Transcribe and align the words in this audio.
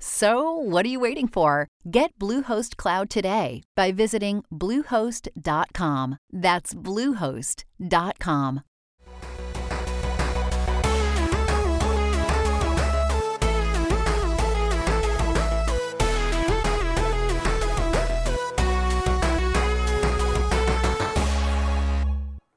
So, 0.00 0.52
what 0.52 0.86
are 0.86 0.88
you 0.88 1.00
waiting 1.00 1.26
for? 1.26 1.66
Get 1.90 2.16
Bluehost 2.20 2.76
Cloud 2.76 3.10
today 3.10 3.62
by 3.74 3.90
visiting 3.90 4.44
Bluehost.com. 4.52 6.18
That's 6.32 6.72
Bluehost.com. 6.74 8.62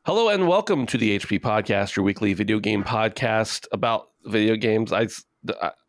Hello 0.06 0.30
and 0.30 0.48
welcome 0.48 0.86
to 0.88 0.98
the 0.98 1.18
HP 1.18 1.40
Podcast, 1.40 1.96
your 1.96 2.04
weekly 2.04 2.34
video 2.34 2.60
game 2.60 2.84
podcast 2.84 3.66
about 3.72 4.10
video 4.26 4.56
games. 4.56 4.92
I, 4.92 5.08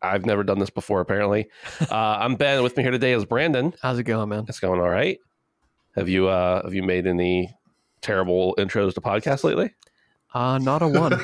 I've 0.01 0.25
never 0.25 0.43
done 0.43 0.59
this 0.59 0.69
before, 0.69 1.01
apparently. 1.01 1.49
Uh, 1.91 2.17
I'm 2.19 2.35
Ben. 2.35 2.63
With 2.63 2.75
me 2.75 2.83
here 2.83 2.91
today 2.91 3.11
is 3.11 3.25
Brandon. 3.25 3.73
How's 3.81 3.99
it 3.99 4.03
going, 4.03 4.29
man? 4.29 4.45
It's 4.47 4.59
going 4.59 4.79
all 4.79 4.89
right. 4.89 5.19
Have 5.95 6.09
you 6.09 6.27
uh, 6.27 6.63
have 6.63 6.73
you 6.73 6.81
made 6.81 7.05
any 7.05 7.55
terrible 8.01 8.55
intros 8.57 8.93
to 8.95 9.01
podcasts 9.01 9.43
lately? 9.43 9.73
Uh, 10.33 10.57
not 10.57 10.81
a 10.81 10.87
one. 10.87 11.19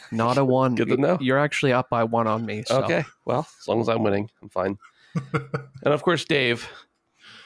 not 0.12 0.36
a 0.36 0.44
one. 0.44 0.74
Good 0.74 0.88
to 0.88 0.96
know. 0.96 1.16
You're 1.20 1.38
actually 1.38 1.72
up 1.72 1.88
by 1.88 2.04
one 2.04 2.26
on 2.26 2.44
me. 2.44 2.64
So. 2.66 2.82
Okay. 2.82 3.04
Well, 3.24 3.46
as 3.60 3.68
long 3.68 3.80
as 3.80 3.88
I'm 3.88 4.02
winning, 4.02 4.28
I'm 4.42 4.50
fine. 4.50 4.76
and 5.32 5.94
of 5.94 6.02
course, 6.02 6.24
Dave, 6.24 6.68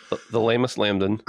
the, 0.08 0.18
the 0.32 0.40
lamest 0.40 0.76
Lambden. 0.76 1.20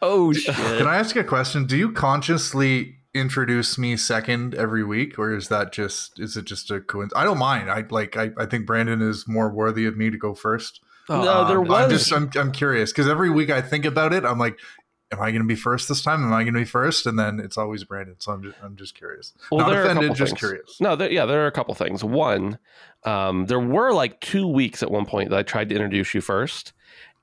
Oh 0.00 0.32
shit! 0.32 0.54
Can 0.54 0.86
I 0.86 0.96
ask 0.96 1.14
you 1.14 1.20
a 1.20 1.24
question? 1.24 1.66
Do 1.66 1.76
you 1.76 1.92
consciously 1.92 2.99
introduce 3.14 3.76
me 3.78 3.96
second 3.96 4.54
every 4.54 4.84
week, 4.84 5.18
or 5.18 5.34
is 5.34 5.48
that 5.48 5.72
just 5.72 6.18
is 6.20 6.36
it 6.36 6.44
just 6.44 6.70
a 6.70 6.80
coincidence? 6.80 7.20
I 7.20 7.24
don't 7.24 7.38
mind. 7.38 7.70
I 7.70 7.84
like. 7.90 8.16
I, 8.16 8.30
I 8.38 8.46
think 8.46 8.66
Brandon 8.66 9.02
is 9.02 9.26
more 9.26 9.50
worthy 9.50 9.86
of 9.86 9.96
me 9.96 10.10
to 10.10 10.16
go 10.18 10.34
first. 10.34 10.80
no, 11.08 11.46
there 11.48 11.58
Um, 11.60 11.66
was. 11.68 11.84
I'm 11.84 11.90
just. 11.90 12.12
I'm, 12.12 12.30
I'm 12.36 12.52
curious 12.52 12.92
because 12.92 13.08
every 13.08 13.30
week 13.30 13.50
I 13.50 13.60
think 13.62 13.84
about 13.84 14.12
it. 14.12 14.24
I'm 14.24 14.38
like, 14.38 14.58
am 15.12 15.20
I 15.20 15.30
going 15.32 15.42
to 15.42 15.48
be 15.48 15.56
first 15.56 15.88
this 15.88 16.02
time? 16.02 16.22
Am 16.22 16.32
I 16.32 16.42
going 16.44 16.54
to 16.54 16.60
be 16.60 16.64
first? 16.64 17.04
And 17.06 17.18
then 17.18 17.40
it's 17.40 17.58
always 17.58 17.82
Brandon. 17.84 18.14
So 18.18 18.32
I'm 18.32 18.42
just. 18.42 18.56
I'm 18.62 18.76
just 18.76 18.94
curious. 18.94 19.32
Well, 19.50 19.60
Not 19.62 19.70
there 19.70 19.80
are 19.80 19.82
a 19.82 19.84
offended. 19.86 20.02
couple 20.10 20.16
Just 20.16 20.30
things. 20.32 20.38
curious. 20.38 20.80
No, 20.80 20.94
there, 20.96 21.10
yeah, 21.10 21.26
there 21.26 21.42
are 21.42 21.48
a 21.48 21.52
couple 21.52 21.74
things. 21.74 22.04
One, 22.04 22.58
um, 23.04 23.46
there 23.46 23.60
were 23.60 23.92
like 23.92 24.20
two 24.20 24.46
weeks 24.46 24.82
at 24.82 24.90
one 24.90 25.04
point 25.06 25.30
that 25.30 25.38
I 25.38 25.42
tried 25.42 25.68
to 25.70 25.74
introduce 25.74 26.14
you 26.14 26.20
first. 26.20 26.72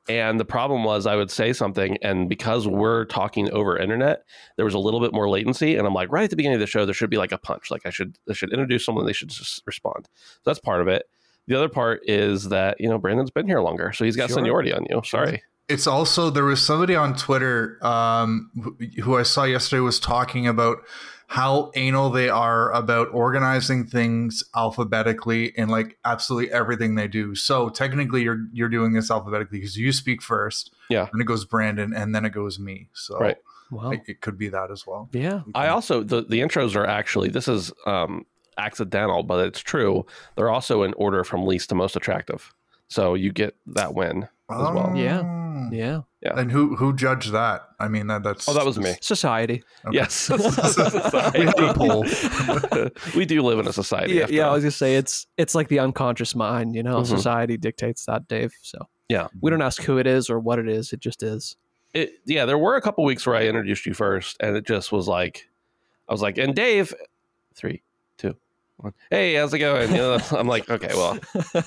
And 0.09 0.39
the 0.39 0.45
problem 0.45 0.83
was 0.83 1.05
I 1.05 1.15
would 1.15 1.29
say 1.31 1.51
something, 1.53 1.97
and 2.01 2.29
because 2.29 2.67
we're 2.67 3.05
talking 3.05 3.49
over 3.51 3.77
internet, 3.77 4.23
there 4.55 4.65
was 4.65 4.73
a 4.73 4.79
little 4.79 4.99
bit 4.99 5.13
more 5.13 5.29
latency. 5.29 5.75
And 5.75 5.85
I'm 5.85 5.93
like, 5.93 6.11
right 6.11 6.23
at 6.23 6.29
the 6.29 6.35
beginning 6.35 6.55
of 6.55 6.61
the 6.61 6.67
show, 6.67 6.85
there 6.85 6.93
should 6.93 7.09
be 7.09 7.17
like 7.17 7.31
a 7.31 7.37
punch. 7.37 7.69
Like 7.71 7.85
I 7.85 7.89
should 7.89 8.17
I 8.29 8.33
should 8.33 8.51
introduce 8.53 8.85
someone, 8.85 9.05
they 9.05 9.13
should 9.13 9.29
just 9.29 9.61
respond. 9.65 10.07
So 10.25 10.41
that's 10.45 10.59
part 10.59 10.81
of 10.81 10.87
it. 10.87 11.03
The 11.47 11.55
other 11.55 11.69
part 11.69 12.01
is 12.03 12.49
that, 12.49 12.79
you 12.79 12.89
know, 12.89 12.97
Brandon's 12.97 13.31
been 13.31 13.47
here 13.47 13.61
longer, 13.61 13.91
so 13.93 14.03
he's 14.05 14.15
got 14.17 14.27
Sure. 14.29 14.35
seniority 14.35 14.73
on 14.73 14.85
you. 14.89 15.01
Sorry. 15.05 15.43
It's 15.69 15.87
also 15.87 16.29
there 16.29 16.45
was 16.45 16.65
somebody 16.65 16.95
on 16.95 17.13
Twitter 17.15 17.77
um, 17.85 18.49
who- 18.61 18.77
who 19.03 19.17
I 19.17 19.23
saw 19.23 19.43
yesterday 19.43 19.81
was 19.81 19.99
talking 19.99 20.47
about 20.47 20.77
how 21.29 21.71
anal 21.75 22.09
they 22.09 22.29
are 22.29 22.71
about 22.71 23.09
organizing 23.11 23.85
things 23.85 24.43
alphabetically 24.55 25.53
and 25.57 25.69
like 25.69 25.97
absolutely 26.05 26.51
everything 26.51 26.95
they 26.95 27.07
do. 27.07 27.35
So 27.35 27.69
technically, 27.69 28.23
you're 28.23 28.45
you're 28.53 28.69
doing 28.69 28.93
this 28.93 29.11
alphabetically 29.11 29.59
because 29.59 29.77
you 29.77 29.91
speak 29.91 30.21
first, 30.21 30.73
Yeah. 30.89 31.07
and 31.11 31.21
it 31.21 31.25
goes 31.25 31.45
Brandon, 31.45 31.93
and 31.93 32.15
then 32.15 32.25
it 32.25 32.31
goes 32.31 32.59
me. 32.59 32.89
So 32.93 33.17
Right. 33.19 33.37
Wow. 33.69 33.91
it, 33.91 34.01
it 34.07 34.21
could 34.21 34.37
be 34.37 34.47
that 34.49 34.71
as 34.71 34.87
well. 34.87 35.09
yeah. 35.11 35.41
I 35.53 35.67
also 35.67 36.01
the 36.03 36.21
the 36.23 36.39
intros 36.39 36.75
are 36.75 36.85
actually 36.87 37.29
this 37.29 37.47
is 37.47 37.71
um 37.85 38.25
accidental, 38.57 39.21
but 39.23 39.45
it's 39.45 39.59
true. 39.59 40.05
They're 40.35 40.49
also 40.49 40.83
in 40.83 40.93
order 40.93 41.23
from 41.23 41.45
least 41.45 41.69
to 41.69 41.75
most 41.75 41.95
attractive. 41.95 42.53
So 42.87 43.13
you 43.15 43.31
get 43.33 43.55
that 43.67 43.93
win 43.93 44.23
as 44.49 44.57
well. 44.73 44.93
Yeah. 44.95 45.21
Oh. 45.23 46.03
Yeah. 46.27 46.39
And 46.39 46.51
who 46.51 46.75
who 46.75 46.93
judged 46.93 47.31
that? 47.31 47.63
I 47.79 47.87
mean 47.87 48.07
that 48.07 48.23
that's 48.23 48.47
Oh, 48.49 48.53
that 48.53 48.65
was 48.65 48.77
me. 48.77 48.95
Society. 49.01 49.63
Okay. 49.85 49.95
Yes. 49.97 50.29
We 51.33 51.45
had 51.45 51.59
a 51.59 51.73
poll. 51.73 52.05
we 53.15 53.25
do 53.25 53.41
live 53.41 53.59
in 53.59 53.67
a 53.67 53.73
society. 53.73 54.13
Yeah. 54.15 54.23
after 54.23 54.33
Yeah. 54.33 54.49
I 54.49 54.53
was 54.53 54.63
gonna 54.63 54.71
say 54.71 54.95
it's 54.95 55.27
it's 55.37 55.55
like 55.55 55.67
the 55.69 55.79
unconscious 55.79 56.35
mind. 56.35 56.75
You 56.75 56.83
know, 56.83 56.97
Mhm. 57.01 57.05
society 57.07 57.57
dictates 57.57 58.05
that, 58.05 58.27
Dave. 58.27 58.53
So 58.61 58.87
Yeah. 59.09 59.27
we 59.41 59.49
don't 59.51 59.61
ask 59.61 59.81
who 59.83 59.97
it 59.97 60.07
is 60.07 60.29
or 60.29 60.39
what 60.39 60.59
it 60.59 60.67
is. 60.67 60.91
It 60.93 60.99
just 60.99 61.23
is. 61.23 61.55
It, 61.93 62.11
yeah, 62.25 62.45
there 62.45 62.57
were 62.57 62.75
a 62.75 62.81
couple 62.81 63.03
weeks 63.05 63.25
where 63.25 63.35
I 63.35 63.43
introduced 63.47 63.85
you 63.85 63.93
first, 63.93 64.35
and 64.41 64.55
it 64.57 64.67
just 64.67 64.91
was 64.91 65.07
like, 65.07 65.47
I 66.09 66.13
was 66.13 66.21
like, 66.21 66.37
and 66.37 66.53
Dave, 66.53 66.93
three, 67.55 67.71
two, 67.71 67.77
one. 67.77 67.86
Hey, 69.09 69.33
how's 69.35 69.53
it 69.53 69.59
going? 69.59 69.89
You 69.91 69.97
know, 69.97 70.19
I'm 70.31 70.47
like, 70.47 70.69
okay, 70.69 70.89
well, 70.93 71.17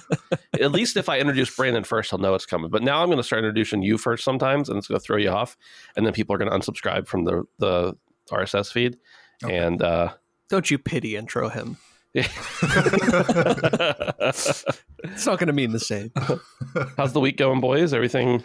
at 0.60 0.70
least 0.72 0.96
if 0.96 1.08
I 1.08 1.18
introduce 1.18 1.54
Brandon 1.54 1.82
first, 1.84 2.10
he'll 2.10 2.18
know 2.20 2.34
it's 2.34 2.46
coming. 2.46 2.70
But 2.70 2.82
now 2.82 3.00
I'm 3.02 3.08
going 3.08 3.16
to 3.18 3.22
start 3.24 3.40
introducing 3.40 3.82
you 3.82 3.98
first 3.98 4.22
sometimes, 4.24 4.68
and 4.68 4.78
it's 4.78 4.86
going 4.86 5.00
to 5.00 5.04
throw 5.04 5.16
you 5.16 5.30
off, 5.30 5.56
and 5.96 6.06
then 6.06 6.12
people 6.12 6.34
are 6.34 6.38
going 6.38 6.50
to 6.50 6.56
unsubscribe 6.56 7.06
from 7.08 7.24
the 7.24 7.44
the 7.58 7.94
RSS 8.30 8.70
feed, 8.72 8.96
Okay. 9.44 9.56
and 9.56 9.82
uh, 9.82 10.12
Don't 10.50 10.70
you 10.70 10.78
pity 10.78 11.16
intro 11.16 11.48
him? 11.48 11.76
yeah. 12.14 12.28
It's 15.02 15.24
not 15.26 15.38
gonna 15.38 15.52
mean 15.52 15.72
the 15.72 15.80
same. 15.80 16.12
how's 16.96 17.12
the 17.14 17.20
week 17.20 17.36
going, 17.38 17.60
boys? 17.60 17.94
Everything 17.94 18.44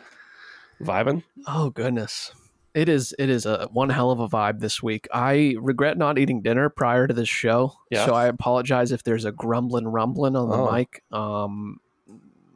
vibing? 0.82 1.24
Oh 1.48 1.70
goodness. 1.70 2.32
It 2.76 2.90
is 2.90 3.16
it 3.18 3.30
is 3.30 3.46
a 3.46 3.68
one 3.72 3.90
hell 3.90 4.12
of 4.12 4.20
a 4.20 4.28
vibe 4.28 4.60
this 4.60 4.84
week. 4.84 5.08
I 5.14 5.56
regret 5.60 5.98
not 5.98 6.20
eating 6.20 6.42
dinner 6.42 6.70
prior 6.70 7.08
to 7.08 7.14
this 7.14 7.30
show. 7.30 7.74
Yeah. 7.90 8.06
So 8.06 8.14
I 8.14 8.26
apologize 8.28 8.92
if 8.92 9.04
there's 9.04 9.24
a 9.26 9.32
grumbling 9.32 9.88
rumbling 9.88 10.36
on 10.36 10.50
the 10.50 10.58
Oh. 10.58 10.72
mic. 10.72 11.04
Um 11.12 11.80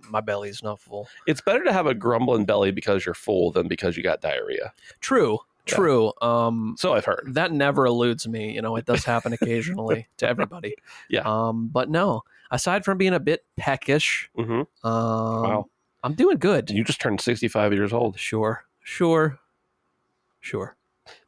my 0.09 0.21
belly's 0.21 0.61
not 0.63 0.79
full. 0.79 1.07
It's 1.27 1.39
better 1.39 1.63
to 1.63 1.71
have 1.71 1.85
a 1.87 1.93
grumbling 1.93 2.45
belly 2.45 2.71
because 2.71 3.05
you're 3.05 3.13
full 3.15 3.51
than 3.51 3.67
because 3.67 3.95
you 3.95 4.03
got 4.03 4.21
diarrhea. 4.21 4.73
True. 4.99 5.39
Yeah. 5.67 5.75
True. 5.75 6.11
Um 6.21 6.75
So 6.77 6.93
I've 6.93 7.05
heard. 7.05 7.29
that 7.35 7.51
never 7.53 7.85
eludes 7.85 8.27
me. 8.27 8.53
You 8.53 8.61
know, 8.61 8.75
it 8.75 8.85
does 8.85 9.05
happen 9.05 9.31
occasionally 9.33 10.07
to 10.17 10.27
everybody. 10.27 10.75
Yeah. 11.09 11.21
Um, 11.21 11.69
but 11.71 11.89
no, 11.89 12.23
aside 12.51 12.83
from 12.83 12.97
being 12.97 13.13
a 13.13 13.19
bit 13.21 13.45
peckish, 13.55 14.29
hmm 14.35 14.63
um, 14.83 15.43
Wow. 15.43 15.65
I'm 16.03 16.13
doing 16.13 16.37
good. 16.39 16.69
You 16.71 16.83
just 16.83 16.99
turned 16.99 17.21
65 17.21 17.71
years 17.73 17.93
old. 17.93 18.17
Sure, 18.17 18.65
sure, 18.83 19.37
sure. 20.39 20.75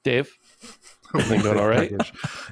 Dave, 0.03 0.31
everything 1.16 1.41
going 1.41 1.59
all 1.59 1.67
right? 1.67 1.91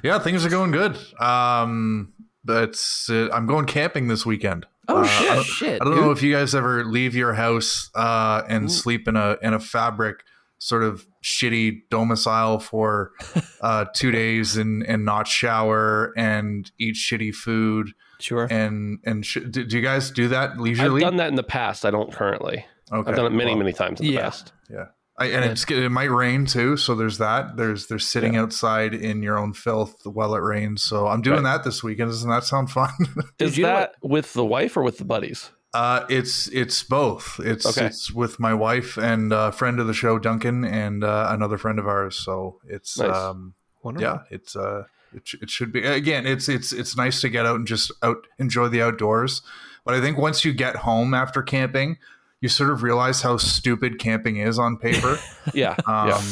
yeah, 0.02 0.18
things 0.18 0.44
are 0.44 0.48
going 0.50 0.70
good. 0.70 0.96
Um, 1.20 2.12
but 2.44 2.82
uh, 3.08 3.30
I'm 3.30 3.46
going 3.46 3.66
camping 3.66 4.08
this 4.08 4.24
weekend. 4.26 4.66
Oh 4.88 4.98
Uh, 4.98 5.00
I 5.02 5.06
shit, 5.06 5.28
don't- 5.28 5.44
shit. 5.44 5.80
I 5.80 5.84
don't 5.84 5.94
dude. 5.94 6.04
know 6.04 6.10
if 6.10 6.22
you 6.22 6.32
guys 6.32 6.54
ever 6.54 6.84
leave 6.84 7.14
your 7.14 7.34
house 7.34 7.90
uh, 7.94 8.42
and 8.48 8.64
Ooh. 8.64 8.68
sleep 8.68 9.06
in 9.08 9.16
a 9.16 9.36
in 9.42 9.54
a 9.54 9.60
fabric 9.60 10.24
sort 10.58 10.82
of 10.82 11.06
shitty 11.24 11.80
domicile 11.90 12.58
for 12.58 13.12
uh, 13.60 13.84
two 13.94 14.10
days 14.10 14.56
and 14.56 14.82
and 14.86 15.04
not 15.04 15.26
shower 15.28 16.12
and 16.16 16.70
eat 16.78 16.96
shitty 16.96 17.32
food 17.34 17.92
Sure. 18.18 18.46
and 18.50 18.98
and 19.04 19.24
sh- 19.24 19.38
do, 19.50 19.64
do 19.64 19.76
you 19.76 19.82
guys 19.82 20.10
do 20.10 20.28
that 20.28 20.58
leisurely? 20.58 21.02
I've 21.04 21.10
done 21.10 21.16
that 21.18 21.28
in 21.28 21.36
the 21.36 21.42
past. 21.42 21.84
I 21.86 21.90
don't 21.90 22.12
currently. 22.12 22.64
okay, 22.92 23.10
I've 23.10 23.16
done 23.16 23.26
it 23.26 23.30
many, 23.32 23.52
well, 23.52 23.58
many 23.58 23.72
times 23.72 24.00
in 24.00 24.06
the 24.08 24.16
past. 24.16 24.52
Yeah. 24.68 24.76
past. 24.78 24.90
I, 25.20 25.26
and 25.26 25.44
it's 25.44 25.64
it 25.70 25.90
might 25.90 26.10
rain 26.10 26.46
too, 26.46 26.76
so 26.78 26.94
there's 26.94 27.18
that. 27.18 27.56
There's 27.56 27.86
there's 27.88 28.06
sitting 28.06 28.36
outside 28.36 28.94
in 28.94 29.22
your 29.22 29.38
own 29.38 29.52
filth 29.52 30.06
while 30.06 30.34
it 30.34 30.38
rains. 30.40 30.82
So 30.82 31.06
I'm 31.08 31.20
doing 31.20 31.42
that 31.42 31.62
this 31.62 31.82
weekend. 31.82 32.10
Doesn't 32.10 32.30
that 32.30 32.44
sound 32.44 32.70
fun? 32.70 32.90
Is 33.38 33.58
you 33.58 33.64
know 33.64 33.68
that 33.74 33.94
with 34.02 34.32
the 34.32 34.44
wife 34.44 34.76
or 34.78 34.82
with 34.82 34.96
the 34.98 35.04
buddies? 35.04 35.50
Uh, 35.74 36.04
it's 36.08 36.48
it's 36.48 36.82
both. 36.82 37.38
It's 37.44 37.66
Okay. 37.66 37.86
it's 37.86 38.10
with 38.10 38.40
my 38.40 38.54
wife 38.54 38.96
and 38.96 39.32
a 39.32 39.52
friend 39.52 39.78
of 39.78 39.86
the 39.86 39.94
show, 39.94 40.18
Duncan, 40.18 40.64
and 40.64 41.04
uh, 41.04 41.28
another 41.30 41.58
friend 41.58 41.78
of 41.78 41.86
ours. 41.86 42.16
So 42.16 42.58
it's 42.66 42.98
Nice. 42.98 43.14
um 43.14 43.54
Wonderful. 43.82 44.08
yeah, 44.08 44.22
it's 44.36 44.56
uh 44.56 44.84
it, 45.14 45.28
it 45.42 45.50
should 45.50 45.70
be 45.72 45.84
again. 45.84 46.26
It's 46.26 46.48
it's 46.48 46.72
it's 46.72 46.96
nice 46.96 47.20
to 47.20 47.28
get 47.28 47.44
out 47.46 47.56
and 47.56 47.66
just 47.66 47.92
out 48.02 48.26
enjoy 48.38 48.68
the 48.68 48.80
outdoors. 48.82 49.42
But 49.84 49.94
I 49.94 50.00
think 50.00 50.16
once 50.18 50.44
you 50.44 50.52
get 50.52 50.76
home 50.76 51.14
after 51.14 51.42
camping, 51.42 51.98
you 52.40 52.48
sort 52.48 52.70
of 52.70 52.82
realize 52.82 53.22
how 53.22 53.36
stupid 53.36 53.98
camping 53.98 54.36
is 54.36 54.58
on 54.58 54.76
paper. 54.78 55.18
Yeah, 55.54 55.74
Um, 55.86 56.08
yeah. 56.08 56.22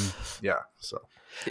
yeah. 0.43 0.59
So 0.79 0.99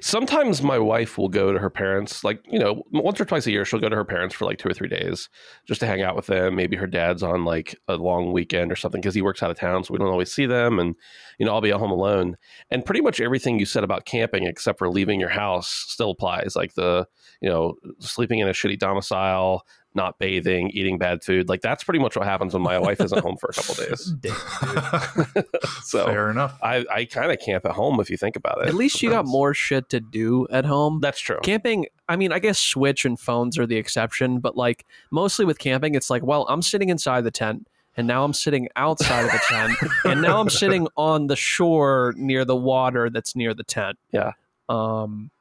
Sometimes 0.02 0.62
my 0.62 0.78
wife 0.78 1.18
will 1.18 1.30
go 1.30 1.54
to 1.54 1.60
her 1.60 1.70
parents, 1.70 2.22
like, 2.24 2.44
you 2.46 2.60
know, 2.60 2.84
once 2.92 3.22
or 3.22 3.26
twice 3.26 3.48
a 3.48 3.52
year, 3.52 3.64
she'll 3.64 3.80
go 3.80 3.88
to 3.88 3.96
her 3.96 4.04
parents 4.04 4.36
for 4.36 4.44
like 4.44 4.58
two 4.58 4.68
or 4.68 4.74
three 4.74 4.90
days 4.90 5.30
just 5.66 5.80
to 5.80 5.88
hang 5.88 6.02
out 6.02 6.14
with 6.16 6.26
them. 6.28 6.56
Maybe 6.56 6.76
her 6.76 6.88
dad's 6.88 7.24
on 7.24 7.46
like 7.46 7.74
a 7.88 7.96
long 7.96 8.34
weekend 8.34 8.70
or 8.70 8.76
something 8.76 9.00
because 9.00 9.16
he 9.16 9.22
works 9.22 9.42
out 9.42 9.50
of 9.50 9.58
town. 9.58 9.86
So 9.86 9.94
we 9.94 9.98
don't 9.98 10.10
always 10.10 10.32
see 10.32 10.46
them. 10.46 10.78
And, 10.78 10.96
you 11.40 11.46
know, 11.46 11.54
I'll 11.54 11.62
be 11.62 11.72
at 11.72 11.80
home 11.80 11.92
alone. 11.92 12.36
And 12.70 12.84
pretty 12.86 13.00
much 13.02 13.22
everything 13.22 13.60
you 13.60 13.66
said 13.66 13.86
about 13.86 14.04
camping, 14.06 14.44
except 14.44 14.78
for 14.78 14.90
leaving 14.90 15.22
your 15.22 15.30
house, 15.30 15.70
still 15.70 16.12
applies. 16.12 16.54
Like 16.56 16.74
the, 16.74 17.08
you 17.42 17.50
know, 17.50 17.76
sleeping 18.00 18.40
in 18.40 18.50
a 18.50 18.54
shitty 18.54 18.80
domicile, 18.80 19.64
not 19.98 20.18
bathing, 20.20 20.70
eating 20.70 20.98
bad 20.98 21.24
food. 21.24 21.50
Like 21.50 21.60
that's 21.62 21.84
pretty 21.84 22.00
much 22.00 22.16
what 22.16 22.26
happens 22.26 22.54
when 22.54 22.64
my 22.64 22.80
wife 22.80 23.02
isn't 23.02 23.22
home 23.22 23.36
for 23.36 23.50
a 23.50 23.54
couple 23.54 23.76
days. 23.76 24.14
So 25.84 26.06
fair 26.06 26.30
enough. 26.30 26.58
I, 26.62 26.86
I 26.92 27.06
kind 27.06 27.32
of 27.32 27.40
camp 27.40 27.66
at 27.66 27.72
home 27.72 28.00
if 28.00 28.10
you 28.10 28.18
think 28.18 28.36
about 28.36 28.62
it. 28.62 28.68
At 28.68 28.74
least 28.74 29.02
you 29.02 29.10
got 29.10 29.26
more 29.26 29.54
shit 29.54 29.90
to 29.90 30.00
do 30.00 30.48
at 30.50 30.66
home. 30.66 31.00
That's 31.02 31.20
true. 31.20 31.40
Camping, 31.44 31.88
I 32.08 32.16
mean, 32.16 32.32
I 32.32 32.40
guess 32.40 32.60
Switch 32.60 33.06
and 33.06 33.20
phones 33.20 33.58
are 33.58 33.66
the 33.66 33.78
exception, 33.78 34.40
but 34.40 34.56
like 34.56 34.86
mostly 35.12 35.46
with 35.46 35.60
camping, 35.60 35.96
it's 35.96 36.10
like, 36.10 36.24
well, 36.24 36.46
I'm 36.50 36.62
sitting 36.62 36.90
inside 36.90 37.24
the 37.24 37.32
tent, 37.32 37.68
and 37.96 38.06
now 38.06 38.24
I'm 38.24 38.34
sitting 38.34 38.68
outside 38.76 39.26
of 39.26 39.32
the 39.32 39.42
tent, 39.48 39.78
and 40.06 40.22
now 40.22 40.40
I'm 40.40 40.50
sitting 40.50 40.88
on 40.96 41.28
the 41.28 41.36
shore 41.36 42.14
near 42.18 42.46
the 42.46 42.56
water 42.56 43.10
that's 43.10 43.36
near 43.36 43.54
the 43.54 43.64
tent. 43.64 43.98
Yeah. 44.12 44.34
Um, 44.70 45.32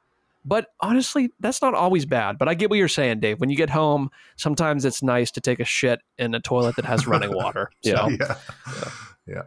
but 0.47 0.67
honestly, 0.79 1.29
that's 1.41 1.61
not 1.61 1.73
always 1.73 2.05
bad. 2.05 2.37
But 2.37 2.47
I 2.47 2.53
get 2.53 2.69
what 2.69 2.79
you're 2.79 2.87
saying, 2.87 3.19
Dave. 3.19 3.39
When 3.41 3.49
you 3.49 3.57
get 3.57 3.69
home, 3.69 4.09
sometimes 4.37 4.85
it's 4.85 5.03
nice 5.03 5.29
to 5.31 5.41
take 5.41 5.59
a 5.59 5.65
shit 5.65 5.99
in 6.17 6.33
a 6.33 6.39
toilet 6.39 6.77
that 6.77 6.85
has 6.85 7.05
running 7.05 7.33
water. 7.33 7.69
Yeah. 7.83 8.07
yeah, 9.27 9.41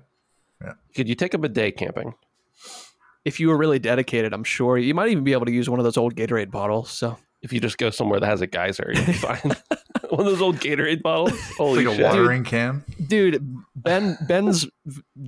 yeah. 0.61 0.73
Could 0.95 1.09
you 1.09 1.15
take 1.15 1.33
a 1.35 1.39
bidet 1.39 1.77
camping? 1.77 2.15
if 3.25 3.39
you 3.39 3.49
were 3.49 3.57
really 3.57 3.79
dedicated, 3.79 4.33
I'm 4.33 4.45
sure 4.45 4.79
you 4.79 4.95
might 4.95 5.11
even 5.11 5.25
be 5.25 5.33
able 5.33 5.45
to 5.47 5.53
use 5.53 5.69
one 5.69 5.79
of 5.79 5.85
those 5.85 5.97
old 5.99 6.15
Gatorade 6.15 6.51
bottles. 6.51 6.91
So 6.91 7.19
If 7.43 7.53
you 7.53 7.61
just 7.61 7.77
go 7.79 7.91
somewhere 7.91 8.19
that 8.21 8.27
has 8.27 8.41
a 8.41 8.47
geyser, 8.47 8.91
you'll 8.95 9.05
be 9.07 9.13
fine. 9.29 9.57
One 10.17 10.21
of 10.21 10.27
those 10.27 10.43
old 10.43 10.57
Gatorade 10.57 11.03
bottles. 11.03 11.39
Holy 11.57 11.85
like 11.85 11.95
a 11.95 11.97
shit! 11.97 12.05
watering 12.05 12.45
can. 12.45 12.85
dude 13.07 13.45
ben 13.77 14.19
ben's 14.29 14.67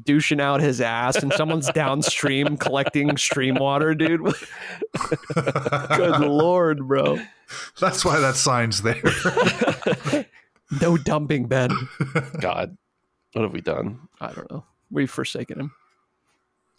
douching 0.05 0.41
out 0.41 0.61
his 0.61 0.81
ass 0.81 1.17
and 1.23 1.33
someone's 1.33 1.71
downstream 1.71 2.57
collecting 2.57 3.17
stream 3.17 3.55
water 3.55 3.95
dude 3.95 4.21
good 5.35 6.21
lord 6.21 6.87
bro 6.87 7.19
That's 7.81 8.05
why 8.05 8.19
that 8.21 8.35
sign's 8.37 8.83
there. 8.83 9.03
no 10.81 10.97
dumping 10.99 11.47
ben 11.47 11.71
God, 12.41 12.77
what 13.33 13.43
have 13.43 13.53
we 13.53 13.61
done? 13.61 14.01
i 14.21 14.33
don't 14.33 14.51
know 14.51 14.65
we've 14.91 15.11
forsaken 15.11 15.59
him 15.61 15.73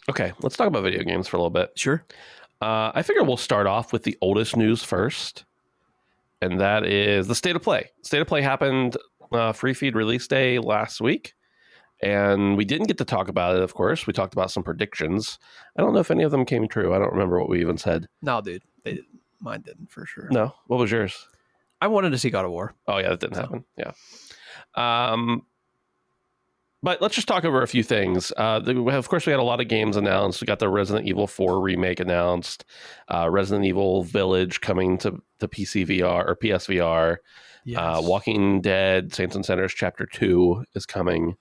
Okay, 0.06 0.32
let's 0.42 0.54
talk 0.56 0.68
about 0.68 0.82
video 0.82 1.02
games 1.02 1.26
for 1.28 1.38
a 1.38 1.40
little 1.40 1.48
bit. 1.50 1.72
sure 1.76 2.04
Uh, 2.60 2.92
I 2.94 3.02
figure 3.02 3.24
we'll 3.24 3.36
start 3.38 3.66
off 3.66 3.90
with 3.92 4.02
the 4.04 4.16
oldest 4.20 4.54
news 4.56 4.82
first, 4.84 5.44
and 6.40 6.60
that 6.60 6.84
is 6.86 7.26
the 7.28 7.34
state 7.34 7.56
of 7.56 7.62
play. 7.62 7.90
State 8.02 8.20
of 8.20 8.26
play 8.26 8.42
happened 8.42 8.96
uh, 9.32 9.52
free 9.52 9.74
feed 9.74 9.94
release 9.96 10.26
day 10.28 10.58
last 10.58 11.00
week, 11.00 11.34
and 12.02 12.56
we 12.56 12.64
didn't 12.64 12.86
get 12.88 12.98
to 12.98 13.04
talk 13.04 13.28
about 13.28 13.56
it. 13.56 13.62
Of 13.62 13.74
course, 13.74 14.06
we 14.06 14.12
talked 14.12 14.34
about 14.34 14.50
some 14.50 14.62
predictions. 14.62 15.38
I 15.78 15.82
don't 15.82 15.92
know 15.94 16.00
if 16.00 16.10
any 16.10 16.22
of 16.24 16.30
them 16.30 16.44
came 16.44 16.68
true. 16.68 16.94
I 16.94 16.98
don't 16.98 17.12
remember 17.12 17.38
what 17.40 17.48
we 17.48 17.60
even 17.60 17.78
said. 17.78 18.08
no 18.22 18.40
dude 18.40 18.62
they 18.84 18.94
didn't. 18.94 19.20
mine 19.40 19.62
didn't 19.62 19.90
for 19.90 20.04
sure 20.06 20.28
No, 20.30 20.54
what 20.66 20.78
was 20.78 20.90
yours? 20.90 21.26
i 21.80 21.86
wanted 21.86 22.10
to 22.10 22.18
see 22.18 22.30
god 22.30 22.44
of 22.44 22.50
war 22.50 22.74
Oh 22.86 22.98
yeah, 22.98 23.08
that 23.10 23.20
didn't 23.20 23.34
So. 23.36 23.40
happen. 23.42 23.64
Yeah. 23.76 23.92
Um, 24.74 25.42
but 26.84 27.00
let's 27.02 27.14
just 27.14 27.26
talk 27.26 27.44
over 27.44 27.62
a 27.62 27.66
few 27.66 27.82
things. 27.82 28.32
Uh, 28.36 28.60
the, 28.60 28.78
of 28.90 29.08
course, 29.08 29.26
we 29.26 29.30
had 29.32 29.40
a 29.40 29.44
lot 29.44 29.60
of 29.60 29.68
games 29.68 29.96
announced. 29.96 30.40
We 30.40 30.46
got 30.46 30.58
the 30.60 30.68
Resident 30.68 31.06
Evil 31.06 31.26
4 31.26 31.60
remake 31.60 31.98
announced, 32.00 32.64
uh, 33.12 33.28
Resident 33.30 33.64
Evil 33.66 34.02
Village 34.04 34.60
coming 34.60 34.98
to 34.98 35.20
the 35.40 35.48
PC 35.48 35.86
VR 35.86 36.28
or 36.28 36.36
PSVR. 36.36 37.16
Uh, 37.76 38.00
Walking 38.04 38.60
Dead 38.60 39.14
Saints 39.14 39.34
and 39.34 39.44
Sinners 39.44 39.72
Chapter 39.74 40.04
2 40.06 40.64
is 40.74 40.84
coming. 40.86 41.36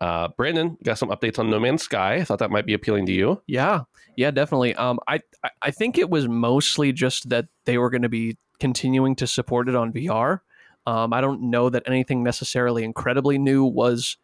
Uh, 0.00 0.28
Brandon, 0.36 0.76
got 0.82 0.98
some 0.98 1.10
updates 1.10 1.38
on 1.38 1.48
No 1.50 1.60
Man's 1.60 1.82
Sky. 1.82 2.14
I 2.16 2.24
thought 2.24 2.38
that 2.40 2.50
might 2.50 2.66
be 2.66 2.74
appealing 2.74 3.06
to 3.06 3.12
you. 3.12 3.40
Yeah, 3.46 3.82
yeah, 4.16 4.30
definitely. 4.32 4.74
Um, 4.74 4.98
I 5.06 5.20
I- 5.44 5.50
I 5.62 5.70
think 5.70 5.96
it 5.98 6.10
was 6.10 6.26
mostly 6.26 6.92
just 6.92 7.28
that 7.28 7.46
they 7.66 7.78
were 7.78 7.88
going 7.90 8.02
to 8.02 8.08
be 8.08 8.36
continuing 8.58 9.14
to 9.16 9.26
support 9.26 9.68
it 9.68 9.74
on 9.76 9.92
VR. 9.92 10.40
Um, 10.86 11.12
I 11.12 11.20
don't 11.20 11.42
know 11.50 11.68
that 11.70 11.82
anything 11.86 12.22
necessarily 12.24 12.82
incredibly 12.82 13.38
new 13.38 13.64
was 13.64 14.16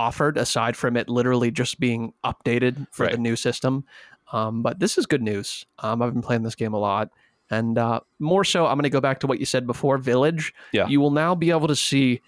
offered 0.00 0.38
aside 0.38 0.76
from 0.76 0.96
it 0.96 1.08
literally 1.08 1.50
just 1.50 1.78
being 1.78 2.12
updated 2.24 2.86
for 2.90 3.06
the 3.06 3.18
new 3.18 3.36
system. 3.36 3.84
Um, 4.32 4.62
but 4.62 4.78
this 4.78 4.96
is 4.96 5.04
good 5.06 5.22
news. 5.22 5.66
Um, 5.80 6.00
I've 6.00 6.12
been 6.12 6.22
playing 6.22 6.42
this 6.42 6.54
game 6.54 6.72
a 6.72 6.78
lot. 6.78 7.10
And 7.50 7.76
uh, 7.76 8.00
more 8.18 8.44
so, 8.44 8.64
I'm 8.66 8.76
going 8.76 8.84
to 8.84 8.90
go 8.90 9.00
back 9.00 9.20
to 9.20 9.26
what 9.26 9.40
you 9.40 9.44
said 9.46 9.66
before 9.66 9.98
Village. 9.98 10.54
Yeah. 10.72 10.86
You 10.86 11.00
will 11.00 11.10
now 11.10 11.34
be 11.34 11.50
able 11.50 11.68
to 11.68 11.76
see 11.76 12.22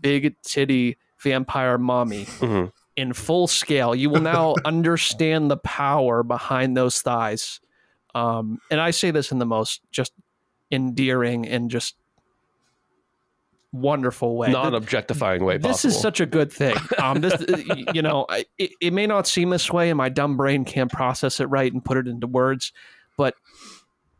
big 0.00 0.34
titty 0.42 0.96
vampire 1.18 1.76
mommy 1.78 2.24
Mhm. 2.24 2.72
in 2.96 3.12
full 3.12 3.46
scale. 3.46 3.94
You 3.94 4.08
will 4.10 4.22
now 4.22 4.54
understand 4.64 5.50
the 5.50 5.58
power 5.58 6.22
behind 6.22 6.76
those 6.76 7.02
thighs. 7.02 7.60
Um, 8.14 8.58
and 8.70 8.80
I 8.80 8.90
say 8.92 9.10
this 9.10 9.30
in 9.30 9.38
the 9.38 9.46
most 9.46 9.82
just 9.92 10.12
endearing 10.72 11.46
and 11.46 11.70
just 11.70 11.94
wonderful 13.76 14.36
way. 14.36 14.50
Non 14.50 14.74
objectifying 14.74 15.44
way 15.44 15.58
this 15.58 15.72
possible. 15.82 15.94
is 15.94 16.00
such 16.00 16.20
a 16.20 16.26
good 16.26 16.52
thing. 16.52 16.76
Um, 16.98 17.20
this, 17.20 17.44
you 17.94 18.02
know, 18.02 18.26
it, 18.58 18.70
it 18.80 18.92
may 18.92 19.06
not 19.06 19.26
seem 19.26 19.50
this 19.50 19.72
way, 19.72 19.90
and 19.90 19.96
my 19.98 20.08
dumb 20.08 20.36
brain 20.36 20.64
can't 20.64 20.90
process 20.90 21.40
it 21.40 21.46
right 21.46 21.72
and 21.72 21.84
put 21.84 21.96
it 21.96 22.06
into 22.08 22.26
words, 22.26 22.72
but 23.16 23.34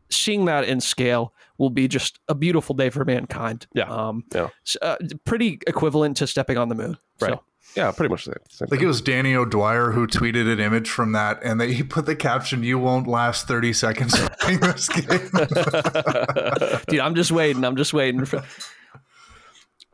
seeing 0.09 0.45
that 0.45 0.63
in 0.63 0.79
scale 0.79 1.33
will 1.57 1.69
be 1.69 1.87
just 1.87 2.19
a 2.29 2.35
beautiful 2.35 2.75
day 2.75 2.89
for 2.89 3.03
mankind. 3.03 3.67
Yeah. 3.73 3.85
Um, 3.85 4.23
Yeah. 4.33 4.49
s- 4.65 4.77
uh, 4.81 4.95
pretty 5.25 5.59
equivalent 5.67 6.17
to 6.17 6.27
stepping 6.27 6.57
on 6.57 6.69
the 6.69 6.75
moon. 6.75 6.97
Right. 7.19 7.33
So, 7.33 7.43
yeah, 7.75 7.91
pretty 7.91 8.09
much 8.09 8.25
the 8.25 8.31
same. 8.31 8.43
same 8.49 8.65
I 8.67 8.69
think 8.69 8.81
it 8.83 8.87
was 8.87 9.01
Danny 9.01 9.35
O'Dwyer 9.35 9.91
who 9.91 10.07
tweeted 10.07 10.51
an 10.51 10.59
image 10.59 10.89
from 10.89 11.11
that, 11.11 11.39
and 11.43 11.59
they 11.59 11.73
he 11.73 11.83
put 11.83 12.05
the 12.05 12.15
caption, 12.15 12.63
"You 12.63 12.79
won't 12.79 13.07
last 13.07 13.47
thirty 13.47 13.73
seconds 13.73 14.15
playing 14.39 14.61
this 14.61 14.87
game." 14.87 15.03
dude, 16.87 16.99
I'm 17.01 17.13
just 17.13 17.31
waiting. 17.31 17.63
I'm 17.65 17.75
just 17.75 17.93
waiting. 17.93 18.23
For, 18.25 18.43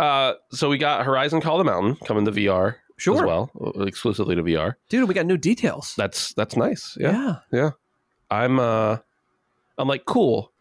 Uh, 0.03 0.33
so 0.51 0.69
we 0.69 0.77
got 0.77 1.05
Horizon 1.05 1.39
Call 1.41 1.57
the 1.57 1.63
Mountain 1.63 1.95
coming 2.05 2.25
to 2.25 2.31
VR 2.31 2.67
as 2.75 2.75
Sure. 2.97 3.25
well, 3.25 3.49
exclusively 3.87 4.35
to 4.35 4.43
VR. 4.43 4.73
dude, 4.89 5.07
we 5.07 5.13
got 5.13 5.25
new 5.25 5.37
details. 5.37 5.93
That's 5.97 6.33
that's 6.33 6.55
nice. 6.55 6.95
Yeah. 6.99 7.37
yeah. 7.51 7.71
I'm 8.29 8.59
uh 8.59 8.97
I'm 9.77 9.87
like 9.87 10.05
cool. 10.05 10.51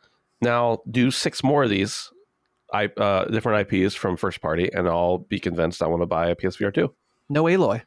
Now 0.40 0.78
do 0.90 1.11
six 1.11 1.42
more 1.44 1.62
of 1.64 1.70
these 1.70 2.11
I 2.72 2.87
uh 2.96 3.26
different 3.26 3.70
IPs 3.72 3.94
from 3.94 4.16
first 4.16 4.40
party 4.40 4.70
and 4.72 4.88
I'll 4.88 5.18
be 5.18 5.38
convinced 5.38 5.82
I 5.82 5.87
want 5.87 6.02
to 6.02 6.06
buy 6.06 6.28
a 6.28 6.37
PSVR 6.37 6.72
2. 6.75 6.92
No 7.28 7.44
Aloy, 7.44 7.82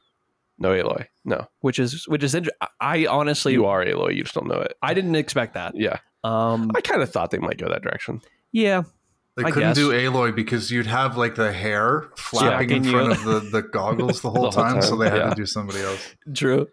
No 0.60 0.70
Aloy. 0.70 1.08
No. 1.26 1.48
which 1.62 1.80
is 1.80 2.08
which 2.08 2.24
is 2.24 2.36
inter- 2.36 2.52
I 2.80 3.06
honestly, 3.08 3.54
you 3.54 3.66
are 3.66 3.84
Aloy, 3.84 4.16
you 4.16 4.24
just 4.24 4.36
don't 4.36 4.48
know 4.48 4.62
it. 4.62 4.74
I 4.82 4.94
didn't 4.94 5.16
expect 5.16 5.54
that. 5.56 5.76
Yeah. 5.76 6.00
Um, 6.24 6.72
I 6.76 6.82
kind 6.82 7.02
of 7.02 7.12
thought 7.12 7.32
they 7.32 7.38
might 7.40 7.58
go 7.58 7.68
that 7.70 7.82
direction. 7.82 8.22
yeah, 8.52 8.84
They 9.38 9.44
I 9.44 9.52
couldn't 9.52 9.70
guess. 9.72 9.76
do 9.78 9.92
Aloy 9.92 10.34
because 10.34 10.72
you'd 10.72 10.86
have 10.88 11.18
like 11.18 11.36
the 11.36 11.52
hair 11.52 12.10
flapping 12.16 12.70
in 12.72 12.84
front 12.86 13.06
you. 13.08 13.12
of 13.12 13.24
the, 13.52 13.62
the 13.62 13.62
goggles 13.74 14.22
the 14.22 14.30
whole, 14.30 14.50
The 14.50 14.62
whole 14.62 14.72
time, 14.72 14.82
so 14.82 14.96
they 14.96 15.10
had 15.10 15.18
yeah. 15.18 15.30
to 15.30 15.36
do 15.36 15.46
somebody 15.46 15.82
else. 15.82 16.16
true. 16.34 16.68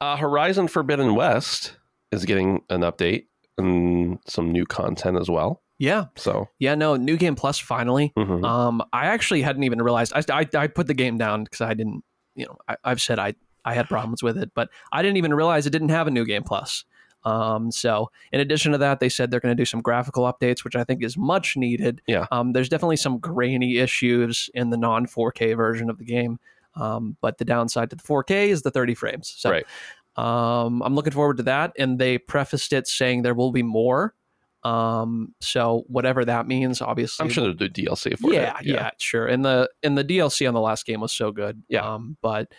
Uh 0.00 0.16
Horizon 0.16 0.68
Forbidden 0.68 1.14
West 1.14 1.76
is 2.12 2.24
getting 2.24 2.62
an 2.70 2.82
update 2.82 3.26
and 3.58 4.18
some 4.26 4.50
new 4.52 4.64
content 4.64 5.18
as 5.18 5.28
well. 5.28 5.62
Yeah, 5.78 6.06
So, 6.16 6.48
yeah. 6.60 6.76
No, 6.76 6.94
new 6.94 7.16
game 7.16 7.34
plus 7.34 7.58
finally. 7.58 8.12
mhm. 8.16 8.44
Um, 8.44 8.82
I 8.92 9.06
actually 9.06 9.42
hadn't 9.42 9.64
even 9.64 9.82
realized. 9.82 10.12
I 10.14 10.22
I, 10.30 10.46
I 10.56 10.66
put 10.68 10.86
the 10.86 10.94
game 10.94 11.18
down 11.18 11.42
because 11.44 11.60
I 11.60 11.74
didn't. 11.74 12.04
You 12.36 12.46
know, 12.46 12.56
I, 12.68 12.76
I've 12.84 13.00
said 13.00 13.18
I 13.18 13.34
I 13.64 13.74
had 13.74 13.88
problems 13.88 14.22
with 14.22 14.38
it, 14.38 14.52
but 14.54 14.68
I 14.92 15.02
didn't 15.02 15.16
even 15.16 15.34
realize 15.34 15.66
it 15.66 15.70
didn't 15.70 15.88
have 15.88 16.06
a 16.06 16.10
new 16.12 16.24
game 16.24 16.44
plus. 16.44 16.84
Um, 17.24 17.70
so 17.70 18.10
in 18.32 18.40
addition 18.40 18.72
to 18.72 18.78
that, 18.78 19.00
they 19.00 19.08
said 19.08 19.30
they're 19.30 19.40
going 19.40 19.56
to 19.56 19.60
do 19.60 19.64
some 19.64 19.80
graphical 19.80 20.24
updates, 20.24 20.64
which 20.64 20.74
I 20.76 20.84
think 20.84 21.02
is 21.04 21.16
much 21.16 21.56
needed. 21.56 22.00
Yeah. 22.06 22.26
Um, 22.32 22.52
there's 22.52 22.68
definitely 22.68 22.96
some 22.96 23.18
grainy 23.18 23.78
issues 23.78 24.50
in 24.54 24.70
the 24.70 24.76
non 24.76 25.06
4K 25.06 25.56
version 25.56 25.88
of 25.88 25.98
the 25.98 26.04
game. 26.04 26.38
Um, 26.74 27.16
but 27.20 27.38
the 27.38 27.44
downside 27.44 27.90
to 27.90 27.96
the 27.96 28.02
4K 28.02 28.48
is 28.48 28.62
the 28.62 28.70
30 28.70 28.94
frames. 28.94 29.32
So 29.36 29.50
Right. 29.50 29.66
um, 30.16 30.82
I'm 30.82 30.94
looking 30.94 31.12
forward 31.12 31.36
to 31.36 31.42
that. 31.44 31.72
And 31.78 31.98
they 31.98 32.18
prefaced 32.18 32.72
it 32.72 32.86
saying 32.88 33.22
there 33.22 33.34
will 33.34 33.52
be 33.52 33.62
more. 33.62 34.14
Um, 34.64 35.34
so 35.40 35.84
whatever 35.88 36.24
that 36.24 36.46
means, 36.46 36.80
obviously, 36.80 37.24
I'm 37.24 37.30
sure 37.30 37.44
they'll 37.44 37.68
do 37.68 37.68
DLC 37.68 38.16
for 38.18 38.32
yeah, 38.32 38.58
it. 38.60 38.66
yeah, 38.66 38.74
yeah, 38.74 38.90
sure. 38.96 39.26
And 39.26 39.44
the 39.44 39.68
and 39.82 39.98
the 39.98 40.04
DLC 40.04 40.46
on 40.46 40.54
the 40.54 40.60
last 40.60 40.86
game 40.86 41.00
was 41.00 41.12
so 41.12 41.32
good. 41.32 41.62
Yeah. 41.68 41.80
Um, 41.94 42.16
but 42.22 42.52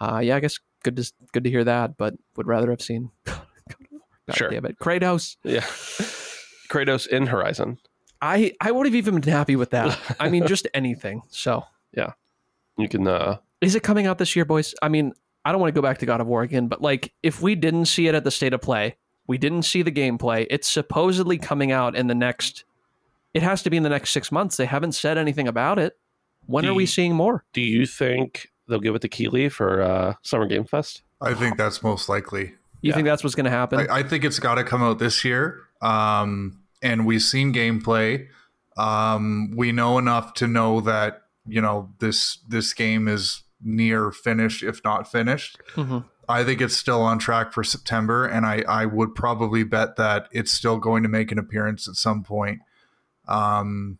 uh, 0.00 0.20
yeah, 0.24 0.36
I 0.36 0.40
guess 0.40 0.58
good 0.82 0.96
to 0.96 1.12
good 1.32 1.44
to 1.44 1.50
hear 1.50 1.64
that. 1.64 1.98
But 1.98 2.14
would 2.36 2.46
rather 2.46 2.70
have 2.70 2.80
seen. 2.80 3.10
God 4.30 4.36
Sure. 4.38 4.48
damn 4.50 4.64
it, 4.66 4.78
Kratos. 4.78 5.36
Yeah. 5.44 5.60
Kratos 6.68 7.06
in 7.06 7.26
Horizon. 7.26 7.78
I 8.22 8.52
I 8.60 8.70
would 8.70 8.86
have 8.86 8.94
even 8.94 9.20
been 9.20 9.32
happy 9.32 9.56
with 9.56 9.70
that. 9.70 9.98
I 10.20 10.28
mean, 10.28 10.46
just 10.46 10.68
anything. 10.74 11.22
So 11.28 11.64
Yeah, 11.96 12.12
you 12.76 12.88
can. 12.88 13.06
uh 13.06 13.38
Is 13.60 13.74
it 13.74 13.82
coming 13.82 14.06
out 14.06 14.18
this 14.18 14.36
year, 14.36 14.44
boys? 14.44 14.74
I 14.82 14.88
mean, 14.88 15.12
I 15.44 15.52
don't 15.52 15.60
want 15.60 15.74
to 15.74 15.78
go 15.78 15.82
back 15.82 15.98
to 15.98 16.06
God 16.06 16.20
of 16.20 16.26
War 16.26 16.42
again, 16.42 16.68
but 16.68 16.80
like, 16.82 17.12
if 17.22 17.40
we 17.40 17.54
didn't 17.54 17.86
see 17.86 18.06
it 18.08 18.14
at 18.14 18.24
the 18.24 18.30
state 18.30 18.52
of 18.52 18.60
play, 18.60 18.96
we 19.26 19.38
didn't 19.38 19.62
see 19.62 19.82
the 19.82 19.92
gameplay. 19.92 20.46
It's 20.50 20.68
supposedly 20.68 21.38
coming 21.38 21.72
out 21.72 21.96
in 21.96 22.06
the 22.08 22.14
next. 22.14 22.64
It 23.32 23.42
has 23.42 23.62
to 23.62 23.70
be 23.70 23.76
in 23.76 23.82
the 23.84 23.88
next 23.88 24.10
six 24.10 24.30
months. 24.32 24.56
They 24.56 24.66
haven't 24.66 24.92
said 24.92 25.16
anything 25.16 25.48
about 25.48 25.78
it. 25.78 25.96
When 26.46 26.64
Do 26.64 26.70
are 26.70 26.74
we 26.74 26.82
you- 26.82 26.86
seeing 26.88 27.14
more? 27.14 27.44
Do 27.52 27.60
you 27.62 27.86
think 27.86 28.48
they'll 28.68 28.80
give 28.80 28.94
it 28.94 29.02
to 29.02 29.08
Keighley 29.08 29.48
for 29.48 29.80
uh 29.82 30.14
Summer 30.22 30.46
Game 30.46 30.64
Fest? 30.64 31.02
I 31.22 31.34
think 31.34 31.56
that's 31.56 31.82
most 31.82 32.08
likely. 32.08 32.54
You 32.82 32.90
Yeah. 32.90 32.94
think 32.96 33.06
that's 33.06 33.22
what's 33.22 33.34
going 33.34 33.44
to 33.44 33.50
happen? 33.50 33.80
I, 33.90 33.98
I 33.98 34.02
think 34.02 34.24
it's 34.24 34.38
got 34.38 34.54
to 34.56 34.64
come 34.64 34.82
out 34.82 34.98
this 34.98 35.24
year. 35.24 35.58
Um, 35.82 36.62
and 36.82 37.04
we've 37.06 37.22
seen 37.22 37.52
gameplay. 37.52 38.26
Um, 38.76 39.52
we 39.56 39.72
know 39.72 39.98
enough 39.98 40.34
to 40.34 40.46
know 40.46 40.80
that 40.82 41.22
you 41.46 41.60
know 41.60 41.90
this 41.98 42.38
this 42.48 42.72
game 42.74 43.08
is 43.08 43.42
near 43.62 44.10
finished, 44.10 44.62
if 44.62 44.82
not 44.84 45.10
finished. 45.10 45.58
Mhm. 45.74 46.04
I 46.28 46.44
think 46.44 46.60
it's 46.60 46.76
still 46.76 47.02
on 47.02 47.18
track 47.18 47.52
for 47.52 47.64
September, 47.64 48.24
and 48.24 48.46
I, 48.46 48.62
I 48.68 48.86
would 48.86 49.14
probably 49.16 49.64
bet 49.64 49.96
that 49.96 50.28
it's 50.30 50.52
still 50.52 50.78
going 50.78 51.02
to 51.02 51.08
make 51.08 51.32
an 51.32 51.38
appearance 51.38 51.88
at 51.88 51.96
some 51.96 52.22
point 52.22 52.60
um, 53.26 53.98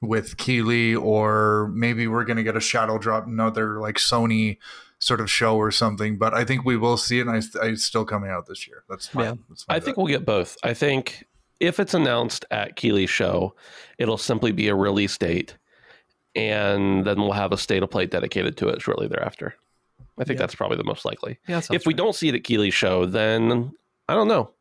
with 0.00 0.36
Keighley, 0.38 0.94
or 0.94 1.70
maybe 1.72 2.08
we're 2.08 2.24
going 2.24 2.36
to 2.36 2.42
get 2.42 2.56
a 2.56 2.60
shadow 2.60 2.98
drop, 2.98 3.26
another 3.26 3.80
like 3.80 3.96
Sony 3.96 4.58
sort 5.00 5.20
of 5.20 5.30
show 5.30 5.56
or 5.56 5.70
something. 5.70 6.18
But 6.18 6.34
I 6.34 6.44
think 6.44 6.64
we 6.64 6.76
will 6.76 6.96
see 6.96 7.18
it, 7.20 7.26
and 7.26 7.30
I, 7.30 7.40
I, 7.62 7.68
it's 7.70 7.84
still 7.84 8.04
coming 8.04 8.30
out 8.30 8.46
this 8.46 8.66
year. 8.66 8.84
That's 8.88 9.14
my, 9.14 9.24
Yeah. 9.24 9.34
that's 9.48 9.66
my 9.68 9.74
I 9.74 9.78
bet. 9.78 9.84
think 9.84 9.96
we'll 9.96 10.06
get 10.06 10.24
both. 10.24 10.56
I 10.62 10.74
think 10.74 11.24
if 11.60 11.78
it's 11.80 11.94
announced 11.94 12.44
at 12.50 12.76
Keighley's 12.76 13.10
show, 13.10 13.54
it'll 13.98 14.18
simply 14.18 14.52
be 14.52 14.68
a 14.68 14.74
release 14.74 15.16
date, 15.18 15.56
and 16.34 17.04
then 17.04 17.16
we'll 17.18 17.32
have 17.32 17.52
a 17.52 17.56
state 17.58 17.82
of 17.82 17.90
play 17.90 18.06
dedicated 18.06 18.56
to 18.58 18.68
it 18.68 18.80
shortly 18.82 19.08
thereafter. 19.08 19.54
I 20.18 20.24
think 20.24 20.38
Yeah. 20.38 20.42
that's 20.46 20.54
probably 20.54 20.76
the 20.76 20.84
most 20.84 21.04
likely. 21.04 21.38
yeah, 21.46 21.60
If 21.70 21.86
we 21.86 21.92
right. 21.92 21.96
don't 21.96 22.14
see 22.14 22.28
it 22.28 22.34
at 22.34 22.44
Keighley's 22.44 22.74
show, 22.74 23.06
then 23.06 23.72
I 24.08 24.14
don't 24.14 24.28
know. 24.28 24.52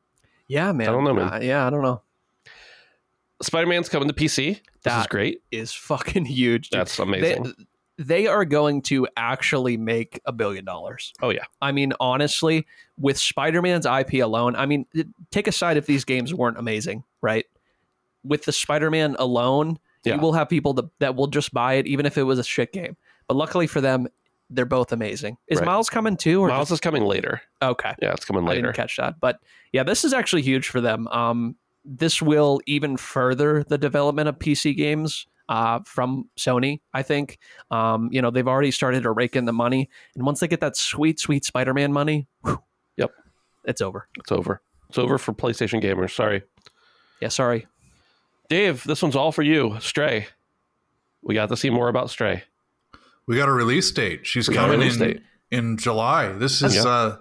yeah, 0.48 0.72
man, 0.72 0.90
I 0.90 0.92
don't 0.92 1.04
know, 1.04 1.14
man. 1.14 1.34
Uh, 1.34 1.40
yeah, 1.42 1.66
I 1.66 1.70
don't 1.72 1.82
know. 1.82 2.02
Spider 3.42 3.68
Man's 3.68 3.90
coming 3.90 4.08
to 4.08 4.14
PC. 4.14 4.60
This 4.84 4.94
is 4.94 5.08
great. 5.08 5.42
Is 5.52 5.72
fucking 5.74 6.26
huge. 6.26 6.70
dude. 6.70 6.80
That's 6.80 6.98
amazing. 7.00 7.44
They, 7.44 7.52
they 7.98 8.28
are 8.28 8.46
going 8.46 8.82
to 8.84 9.08
actually 9.18 9.78
make 9.78 10.20
a 10.26 10.32
billion 10.32 10.64
dollars. 10.66 11.14
oh 11.22 11.30
yeah, 11.30 11.46
I 11.62 11.72
mean, 11.72 11.94
honestly, 12.00 12.66
with 12.98 13.18
Spider 13.18 13.62
Man's 13.62 13.86
IP 13.86 14.16
alone, 14.24 14.56
I 14.56 14.66
mean, 14.66 14.86
take 15.32 15.48
aside 15.48 15.78
if 15.78 15.86
these 15.86 16.06
games 16.06 16.34
weren't 16.34 16.58
amazing, 16.58 17.04
right? 17.22 17.46
With 18.24 18.46
the 18.46 18.52
Spider 18.52 18.92
Man 18.92 19.16
alone, 19.20 19.80
Yeah. 20.04 20.16
you 20.16 20.22
will 20.22 20.34
have 20.34 20.50
people 20.50 20.74
that, 20.74 20.86
that 21.00 21.16
will 21.16 21.28
just 21.28 21.54
buy 21.54 21.74
it, 21.76 21.88
even 21.88 22.06
if 22.06 22.18
it 22.18 22.24
was 22.24 22.40
a 22.40 22.44
shit 22.44 22.72
game. 22.74 22.98
But 23.28 23.36
luckily 23.38 23.68
for 23.68 23.82
them, 23.82 24.08
they're 24.50 24.66
both 24.66 24.92
amazing. 24.92 25.38
Is 25.48 25.60
Right. 25.60 25.66
Miles 25.66 25.90
coming 25.90 26.18
too? 26.18 26.42
Or 26.42 26.48
Miles 26.50 26.72
is 26.72 26.80
coming 26.80 27.04
later. 27.04 27.42
okay. 27.62 27.94
Yeah, 28.02 28.14
it's 28.14 28.26
coming 28.26 28.46
later. 28.46 28.60
I 28.60 28.62
didn't 28.68 28.76
catch 28.76 28.98
that. 28.98 29.20
But 29.20 29.40
yeah, 29.74 29.84
this 29.84 30.06
is 30.06 30.14
actually 30.14 30.42
huge 30.44 30.70
for 30.70 30.82
them. 30.82 31.08
Um, 31.10 31.56
this 31.84 32.22
will 32.22 32.60
even 32.66 32.96
further 32.98 33.64
the 33.64 33.78
development 33.78 34.30
of 34.30 34.38
PC 34.40 34.76
games 34.76 35.26
uh, 35.50 35.80
from 35.86 36.30
Sony, 36.38 36.82
I 36.94 37.04
think. 37.04 37.40
Um, 37.72 38.10
you 38.12 38.22
know, 38.22 38.32
they've 38.32 38.48
already 38.48 38.72
started 38.72 39.04
to 39.04 39.12
rake 39.12 39.36
in 39.36 39.46
the 39.46 39.54
money. 39.54 39.90
And 40.16 40.26
once 40.26 40.40
they 40.40 40.48
get 40.48 40.62
that 40.62 40.76
sweet, 40.78 41.20
sweet 41.20 41.46
Spider 41.46 41.74
Man 41.74 41.92
money, 41.94 42.28
whew, 42.44 42.62
Yep. 42.98 43.12
it's 43.66 43.82
over. 43.82 44.08
It's 44.18 44.32
over. 44.32 44.62
It's 44.90 44.98
over 44.98 45.18
for 45.18 45.34
PlayStation 45.34 45.82
gamers. 45.84 46.12
Sorry, 46.16 46.44
Yeah, 47.22 47.30
sorry. 47.30 47.68
Dave. 48.50 48.84
This 48.86 49.02
one's 49.02 49.16
all 49.16 49.32
for 49.34 49.42
you. 49.44 49.78
Stray. 49.82 50.28
We 51.22 51.34
got 51.36 51.50
to 51.50 51.58
see 51.58 51.70
more 51.70 51.90
about 51.90 52.10
Stray. 52.10 52.44
we 53.28 53.36
got 53.36 53.50
a 53.50 53.52
release 53.52 53.92
date. 53.92 54.26
She's 54.26 54.48
We 54.48 54.56
a 54.56 54.58
coming 54.58 54.80
release 54.80 54.94
in 54.96 55.00
date. 55.08 55.22
in 55.52 55.78
July. 55.78 56.32
This 56.32 56.62
is 56.62 56.76
Yeah. 56.76 56.84
uh, 56.88 57.18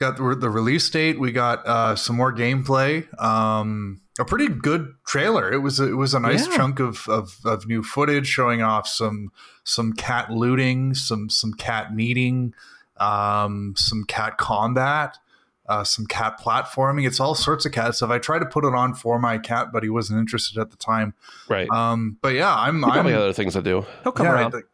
got 0.00 0.16
the, 0.16 0.34
the 0.34 0.50
release 0.50 0.90
date. 0.90 1.20
We 1.20 1.30
got 1.30 1.64
uh, 1.66 1.94
some 1.94 2.16
more 2.16 2.32
gameplay. 2.32 3.06
Um, 3.22 4.00
a 4.18 4.24
pretty 4.24 4.48
good 4.48 4.94
trailer. 5.06 5.52
It 5.52 5.58
was 5.58 5.80
a, 5.80 5.88
it 5.88 5.94
was 5.96 6.14
a 6.14 6.20
nice 6.20 6.46
Yeah. 6.48 6.56
chunk 6.56 6.80
of, 6.80 7.08
of 7.08 7.38
of 7.44 7.66
new 7.66 7.82
footage 7.82 8.26
showing 8.26 8.62
off 8.62 8.86
some 8.86 9.30
some 9.64 9.92
cat 9.92 10.30
looting, 10.30 10.94
some 10.94 11.28
some 11.28 11.52
cat 11.54 11.94
meeting, 11.94 12.54
um, 12.98 13.74
some 13.76 14.04
cat 14.04 14.38
combat. 14.38 15.18
Uh, 15.66 15.82
some 15.82 16.04
cat 16.04 16.38
platforming. 16.38 17.06
It's 17.06 17.18
all 17.18 17.34
sorts 17.34 17.64
of 17.64 17.72
cat 17.72 17.94
stuff. 17.94 18.10
I 18.10 18.18
tried 18.18 18.40
to 18.40 18.44
put 18.44 18.66
it 18.66 18.74
on 18.74 18.92
for 18.92 19.18
my 19.18 19.38
cat, 19.38 19.68
but 19.72 19.82
he 19.82 19.88
wasn't 19.88 20.18
interested 20.18 20.60
at 20.60 20.70
the 20.70 20.76
time. 20.76 21.14
Right. 21.48 21.66
Um, 21.70 22.18
but 22.20 22.34
yeah, 22.34 22.54
I'm 22.54 22.84
I'm 22.84 23.06
other 23.06 23.32
things 23.32 23.54
to 23.54 23.62
do. 23.62 23.86
He'll 24.02 24.12
come 24.12 24.26
yeah, 24.26 24.32
around. 24.34 24.52
the 24.52 24.64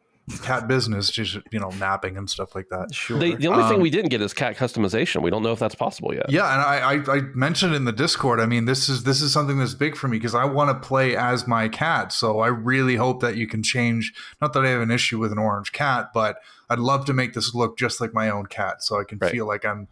cat 0.42 0.68
business, 0.68 1.10
just 1.10 1.38
you 1.50 1.58
know, 1.60 1.70
napping 1.78 2.16
and 2.16 2.28
stuff 2.28 2.54
like 2.54 2.68
that. 2.70 2.94
Sure. 2.94 3.18
The, 3.18 3.34
the 3.34 3.48
only 3.48 3.64
thing 3.64 3.74
Um, 3.76 3.80
we 3.80 3.90
didn't 3.90 4.10
get 4.10 4.20
is 4.20 4.32
cat 4.32 4.56
customization. 4.56 5.22
We 5.22 5.30
don't 5.30 5.42
know 5.42 5.52
if 5.52 5.58
that's 5.58 5.74
possible 5.74 6.14
yet. 6.14 6.30
Yeah, 6.30 6.52
and 6.52 6.62
I, 6.62 7.12
I, 7.14 7.16
I 7.18 7.20
mentioned 7.34 7.74
in 7.74 7.84
the 7.84 7.92
Discord. 7.92 8.40
I 8.40 8.46
mean, 8.46 8.64
this 8.64 8.88
is 8.88 9.02
this 9.04 9.20
is 9.20 9.32
something 9.32 9.58
that's 9.58 9.74
big 9.74 9.96
for 9.96 10.08
me 10.08 10.16
because 10.18 10.34
I 10.34 10.44
want 10.44 10.70
to 10.70 10.86
play 10.88 11.16
as 11.16 11.46
my 11.46 11.68
cat. 11.68 12.12
So 12.12 12.40
I 12.40 12.48
really 12.48 12.96
hope 12.96 13.20
that 13.20 13.36
you 13.36 13.46
can 13.46 13.62
change. 13.62 14.12
Not 14.40 14.52
that 14.52 14.64
I 14.64 14.68
have 14.70 14.80
an 14.80 14.90
issue 14.90 15.18
with 15.18 15.32
an 15.32 15.38
orange 15.38 15.72
cat, 15.72 16.10
but 16.14 16.36
I'd 16.68 16.78
love 16.78 17.04
to 17.06 17.12
make 17.12 17.34
this 17.34 17.54
look 17.54 17.76
just 17.78 18.00
like 18.00 18.14
my 18.14 18.30
own 18.30 18.46
cat, 18.46 18.82
so 18.82 19.00
I 19.00 19.04
can 19.04 19.18
Right. 19.18 19.30
feel 19.32 19.46
like 19.46 19.64
I'm. 19.64 19.88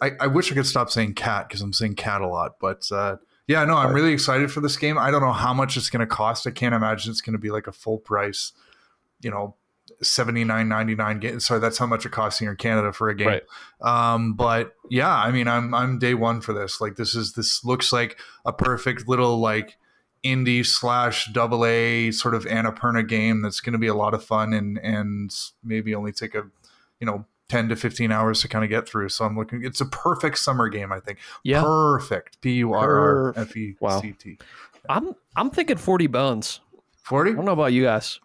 I, 0.00 0.12
I 0.20 0.26
wish 0.26 0.50
I 0.50 0.54
could 0.54 0.66
stop 0.66 0.90
saying 0.90 1.14
cat 1.14 1.48
because 1.48 1.60
I'm 1.60 1.72
saying 1.72 1.94
cat 1.94 2.20
a 2.20 2.26
lot, 2.26 2.56
but 2.60 2.90
uh, 2.90 3.16
yeah, 3.46 3.64
no, 3.64 3.76
I'm 3.76 3.92
really 3.94 4.12
excited 4.12 4.50
for 4.50 4.60
this 4.60 4.76
game. 4.76 4.98
I 4.98 5.10
don't 5.12 5.20
know 5.20 5.32
how 5.32 5.52
much 5.54 5.76
it's 5.76 5.90
going 5.90 6.00
to 6.00 6.06
cost. 6.06 6.46
I 6.46 6.50
can't 6.50 6.74
imagine 6.74 7.10
it's 7.12 7.20
going 7.20 7.34
to 7.34 7.38
be 7.38 7.50
like 7.50 7.66
a 7.68 7.72
full 7.72 7.98
price, 7.98 8.52
you 9.26 9.32
know, 9.32 9.56
seventy 10.02 10.44
nine 10.44 10.68
ninety 10.68 10.94
nine. 10.94 11.18
Game. 11.18 11.40
Sorry, 11.40 11.58
that's 11.58 11.78
how 11.78 11.86
much 11.86 12.06
it 12.06 12.12
costs 12.12 12.38
here 12.38 12.52
in 12.52 12.56
Canada 12.56 12.92
for 12.92 13.08
a 13.08 13.14
game. 13.16 13.26
Right. 13.26 13.42
Um, 13.80 14.34
but 14.34 14.76
yeah, 14.88 15.12
I 15.12 15.32
mean, 15.32 15.48
I'm 15.48 15.74
I'm 15.74 15.98
day 15.98 16.14
one 16.14 16.40
for 16.40 16.52
this. 16.52 16.80
Like, 16.80 16.94
this 16.94 17.16
is 17.16 17.32
this 17.32 17.64
looks 17.64 17.92
like 17.92 18.20
a 18.44 18.52
perfect 18.52 19.08
little 19.08 19.38
like 19.40 19.78
indie 20.22 20.64
slash 20.64 21.26
double 21.32 21.66
A 21.66 22.12
sort 22.12 22.36
of 22.36 22.44
Annapurna 22.44 23.06
game 23.06 23.42
that's 23.42 23.58
going 23.58 23.72
to 23.72 23.80
be 23.80 23.88
a 23.88 23.94
lot 23.94 24.14
of 24.14 24.24
fun 24.24 24.52
and 24.52 24.78
and 24.78 25.34
maybe 25.64 25.92
only 25.92 26.12
take 26.12 26.36
a 26.36 26.44
you 27.00 27.06
know 27.06 27.26
10 27.48 27.68
to 27.70 27.76
15 27.76 28.12
hours 28.12 28.40
to 28.42 28.48
kind 28.48 28.62
of 28.62 28.70
get 28.70 28.88
through. 28.88 29.08
So 29.08 29.24
I'm 29.24 29.36
looking. 29.36 29.64
It's 29.64 29.80
a 29.80 29.86
perfect 29.86 30.38
summer 30.38 30.68
game. 30.68 30.92
I 30.92 31.00
think. 31.00 31.18
yeah. 31.42 31.62
Perfect. 31.62 32.40
P 32.42 32.52
U 32.52 32.74
R 32.74 33.26
R 33.28 33.34
F 33.36 33.56
E 33.56 33.74
C 34.00 34.12
T. 34.12 34.38
I'm 34.88 35.16
I'm 35.34 35.50
thinking 35.50 35.78
40 35.78 36.06
bones. 36.06 36.60
Forty. 37.02 37.32
I 37.32 37.34
don't 37.34 37.44
know 37.44 37.52
about 37.52 37.72
you 37.72 37.82
guys. 37.82 38.20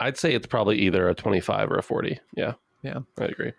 I'd 0.00 0.16
say 0.16 0.34
it's 0.34 0.46
probably 0.46 0.78
either 0.80 1.08
a 1.08 1.14
25 1.14 1.70
or 1.70 1.78
a 1.78 1.82
40. 1.82 2.20
Yeah. 2.36 2.52
Yeah. 2.82 3.00
I 3.18 3.24
agree. 3.24 3.52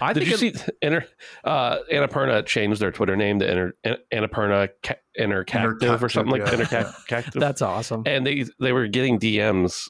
I 0.00 0.12
Did 0.12 0.20
think 0.28 0.40
you 0.42 0.48
it- 0.48 0.56
see 0.58 0.72
Inter, 0.82 1.04
uh, 1.44 1.78
Annapurna 1.92 2.44
changed 2.46 2.80
their 2.80 2.92
Twitter 2.92 3.16
name 3.16 3.38
to 3.40 3.50
Inter, 3.50 3.72
An- 3.84 3.96
Annapurna 4.12 4.68
Ca- 4.82 4.94
Intercactive 5.18 6.00
or 6.02 6.08
something 6.08 6.32
like 6.40 6.50
Intercactive, 6.50 7.34
yeah. 7.34 7.40
That's 7.40 7.60
awesome. 7.62 8.02
and 8.06 8.24
they 8.26 8.44
they 8.60 8.72
were 8.72 8.86
getting 8.86 9.18
DMs 9.18 9.88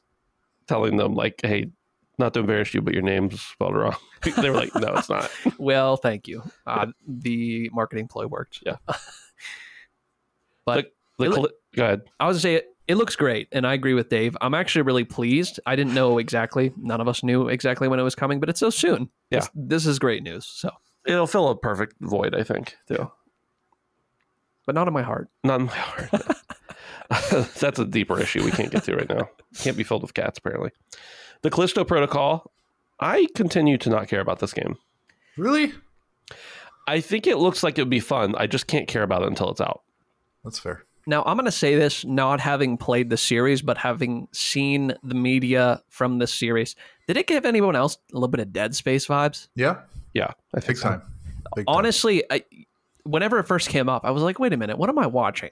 telling 0.67 0.97
them 0.97 1.15
like, 1.15 1.41
"Hey, 1.43 1.67
not 2.19 2.33
to 2.35 2.41
embarrass 2.41 2.73
you, 2.73 2.81
but 2.81 2.95
your 2.95 3.03
name's 3.03 3.41
spelled 3.43 3.75
wrong." 3.77 3.97
they 4.41 4.49
were 4.49 4.57
like, 4.57 4.75
"No, 4.75 4.95
it's 4.95 5.11
not." 5.11 5.31
Well, 5.59 5.97
thank 5.99 6.29
you. 6.29 6.43
Uh, 6.67 6.87
the 7.07 7.69
marketing 7.73 8.09
ploy 8.09 8.27
worked. 8.27 8.61
Yeah. 8.65 8.77
but 10.65 10.93
The 11.19 11.27
It 11.27 11.33
cli- 11.33 11.51
go 11.77 11.85
ahead. 11.85 12.03
I 12.19 12.27
was 12.27 12.41
say 12.41 12.63
it, 12.87 12.93
it 12.93 12.97
looks 12.97 13.17
great, 13.17 13.49
and 13.53 13.67
I 13.67 13.75
agree 13.75 13.95
with 13.95 14.09
Dave. 14.09 14.37
I'm 14.41 14.55
actually 14.55 14.83
really 14.83 15.05
pleased. 15.05 15.61
I 15.67 15.77
didn't 15.77 15.95
know 15.95 16.19
exactly. 16.19 16.73
None 16.77 17.01
of 17.01 17.09
us 17.09 17.23
knew 17.23 17.49
exactly 17.49 17.89
when 17.89 17.99
it 17.99 18.03
was 18.03 18.15
coming, 18.15 18.41
but 18.41 18.49
it's 18.49 18.61
so 18.61 18.71
soon. 18.71 19.09
Yeah. 19.31 19.41
This, 19.41 19.51
this 19.55 19.87
is 19.87 19.99
great 19.99 20.23
news. 20.23 20.47
So, 20.47 20.71
It'll 21.07 21.27
fill 21.27 21.49
a 21.51 21.57
perfect 21.57 21.97
void, 22.01 22.35
I 22.35 22.43
think. 22.45 22.77
Too. 22.89 23.11
but 24.65 24.75
not 24.75 24.89
in 24.89 24.95
my 24.95 25.03
heart. 25.03 25.29
Not 25.43 25.61
in 25.61 25.67
my 25.67 25.77
heart. 25.77 26.11
That's 27.61 27.79
a 27.79 27.85
deeper 27.85 28.19
issue 28.19 28.43
we 28.43 28.51
can't 28.51 28.71
get 28.71 28.85
to 28.85 28.97
right 28.97 29.09
now. 29.09 29.29
Can't 29.59 29.77
be 29.77 29.85
filled 29.85 30.01
with 30.03 30.15
cats, 30.15 30.39
apparently. 30.39 30.71
The 31.43 31.51
Callisto 31.51 31.85
Protocol. 31.85 32.51
I 33.01 33.27
continue 33.35 33.77
to 33.79 33.91
not 33.91 34.09
care 34.09 34.21
about 34.21 34.39
this 34.39 34.55
game. 34.55 34.77
Really? 35.37 35.75
I 36.87 37.01
think 37.01 37.27
it 37.27 37.37
looks 37.37 37.63
like 37.63 37.77
it 37.77 37.83
would 37.83 37.91
be 37.91 38.01
fun. 38.01 38.35
I 38.39 38.47
just 38.47 38.67
can't 38.67 38.89
care 38.89 39.03
about 39.03 39.23
it 39.23 39.29
until 39.29 39.51
it's 39.51 39.61
out. 39.61 39.83
That's 40.43 40.59
fair. 40.59 40.85
Now, 41.07 41.23
I'm 41.25 41.37
going 41.37 41.45
to 41.45 41.53
say 41.53 41.75
this 41.77 42.05
not 42.05 42.41
having 42.41 42.77
played 42.77 43.11
the 43.11 43.17
series, 43.17 43.63
but 43.63 43.77
having 43.77 44.29
seen 44.33 44.95
the 45.03 45.15
media 45.15 45.83
from 45.89 46.19
this 46.19 46.33
series. 46.33 46.77
Did 47.07 47.17
it 47.17 47.27
give 47.27 47.45
anyone 47.45 47.77
else 47.77 47.99
a 48.13 48.15
little 48.15 48.29
bit 48.29 48.41
of 48.41 48.53
Dead 48.53 48.75
Space 48.75 49.07
vibes? 49.07 49.49
Yeah. 49.55 49.81
Yeah, 50.15 50.31
I 50.55 50.61
think 50.61 50.69
Big 50.69 50.77
so. 50.79 50.89
time. 50.89 51.03
Big 51.57 51.67
time. 51.67 51.77
Honestly, 51.77 52.23
I, 52.31 52.45
whenever 53.03 53.39
it 53.39 53.45
first 53.45 53.69
came 53.69 53.89
up, 53.89 54.05
I 54.05 54.11
was 54.13 54.23
like, 54.23 54.39
wait 54.39 54.53
a 54.53 54.57
minute, 54.57 54.79
what 54.79 54.89
am 54.89 54.99
I 54.99 55.07
watching? 55.07 55.51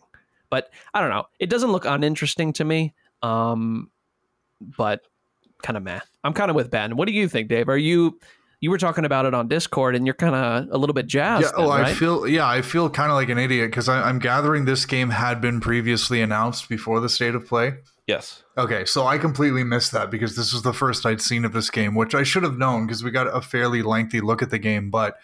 But 0.50 0.70
I 0.94 1.00
don't 1.00 1.10
know. 1.10 1.24
It 1.38 1.50
doesn't 1.50 1.72
look 1.72 1.84
uninteresting 1.84 2.52
to 2.54 2.64
me. 2.64 2.94
Um, 3.22 3.90
but 4.60 5.02
kind 5.62 5.76
of 5.76 5.82
meh. 5.82 6.00
I'm 6.24 6.32
kind 6.32 6.50
of 6.50 6.56
with 6.56 6.70
Ben. 6.70 6.96
What 6.96 7.08
do 7.08 7.14
you 7.14 7.28
think, 7.28 7.48
Dave? 7.48 7.68
Are 7.68 7.76
you 7.76 8.18
you 8.62 8.70
were 8.70 8.78
talking 8.78 9.04
about 9.04 9.26
it 9.26 9.34
on 9.34 9.48
Discord 9.48 9.96
and 9.96 10.06
you're 10.06 10.14
kind 10.14 10.36
of 10.36 10.68
a 10.70 10.78
little 10.78 10.94
bit 10.94 11.08
jazzed, 11.08 11.42
Yeah, 11.42 11.50
oh, 11.56 11.72
then, 11.72 11.80
oh, 11.80 11.84
I 11.84 11.92
feel 11.92 12.28
yeah, 12.28 12.48
I 12.48 12.62
feel 12.62 12.88
kind 12.88 13.10
of 13.10 13.16
like 13.16 13.28
an 13.28 13.36
idiot 13.36 13.70
because 13.70 13.88
I'm 13.88 14.20
gathering 14.20 14.64
this 14.64 14.86
game 14.86 15.10
had 15.10 15.40
been 15.40 15.60
previously 15.60 16.22
announced 16.22 16.68
before 16.68 17.00
the 17.00 17.08
state 17.08 17.34
of 17.34 17.44
play. 17.44 17.74
Yes. 18.06 18.44
Okay, 18.56 18.84
so 18.84 19.04
I 19.04 19.18
completely 19.18 19.64
missed 19.64 19.90
that 19.92 20.12
because 20.12 20.36
this 20.36 20.52
was 20.52 20.62
the 20.62 20.72
first 20.72 21.04
I'd 21.04 21.20
seen 21.20 21.44
of 21.44 21.52
this 21.52 21.70
game, 21.70 21.96
which 21.96 22.14
I 22.14 22.22
should 22.22 22.44
have 22.44 22.56
known 22.56 22.86
because 22.86 23.02
we 23.02 23.10
got 23.10 23.26
a 23.26 23.40
fairly 23.40 23.82
lengthy 23.82 24.20
look 24.20 24.42
at 24.42 24.50
the 24.50 24.60
game. 24.60 24.90
But 24.90 25.16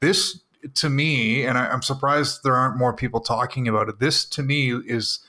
this, 0.00 0.40
to 0.74 0.90
me, 0.90 1.44
and 1.44 1.56
I, 1.56 1.72
am 1.72 1.82
surprised 1.82 2.40
there 2.42 2.56
aren't 2.56 2.76
more 2.76 2.92
people 2.92 3.20
talking 3.20 3.68
about 3.68 3.88
it. 3.88 4.00
This, 4.00 4.24
to 4.30 4.42
me, 4.42 4.72
is 4.72 5.20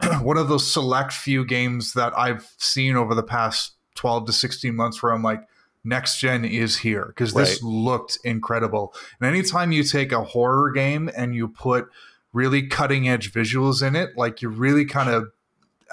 one 0.22 0.38
of 0.38 0.48
those 0.48 0.70
select 0.70 1.12
few 1.12 1.44
games 1.44 1.92
that 1.92 2.16
I've 2.16 2.50
seen 2.56 2.96
over 2.96 3.14
the 3.14 3.22
past 3.22 3.72
12 3.96 4.26
to 4.26 4.32
16 4.32 4.74
months 4.74 5.02
where 5.02 5.12
I'm 5.12 5.22
like, 5.22 5.42
next 5.86 6.18
gen 6.18 6.44
is 6.44 6.78
here 6.78 7.06
because 7.06 7.32
this 7.32 7.62
Right. 7.62 7.70
looked 7.70 8.18
incredible. 8.24 8.92
And 9.20 9.28
anytime 9.28 9.72
you 9.72 9.82
take 9.84 10.12
a 10.12 10.22
horror 10.24 10.70
game 10.72 11.08
and 11.16 11.34
you 11.34 11.48
put 11.48 11.88
really 12.32 12.66
cutting 12.66 13.08
edge 13.08 13.32
visuals 13.32 13.86
in 13.86 13.96
it, 13.96 14.16
like 14.16 14.42
you 14.42 14.48
really 14.48 14.84
kind 14.84 15.08
of 15.08 15.28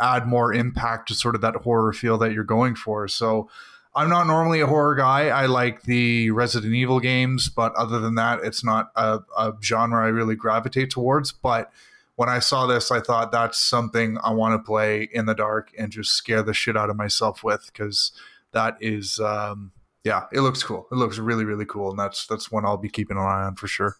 add 0.01 0.27
more 0.27 0.53
impact 0.53 1.07
to 1.07 1.13
sort 1.15 1.35
of 1.35 1.41
that 1.41 1.55
horror 1.57 1.93
feel 1.93 2.17
that 2.17 2.33
you're 2.33 2.43
going 2.43 2.75
for. 2.75 3.07
So 3.07 3.49
I'm 3.95 4.09
not 4.09 4.25
normally 4.25 4.59
a 4.59 4.65
horror 4.67 4.95
guy. 4.95 5.27
I 5.27 5.45
like 5.45 5.83
the 5.83 6.31
Resident 6.31 6.73
Evil 6.73 6.99
games, 6.99 7.47
but 7.47 7.73
other 7.75 7.99
than 7.99 8.15
that, 8.15 8.39
it's 8.43 8.63
not 8.63 8.91
a, 8.95 9.19
a 9.37 9.53
genre 9.61 10.03
I 10.03 10.09
really 10.09 10.35
gravitate 10.35 10.89
towards. 10.89 11.31
But 11.31 11.71
when 12.15 12.27
I 12.27 12.39
saw 12.39 12.65
this, 12.65 12.91
I 12.91 12.99
thought 13.01 13.31
that's 13.31 13.59
something 13.59 14.17
I 14.23 14.31
want 14.31 14.59
to 14.59 14.65
play 14.65 15.07
in 15.13 15.27
the 15.27 15.35
dark 15.35 15.69
and 15.77 15.91
just 15.91 16.13
scare 16.13 16.41
the 16.41 16.55
shit 16.55 16.75
out 16.75 16.89
of 16.89 16.95
myself 16.95 17.43
with 17.43 17.69
because 17.71 18.11
that 18.51 18.77
is, 18.81 19.19
um, 19.19 19.71
yeah, 20.03 20.23
it 20.31 20.41
looks 20.41 20.63
cool. 20.63 20.87
It 20.91 20.95
looks 20.95 21.17
really, 21.17 21.45
really 21.45 21.65
cool, 21.65 21.89
and 21.91 21.99
that's 21.99 22.27
that's 22.27 22.51
one 22.51 22.65
I'll 22.65 22.77
be 22.77 22.89
keeping 22.89 23.17
an 23.17 23.23
eye 23.23 23.43
on 23.43 23.55
for 23.55 23.67
sure. 23.67 23.95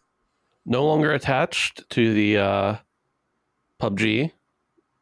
No 0.65 0.85
longer 0.85 1.11
attached 1.11 1.89
to 1.91 2.13
the 2.13 2.37
uh, 2.37 2.75
PUBG 3.81 4.31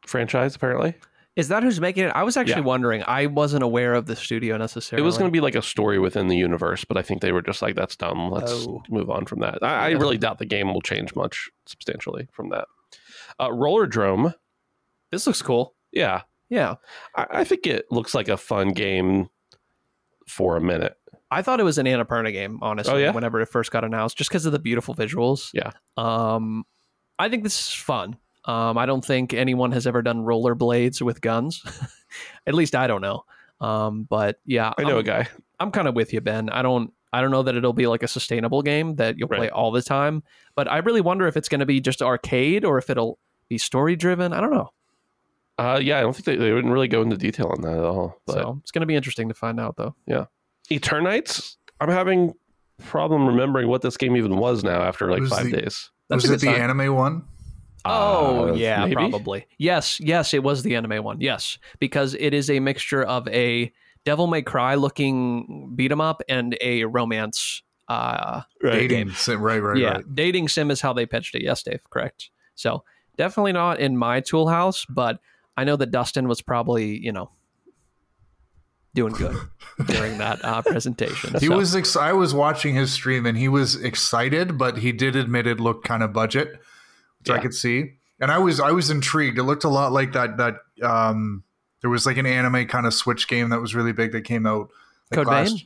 franchise, 0.06 0.56
apparently. 0.56 0.94
Is 1.34 1.48
that 1.48 1.62
who's 1.62 1.80
making 1.80 2.04
it? 2.04 2.12
I 2.14 2.24
was 2.24 2.36
actually 2.36 2.60
Yeah. 2.60 2.66
wondering. 2.66 3.02
I 3.06 3.26
wasn't 3.26 3.62
aware 3.62 3.94
of 3.94 4.04
the 4.06 4.14
studio 4.16 4.58
necessarily. 4.58 5.02
It 5.02 5.06
was 5.06 5.16
going 5.16 5.30
to 5.30 5.32
be 5.32 5.40
like 5.40 5.54
a 5.54 5.62
story 5.62 5.98
within 5.98 6.28
the 6.28 6.36
universe, 6.36 6.84
but 6.84 6.98
I 6.98 7.02
think 7.02 7.22
they 7.22 7.32
were 7.32 7.40
just 7.40 7.62
like, 7.62 7.74
that's 7.74 7.96
dumb. 7.96 8.30
Let's 8.30 8.52
Oh. 8.52 8.82
move 8.90 9.08
on 9.08 9.24
from 9.24 9.40
that. 9.40 9.62
I, 9.62 9.86
I 9.86 9.90
really 9.92 10.18
doubt 10.18 10.38
the 10.38 10.44
game 10.44 10.74
will 10.74 10.82
change 10.82 11.14
much 11.16 11.48
substantially 11.66 12.28
from 12.32 12.50
that. 12.50 12.66
Uh, 13.38 13.48
Rollerdrome. 13.48 14.34
This 15.10 15.26
looks 15.26 15.40
cool. 15.40 15.74
Yeah. 15.90 16.22
Yeah. 16.50 16.74
I, 17.16 17.26
I 17.30 17.44
think 17.44 17.66
it 17.66 17.86
looks 17.90 18.14
like 18.14 18.28
a 18.28 18.36
fun 18.36 18.72
game 18.72 19.30
for 20.28 20.56
a 20.56 20.60
minute. 20.60 20.96
I 21.30 21.40
thought 21.42 21.60
it 21.60 21.64
was 21.64 21.78
an 21.78 21.86
Annapurna 21.86 22.32
game, 22.32 22.58
honestly, 22.60 22.92
Oh, 22.92 22.96
yeah? 22.98 23.10
whenever 23.10 23.40
it 23.40 23.46
first 23.46 23.70
got 23.70 23.84
announced, 23.84 24.18
just 24.18 24.28
because 24.28 24.44
of 24.44 24.52
the 24.52 24.58
beautiful 24.58 24.94
visuals. 24.94 25.50
Yeah. 25.54 25.70
Um, 25.96 26.64
I 27.18 27.28
think 27.28 27.42
this 27.42 27.58
is 27.58 27.72
fun. 27.72 28.16
Um, 28.44 28.76
I 28.76 28.84
don't 28.86 29.04
think 29.04 29.32
anyone 29.32 29.72
has 29.72 29.86
ever 29.86 30.02
done 30.02 30.24
rollerblades 30.24 31.00
with 31.00 31.20
guns. 31.20 31.62
At 32.46 32.54
least 32.54 32.74
I 32.74 32.86
don't 32.86 33.00
know. 33.00 33.24
Um, 33.60 34.04
but 34.10 34.40
yeah, 34.44 34.72
I 34.76 34.82
know 34.82 34.94
I'm, 34.94 34.98
a 34.98 35.02
guy. 35.04 35.28
I'm 35.60 35.70
kind 35.70 35.86
of 35.88 35.94
with 35.94 36.12
you, 36.12 36.20
Ben. 36.20 36.50
I 36.50 36.62
don't. 36.62 36.92
I 37.14 37.20
don't 37.20 37.30
know 37.30 37.42
that 37.42 37.54
it'll 37.54 37.74
be 37.74 37.86
like 37.86 38.02
a 38.02 38.08
sustainable 38.08 38.62
game 38.62 38.96
that 38.96 39.18
you'll 39.18 39.28
play 39.28 39.50
all 39.50 39.70
the 39.70 39.82
time. 39.82 40.22
But 40.56 40.66
I 40.70 40.78
really 40.78 41.02
wonder 41.02 41.26
if 41.26 41.36
it's 41.36 41.48
going 41.48 41.60
to 41.60 41.66
be 41.66 41.78
just 41.78 42.00
arcade 42.02 42.64
or 42.64 42.78
if 42.78 42.88
it'll 42.90 43.18
be 43.48 43.58
story 43.58 43.96
driven. 43.96 44.32
I 44.32 44.40
don't 44.40 44.50
know. 44.52 44.70
Uh, 45.62 45.78
yeah, 45.78 45.98
I 45.98 46.00
don't 46.00 46.12
think 46.14 46.24
they, 46.24 46.36
they 46.36 46.52
wouldn't 46.52 46.72
really 46.72 46.88
go 46.88 47.02
into 47.02 47.16
detail 47.16 47.48
on 47.54 47.60
that 47.62 47.76
at 47.76 47.84
all. 47.84 48.20
But 48.26 48.32
so 48.34 48.58
it's 48.62 48.70
going 48.72 48.80
to 48.80 48.86
be 48.86 48.96
interesting 48.96 49.28
to 49.28 49.34
find 49.34 49.60
out, 49.60 49.76
though. 49.76 49.94
Yeah, 50.06 50.24
Eternights, 50.70 51.56
I'm 51.80 51.88
having 51.88 52.32
problem 52.84 53.26
remembering 53.26 53.68
what 53.68 53.82
this 53.82 53.96
game 53.96 54.16
even 54.16 54.36
was 54.36 54.64
now 54.64 54.82
after 54.82 55.10
like 55.10 55.20
Was 55.20 55.30
five 55.30 55.50
the- 55.50 55.60
days. 55.62 55.90
That's 56.08 56.22
Was 56.24 56.30
a 56.30 56.34
it 56.34 56.40
good 56.40 56.48
the 56.48 56.52
sign. 56.54 56.62
anime 56.70 56.94
one? 56.94 57.24
Oh 57.84 58.50
Uh, 58.50 58.52
yeah, 58.54 58.80
maybe? 58.84 58.94
probably. 58.94 59.46
Yes, 59.58 59.98
yes, 60.00 60.34
it 60.34 60.42
was 60.42 60.62
the 60.62 60.76
anime 60.76 61.02
one. 61.02 61.20
Yes, 61.20 61.58
because 61.80 62.14
it 62.14 62.32
is 62.34 62.48
a 62.50 62.60
mixture 62.60 63.02
of 63.02 63.26
a 63.28 63.72
Devil 64.04 64.26
May 64.26 64.42
Cry 64.42 64.74
looking 64.74 65.72
beat 65.74 65.90
'em 65.92 66.00
up 66.00 66.22
and 66.28 66.56
a 66.60 66.84
romance. 66.84 67.62
Uh, 67.88 68.42
Dating 68.62 69.10
sim, 69.10 69.40
right, 69.40 69.58
right, 69.62 69.76
yeah, 69.76 69.92
right. 69.94 70.14
dating 70.14 70.48
sim 70.48 70.70
is 70.70 70.80
how 70.80 70.92
they 70.92 71.06
pitched 71.06 71.34
it. 71.34 71.42
Yes, 71.42 71.62
Dave, 71.62 71.80
correct. 71.90 72.30
So 72.54 72.84
definitely 73.16 73.52
not 73.52 73.80
in 73.80 73.96
my 73.96 74.20
tool 74.20 74.48
house, 74.48 74.84
but 74.88 75.18
I 75.56 75.64
know 75.64 75.76
that 75.76 75.90
Dustin 75.90 76.28
was 76.28 76.40
probably 76.40 76.98
you 76.98 77.12
know 77.12 77.30
doing 78.94 79.12
good 79.14 79.36
during 79.86 80.18
that 80.18 80.44
uh, 80.44 80.62
presentation. 80.62 81.34
He 81.40 81.46
So, 81.46 81.56
was. 81.56 81.74
Ex- 81.74 81.96
I 81.96 82.12
was 82.12 82.34
watching 82.34 82.74
his 82.74 82.92
stream, 82.92 83.26
and 83.26 83.36
he 83.38 83.48
was 83.48 83.76
excited, 83.76 84.58
but 84.58 84.78
he 84.78 84.92
did 84.92 85.16
admit 85.16 85.46
it 85.46 85.60
looked 85.60 85.84
kind 85.86 86.02
of 86.02 86.12
budget, 86.12 86.60
which 87.20 87.30
I 87.30 87.38
could 87.38 87.54
see. 87.54 87.94
And 88.20 88.30
I 88.30 88.38
was, 88.38 88.60
I 88.60 88.70
was 88.70 88.88
intrigued. 88.90 89.38
It 89.38 89.42
looked 89.44 89.64
a 89.64 89.68
lot 89.68 89.92
like 89.92 90.12
that. 90.12 90.36
That 90.36 90.56
um, 90.82 91.42
there 91.80 91.90
was 91.90 92.06
like 92.06 92.16
an 92.18 92.26
anime 92.26 92.66
kind 92.66 92.86
of 92.86 92.94
Switch 92.94 93.26
game 93.28 93.48
that 93.50 93.60
was 93.60 93.74
really 93.74 93.92
big 93.92 94.12
that 94.12 94.22
came 94.22 94.46
out. 94.46 94.68
Like 95.10 95.16
Code 95.18 95.26
last- 95.26 95.50
Vein? 95.58 95.60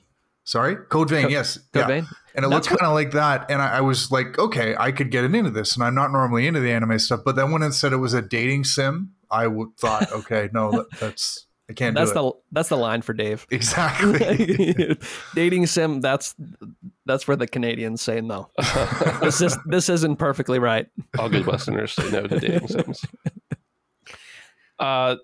Sorry, 0.45 0.77
Code 0.77 1.11
Vein. 1.11 1.25
Co- 1.25 1.29
yes, 1.29 1.57
Code 1.57 1.81
yeah. 1.81 1.87
Vein? 1.89 2.07
And 2.37 2.45
it 2.45 2.49
That's 2.51 2.71
looked 2.71 2.81
kind 2.81 2.89
of 2.89 2.95
like 2.95 3.11
that. 3.13 3.51
And 3.51 3.61
I, 3.61 3.79
I 3.79 3.81
was 3.81 4.13
like, 4.13 4.39
okay, 4.39 4.77
I 4.79 4.93
could 4.93 5.11
get 5.11 5.25
into 5.25 5.51
this. 5.51 5.75
And 5.75 5.83
I'm 5.83 5.95
not 5.97 6.13
normally 6.13 6.47
into 6.47 6.61
the 6.61 6.71
anime 6.71 6.99
stuff. 7.01 7.23
But 7.25 7.35
then 7.35 7.51
when 7.51 7.63
it 7.65 7.73
said 7.73 7.93
it 7.93 7.97
was 7.97 8.13
a 8.15 8.23
dating 8.23 8.63
sim, 8.65 9.13
I 9.31 9.45
w- 9.45 9.73
thought, 9.79 10.11
okay, 10.13 10.49
no, 10.53 10.71
that, 10.73 10.87
that's 11.01 11.47
I 11.69 11.73
can't 11.73 11.97
That's 11.97 12.13
do 12.13 12.19
it. 12.19 12.23
the 12.23 12.33
that's 12.53 12.69
the 12.69 12.77
line 12.77 13.03
for 13.03 13.13
Dave. 13.13 13.45
exactly. 13.51 14.97
dating 15.35 15.67
sim 15.67 16.01
that's 16.01 16.35
that's 17.07 17.27
where 17.27 17.37
the 17.37 17.49
canadians 17.49 18.01
say 18.01 18.21
no 18.21 18.49
this 19.21 19.41
is 19.41 19.59
this 19.67 19.89
isn't 19.89 20.15
perfectly 20.17 20.61
right 20.61 20.87
All 21.19 21.29
good 21.29 21.45
Westerners 21.45 21.93
say 21.93 22.09
no 22.13 22.27
to 22.29 22.39
dating 22.39 22.69
sims. 22.69 23.05
Uh, 24.79 25.17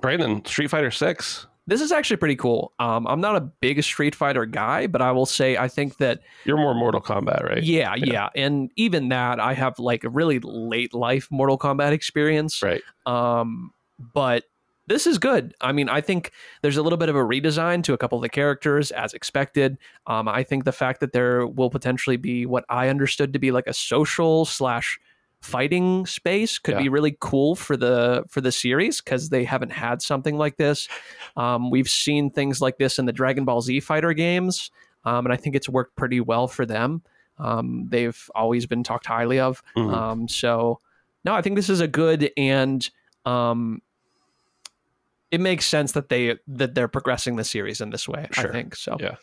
Brandon, 0.00 0.44
Street 0.44 0.68
Fighter 0.68 0.90
Six. 0.90 1.46
This 1.66 1.80
is 1.80 1.90
actually 1.92 2.16
pretty 2.16 2.36
cool 2.36 2.72
um, 2.78 3.06
i'm 3.06 3.20
not 3.20 3.36
a 3.36 3.40
big 3.40 3.82
street 3.82 4.14
fighter 4.14 4.44
guy 4.46 4.86
but 4.86 5.00
i 5.02 5.10
will 5.10 5.26
say 5.26 5.56
i 5.56 5.68
think 5.68 5.96
that 5.98 6.20
You're 6.44 6.56
more 6.56 6.74
Mortal 6.74 7.00
Kombat, 7.00 7.42
right? 7.42 7.62
yeah 7.62 7.94
yeah 7.96 8.28
and 8.36 8.70
even 8.76 9.08
that 9.08 9.40
i 9.40 9.54
have 9.54 9.78
like 9.78 10.04
a 10.04 10.08
really 10.08 10.38
late 10.40 10.92
life 10.94 11.28
mortal 11.30 11.58
kombat 11.58 11.92
experience 11.92 12.62
Right. 12.62 12.82
um, 13.06 13.72
but 13.98 14.44
this 14.86 15.06
is 15.06 15.16
good. 15.16 15.54
I 15.62 15.72
mean, 15.72 15.88
I 15.88 16.02
think 16.02 16.30
there's 16.60 16.76
a 16.76 16.82
little 16.82 16.98
bit 16.98 17.08
of 17.08 17.16
a 17.16 17.20
redesign 17.20 17.82
to 17.84 17.94
a 17.94 17.96
couple 17.96 18.18
of 18.18 18.22
the 18.22 18.28
characters 18.28 18.90
as 18.90 19.14
expected. 19.14 19.78
Um, 20.06 20.28
I 20.28 20.42
think 20.42 20.64
the 20.64 20.72
fact 20.72 21.00
that 21.00 21.14
there 21.14 21.46
will 21.46 21.70
potentially 21.70 22.18
be 22.18 22.44
what 22.44 22.66
I 22.68 22.90
understood 22.90 23.32
to 23.32 23.38
be 23.38 23.50
like 23.50 23.66
a 23.66 23.72
social 23.72 24.44
slash 24.44 25.00
fighting 25.44 26.06
space 26.06 26.58
could 26.58 26.74
Yeah. 26.74 26.80
be 26.82 26.88
really 26.88 27.16
cool 27.20 27.54
for 27.54 27.76
the 27.76 28.24
for 28.28 28.40
the 28.40 28.50
series 28.50 29.00
because 29.02 29.28
they 29.28 29.44
haven't 29.44 29.72
had 29.72 30.00
something 30.00 30.38
like 30.38 30.56
this. 30.56 30.88
Um, 31.36 31.70
we've 31.70 31.88
seen 31.88 32.30
things 32.30 32.60
like 32.62 32.78
this 32.78 32.98
in 32.98 33.04
the 33.04 33.12
Dragon 33.12 33.44
Ball 33.44 33.60
Z 33.60 33.80
fighter 33.80 34.14
games, 34.14 34.70
um, 35.04 35.26
and 35.26 35.32
I 35.32 35.36
think 35.36 35.54
it's 35.54 35.68
worked 35.68 35.96
pretty 35.96 36.20
well 36.20 36.48
for 36.48 36.64
them. 36.64 37.02
Um, 37.38 37.86
they've 37.90 38.30
always 38.34 38.64
been 38.66 38.82
talked 38.82 39.06
highly 39.06 39.38
of. 39.38 39.62
Mhm. 39.76 39.92
Um, 39.94 40.28
so 40.28 40.80
no, 41.24 41.34
I 41.34 41.42
think 41.42 41.56
this 41.56 41.68
is 41.68 41.80
a 41.80 41.88
good 41.88 42.30
and 42.36 42.88
um, 43.26 43.82
it 45.30 45.40
makes 45.40 45.66
sense 45.66 45.92
that 45.92 46.08
they 46.08 46.36
that 46.46 46.74
they're 46.74 46.88
progressing 46.88 47.36
the 47.36 47.44
series 47.44 47.80
in 47.80 47.90
this 47.90 48.08
way. 48.08 48.28
I 48.36 48.44
think 48.48 48.74
so. 48.76 48.96
Yeah. 49.00 49.16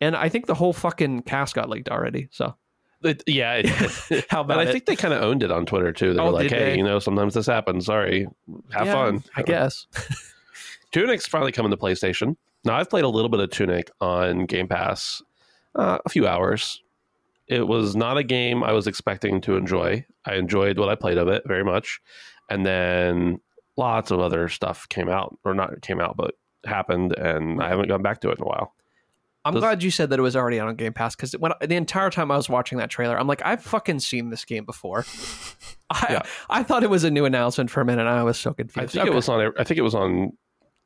And 0.00 0.16
I 0.16 0.28
think 0.28 0.46
the 0.46 0.54
whole 0.54 0.72
fucking 0.72 1.22
cast 1.22 1.54
got 1.54 1.68
leaked 1.68 1.88
already. 1.88 2.28
So 2.32 2.56
It- 3.04 3.22
yeah. 3.26 3.54
It, 3.64 4.26
how 4.30 4.40
about 4.40 4.58
I 4.58 4.62
it? 4.64 4.72
think 4.72 4.86
they 4.86 4.96
kind 4.96 5.12
of 5.14 5.22
owned 5.22 5.42
it 5.42 5.50
on 5.52 5.66
Twitter 5.66 5.92
too. 5.92 6.14
They 6.14 6.20
Oh, 6.20 6.26
were 6.26 6.30
like, 6.32 6.50
"Hey, 6.50 6.70
they? 6.72 6.76
you 6.76 6.82
know, 6.84 6.98
sometimes 6.98 7.34
this 7.34 7.46
happens. 7.46 7.86
Sorry, 7.86 8.26
have 8.72 8.86
Yeah, 8.86 8.92
fun." 8.92 9.24
I 9.36 9.42
guess. 9.42 9.86
Tunic's 10.92 11.26
finally 11.26 11.52
coming 11.52 11.70
to 11.70 11.76
PlayStation. 11.76 12.36
Now 12.64 12.76
I've 12.76 12.88
played 12.88 13.04
a 13.04 13.08
little 13.08 13.28
bit 13.28 13.40
of 13.40 13.50
Tunic 13.50 13.90
on 14.00 14.46
Game 14.46 14.68
Pass, 14.68 15.22
uh, 15.74 15.98
a 16.04 16.08
few 16.08 16.26
hours. 16.26 16.82
It 17.48 17.66
was 17.68 17.94
not 17.94 18.16
a 18.16 18.22
game 18.22 18.62
I 18.62 18.72
was 18.72 18.86
expecting 18.86 19.40
to 19.42 19.56
enjoy. 19.56 20.06
I 20.24 20.36
enjoyed 20.36 20.78
what 20.78 20.88
I 20.88 20.94
played 20.94 21.18
of 21.18 21.28
it 21.28 21.42
very 21.46 21.64
much, 21.64 22.00
and 22.48 22.64
then 22.64 23.40
lots 23.76 24.10
of 24.10 24.20
other 24.20 24.48
stuff 24.48 24.88
came 24.88 25.08
out, 25.10 25.36
or 25.44 25.52
not 25.52 25.82
came 25.82 26.00
out, 26.00 26.16
but 26.16 26.36
happened, 26.64 27.12
and 27.18 27.62
I 27.62 27.68
haven't 27.68 27.88
gone 27.88 28.02
back 28.02 28.20
to 28.22 28.30
it 28.30 28.38
in 28.38 28.44
a 28.44 28.46
while. 28.46 28.74
I'm 29.44 29.52
Does- 29.54 29.60
glad 29.62 29.82
you 29.82 29.90
said 29.90 30.10
that 30.10 30.18
it 30.18 30.22
was 30.22 30.36
already 30.36 30.58
on 30.58 30.74
Game 30.76 30.92
Pass 30.94 31.14
because 31.14 31.32
when 31.34 31.52
the 31.60 31.76
entire 31.76 32.10
time 32.10 32.30
I 32.30 32.36
was 32.36 32.48
watching 32.48 32.78
that 32.78 32.88
trailer, 32.90 33.18
I'm 33.18 33.26
like, 33.26 33.42
I've 33.44 33.62
fucking 33.62 34.00
seen 34.00 34.30
this 34.30 34.44
game 34.44 34.64
before. 34.64 35.04
I, 35.90 36.06
Yeah. 36.10 36.22
I 36.48 36.62
thought 36.62 36.82
it 36.82 36.90
was 36.90 37.04
a 37.04 37.10
new 37.10 37.24
announcement 37.26 37.70
for 37.70 37.80
a 37.80 37.84
minute. 37.84 38.02
and 38.06 38.08
I 38.10 38.22
was 38.22 38.38
so 38.38 38.54
confused. 38.54 38.78
I 38.78 38.86
think 38.90 39.02
Okay. 39.02 39.12
it 39.12 39.14
was 39.14 39.28
on. 39.28 39.52
I 39.58 39.64
think 39.64 39.78
it 39.78 39.82
was 39.82 39.94
on 39.94 40.32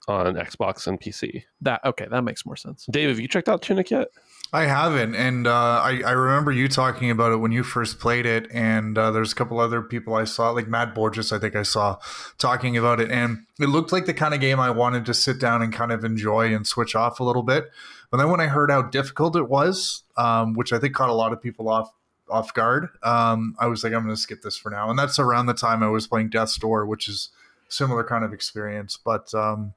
on 0.09 0.35
Xbox 0.35 0.87
and 0.87 1.01
PC. 1.01 1.45
that. 1.61 1.81
Okay, 1.85 2.07
that 2.11 2.23
makes 2.23 2.47
more 2.47 2.57
sense. 2.57 2.87
Dave, 2.91 3.09
have 3.09 3.21
you 3.21 3.29
checked 3.29 3.49
out 3.49 3.63
Tunic 3.63 3.91
yet? 3.91 4.09
I 4.51 4.65
haven't, 4.65 5.15
and 5.15 5.47
uh, 5.47 5.83
I, 5.85 6.01
I 6.07 6.13
remember 6.13 6.51
you 6.51 6.69
talking 6.69 7.11
about 7.11 7.33
it 7.33 7.37
when 7.37 7.53
you 7.53 7.63
first 7.63 7.99
played 7.99 8.25
it, 8.25 8.49
and 8.51 8.97
uh, 8.97 9.11
there's 9.11 9.33
a 9.33 9.35
couple 9.35 9.61
other 9.61 9.83
people 9.83 10.15
I 10.15 10.25
saw, 10.25 10.51
like 10.51 10.67
Matt 10.67 10.95
Borges, 10.95 11.33
I 11.33 11.39
think 11.39 11.55
I 11.55 11.63
saw 11.63 11.99
talking 12.39 12.79
about 12.79 12.99
it, 12.99 13.11
and 13.11 13.45
it 13.61 13.69
looked 13.69 13.93
like 13.93 14.07
the 14.07 14.15
kind 14.15 14.33
of 14.33 14.41
game 14.41 14.59
I 14.59 14.71
wanted 14.71 15.05
to 15.05 15.13
sit 15.13 15.39
down 15.39 15.61
and 15.61 15.71
kind 15.71 15.93
of 15.93 16.03
enjoy 16.03 16.55
and 16.55 16.67
switch 16.67 16.95
off 16.95 17.21
a 17.21 17.25
little 17.25 17.43
bit. 17.43 17.71
But 18.11 18.17
then 18.17 18.31
when 18.31 18.41
I 18.41 18.47
heard 18.47 18.71
how 18.71 18.83
difficult 18.83 19.37
it 19.37 19.51
was, 19.51 20.05
um, 20.17 20.55
which 20.55 20.73
I 20.73 20.79
think 20.79 20.95
caught 20.95 21.11
a 21.11 21.15
lot 21.15 21.33
of 21.33 21.43
people 21.43 21.69
off 21.69 21.93
off 22.31 22.53
guard, 22.53 22.89
um, 23.03 23.55
I 23.59 23.67
was 23.67 23.85
like, 23.85 23.93
I'm 23.93 24.05
going 24.05 24.15
to 24.15 24.21
skip 24.21 24.43
this 24.43 24.57
for 24.57 24.71
now. 24.71 24.91
And 24.91 24.99
that's 24.99 25.19
around 25.19 25.47
the 25.47 25.55
time 25.55 25.83
I 25.83 25.89
was 25.89 26.07
playing 26.07 26.29
Death's 26.29 26.57
Door, 26.57 26.87
which 26.87 27.09
is 27.09 27.31
similar 27.69 28.05
kind 28.05 28.25
of 28.25 28.33
experience. 28.33 28.99
But 29.03 29.33
um, 29.35 29.75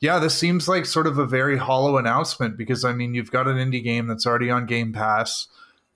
yeah, 0.00 0.18
this 0.18 0.34
seems 0.34 0.68
like 0.68 0.86
sort 0.86 1.06
of 1.06 1.18
a 1.18 1.26
very 1.26 1.56
hollow 1.56 1.96
announcement 1.98 2.56
because 2.56 2.84
I 2.84 2.92
mean, 2.92 3.14
you've 3.14 3.30
got 3.30 3.48
an 3.48 3.56
indie 3.56 3.82
game 3.82 4.06
that's 4.06 4.26
already 4.26 4.50
on 4.50 4.66
Game 4.66 4.92
Pass, 4.92 5.48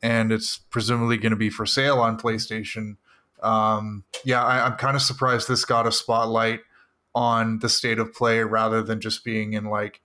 and 0.03 0.33
it's 0.33 0.59
presumably 0.59 1.17
going 1.17 1.31
to 1.31 1.37
be 1.37 1.51
for 1.51 1.67
sale 1.67 2.01
on 2.01 2.19
PlayStation. 2.19 2.97
Um, 3.43 4.05
yeah, 4.25 4.43
I, 4.43 4.67
I'm 4.67 4.77
kind 4.77 4.97
of 4.97 5.03
surprised 5.03 5.49
this 5.49 5.65
got 5.65 5.87
a 5.87 5.93
spotlight 5.93 6.61
on 7.15 7.61
the 7.61 7.69
state 7.69 7.99
of 7.99 8.13
play 8.13 8.41
rather 8.41 8.83
than 8.83 9.01
just 9.01 9.25
being 9.25 9.53
in 9.53 9.67
like 9.67 10.01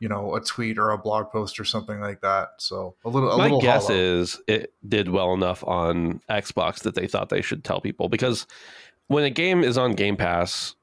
you 0.00 0.08
know 0.08 0.34
a 0.34 0.40
tweet 0.40 0.78
or 0.78 0.90
a 0.90 0.98
blog 0.98 1.30
post 1.30 1.60
or 1.60 1.64
something 1.64 2.00
like 2.00 2.20
that. 2.22 2.48
So 2.58 2.96
a 3.04 3.08
little. 3.08 3.30
A 3.30 3.36
My 3.38 3.44
little 3.44 3.60
guess 3.60 3.86
hollow. 3.86 3.98
is 3.98 4.40
it 4.48 4.72
did 4.86 5.08
well 5.08 5.32
enough 5.32 5.62
on 5.64 6.20
Xbox 6.28 6.80
that 6.80 6.94
they 6.96 7.06
thought 7.06 7.28
they 7.28 7.42
should 7.42 7.62
tell 7.62 7.80
people 7.80 8.08
because 8.08 8.46
when 9.08 9.24
a 9.24 9.30
game 9.30 9.62
is 9.64 9.78
on 9.78 9.92
Game 9.92 10.16
Pass, 10.16 10.74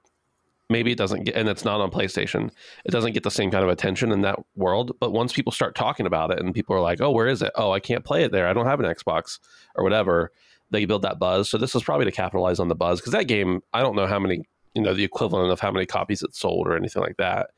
maybe 0.70 0.92
it 0.92 0.98
doesn't 0.98 1.24
get, 1.24 1.36
and 1.36 1.50
it's 1.50 1.66
not 1.66 1.82
on 1.82 1.92
PlayStation, 1.92 2.52
it 2.86 2.92
doesn't 2.92 3.14
get 3.14 3.24
the 3.24 3.32
same 3.32 3.52
kind 3.52 3.64
of 3.64 3.70
attention 3.70 4.12
in 4.12 4.22
that 4.22 4.40
world. 4.56 4.96
But 5.00 5.12
once 5.12 5.34
people 5.34 5.52
start 5.52 5.76
talking 5.76 6.06
about 6.06 6.32
it 6.32 6.40
and 6.40 6.54
people 6.54 6.76
are 6.76 6.82
like, 6.82 7.02
"Oh, 7.02 7.12
where 7.12 7.28
is 7.28 7.42
it? 7.42 7.52
Oh, 7.56 7.72
I 7.72 7.80
can't 7.80 8.06
play 8.06 8.24
it 8.24 8.32
there. 8.32 8.48
I 8.48 8.54
don't 8.54 8.66
have 8.68 8.80
an 8.80 8.86
Xbox 8.86 9.40
or 9.76 9.84
whatever." 9.84 10.32
They 10.72 10.86
build 10.86 11.02
that 11.02 11.18
buzz. 11.18 11.50
So 11.50 11.58
this 11.58 11.74
is 11.74 11.82
probably 11.82 12.06
to 12.06 12.12
capitalize 12.12 12.60
on 12.60 12.68
the 12.68 12.76
buzz 12.76 13.00
because 13.00 13.14
that 13.14 13.28
game, 13.28 13.62
I 13.74 13.82
don't 13.82 13.96
know 13.96 14.06
how 14.06 14.20
many, 14.20 14.44
you 14.76 14.84
know, 14.84 14.94
the 14.94 15.04
equivalent 15.04 15.52
of 15.52 15.60
how 15.60 15.72
many 15.72 15.88
copies 15.88 16.22
it 16.22 16.36
sold 16.36 16.68
or 16.68 16.76
anything 16.76 17.02
like 17.02 17.18
that. 17.18 17.50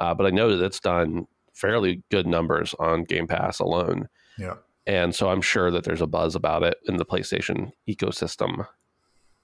Uh, 0.00 0.14
but 0.14 0.26
I 0.26 0.30
know 0.30 0.56
that 0.56 0.64
it's 0.64 0.80
done 0.80 1.26
fairly 1.52 2.02
good 2.10 2.26
numbers 2.26 2.74
on 2.78 3.04
Game 3.04 3.26
Pass 3.26 3.60
alone. 3.60 4.08
Yeah. 4.38 4.54
And 4.86 5.14
so 5.14 5.28
I'm 5.28 5.40
sure 5.40 5.70
that 5.70 5.84
there's 5.84 6.00
a 6.00 6.06
buzz 6.06 6.34
about 6.34 6.62
it 6.62 6.78
in 6.86 6.96
the 6.96 7.06
PlayStation 7.06 7.72
ecosystem, 7.88 8.66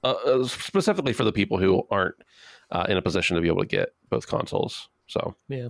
uh, 0.04 0.08
uh, 0.24 0.44
specifically 0.46 1.12
for 1.12 1.24
the 1.24 1.32
people 1.32 1.58
who 1.58 1.86
aren't 1.90 2.14
uh, 2.70 2.86
in 2.88 2.96
a 2.96 3.02
position 3.02 3.36
to 3.36 3.42
be 3.42 3.48
able 3.48 3.60
to 3.60 3.66
get 3.66 3.90
both 4.08 4.26
consoles. 4.26 4.88
So, 5.06 5.34
Yeah. 5.48 5.68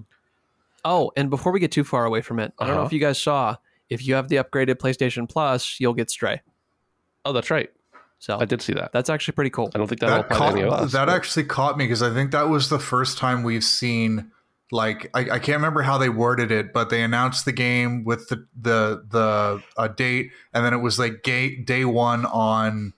Oh, 0.84 1.12
and 1.16 1.28
before 1.30 1.52
we 1.52 1.60
get 1.60 1.72
too 1.72 1.84
far 1.84 2.04
away 2.06 2.22
from 2.22 2.38
it, 2.40 2.52
I 2.58 2.64
don't 2.66 2.74
know 2.74 2.80
Uh-huh. 2.80 2.86
if 2.86 2.92
you 2.92 3.00
guys 3.00 3.20
saw. 3.20 3.56
If 3.90 4.06
you 4.06 4.14
have 4.14 4.28
the 4.28 4.36
upgraded 4.36 4.76
PlayStation 4.76 5.28
Plus, 5.28 5.78
you'll 5.80 5.94
get 5.94 6.10
Stray. 6.10 6.40
oh, 7.24 7.32
that's 7.32 7.50
right. 7.50 7.70
So 8.18 8.38
I 8.38 8.44
did 8.44 8.60
see 8.62 8.72
that. 8.74 8.92
that's 8.92 9.08
actually 9.10 9.32
pretty 9.32 9.50
cool. 9.50 9.70
I 9.74 9.78
don't 9.78 9.86
think 9.88 10.00
that'll 10.00 10.18
that 10.18 10.28
caught, 10.30 10.52
any 10.52 10.62
of 10.62 10.72
us. 10.72 10.92
that 10.92 11.06
but- 11.06 11.14
actually 11.14 11.44
caught 11.44 11.76
me 11.78 11.84
because 11.84 12.02
I 12.02 12.12
think 12.12 12.30
that 12.32 12.48
was 12.50 12.68
the 12.68 12.78
first 12.78 13.18
time 13.18 13.42
we've 13.42 13.64
seen 13.64 14.30
like 14.72 15.10
I, 15.14 15.20
I 15.22 15.38
can't 15.40 15.56
remember 15.56 15.82
how 15.82 15.98
they 15.98 16.08
worded 16.10 16.52
it, 16.52 16.72
but 16.72 16.90
they 16.90 17.02
announced 17.02 17.44
the 17.44 17.52
game 17.52 18.04
with 18.04 18.28
the 18.28 18.46
the 18.60 19.02
the 19.08 19.62
uh, 19.76 19.88
date, 19.88 20.30
and 20.54 20.64
then 20.64 20.72
it 20.72 20.78
was 20.78 20.98
like 20.98 21.22
gay, 21.24 21.56
day 21.56 21.84
one 21.84 22.24
on 22.26 22.92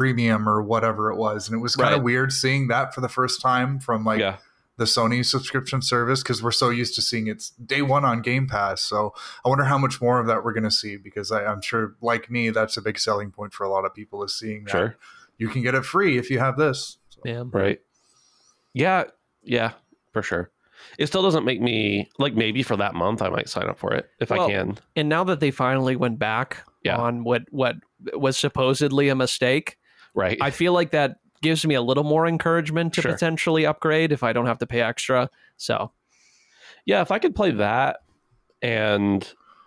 premium 0.00 0.48
or 0.48 0.62
whatever 0.62 1.10
it 1.12 1.16
was, 1.16 1.46
and 1.48 1.54
it 1.54 1.60
was 1.60 1.76
kind 1.76 1.92
of 1.92 1.98
Right. 2.00 2.04
weird 2.04 2.32
seeing 2.32 2.68
that 2.68 2.94
for 2.94 3.00
the 3.02 3.08
first 3.08 3.40
time 3.42 3.78
from 3.78 4.02
like 4.04 4.18
yeah. 4.20 4.36
the 4.78 4.84
Sony 4.86 5.22
subscription 5.24 5.82
service 5.82 6.22
because 6.22 6.42
we're 6.42 6.52
so 6.52 6.70
used 6.70 6.94
to 6.94 7.02
seeing 7.02 7.26
it's 7.26 7.50
day 7.50 7.82
one 7.82 8.02
on 8.04 8.22
Game 8.22 8.46
Pass. 8.46 8.80
So 8.80 9.12
I 9.44 9.48
wonder 9.50 9.64
how 9.64 9.76
much 9.76 10.00
more 10.00 10.18
of 10.18 10.26
that 10.26 10.42
we're 10.42 10.54
going 10.54 10.64
to 10.64 10.70
see 10.70 10.96
because 10.96 11.30
I, 11.30 11.44
I'm 11.44 11.60
sure, 11.60 11.96
like 12.00 12.30
me, 12.30 12.48
that's 12.48 12.78
a 12.78 12.82
big 12.82 12.98
selling 12.98 13.30
point 13.30 13.52
for 13.52 13.64
a 13.64 13.68
lot 13.68 13.84
of 13.84 13.92
people 13.94 14.24
is 14.24 14.34
seeing 14.38 14.64
that 14.64 14.70
Sure. 14.70 14.96
you 15.36 15.48
can 15.48 15.62
get 15.62 15.74
it 15.74 15.84
free 15.84 16.16
if 16.16 16.30
you 16.30 16.38
have 16.38 16.56
this. 16.56 16.96
So, 17.10 17.20
Yeah. 17.26 17.42
Right. 17.46 17.80
Yeah. 18.72 19.04
Yeah. 19.42 19.72
For 20.12 20.22
sure. 20.22 20.50
It 20.98 21.06
still 21.08 21.22
doesn't 21.22 21.44
make 21.44 21.60
me 21.60 22.08
like 22.18 22.34
maybe 22.34 22.62
for 22.62 22.76
that 22.76 22.94
month 22.94 23.20
I 23.20 23.28
might 23.28 23.48
sign 23.50 23.68
up 23.68 23.78
for 23.78 23.92
it 23.92 24.08
if 24.18 24.30
Well, 24.30 24.46
I 24.46 24.50
can. 24.50 24.78
And 24.96 25.08
now 25.10 25.24
that 25.24 25.40
they 25.40 25.50
finally 25.50 25.94
went 25.94 26.18
back 26.18 26.64
Yeah. 26.84 26.96
on 26.96 27.22
what 27.22 27.42
what 27.50 27.76
was 28.14 28.38
supposedly 28.38 29.10
a 29.10 29.14
mistake, 29.14 29.76
Right. 30.14 30.38
I 30.40 30.50
feel 30.50 30.72
like 30.72 30.90
that 30.90 31.16
gives 31.42 31.64
me 31.64 31.74
a 31.74 31.82
little 31.82 32.04
more 32.04 32.26
encouragement 32.26 32.94
to 32.94 33.02
Sure. 33.02 33.12
potentially 33.12 33.64
upgrade 33.64 34.12
if 34.12 34.22
I 34.22 34.32
don't 34.32 34.46
have 34.46 34.58
to 34.58 34.66
pay 34.66 34.80
extra. 34.80 35.30
So 35.56 35.92
yeah, 36.84 37.00
if 37.00 37.10
I 37.10 37.18
could 37.18 37.34
play 37.34 37.50
that 37.52 38.00
and 38.62 39.26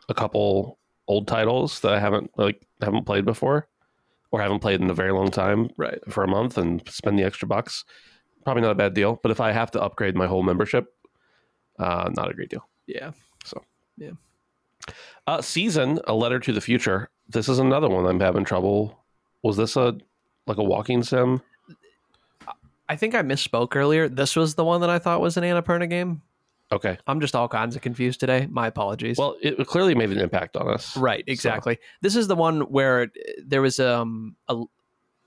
a 0.10 0.13
couple 0.13 0.77
old 1.08 1.27
titles 1.27 1.79
that 1.82 1.93
I 1.93 1.99
haven't 1.99 2.32
like 2.38 2.65
haven't 2.82 3.06
played 3.06 3.25
before 3.25 3.67
or 4.32 4.41
haven't 4.41 4.60
played 4.60 4.82
in 4.82 4.89
a 4.89 4.93
very 4.93 5.12
long 5.12 5.29
time 5.29 5.69
right. 5.77 5.99
for 6.10 6.23
a 6.23 6.27
month 6.27 6.58
and 6.58 6.82
spend 6.89 7.19
the 7.19 7.23
extra 7.23 7.47
bucks, 7.47 7.86
probably 8.43 8.62
not 8.63 8.71
a 8.71 8.75
bad 8.75 8.93
deal. 8.93 9.19
But 9.21 9.32
if 9.32 9.39
I 9.39 9.51
have 9.51 9.71
to 9.71 9.82
upgrade 9.82 10.15
my 10.15 10.27
whole 10.27 10.43
membership, 10.43 10.88
uh, 11.79 12.10
not 12.15 12.32
a 12.32 12.34
great 12.34 12.49
deal. 12.49 12.67
Yeah. 12.88 13.12
So, 13.45 13.63
yeah. 13.97 14.12
Uh, 15.27 15.41
season 15.41 15.99
a 16.08 16.13
letter 16.13 16.39
to 16.39 16.51
the 16.51 16.62
future. 16.62 17.10
This 17.29 17.47
is 17.47 17.60
another 17.60 17.89
one 17.89 18.06
I'm 18.06 18.19
having 18.19 18.43
trouble. 18.43 19.03
Was 19.43 19.56
this 19.56 19.75
a 19.75 19.97
like 20.47 20.58
a 20.58 20.63
walking 20.63 21.03
sim? 21.03 21.41
I 22.89 22.95
think 22.95 23.15
I 23.15 23.21
misspoke 23.21 23.75
earlier. 23.75 24.10
This 24.10 24.36
was 24.36 24.56
the 24.56 24.63
one 24.63 24.82
that 24.82 24.89
I 24.89 24.99
thought 24.99 25.21
was 25.21 25.38
an 25.38 25.43
Annapurna 25.43 25.89
game. 25.89 26.21
Okay. 26.71 26.97
I'm 27.08 27.19
just 27.21 27.36
all 27.36 27.47
kinds 27.47 27.75
of 27.75 27.82
confused 27.82 28.19
today. 28.19 28.47
My 28.49 28.67
apologies. 28.67 29.17
Well, 29.17 29.38
it 29.41 29.65
clearly 29.67 29.95
made 29.95 30.12
an 30.12 30.19
impact 30.19 30.58
on 30.58 30.67
us. 30.69 30.97
right, 30.97 31.23
exactly. 31.27 31.79
This 32.01 32.15
is 32.15 32.27
the 32.27 32.36
one 32.36 32.62
where 32.62 33.12
there 33.43 33.62
was 33.62 33.79
um 33.79 34.36
a, 34.49 34.63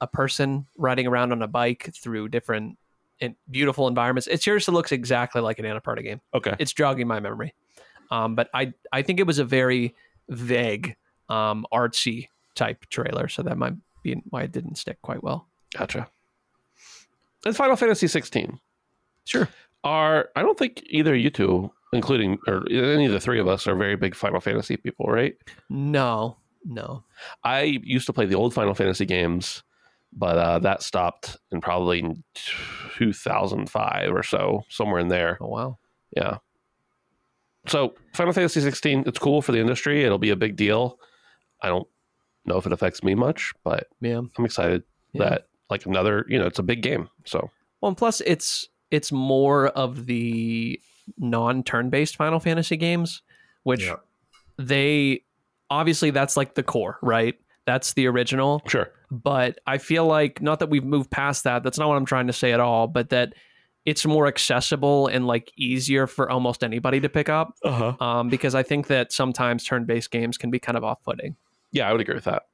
a 0.00 0.07
person 0.07 0.66
riding 0.76 1.07
around 1.07 1.33
on 1.33 1.42
a 1.42 1.48
bike 1.48 1.90
through 1.94 2.29
different 2.29 2.79
and 3.20 3.35
beautiful 3.50 3.88
environments. 3.88 4.26
It 4.26 4.42
seriously 4.42 4.74
looks 4.74 4.92
exactly 4.92 5.40
like 5.40 5.59
an 5.59 5.64
Annapurna 5.64 6.02
game. 6.02 6.20
Okay. 6.35 6.55
It's 6.59 6.72
jogging 6.72 7.07
my 7.07 7.20
memory. 7.20 7.55
Um, 8.11 8.35
but 8.35 8.50
I 8.52 8.74
I 8.92 9.02
think 9.02 9.20
it 9.20 9.26
was 9.26 9.38
a 9.38 9.44
very 9.44 9.94
vague, 10.29 10.96
um, 11.29 11.64
artsy 11.72 12.29
type 12.55 12.87
trailer, 12.90 13.29
so 13.29 13.42
that 13.42 13.57
might 13.57 13.74
be 14.14 14.23
why 14.31 14.42
it 14.42 14.53
didn't 14.53 14.77
stick 14.77 15.01
quite 15.03 15.23
well. 15.23 15.47
Gotcha. 15.77 16.09
And 17.45 17.57
Final 17.57 17.77
Fantasy 17.77 18.07
16 18.09 18.59
Sure. 19.25 19.49
are 19.85 20.29
I 20.37 20.42
don't 20.42 20.59
think 20.59 20.83
either 20.87 21.14
you 21.14 21.31
two, 21.31 21.71
including 21.92 22.38
or 22.47 22.64
any 22.71 23.07
of 23.07 23.12
the 23.12 23.21
three 23.21 23.40
of 23.40 23.49
us, 23.49 23.66
are 23.66 23.75
very 23.75 23.97
big 23.97 24.14
Final 24.14 24.40
Fantasy 24.40 24.77
people, 24.77 25.07
right? 25.07 25.37
No, 25.69 26.37
no. 26.64 27.05
I 27.45 27.62
used 27.62 28.07
to 28.07 28.12
play 28.12 28.27
the 28.27 28.35
old 28.35 28.55
Final 28.55 28.75
Fantasy 28.75 29.05
games, 29.07 29.62
but 30.12 30.38
uh, 30.38 30.59
that 30.61 30.83
stopped 30.83 31.37
in 31.53 31.61
probably 31.61 32.03
2005 32.97 34.12
or 34.14 34.23
so, 34.23 34.64
somewhere 34.69 35.01
in 35.01 35.09
there. 35.09 35.38
Oh 35.40 35.49
wow. 35.49 35.79
Yeah. 36.16 36.38
So 37.66 37.95
Final 38.14 38.33
Fantasy 38.33 38.61
16, 38.61 39.05
it's 39.07 39.19
cool 39.19 39.42
for 39.42 39.53
the 39.53 39.59
industry. 39.61 40.05
It'll 40.05 40.19
be 40.19 40.31
a 40.31 40.37
big 40.37 40.57
deal. 40.57 40.99
I 41.62 41.69
don't 41.69 41.88
know 42.46 42.56
if 42.59 42.66
it 42.66 42.72
affects 42.72 43.02
me 43.02 43.14
much, 43.14 43.52
but 43.64 43.88
Yeah. 44.00 44.20
I'm 44.37 44.44
excited 44.44 44.82
Yeah. 45.12 45.24
that 45.30 45.48
like 45.70 45.85
another, 45.87 46.24
you 46.28 46.38
know, 46.38 46.46
it's 46.46 46.59
a 46.59 46.62
big 46.62 46.82
game. 46.82 47.09
So 47.24 47.50
Well, 47.80 47.88
and 47.88 47.96
plus 47.96 48.20
it's 48.22 48.68
it's 48.90 49.11
more 49.11 49.68
of 49.68 50.06
the 50.06 50.80
non-turn-based 51.18 52.16
Final 52.16 52.38
Fantasy 52.40 52.76
games, 52.76 53.22
which 53.64 53.82
Yeah. 53.85 53.96
they 54.59 55.22
obviously 55.70 56.11
that's 56.11 56.37
like 56.37 56.54
the 56.54 56.62
core, 56.62 56.98
right? 57.02 57.35
That's 57.66 57.94
the 57.94 58.06
original. 58.06 58.62
sure. 58.68 58.92
But 59.11 59.59
I 59.66 59.78
feel 59.78 60.06
like 60.06 60.40
not 60.40 60.61
that 60.61 60.70
we've 60.70 60.85
moved 60.85 61.11
past 61.11 61.44
that. 61.44 61.62
That's 61.64 61.78
not 61.78 61.88
what 61.88 61.96
I'm 61.96 62.06
trying 62.06 62.28
to 62.28 62.32
say 62.32 62.52
at 62.52 62.61
all. 62.61 62.87
But 62.87 63.11
that 63.11 63.35
it's 63.85 64.04
more 64.06 64.26
accessible 64.26 65.06
and 65.09 65.26
like 65.26 65.52
easier 65.56 66.06
for 66.09 66.28
almost 66.30 66.62
anybody 66.64 67.00
to 67.00 67.09
pick 67.09 67.28
up. 67.28 67.54
Uh 67.64 67.92
huh. 67.92 68.04
Um, 68.04 68.28
because 68.28 68.54
I 68.54 68.62
think 68.62 68.87
that 68.88 69.12
sometimes 69.12 69.64
turn-based 69.64 70.11
games 70.11 70.37
can 70.38 70.50
be 70.50 70.59
kind 70.59 70.76
of 70.78 70.85
off-putting. 70.85 71.37
Yeah, 71.77 71.89
I 71.89 71.93
would 71.93 72.01
agree 72.01 72.15
with 72.15 72.25
that. 72.25 72.45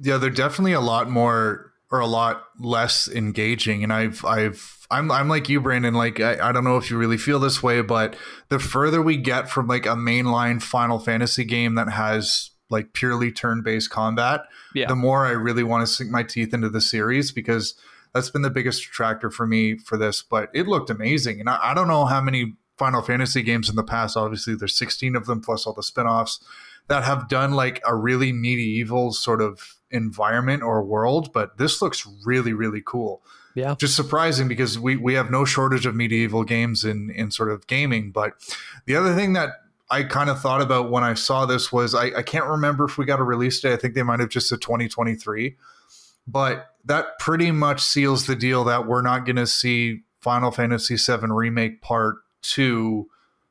Yeah, 0.00 0.18
they're 0.18 0.30
definitely 0.30 0.72
a 0.72 0.80
lot 0.80 1.08
more 1.08 1.72
or 1.90 2.00
a 2.00 2.06
lot 2.06 2.42
less 2.58 3.08
engaging. 3.08 3.84
And 3.84 3.92
I've 3.92 4.24
I've 4.24 4.86
I'm 4.90 5.10
I'm 5.10 5.28
like 5.28 5.48
you, 5.48 5.60
Brandon. 5.60 5.94
Like 5.94 6.18
I, 6.20 6.48
I 6.48 6.52
don't 6.52 6.64
know 6.64 6.76
if 6.76 6.90
you 6.90 6.98
really 6.98 7.16
feel 7.16 7.38
this 7.38 7.62
way, 7.62 7.80
but 7.80 8.16
the 8.48 8.58
further 8.58 9.00
we 9.00 9.16
get 9.16 9.48
from 9.48 9.68
like 9.68 9.86
a 9.86 9.90
mainline 9.90 10.60
Final 10.60 10.98
Fantasy 10.98 11.44
game 11.44 11.76
that 11.76 11.88
has 11.90 12.50
like 12.68 12.92
purely 12.92 13.30
turn-based 13.30 13.88
combat, 13.90 14.40
Yeah. 14.74 14.88
the 14.88 14.96
more 14.96 15.24
I 15.24 15.30
really 15.30 15.62
want 15.62 15.86
to 15.86 15.92
sink 15.92 16.10
my 16.10 16.24
teeth 16.24 16.52
into 16.52 16.68
the 16.68 16.80
series 16.80 17.30
because 17.30 17.74
that's 18.12 18.28
been 18.30 18.42
the 18.42 18.50
biggest 18.50 18.82
attractor 18.84 19.30
for 19.30 19.46
me 19.46 19.78
for 19.78 19.96
this. 19.96 20.22
But 20.22 20.50
it 20.52 20.66
looked 20.66 20.90
amazing, 20.90 21.38
and 21.38 21.48
I, 21.48 21.58
I 21.62 21.74
don't 21.74 21.86
know 21.86 22.06
how 22.06 22.20
many 22.20 22.56
Final 22.76 23.02
Fantasy 23.02 23.42
games 23.42 23.70
in 23.70 23.76
the 23.76 23.84
past. 23.84 24.16
Obviously, 24.16 24.56
there's 24.56 24.74
16 24.76 25.14
of 25.14 25.26
them 25.26 25.40
plus 25.40 25.64
all 25.66 25.74
the 25.74 25.82
spin-offs 25.84 26.44
that 26.88 27.04
have 27.04 27.28
done 27.28 27.52
like 27.52 27.80
a 27.86 27.94
really 27.94 28.32
medieval 28.32 29.12
sort 29.12 29.42
of 29.42 29.76
environment 29.90 30.62
or 30.62 30.82
world. 30.84 31.32
But 31.32 31.58
this 31.58 31.82
looks 31.82 32.06
really, 32.24 32.52
really 32.52 32.82
cool. 32.84 33.22
Yeah. 33.54 33.74
Just 33.78 33.96
surprising 33.96 34.48
because 34.48 34.78
we 34.78 34.96
we 34.96 35.14
have 35.14 35.30
no 35.30 35.44
shortage 35.44 35.86
of 35.86 35.94
medieval 35.94 36.44
games 36.44 36.84
in 36.84 37.10
in 37.10 37.30
sort 37.30 37.50
of 37.50 37.66
gaming. 37.66 38.10
But 38.10 38.34
the 38.84 38.96
other 38.96 39.14
thing 39.14 39.32
that 39.32 39.50
I 39.90 40.02
kind 40.02 40.28
of 40.28 40.40
thought 40.40 40.60
about 40.60 40.90
when 40.90 41.04
I 41.04 41.14
saw 41.14 41.46
this 41.46 41.72
was 41.72 41.94
I, 41.94 42.06
I 42.16 42.22
can't 42.22 42.46
remember 42.46 42.84
if 42.84 42.98
we 42.98 43.06
got 43.06 43.20
a 43.20 43.24
release 43.24 43.60
date. 43.60 43.72
I 43.72 43.76
think 43.76 43.94
they 43.94 44.02
might 44.02 44.20
have 44.20 44.28
just 44.28 44.48
said 44.48 44.60
2023. 44.60 45.56
But 46.26 46.66
that 46.84 47.18
pretty 47.18 47.50
much 47.52 47.80
seals 47.80 48.26
the 48.26 48.36
deal 48.36 48.64
that 48.64 48.86
we're 48.86 49.02
not 49.02 49.24
going 49.24 49.36
to 49.36 49.46
see 49.46 50.02
Final 50.20 50.50
Fantasy 50.50 50.96
VII 50.96 51.28
Remake 51.28 51.82
Part 51.82 52.16
2 52.42 53.08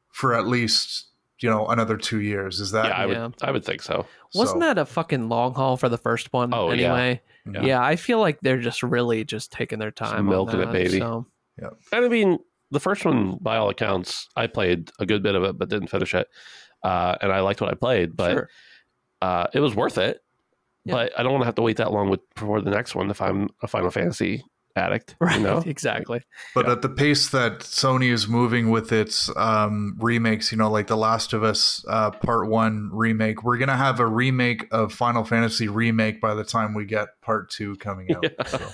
for 0.09 0.33
at 0.33 0.45
least, 0.45 1.05
you 1.45 1.51
know, 1.51 1.67
another 1.67 1.95
two 1.95 2.21
years. 2.21 2.59
Is 2.59 2.71
that? 2.71 2.85
yeah, 2.87 2.97
I 2.97 3.05
would. 3.05 3.15
yeah. 3.17 3.29
I 3.43 3.51
would 3.51 3.63
think 3.63 3.83
so. 3.83 4.07
Wasn't 4.33 4.61
So- 4.61 4.65
that 4.65 4.79
a 4.79 4.85
fucking 4.85 5.29
long 5.29 5.53
haul 5.53 5.77
for 5.77 5.89
the 5.89 5.97
first 5.99 6.33
one? 6.33 6.51
Oh, 6.53 6.71
yeah. 6.71 6.87
anyway. 6.87 7.21
Yeah. 7.53 7.61
Yeah. 7.61 7.83
I 7.83 7.95
feel 7.97 8.19
like 8.19 8.39
they're 8.41 8.59
just 8.61 8.81
really 8.81 9.23
just 9.23 9.51
taking 9.51 9.77
their 9.77 9.91
time. 9.91 10.17
on 10.17 10.25
milking 10.25 10.59
it, 10.59 10.71
baby. 10.71 10.97
So 10.97 11.27
Yeah. 11.61 11.69
And 11.91 12.03
I 12.03 12.07
mean, 12.09 12.39
the 12.71 12.79
first 12.79 13.05
one, 13.05 13.37
by 13.39 13.57
all 13.57 13.69
accounts, 13.69 14.27
I 14.35 14.47
played 14.47 14.89
a 14.99 15.05
good 15.05 15.21
bit 15.21 15.35
of 15.35 15.43
it, 15.43 15.55
but 15.57 15.69
didn't 15.69 15.89
finish 15.89 16.15
it. 16.15 16.27
Uh, 16.83 17.15
and 17.21 17.31
I 17.31 17.41
liked 17.41 17.61
what 17.61 17.69
I 17.69 17.75
played, 17.75 18.15
but 18.17 18.31
sure. 18.31 18.49
uh, 19.21 19.45
it 19.53 19.59
was 19.59 19.75
worth 19.75 19.99
it. 19.99 20.21
Yeah. 20.85 20.95
But 20.95 21.19
I 21.19 21.21
don't 21.23 21.31
want 21.31 21.43
to 21.43 21.45
have 21.45 21.55
to 21.55 21.61
wait 21.61 21.77
that 21.77 21.91
long 21.91 22.09
with, 22.09 22.21
for 22.35 22.61
the 22.61 22.71
next 22.71 22.95
one 22.95 23.09
if 23.11 23.21
I'm 23.21 23.49
a 23.61 23.67
Final 23.67 23.91
Fantasy 23.91 24.43
addict. 24.75 25.15
Right. 25.19 25.37
You 25.37 25.43
know? 25.43 25.57
Exactly. 25.65 26.21
But 26.53 26.65
Yeah. 26.65 26.73
at 26.73 26.81
the 26.81 26.89
pace 26.89 27.29
that 27.29 27.59
Sony 27.59 28.11
is 28.11 28.27
moving 28.27 28.69
with 28.69 28.91
its 28.91 29.29
um, 29.37 29.95
remakes, 29.99 30.51
you 30.51 30.57
know, 30.57 30.69
like 30.69 30.87
The 30.87 30.97
Last 30.97 31.33
of 31.33 31.43
Us 31.43 31.83
uh, 31.87 32.11
Part 32.11 32.49
One 32.49 32.89
remake, 32.91 33.43
we're 33.43 33.57
gonna 33.57 33.77
have 33.77 33.99
a 33.99 34.05
remake 34.07 34.67
of 34.71 34.93
Final 34.93 35.23
Fantasy 35.23 35.67
remake 35.67 36.19
by 36.21 36.33
the 36.33 36.43
time 36.43 36.73
we 36.73 36.85
get 36.85 37.07
Part 37.21 37.49
Two 37.49 37.75
coming 37.77 38.13
out. 38.15 38.23
Yeah. 38.23 38.45
So. 38.45 38.67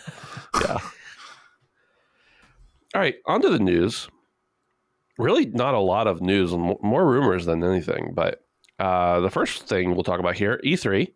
yeah. 0.61 0.77
All 2.93 2.99
right, 3.01 3.15
on 3.25 3.41
to 3.41 3.49
the 3.49 3.59
news. 3.59 4.09
Really, 5.17 5.45
not 5.45 5.73
a 5.75 5.79
lot 5.79 6.07
of 6.07 6.21
news 6.21 6.51
and 6.51 6.75
more 6.81 7.09
rumors 7.09 7.45
than 7.45 7.63
anything. 7.63 8.11
But 8.13 8.43
uh, 8.79 9.19
the 9.21 9.29
first 9.29 9.67
thing 9.67 9.93
we'll 9.93 10.03
talk 10.03 10.19
about 10.19 10.35
here 10.35 10.59
E3 10.65 11.07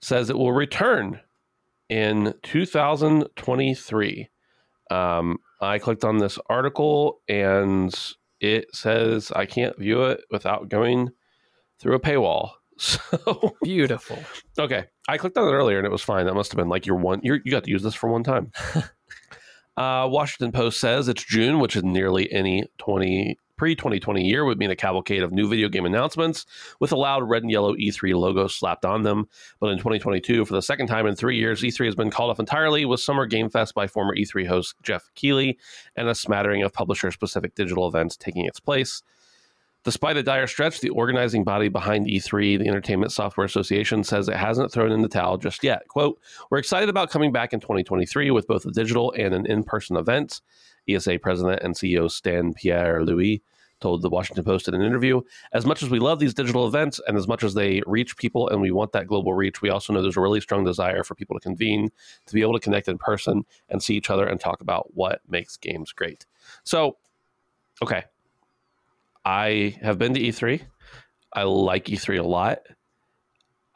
says 0.00 0.30
it 0.30 0.38
will 0.38 0.52
return 0.52 1.20
in 1.90 2.32
2023. 2.44 4.28
Um, 4.90 5.38
I 5.60 5.78
clicked 5.78 6.04
on 6.04 6.18
this 6.18 6.38
article 6.48 7.20
and 7.28 7.94
it 8.40 8.74
says 8.74 9.30
I 9.32 9.44
can't 9.44 9.78
view 9.78 10.04
it 10.04 10.22
without 10.30 10.70
going 10.70 11.10
through 11.78 11.96
a 11.96 12.00
paywall. 12.00 12.52
So 12.82 13.56
Beautiful. 13.62 14.18
Okay, 14.58 14.86
I 15.06 15.18
clicked 15.18 15.36
on 15.36 15.46
it 15.46 15.52
earlier 15.52 15.76
and 15.76 15.86
it 15.86 15.92
was 15.92 16.00
fine. 16.00 16.24
That 16.24 16.32
must 16.32 16.50
have 16.50 16.56
been 16.56 16.70
like 16.70 16.86
your 16.86 16.96
one. 16.96 17.20
You're, 17.22 17.38
you 17.44 17.50
got 17.50 17.64
to 17.64 17.70
use 17.70 17.82
this 17.82 17.94
for 17.94 18.08
one 18.08 18.22
time. 18.22 18.52
uh, 19.76 20.08
Washington 20.10 20.50
Post 20.50 20.80
says 20.80 21.06
it's 21.06 21.22
June, 21.22 21.58
which 21.58 21.76
is 21.76 21.84
nearly 21.84 22.32
any 22.32 22.64
twenty 22.78 23.36
pre 23.60 23.76
2020 23.76 24.26
year 24.26 24.46
would 24.46 24.58
mean 24.58 24.70
a 24.70 24.74
cavalcade 24.74 25.22
of 25.22 25.32
new 25.32 25.46
video 25.46 25.68
game 25.68 25.84
announcements 25.84 26.46
with 26.80 26.92
a 26.92 26.96
loud 26.96 27.28
red 27.28 27.42
and 27.42 27.52
yellow 27.52 27.74
E3 27.74 28.14
logo 28.14 28.46
slapped 28.46 28.86
on 28.86 29.02
them. 29.02 29.28
But 29.60 29.68
in 29.68 29.76
2022, 29.76 30.46
for 30.46 30.54
the 30.54 30.62
second 30.62 30.86
time 30.86 31.06
in 31.06 31.14
three 31.14 31.36
years, 31.36 31.60
E3 31.60 31.84
has 31.84 31.94
been 31.94 32.10
called 32.10 32.30
off 32.30 32.40
entirely 32.40 32.86
with 32.86 33.00
Summer 33.00 33.26
Game 33.26 33.50
Fest 33.50 33.74
by 33.74 33.86
former 33.86 34.16
E3 34.16 34.46
host 34.46 34.76
Geoff 34.82 35.10
Keighley 35.14 35.58
and 35.94 36.08
a 36.08 36.14
smattering 36.14 36.62
of 36.62 36.72
publisher 36.72 37.10
specific 37.10 37.54
digital 37.54 37.86
events 37.86 38.16
taking 38.16 38.46
its 38.46 38.60
place. 38.60 39.02
Despite 39.84 40.16
a 40.16 40.22
dire 40.22 40.46
stretch, 40.46 40.80
the 40.80 40.88
organizing 40.88 41.44
body 41.44 41.68
behind 41.68 42.06
E3, 42.06 42.58
the 42.58 42.68
Entertainment 42.68 43.12
Software 43.12 43.44
Association, 43.44 44.04
says 44.04 44.28
it 44.30 44.36
hasn't 44.36 44.72
thrown 44.72 44.90
in 44.90 45.02
the 45.02 45.08
towel 45.08 45.36
just 45.36 45.62
yet. 45.62 45.86
Quote, 45.88 46.18
We're 46.50 46.58
excited 46.58 46.88
about 46.88 47.10
coming 47.10 47.30
back 47.30 47.52
in 47.52 47.60
2023 47.60 48.30
with 48.30 48.46
both 48.46 48.64
a 48.64 48.70
digital 48.70 49.12
and 49.18 49.34
an 49.34 49.44
in 49.44 49.64
person 49.64 49.98
event. 49.98 50.40
ESA 50.88 51.18
president 51.18 51.62
and 51.62 51.74
CEO 51.74 52.10
Stan 52.10 52.54
Pierre 52.54 53.04
Louis 53.04 53.42
told 53.80 54.02
the 54.02 54.10
Washington 54.10 54.44
Post 54.44 54.68
in 54.68 54.74
an 54.74 54.82
interview. 54.82 55.20
As 55.52 55.64
much 55.64 55.82
as 55.82 55.90
we 55.90 55.98
love 55.98 56.18
these 56.18 56.34
digital 56.34 56.66
events 56.66 57.00
and 57.06 57.16
as 57.16 57.26
much 57.26 57.42
as 57.42 57.54
they 57.54 57.82
reach 57.86 58.16
people 58.16 58.48
and 58.48 58.60
we 58.60 58.70
want 58.70 58.92
that 58.92 59.06
global 59.06 59.32
reach, 59.32 59.62
we 59.62 59.70
also 59.70 59.92
know 59.92 60.02
there's 60.02 60.16
a 60.16 60.20
really 60.20 60.40
strong 60.40 60.64
desire 60.64 61.02
for 61.02 61.14
people 61.14 61.38
to 61.38 61.42
convene, 61.42 61.90
to 62.26 62.34
be 62.34 62.42
able 62.42 62.52
to 62.52 62.60
connect 62.60 62.88
in 62.88 62.98
person 62.98 63.44
and 63.68 63.82
see 63.82 63.94
each 63.94 64.10
other 64.10 64.26
and 64.26 64.38
talk 64.38 64.60
about 64.60 64.94
what 64.94 65.22
makes 65.28 65.56
games 65.56 65.92
great. 65.92 66.26
So, 66.62 66.98
okay, 67.82 68.04
I 69.24 69.78
have 69.82 69.98
been 69.98 70.14
to 70.14 70.20
E3. 70.20 70.62
I 71.32 71.44
like 71.44 71.86
E3 71.86 72.18
a 72.18 72.22
lot. 72.22 72.60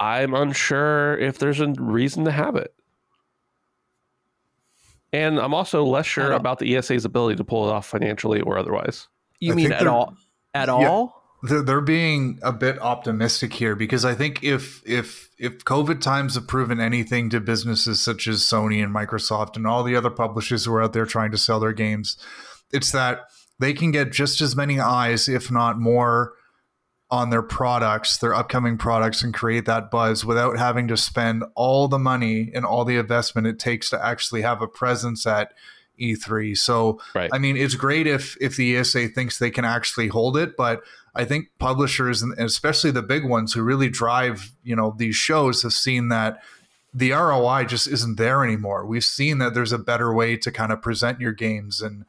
I'm 0.01 0.35
unsure 0.35 1.17
if 1.17 1.39
there's 1.39 1.61
a 1.61 1.73
reason 1.79 2.25
to 2.25 2.31
have 2.31 2.57
it. 2.57 2.75
And 5.15 5.39
I'm 5.39 5.55
also 5.55 5.85
less 5.85 6.07
sure 6.07 6.33
about 6.33 6.59
the 6.59 6.77
ESA's 6.77 7.05
ability 7.05 7.37
to 7.37 7.45
pull 7.45 7.69
it 7.69 7.73
off 7.73 7.87
financially 7.87 8.41
or 8.41 8.59
otherwise. 8.59 9.07
You 9.39 9.53
I 9.53 9.55
mean 9.55 9.71
at 9.73 9.87
all? 9.87 10.17
At 10.55 10.67
Yeah. 10.69 10.75
all? 10.75 11.23
They're, 11.45 11.63
they're 11.63 11.81
being 11.83 12.41
a 12.43 12.53
bit 12.53 12.81
optimistic 12.81 13.53
here 13.53 13.77
because 13.77 14.05
I 14.05 14.15
think 14.15 14.43
if 14.43 14.83
if 14.85 15.29
if 15.39 15.59
COVID 15.65 16.01
times 16.01 16.35
have 16.35 16.49
proven 16.49 16.81
anything 16.81 17.29
to 17.31 17.41
businesses 17.41 18.01
such 18.01 18.27
as 18.27 18.41
Sony 18.41 18.83
and 18.83 18.93
Microsoft 18.95 19.57
and 19.57 19.67
all 19.67 19.85
the 19.85 19.95
other 19.95 20.11
publishers 20.11 20.65
who 20.65 20.73
are 20.75 20.83
out 20.83 20.95
there 20.95 21.07
trying 21.07 21.31
to 21.33 21.39
sell 21.39 21.61
their 21.61 21.75
games, 21.75 22.17
it's 22.73 22.91
that 22.93 23.27
they 23.61 23.73
can 23.73 23.91
get 23.93 24.11
just 24.11 24.41
as 24.41 24.57
many 24.57 24.81
eyes, 24.81 25.29
if 25.29 25.51
not 25.51 25.79
more, 25.79 26.33
on 27.15 27.31
their 27.31 27.43
products, 27.43 28.19
their 28.19 28.35
upcoming 28.35 28.77
products, 28.77 29.23
and 29.23 29.33
create 29.33 29.67
that 29.67 29.89
buzz 29.89 30.25
without 30.25 30.59
having 30.59 30.89
to 30.89 30.97
spend 30.97 31.45
all 31.55 31.87
the 31.87 31.99
money 31.99 32.51
and 32.53 32.65
all 32.65 32.85
the 32.85 32.97
investment 32.97 33.47
it 33.47 33.57
takes 33.57 33.89
to 33.89 34.05
actually 34.05 34.43
have 34.43 34.61
a 34.61 34.67
presence 34.67 35.25
at 35.25 35.53
E3. 36.01 36.59
So 36.59 37.01
Right. 37.15 37.31
I 37.33 37.39
mean, 37.39 37.57
it's 37.57 37.77
great 37.77 38.09
if 38.09 38.37
if 38.41 38.57
the 38.57 38.77
ESA 38.77 39.09
thinks 39.09 39.39
they 39.39 39.53
can 39.53 39.65
actually 39.65 40.09
hold 40.09 40.37
it, 40.37 40.57
but 40.57 40.83
I 41.15 41.25
think 41.25 41.51
publishers 41.61 42.21
and 42.21 42.37
especially 42.37 42.91
the 42.91 43.03
big 43.03 43.25
ones 43.25 43.53
who 43.53 43.63
really 43.63 43.89
drive, 43.89 44.53
you 44.65 44.75
know, 44.75 44.93
these 44.99 45.15
shows 45.15 45.63
have 45.63 45.73
seen 45.73 46.09
that 46.09 46.43
the 46.93 47.13
ROI 47.13 47.67
just 47.67 47.87
isn't 47.87 48.17
there 48.17 48.43
anymore. 48.43 48.85
We've 48.85 49.05
seen 49.05 49.39
that 49.39 49.55
there's 49.55 49.73
a 49.73 49.79
better 49.79 50.13
way 50.13 50.37
to 50.37 50.51
kind 50.51 50.73
of 50.73 50.83
present 50.83 51.21
your 51.21 51.33
games 51.33 51.81
and 51.81 52.05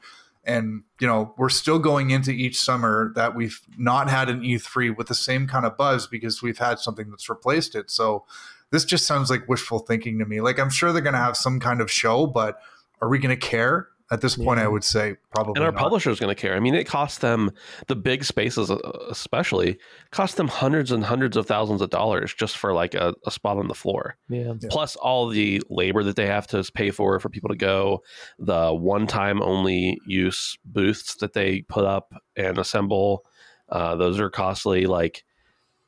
and 0.46 0.84
you 1.00 1.08
know, 1.08 1.34
we're 1.38 1.50
still 1.50 1.80
going 1.80 2.12
into 2.12 2.32
each 2.32 2.60
summer 2.60 3.12
that 3.16 3.36
we've 3.36 3.60
not 3.78 4.10
had 4.10 4.30
an 4.30 4.42
E3 4.42 4.96
with 4.96 5.08
the 5.08 5.16
same 5.16 5.48
kind 5.48 5.66
of 5.66 5.76
buzz 5.76 6.08
because 6.08 6.42
we've 6.42 6.58
had 6.58 6.80
something 6.80 7.10
that's 7.10 7.30
replaced 7.30 7.76
it. 7.76 7.90
So 7.90 8.26
this 8.72 8.86
just 8.86 9.06
sounds 9.06 9.30
like 9.30 9.48
wishful 9.48 9.80
thinking 9.80 10.20
to 10.20 10.26
me. 10.26 10.42
Like 10.42 10.60
I'm 10.60 10.70
sure 10.70 10.92
they're 10.92 11.02
going 11.02 11.14
to 11.14 11.20
have 11.20 11.38
some 11.38 11.60
kind 11.60 11.82
of 11.82 11.92
show, 11.92 12.28
but 12.28 12.60
are 13.02 13.10
we 13.10 13.20
going 13.20 13.38
to 13.38 13.48
care? 13.48 13.90
At 14.12 14.22
this 14.22 14.36
point, 14.38 14.60
I 14.60 14.68
would 14.68 14.84
say 14.84 15.15
probably 15.34 15.54
and 15.56 15.65
our 15.65 15.72
not. 15.72 15.82
publisher 15.82 16.12
is 16.12 16.20
going 16.20 16.34
to 16.34 16.39
care. 16.39 16.56
I 16.56 16.60
mean, 16.60 16.76
it 16.76 16.86
costs 16.86 17.18
them 17.18 17.52
the 17.88 17.96
big 17.96 18.24
spaces, 18.24 18.70
uh, 18.70 18.78
especially, 19.10 19.80
cost 20.12 20.38
them 20.38 20.48
hundreds 20.48 20.91
and 20.91 21.04
hundreds 21.04 21.36
of 21.36 21.48
thousands 21.48 21.82
of 21.82 21.89
dollars 21.89 22.32
just 22.34 22.56
for 22.56 22.72
like 22.72 22.94
a, 22.94 23.15
a 23.26 23.32
spot 23.32 23.58
on 23.58 23.68
the 23.68 23.74
floor. 23.74 24.15
Yeah. 24.30 24.54
Yeah. 24.60 24.70
Plus 24.70 24.96
all 24.96 25.28
the 25.30 25.60
labor 25.72 26.04
that 26.04 26.15
they 26.15 26.28
have 26.28 26.46
to 26.48 26.63
pay 26.76 26.91
for 26.91 27.20
for 27.20 27.30
people 27.30 27.50
to 27.50 27.56
go, 27.56 28.04
the 28.38 28.72
one-time 28.74 29.41
only 29.41 30.00
use 30.06 30.56
booths 30.65 31.15
that 31.15 31.34
they 31.34 31.62
put 31.62 31.86
up 31.86 32.13
and 32.36 32.60
assemble. 32.60 33.26
Uh, 33.70 33.96
those 33.96 34.20
are 34.20 34.30
costly. 34.30 34.86
Like, 34.86 35.24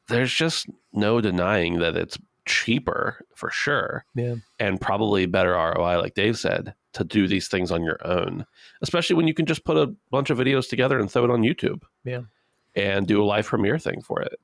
there's 0.07 0.33
just 0.33 0.67
no 0.91 1.21
denying 1.21 1.77
that 1.79 1.95
it's 1.95 2.17
cheaper 2.45 3.19
for 3.35 3.51
sure 3.51 4.05
Yeah. 4.15 4.35
and 4.57 4.79
probably 4.81 5.25
better 5.27 5.51
ROI, 5.51 5.99
like 5.99 6.13
Dave 6.15 6.39
said, 6.39 6.73
to 6.97 7.03
do 7.03 7.27
these 7.27 7.47
things 7.47 7.71
on 7.71 7.83
your 7.83 7.99
own, 8.05 8.45
especially 8.81 9.15
when 9.15 9.27
you 9.27 9.33
can 9.33 9.45
just 9.45 9.63
put 9.63 9.77
a 9.77 9.93
bunch 10.11 10.29
of 10.29 10.37
videos 10.37 10.69
together 10.69 10.99
and 10.99 11.09
throw 11.09 11.23
it 11.23 11.31
on 11.31 11.41
YouTube. 11.41 11.83
Yeah. 12.03 12.21
And 12.75 13.07
do 13.07 13.23
a 13.23 13.25
live 13.25 13.47
premiere 13.47 13.79
thing 13.79 14.01
for 14.01 14.21
it. 14.21 14.39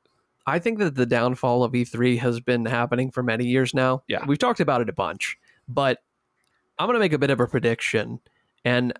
I 0.47 0.57
think 0.57 0.79
that 0.79 0.95
the 0.95 1.05
downfall 1.05 1.63
of 1.63 1.71
E3 1.73 2.17
has 2.17 2.39
been 2.39 2.65
happening 2.65 3.11
for 3.11 3.21
many 3.21 3.45
years 3.45 3.73
now. 3.73 4.01
Yeah. 4.07 4.25
We've 4.25 4.39
talked 4.39 4.59
about 4.59 4.81
it 4.81 4.89
a 4.89 4.93
bunch, 4.93 5.37
but 5.67 6.01
I'm 6.79 6.87
going 6.87 6.95
to 6.95 6.99
make 6.99 7.13
a 7.13 7.19
bit 7.19 7.29
of 7.29 7.39
a 7.39 7.47
prediction. 7.47 8.19
And 8.65 8.93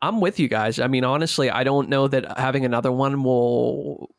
I'm 0.00 0.20
with 0.20 0.38
you 0.38 0.48
guys. 0.48 0.78
I 0.78 0.86
mean, 0.86 1.04
honestly, 1.04 1.50
I 1.50 1.64
don't 1.64 1.88
know 1.88 2.06
that 2.06 2.38
having 2.38 2.64
another 2.64 2.92
one 2.92 3.24
will 3.24 4.13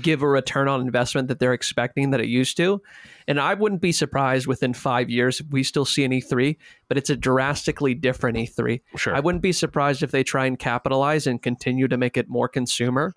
give 0.00 0.22
a 0.22 0.28
return 0.28 0.68
on 0.68 0.80
investment 0.80 1.28
that 1.28 1.38
they're 1.38 1.52
expecting 1.52 2.10
that 2.10 2.20
it 2.20 2.28
used 2.28 2.56
to. 2.56 2.80
And 3.26 3.40
I 3.40 3.54
wouldn't 3.54 3.80
be 3.80 3.92
surprised 3.92 4.46
within 4.46 4.74
five 4.74 5.10
years 5.10 5.40
if 5.40 5.46
we 5.50 5.62
still 5.62 5.84
see 5.84 6.04
an 6.04 6.12
E3, 6.12 6.56
but 6.88 6.98
it's 6.98 7.10
a 7.10 7.16
drastically 7.16 7.94
different 7.94 8.36
E3. 8.36 8.80
Sure. 8.96 9.14
I 9.14 9.20
wouldn't 9.20 9.42
be 9.42 9.52
surprised 9.52 10.02
if 10.02 10.10
they 10.10 10.22
try 10.22 10.46
and 10.46 10.58
capitalize 10.58 11.26
and 11.26 11.42
continue 11.42 11.88
to 11.88 11.96
make 11.96 12.16
it 12.16 12.28
more 12.28 12.48
consumer. 12.48 13.14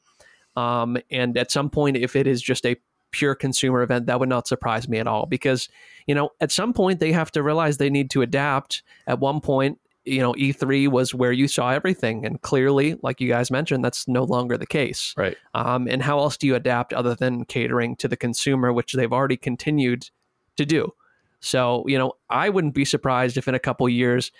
Um, 0.55 0.97
and 1.11 1.37
at 1.37 1.51
some 1.51 1.69
point, 1.69 1.97
if 1.97 2.15
it 2.15 2.27
is 2.27 2.41
just 2.41 2.65
a 2.65 2.77
pure 3.11 3.35
consumer 3.35 3.81
event, 3.81 4.07
that 4.07 4.19
would 4.19 4.29
not 4.29 4.47
surprise 4.47 4.87
me 4.87 4.97
at 4.97 5.07
all 5.07 5.25
because, 5.25 5.69
you 6.07 6.15
know, 6.15 6.29
at 6.41 6.51
some 6.51 6.73
point 6.73 6.99
they 6.99 7.11
have 7.11 7.31
to 7.31 7.43
realize 7.43 7.77
they 7.77 7.89
need 7.89 8.09
to 8.11 8.21
adapt. 8.21 8.83
At 9.05 9.19
one 9.19 9.39
point, 9.39 9.79
you 10.07 10.21
know, 10.21 10.33
E3 10.33 10.87
was 10.89 11.13
where 11.13 11.31
you 11.31 11.47
saw 11.47 11.69
everything. 11.69 12.25
And 12.25 12.41
clearly, 12.41 12.97
like 13.01 13.21
you 13.21 13.27
guys 13.27 13.51
mentioned, 13.51 13.83
that's 13.83 14.07
no 14.07 14.23
longer 14.23 14.57
the 14.57 14.65
case. 14.65 15.13
right. 15.17 15.37
Um, 15.53 15.87
and 15.87 16.01
how 16.01 16.19
else 16.19 16.37
do 16.37 16.47
you 16.47 16.55
adapt 16.55 16.93
other 16.93 17.15
than 17.15 17.45
catering 17.45 17.95
to 17.97 18.07
the 18.07 18.17
consumer, 18.17 18.71
which 18.71 18.93
they've 18.93 19.11
already 19.11 19.37
continued 19.37 20.09
to 20.55 20.65
do? 20.65 20.93
So, 21.39 21.83
you 21.87 21.97
know, 21.97 22.13
I 22.29 22.49
wouldn't 22.49 22.73
be 22.73 22.85
surprised 22.85 23.37
if 23.37 23.47
in 23.47 23.55
a 23.55 23.59
couple 23.59 23.87
years 23.89 24.31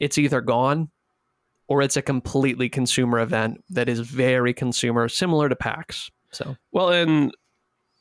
it's 0.00 0.18
either 0.18 0.40
gone 0.40 0.90
or 1.66 1.82
it's 1.82 1.96
a 1.96 2.02
completely 2.02 2.68
consumer 2.68 3.20
event 3.20 3.62
that 3.68 3.88
is 3.88 4.00
very 4.00 4.54
consumer, 4.54 5.08
similar 5.08 5.48
to 5.48 5.56
PAX. 5.56 6.10
So, 6.30 6.56
Well, 6.72 6.90
and 6.90 7.32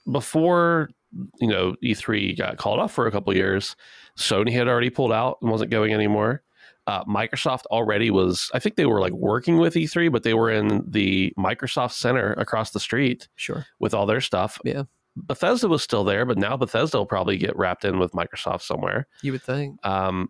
before 0.10 0.90
you 1.40 1.48
know 1.48 1.76
E3 1.84 2.38
got 2.38 2.58
called 2.58 2.80
off 2.80 2.94
for 2.94 3.08
a 3.08 3.12
couple 3.12 3.36
years, 3.36 3.76
Sony 4.18 4.52
had 4.52 4.68
already 4.68 4.90
pulled 4.90 5.12
out 5.12 5.38
and 5.42 5.52
wasn't 5.52 5.72
going 5.72 5.94
anymore. 5.94 6.44
Uh, 6.88 7.04
Microsoft 7.04 7.65
already 7.67 8.10
was. 8.10 8.50
I 8.54 8.60
think 8.60 8.76
they 8.76 8.86
were 8.86 9.02
like 9.02 9.13
working 9.13 9.58
with 9.58 9.76
E3, 9.76 10.12
but 10.12 10.23
they 10.23 10.34
were 10.34 10.50
in 10.50 10.84
the 10.88 11.34
Microsoft 11.38 11.91
Center 11.91 12.34
across 12.34 12.71
the 12.71 12.80
street 12.80 13.28
sure. 13.36 13.65
with 13.80 13.93
all 13.93 14.06
their 14.06 14.21
stuff. 14.21 14.60
Yeah. 14.63 14.84
Bethesda 15.15 15.67
was 15.67 15.84
still 15.84 16.04
there, 16.04 16.26
but 16.26 16.38
now 16.38 16.56
Bethesda 16.56 16.97
will 16.97 17.06
probably 17.06 17.38
get 17.38 17.58
wrapped 17.58 17.84
in 17.84 18.00
with 18.00 18.13
Microsoft 18.13 18.62
somewhere. 18.62 19.08
You 19.21 19.34
would 19.34 19.41
think. 19.41 19.86
Um, 19.86 20.30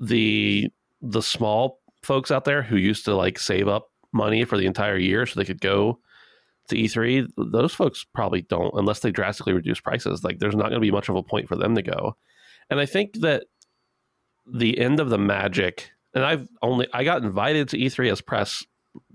the 0.00 0.68
the 1.02 1.22
small 1.22 1.80
folks 2.02 2.30
out 2.30 2.44
there 2.44 2.62
who 2.62 2.76
used 2.76 3.04
to 3.04 3.14
like 3.14 3.38
save 3.38 3.68
up 3.68 3.88
money 4.12 4.44
for 4.44 4.56
the 4.56 4.66
entire 4.66 4.96
year 4.96 5.26
so 5.26 5.38
they 5.38 5.44
could 5.44 5.60
go 5.60 5.98
to 6.68 6.76
E3, 6.76 7.28
those 7.36 7.74
folks 7.74 8.04
probably 8.14 8.42
don't 8.42 8.72
unless 8.74 9.00
they 9.00 9.10
drastically 9.10 9.52
reduce 9.52 9.80
prices. 9.80 10.22
Like 10.22 10.38
there's 10.38 10.54
not 10.54 10.64
going 10.68 10.74
to 10.74 10.80
be 10.80 10.90
much 10.90 11.08
of 11.08 11.16
a 11.16 11.22
point 11.22 11.48
for 11.48 11.56
them 11.56 11.74
to 11.74 11.82
go. 11.82 12.16
And 12.70 12.80
I 12.80 12.86
think 12.86 13.20
that 13.20 13.44
the 14.46 14.78
end 14.78 15.00
of 15.00 15.10
the 15.10 15.18
magic 15.18 15.90
and 16.18 16.26
I've 16.26 16.48
only 16.62 16.88
I 16.92 17.04
got 17.04 17.22
invited 17.22 17.68
to 17.70 17.78
E3 17.78 18.10
as 18.10 18.20
press 18.20 18.64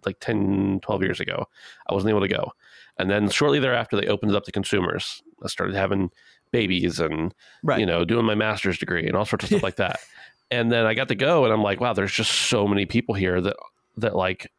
like 0.06 0.20
10 0.22 0.80
12 0.82 1.02
years 1.04 1.20
ago. 1.20 1.46
I 1.90 1.94
wasn't 1.94 2.10
able 2.12 2.22
to 2.22 2.28
go. 2.28 2.52
And 2.98 3.10
then 3.10 3.30
shortly 3.30 3.60
thereafter 3.60 3.98
they 4.00 4.08
opened 4.08 4.32
it 4.32 4.36
up 4.38 4.44
to 4.46 4.52
consumers. 4.52 5.22
I 5.44 5.48
started 5.48 5.76
having 5.76 6.10
babies 6.52 7.00
and 7.00 7.34
Right. 7.64 7.80
you 7.80 7.86
know, 7.86 8.06
doing 8.06 8.26
my 8.26 8.36
master's 8.36 8.78
degree 8.78 9.08
and 9.08 9.16
all 9.18 9.26
sorts 9.26 9.44
of 9.46 9.50
stuff 9.50 9.64
like 9.64 9.76
that. 9.78 10.00
And 10.52 10.72
then 10.72 10.86
I 10.86 10.94
got 10.94 11.08
to 11.08 11.16
go 11.16 11.46
and 11.46 11.54
I'm 11.54 11.64
like, 11.64 11.80
wow, 11.80 11.94
there's 11.94 12.12
just 12.12 12.32
so 12.32 12.68
many 12.68 12.86
people 12.86 13.16
here 13.16 13.42
that 13.42 13.56
that 13.98 14.16
like 14.16 14.52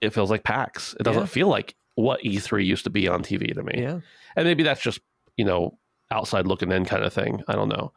it 0.00 0.10
feels 0.10 0.30
like 0.30 0.42
PAX. 0.42 0.94
It 0.98 1.04
doesn't 1.04 1.22
Yeah. 1.22 1.26
feel 1.26 1.48
like 1.48 1.74
what 1.94 2.20
E3 2.24 2.64
used 2.66 2.84
to 2.84 2.90
be 2.90 3.06
on 3.08 3.22
TV 3.22 3.54
to 3.54 3.62
me. 3.62 3.74
yeah. 3.76 4.00
And 4.36 4.44
maybe 4.46 4.64
that's 4.64 4.80
just, 4.82 5.00
you 5.36 5.44
know, 5.44 5.78
outside 6.10 6.46
looking 6.48 6.72
in 6.72 6.84
kind 6.84 7.04
of 7.04 7.12
thing. 7.12 7.42
I 7.46 7.52
don't 7.54 7.68
know. 7.68 7.92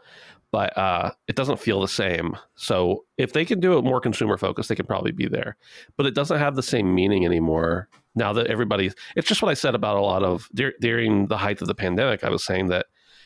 But 0.52 0.78
uh, 0.78 1.12
it 1.28 1.36
doesn't 1.36 1.60
feel 1.60 1.82
the 1.82 1.88
same. 1.90 2.38
So 2.56 3.04
if 3.18 3.34
they 3.34 3.44
can 3.44 3.60
do 3.60 3.78
it 3.78 3.84
more 3.84 4.00
consumer 4.00 4.38
focused, 4.38 4.70
they 4.70 4.76
can 4.76 4.86
probably 4.86 5.12
be 5.12 5.28
there. 5.28 5.58
But 5.98 6.06
it 6.06 6.16
doesn't 6.16 6.40
have 6.40 6.56
the 6.56 6.64
same 6.64 6.96
meaning 6.96 7.26
anymore 7.26 7.90
now 8.16 8.32
that 8.34 8.48
everybody's. 8.48 8.96
It's 9.18 9.28
just 9.28 9.42
what 9.42 9.52
I 9.52 9.56
said 9.56 9.76
about 9.76 9.98
a 9.98 10.02
lot 10.02 10.24
of 10.24 10.50
during 10.80 11.28
the 11.28 11.38
height 11.38 11.62
of 11.62 11.68
the 11.68 11.76
pandemic. 11.76 12.24
I 12.24 12.30
was 12.30 12.46
saying 12.46 12.68
that, 12.68 12.86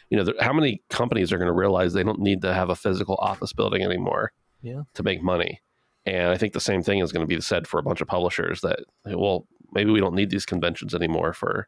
you 0.09 0.17
know, 0.17 0.33
how 0.39 0.51
many 0.51 0.81
companies 0.89 1.31
are 1.31 1.37
going 1.37 1.47
to 1.47 1.53
realize 1.53 1.93
they 1.93 2.03
don't 2.03 2.19
need 2.19 2.41
to 2.41 2.53
have 2.53 2.69
a 2.69 2.75
physical 2.75 3.15
office 3.21 3.53
building 3.53 3.83
anymore 3.83 4.31
Yeah. 4.61 4.81
to 4.95 5.03
make 5.03 5.21
money. 5.21 5.61
And 6.07 6.29
I 6.29 6.37
think 6.37 6.53
the 6.53 6.59
same 6.59 6.81
thing 6.81 6.99
is 6.99 7.11
going 7.11 7.25
to 7.27 7.33
be 7.35 7.39
said 7.39 7.67
for 7.67 7.79
a 7.79 7.83
bunch 7.83 8.01
of 8.01 8.07
publishers 8.07 8.61
that, 8.61 8.79
well, 9.05 9.47
maybe 9.71 9.91
we 9.91 9.99
don't 9.99 10.15
need 10.15 10.31
these 10.31 10.45
conventions 10.47 10.95
anymore 10.95 11.33
for. 11.33 11.67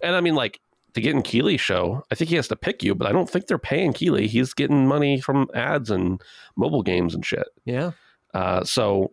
And 0.00 0.16
I 0.16 0.22
mean, 0.22 0.34
like 0.34 0.60
to 0.98 1.02
get 1.02 1.14
in 1.14 1.22
Keighley's 1.22 1.60
show, 1.60 2.04
I 2.10 2.14
think 2.14 2.30
he 2.30 2.36
has 2.36 2.48
to 2.48 2.56
pick 2.56 2.82
you, 2.82 2.94
but 2.94 3.06
I 3.06 3.12
don't 3.12 3.28
think 3.28 3.46
they're 3.46 3.58
paying 3.58 3.92
Keighley. 3.92 4.26
He's 4.26 4.52
getting 4.54 4.86
money 4.86 5.20
from 5.20 5.48
ads 5.54 5.90
and 5.90 6.20
mobile 6.56 6.82
games 6.82 7.14
and 7.14 7.24
shit. 7.24 7.46
Yeah. 7.64 7.92
Uh, 8.34 8.64
so, 8.64 9.12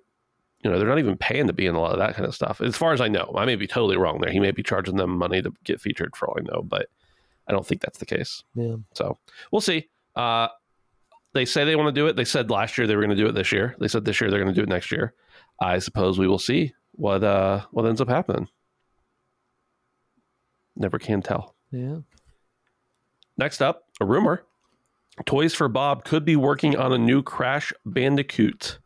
you 0.63 0.69
know, 0.69 0.78
they're 0.78 0.88
not 0.88 1.00
even 1.00 1.17
paying 1.17 1.48
to 1.48 1.54
be 1.54 1.65
in 1.65 1.76
a 1.76 1.80
lot 1.80 1.91
of 1.91 2.00
that 2.00 2.15
kind 2.15 2.28
of 2.28 2.36
stuff. 2.36 2.60
As 2.62 2.76
far 2.76 2.93
as 2.93 3.02
I 3.02 3.08
know, 3.08 3.34
I 3.38 3.45
may 3.45 3.56
be 3.56 3.67
totally 3.67 3.98
wrong 3.98 4.19
there. 4.19 4.32
He 4.32 4.39
may 4.39 4.52
be 4.52 4.63
charging 4.63 4.98
them 4.98 5.17
money 5.17 5.41
to 5.41 5.54
get 5.63 5.80
featured 5.80 6.15
for 6.15 6.28
all 6.28 6.38
I 6.38 6.43
know, 6.43 6.62
but 6.62 6.88
I 7.48 7.52
don't 7.52 7.65
think 7.65 7.82
that's 7.82 8.00
the 8.00 8.06
case. 8.06 8.43
Yeah. 8.56 8.76
So 8.93 9.17
we'll 9.52 9.62
see. 9.62 9.88
Uh, 10.15 10.48
they 11.34 11.45
say 11.45 11.65
they 11.65 11.76
want 11.76 11.93
to 11.93 12.02
do 12.02 12.08
it. 12.08 12.15
They 12.15 12.26
said 12.26 12.50
last 12.50 12.78
year 12.78 12.88
they 12.88 12.95
were 12.95 13.02
going 13.02 13.15
to 13.15 13.21
do 13.21 13.28
it 13.28 13.34
this 13.34 13.52
year. 13.52 13.76
They 13.80 13.88
said 13.88 14.06
this 14.06 14.19
year 14.19 14.30
they're 14.30 14.41
going 14.41 14.54
to 14.54 14.60
do 14.60 14.63
it 14.63 14.69
next 14.69 14.91
year. 14.91 15.13
I 15.60 15.80
suppose 15.80 16.17
we 16.17 16.28
will 16.28 16.39
see 16.39 16.74
what 16.93 17.24
uh, 17.24 17.65
what 17.71 17.86
ends 17.86 18.02
up 18.02 18.10
happening. 18.10 18.48
Never 20.76 21.00
can 21.00 21.21
tell. 21.21 21.55
Yeah. 21.71 21.97
Next 23.38 23.62
up, 23.62 23.86
a 23.99 24.06
rumor: 24.06 24.43
Toys 25.25 25.54
for 25.54 25.67
Bob 25.67 26.06
could 26.06 26.25
be 26.25 26.36
working 26.36 26.75
on 26.78 26.93
a 26.93 26.97
new 26.97 27.21
Crash 27.21 27.73
Bandicoot. 27.86 28.80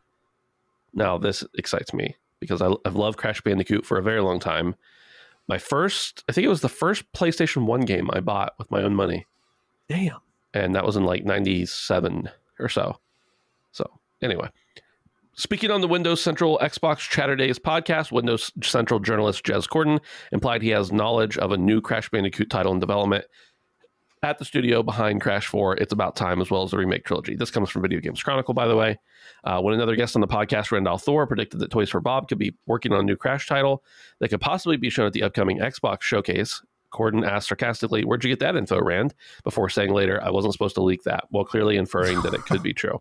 Now, 0.93 1.17
this 1.17 1.43
excites 1.55 1.93
me 1.93 2.15
because 2.39 2.61
I, 2.61 2.71
I've 2.85 2.95
loved 2.95 3.17
Crash 3.17 3.41
Bandicoot 3.41 3.85
for 3.85 3.97
a 3.97 4.03
very 4.03 4.21
long 4.21 4.39
time. 4.39 4.75
My 5.47 5.57
first, 5.57 6.23
I 6.29 6.31
think 6.31 6.45
it 6.45 6.49
was 6.49 6.61
the 6.61 6.69
first 6.69 7.11
PlayStation 7.13 7.65
One 7.65 7.81
game 7.81 8.09
I 8.11 8.19
bought 8.19 8.53
with 8.57 8.69
my 8.71 8.81
own 8.81 8.95
money. 8.95 9.25
Damn. 9.87 10.17
and 10.53 10.75
that 10.75 10.85
was 10.85 10.95
in 10.95 11.03
like 11.03 11.25
97 11.25 12.29
or 12.59 12.69
so. 12.69 12.99
So, 13.71 13.89
anyway, 14.21 14.49
speaking 15.39 15.71
on 15.71 15.79
the 15.79 15.87
Windows 15.87 16.21
Central 16.21 16.59
Xbox 16.61 16.97
Chatter 16.97 17.35
Days 17.35 17.57
podcast, 17.57 18.11
Windows 18.11 18.51
Central 18.61 18.99
journalist 18.99 19.45
Jez 19.45 19.67
Corden 19.67 19.99
implied 20.33 20.61
he 20.61 20.69
has 20.69 20.91
knowledge 20.91 21.37
of 21.37 21.53
a 21.53 21.57
new 21.57 21.79
Crash 21.79 22.09
Bandicoot 22.09 22.49
title 22.49 22.73
in 22.73 22.79
development 22.79 23.23
at 24.21 24.37
the 24.37 24.43
studio 24.43 24.83
behind 24.83 25.21
Crash 25.21 25.47
4. 25.47 25.77
It's 25.77 25.93
about 25.93 26.17
time, 26.17 26.41
as 26.41 26.51
well 26.51 26.63
as 26.63 26.71
the 26.71 26.77
remake 26.77 27.05
trilogy. 27.05 27.37
This 27.37 27.51
comes 27.51 27.69
from 27.69 27.81
Video 27.81 28.01
Games 28.01 28.21
Chronicle, 28.21 28.53
by 28.53 28.67
the 28.67 28.75
way. 28.75 28.99
Uh, 29.45 29.61
when 29.61 29.73
another 29.73 29.95
guest 29.95 30.17
on 30.17 30.21
the 30.21 30.27
podcast, 30.27 30.73
Rand 30.73 30.89
al 30.89 30.97
Thor, 30.97 31.25
predicted 31.25 31.61
that 31.61 31.71
Toys 31.71 31.89
for 31.89 32.01
Bob 32.01 32.27
could 32.27 32.37
be 32.37 32.53
working 32.67 32.91
on 32.91 32.99
a 32.99 33.03
new 33.03 33.15
Crash 33.15 33.47
title 33.47 33.81
that 34.19 34.27
could 34.27 34.41
possibly 34.41 34.75
be 34.75 34.89
shown 34.89 35.07
at 35.07 35.13
the 35.13 35.23
upcoming 35.23 35.59
Xbox 35.59 36.01
showcase. 36.01 36.61
Corden 36.93 37.25
asked 37.25 37.47
sarcastically, 37.47 38.03
Where'd 38.03 38.25
you 38.25 38.29
get 38.29 38.39
that 38.39 38.57
info, 38.57 38.81
Rand? 38.81 39.13
Before 39.45 39.69
saying 39.69 39.93
later, 39.93 40.21
I 40.21 40.31
wasn't 40.31 40.53
supposed 40.53 40.75
to 40.75 40.83
leak 40.83 41.03
that, 41.03 41.25
while 41.29 41.45
clearly 41.45 41.77
inferring 41.77 42.21
that 42.23 42.33
it 42.33 42.41
could 42.41 42.61
be 42.61 42.73
true. 42.73 42.99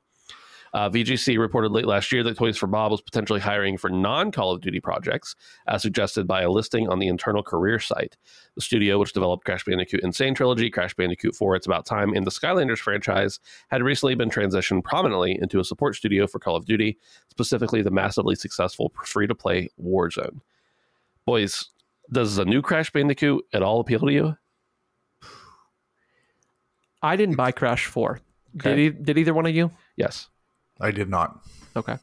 Uh, 0.72 0.90
VGC 0.90 1.38
reported 1.38 1.72
late 1.72 1.87
last 1.87 2.12
year 2.12 2.22
that 2.22 2.37
Toys 2.37 2.57
for 2.57 2.66
Bob 2.66 2.90
was 2.90 3.00
potentially 3.00 3.40
hiring 3.40 3.76
for 3.76 3.88
non 3.88 4.31
Call 4.31 4.52
of 4.52 4.61
Duty 4.61 4.81
projects, 4.81 5.35
as 5.66 5.83
suggested 5.83 6.26
by 6.26 6.42
a 6.42 6.50
listing 6.50 6.88
on 6.88 6.98
the 6.98 7.09
internal 7.09 7.42
career 7.42 7.78
site. 7.78 8.16
The 8.54 8.61
studio, 8.61 8.98
which 8.98 9.12
developed 9.12 9.44
Crash 9.44 9.64
Bandicoot 9.64 10.04
N. 10.04 10.12
Sane 10.12 10.35
Trilogy, 10.35 10.70
Crash 10.70 10.94
Bandicoot 10.94 11.35
4, 11.35 11.57
It's 11.57 11.66
About 11.66 11.87
Time, 11.87 12.12
and 12.12 12.26
the 12.26 12.31
Skylanders 12.31 12.78
franchise, 12.78 13.40
had 13.68 13.83
recently 13.83 14.14
been 14.14 14.31
transitioned 14.31 14.85
prominently 14.85 15.38
into 15.40 15.61
a 15.61 15.64
support 15.64 15.96
studio 15.96 16.26
for 16.26 16.38
Call 16.38 16.57
of 16.57 16.66
Duty, 16.66 16.98
specifically 17.31 17.83
the 17.83 17.90
massively 17.90 18.35
successful 18.35 18.92
free 19.04 19.26
to 19.26 19.35
play 19.35 19.70
Warzone. 19.83 20.40
Boys, 21.24 21.70
does 22.11 22.38
a 22.38 22.44
new 22.44 22.62
Crash 22.62 22.90
Bandicoot 22.90 23.44
at 23.52 23.62
all 23.62 23.81
appeal 23.81 24.00
to 24.00 24.12
you? 24.12 24.37
I 27.02 27.16
didn't 27.16 27.37
buy 27.37 27.52
Crash 27.52 27.87
4. 27.87 28.20
Okay. 28.57 28.70
Did, 28.70 28.78
e- 28.78 29.02
did 29.02 29.18
either 29.18 29.35
one 29.35 29.46
of 29.46 29.54
you? 29.54 29.70
Yes. 29.96 30.28
I 30.80 30.90
did 30.90 31.08
not. 31.08 31.40
Okay. 31.76 31.96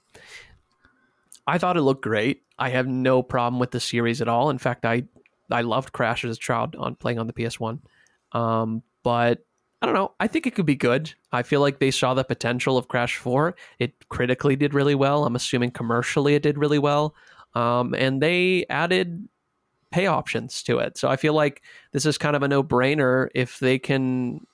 I 1.48 1.58
thought 1.58 1.78
it 1.78 1.82
looked 1.82 2.04
great. 2.04 2.44
I 2.58 2.70
have 2.70 2.88
no 2.88 3.22
problem 3.22 3.60
with 3.60 3.72
the 3.72 3.80
series 3.80 4.22
at 4.22 4.28
all. 4.28 4.50
In 4.50 4.58
fact, 4.58 4.86
I 4.86 5.04
I 5.52 5.62
loved 5.62 5.92
Crash 5.92 6.26
as 6.26 6.38
a 6.38 6.40
child 6.40 6.76
on 6.76 6.96
playing 6.96 7.20
on 7.20 7.28
the 7.28 7.34
PS1. 7.34 7.80
Um, 8.32 8.82
but 9.04 9.46
I 9.82 9.86
don't 9.86 9.96
know. 9.96 10.14
I 10.20 10.28
think 10.28 10.48
it 10.48 10.56
could 10.56 10.66
be 10.66 10.76
good. 10.76 11.14
I 11.32 11.44
feel 11.44 11.62
like 11.62 11.80
they 11.80 11.92
saw 11.92 12.14
the 12.14 12.24
potential 12.24 12.78
of 12.78 12.88
Crash 12.88 13.18
4. 13.18 13.56
It 13.78 13.94
critically 14.10 14.56
did 14.56 14.74
really 14.74 14.96
well. 14.96 15.26
I'm 15.26 15.36
assuming 15.36 15.72
commercially 15.72 16.34
it 16.34 16.42
did 16.42 16.58
really 16.58 16.80
well. 16.80 17.14
Um, 17.54 17.94
and 17.94 18.22
they 18.22 18.66
added 18.70 19.28
pay 19.92 20.08
options 20.08 20.64
to 20.64 20.80
it. 20.80 20.98
So 20.98 21.08
I 21.08 21.16
feel 21.16 21.34
like 21.34 21.62
this 21.92 22.06
is 22.06 22.18
kind 22.18 22.36
of 22.36 22.42
a 22.42 22.48
no 22.48 22.64
brainer 22.64 23.30
if 23.36 23.60
they 23.60 23.78
can 23.78 24.46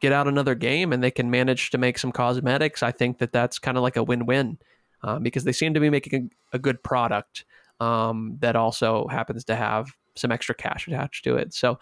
get 0.00 0.12
out 0.12 0.28
another 0.28 0.54
game 0.54 0.92
and 0.92 1.02
they 1.02 1.10
can 1.10 1.30
manage 1.30 1.70
to 1.70 1.78
make 1.78 1.98
some 1.98 2.12
cosmetics. 2.12 2.82
I 2.82 2.92
think 2.92 3.18
that 3.18 3.32
that's 3.32 3.58
kind 3.58 3.76
of 3.76 3.82
like 3.82 3.96
a 3.96 4.02
win 4.02 4.26
win 4.26 4.58
um, 5.02 5.22
because 5.22 5.44
they 5.44 5.52
seem 5.52 5.74
to 5.74 5.80
be 5.80 5.90
making 5.90 6.30
a, 6.52 6.56
a 6.56 6.58
good 6.58 6.82
product 6.82 7.44
um, 7.80 8.36
that 8.40 8.56
also 8.56 9.06
happens 9.08 9.44
to 9.44 9.56
have 9.56 9.88
some 10.14 10.32
extra 10.32 10.54
cash 10.54 10.88
attached 10.88 11.24
to 11.24 11.36
it. 11.36 11.54
So 11.54 11.78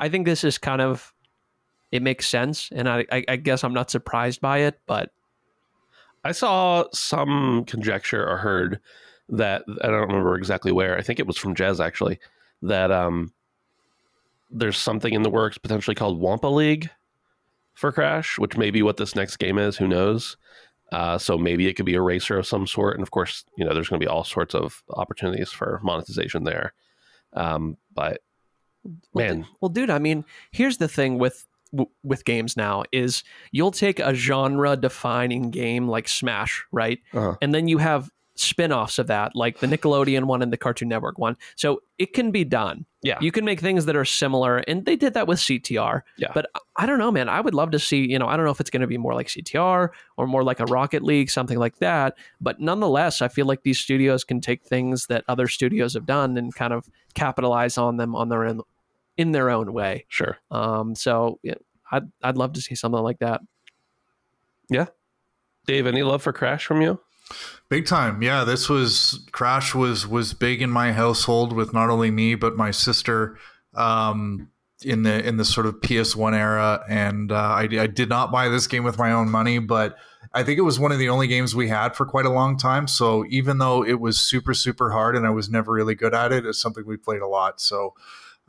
I 0.00 0.08
think 0.08 0.26
this 0.26 0.44
is 0.44 0.58
kind 0.58 0.80
of 0.80 1.12
it 1.90 2.02
makes 2.02 2.26
sense, 2.26 2.70
and 2.72 2.88
I, 2.88 3.04
I, 3.12 3.24
I 3.28 3.36
guess 3.36 3.64
I'm 3.64 3.74
not 3.74 3.90
surprised 3.90 4.40
by 4.40 4.58
it, 4.60 4.80
but 4.86 5.10
I 6.24 6.32
saw 6.32 6.84
some 6.92 7.64
conjecture 7.66 8.26
or 8.26 8.38
heard 8.38 8.80
that 9.28 9.64
I 9.82 9.88
don't 9.88 10.08
remember 10.08 10.34
exactly 10.36 10.72
where. 10.72 10.96
I 10.96 11.02
think 11.02 11.18
it 11.18 11.26
was 11.26 11.36
from 11.36 11.54
Jez 11.54 11.84
actually 11.84 12.18
that 12.62 12.90
um 12.90 13.32
there's 14.50 14.78
something 14.78 15.12
in 15.12 15.22
the 15.22 15.30
works 15.30 15.58
potentially 15.58 15.94
called 15.94 16.20
Wumpa 16.20 16.52
League 16.52 16.90
for 17.74 17.92
Crash, 17.92 18.38
which 18.38 18.56
may 18.56 18.70
be 18.70 18.82
what 18.82 18.96
this 18.96 19.14
next 19.14 19.36
game 19.36 19.58
is. 19.58 19.76
Who 19.76 19.88
knows? 19.88 20.36
Uh, 20.92 21.16
so 21.16 21.38
maybe 21.38 21.66
it 21.68 21.74
could 21.74 21.86
be 21.86 21.94
a 21.94 22.02
racer 22.02 22.38
of 22.38 22.46
some 22.46 22.66
sort, 22.66 22.94
and 22.94 23.02
of 23.02 23.10
course, 23.10 23.44
you 23.56 23.64
know, 23.64 23.72
there's 23.72 23.88
going 23.88 23.98
to 23.98 24.04
be 24.04 24.10
all 24.10 24.24
sorts 24.24 24.54
of 24.54 24.82
opportunities 24.90 25.50
for 25.50 25.80
monetization 25.82 26.44
there. 26.44 26.74
Um, 27.32 27.78
but 27.94 28.20
Well, 28.84 29.26
man, 29.26 29.46
well, 29.60 29.70
dude, 29.70 29.88
I 29.88 29.98
mean, 29.98 30.24
here's 30.50 30.76
the 30.76 30.88
thing 30.88 31.18
with 31.18 31.46
w- 31.72 31.90
with 32.02 32.26
games 32.26 32.58
now 32.58 32.84
is 32.92 33.24
you'll 33.52 33.70
take 33.70 34.00
a 34.00 34.14
genre 34.14 34.76
defining 34.76 35.50
game 35.50 35.88
like 35.88 36.08
Smash, 36.08 36.64
right? 36.72 36.98
Uh-huh. 37.14 37.36
And 37.40 37.54
then 37.54 37.68
you 37.68 37.78
have 37.78 38.10
spin-offs 38.34 38.98
of 38.98 39.06
that 39.06 39.34
like 39.34 39.60
the 39.60 39.66
Nickelodeon 39.66 40.24
one 40.24 40.42
and 40.42 40.52
the 40.52 40.56
Cartoon 40.56 40.88
Network 40.88 41.18
one. 41.18 41.36
So 41.56 41.82
it 41.98 42.12
can 42.12 42.30
be 42.30 42.44
done. 42.44 42.84
Yeah, 43.02 43.18
You 43.20 43.32
can 43.32 43.44
make 43.44 43.58
things 43.60 43.84
that 43.86 43.96
are 43.96 44.04
similar 44.04 44.58
and 44.58 44.84
they 44.84 44.94
did 44.96 45.14
that 45.14 45.26
with 45.26 45.38
CTR. 45.40 46.02
Yeah. 46.18 46.30
But 46.34 46.46
I- 46.76 46.86
don't 46.86 46.98
know, 46.98 47.10
man. 47.10 47.28
I 47.28 47.40
would 47.40 47.54
love 47.54 47.70
to 47.72 47.78
see, 47.78 48.08
you 48.10 48.18
know, 48.18 48.26
I 48.26 48.36
don't 48.36 48.44
know 48.44 48.50
if 48.52 48.60
it's 48.60 48.70
going 48.70 48.80
to 48.82 48.86
be 48.86 48.98
more 48.98 49.14
like 49.14 49.26
CTR 49.28 49.88
or 50.16 50.26
more 50.26 50.42
like 50.44 50.60
a 50.60 50.64
Rocket 50.66 51.02
League, 51.02 51.30
something 51.30 51.58
like 51.58 51.78
that, 51.78 52.16
but 52.40 52.60
nonetheless, 52.60 53.20
I 53.22 53.28
feel 53.28 53.46
like 53.46 53.62
these 53.62 53.78
studios 53.80 54.22
can 54.24 54.40
take 54.40 54.62
things 54.64 55.06
that 55.06 55.24
other 55.28 55.48
studios 55.48 55.94
have 55.94 56.06
done 56.06 56.36
and 56.38 56.54
kind 56.54 56.72
of 56.72 56.88
capitalize 57.14 57.76
on 57.78 57.96
them 57.96 58.14
on 58.14 58.28
their 58.28 58.44
own 58.44 58.60
in 59.16 59.32
their 59.32 59.50
own 59.50 59.72
way. 59.72 60.06
sure. 60.08 60.38
Um, 60.50 60.94
so 60.94 61.38
yeah, 61.42 61.54
I'd 61.90 62.04
I'd 62.22 62.36
love 62.36 62.52
to 62.54 62.60
see 62.60 62.74
something 62.74 63.02
like 63.02 63.18
that. 63.18 63.40
Yeah. 64.70 64.86
Dave, 65.66 65.86
any 65.86 66.02
love 66.02 66.22
for 66.22 66.32
Crash 66.32 66.64
from 66.64 66.80
you? 66.82 66.98
Big 67.68 67.86
time. 67.86 68.22
Yeah, 68.22 68.44
this 68.44 68.68
was 68.68 69.26
Crash 69.32 69.74
was 69.74 70.06
was 70.06 70.34
big 70.34 70.62
in 70.62 70.70
my 70.70 70.92
household 70.92 71.52
with 71.52 71.72
not 71.72 71.90
only 71.90 72.10
me 72.10 72.34
but 72.34 72.56
my 72.56 72.70
sister. 72.70 73.38
Um 73.74 74.48
in 74.84 75.02
the 75.02 75.26
in 75.26 75.36
the 75.36 75.44
sort 75.44 75.66
of 75.66 75.80
PS1 75.80 76.34
era, 76.34 76.84
and 76.88 77.32
uh, 77.32 77.36
I, 77.36 77.68
I 77.72 77.86
did 77.86 78.08
not 78.08 78.32
buy 78.32 78.48
this 78.48 78.66
game 78.66 78.84
with 78.84 78.98
my 78.98 79.12
own 79.12 79.30
money, 79.30 79.58
but 79.58 79.96
I 80.32 80.42
think 80.42 80.58
it 80.58 80.62
was 80.62 80.78
one 80.78 80.92
of 80.92 80.98
the 80.98 81.08
only 81.08 81.26
games 81.26 81.54
we 81.54 81.68
had 81.68 81.94
for 81.94 82.06
quite 82.06 82.26
a 82.26 82.30
long 82.30 82.56
time. 82.56 82.86
So 82.86 83.24
even 83.28 83.58
though 83.58 83.84
it 83.84 84.00
was 84.00 84.20
super 84.20 84.54
super 84.54 84.90
hard 84.90 85.16
and 85.16 85.26
I 85.26 85.30
was 85.30 85.48
never 85.48 85.72
really 85.72 85.94
good 85.94 86.14
at 86.14 86.32
it, 86.32 86.46
it's 86.46 86.60
something 86.60 86.84
we 86.86 86.96
played 86.96 87.22
a 87.22 87.26
lot. 87.26 87.60
So 87.60 87.94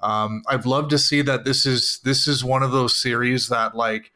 um, 0.02 0.44
I'd 0.48 0.66
love 0.66 0.90
to 0.90 0.98
see 0.98 1.22
that 1.22 1.46
this 1.46 1.66
is 1.66 2.00
this 2.04 2.28
is 2.28 2.44
one 2.44 2.64
of 2.64 2.72
those 2.72 2.96
series 2.96 3.50
that 3.50 3.76
like 3.76 4.12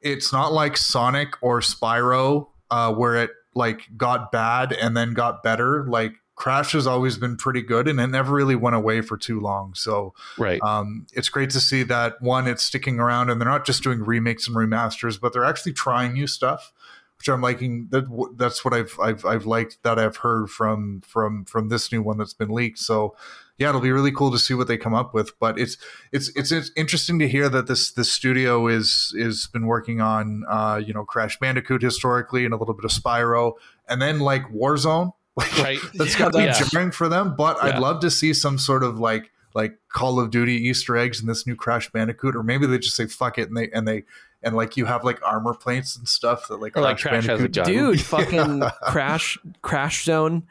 it's 0.00 0.32
not 0.32 0.52
like 0.52 0.76
Sonic 0.76 1.34
or 1.40 1.60
Spyro 1.60 2.48
uh, 2.70 2.92
where 2.92 3.16
it 3.16 3.30
like 3.56 3.88
got 3.96 4.30
bad 4.30 4.72
and 4.72 4.96
then 4.96 5.14
got 5.14 5.42
better. 5.42 5.84
Like 5.88 6.12
Crash 6.36 6.72
has 6.72 6.86
always 6.86 7.16
been 7.16 7.36
pretty 7.36 7.62
good 7.62 7.88
and 7.88 7.98
it 7.98 8.08
never 8.08 8.34
really 8.34 8.54
went 8.54 8.76
away 8.76 9.00
for 9.00 9.16
too 9.16 9.40
long. 9.40 9.72
So 9.74 10.14
right. 10.36 10.60
um, 10.62 11.06
it's 11.14 11.30
great 11.30 11.50
to 11.50 11.60
see 11.60 11.82
that 11.84 12.20
one, 12.20 12.46
it's 12.46 12.62
sticking 12.62 13.00
around 13.00 13.30
and 13.30 13.40
they're 13.40 13.48
not 13.48 13.64
just 13.64 13.82
doing 13.82 14.00
remakes 14.02 14.46
and 14.46 14.54
remasters, 14.54 15.18
but 15.18 15.32
they're 15.32 15.44
actually 15.44 15.72
trying 15.72 16.12
new 16.12 16.26
stuff, 16.26 16.72
which 17.18 17.28
I'm 17.28 17.40
liking. 17.40 17.88
That 17.90 18.04
that's 18.36 18.64
what 18.64 18.74
I've 18.74 18.94
I've 19.00 19.24
I've 19.24 19.46
liked 19.46 19.78
that 19.82 19.98
I've 19.98 20.18
heard 20.18 20.50
from 20.50 21.00
from 21.06 21.46
from 21.46 21.70
this 21.70 21.90
new 21.90 22.02
one 22.02 22.18
that's 22.18 22.34
been 22.34 22.50
leaked. 22.50 22.78
So 22.78 23.16
yeah, 23.58 23.70
it'll 23.70 23.80
be 23.80 23.90
really 23.92 24.12
cool 24.12 24.30
to 24.32 24.38
see 24.38 24.54
what 24.54 24.68
they 24.68 24.76
come 24.76 24.94
up 24.94 25.14
with. 25.14 25.38
But 25.38 25.58
it's 25.58 25.76
it's 26.12 26.30
it's, 26.36 26.52
it's 26.52 26.70
interesting 26.76 27.18
to 27.20 27.28
hear 27.28 27.48
that 27.48 27.66
this 27.66 27.92
this 27.92 28.12
studio 28.12 28.66
is 28.66 29.12
is 29.16 29.48
been 29.52 29.66
working 29.66 30.00
on 30.00 30.44
uh, 30.48 30.80
you 30.84 30.92
know 30.92 31.04
Crash 31.04 31.38
Bandicoot 31.38 31.82
historically 31.82 32.44
and 32.44 32.52
a 32.52 32.56
little 32.56 32.74
bit 32.74 32.84
of 32.84 32.90
Spyro, 32.90 33.54
and 33.88 34.00
then 34.00 34.20
like 34.20 34.42
Warzone. 34.52 35.12
Like 35.38 35.58
Right. 35.58 35.78
that's 35.92 36.16
got 36.16 36.32
to 36.32 36.38
be 36.38 36.70
jarring 36.70 36.90
for 36.92 37.10
them. 37.10 37.34
But 37.36 37.58
Yeah. 37.58 37.74
I'd 37.74 37.78
love 37.78 38.00
to 38.00 38.10
see 38.10 38.32
some 38.32 38.56
sort 38.58 38.82
of 38.82 38.98
like 38.98 39.30
like 39.54 39.78
Call 39.90 40.18
of 40.18 40.30
Duty 40.30 40.54
Easter 40.54 40.96
eggs 40.96 41.20
in 41.20 41.26
this 41.26 41.46
new 41.46 41.54
Crash 41.54 41.90
Bandicoot, 41.92 42.34
or 42.34 42.42
maybe 42.42 42.66
they 42.66 42.78
just 42.78 42.96
say 42.96 43.06
fuck 43.06 43.36
it 43.36 43.48
and 43.48 43.56
they 43.56 43.68
and 43.70 43.86
they 43.86 44.04
and 44.46 44.54
like 44.54 44.76
you 44.76 44.84
have 44.86 45.02
like 45.04 45.20
armor 45.22 45.52
plates 45.52 45.96
and 45.96 46.08
stuff 46.08 46.46
that 46.48 46.60
like 46.60 46.76
Or 46.76 46.80
like 46.80 46.98
Crash 46.98 47.26
has 47.26 47.42
a 47.42 47.48
gun. 47.48 47.66
Dude, 47.66 48.00
fucking 48.14 48.62
crash 48.82 49.36
crash 49.60 50.04
zone. 50.04 50.44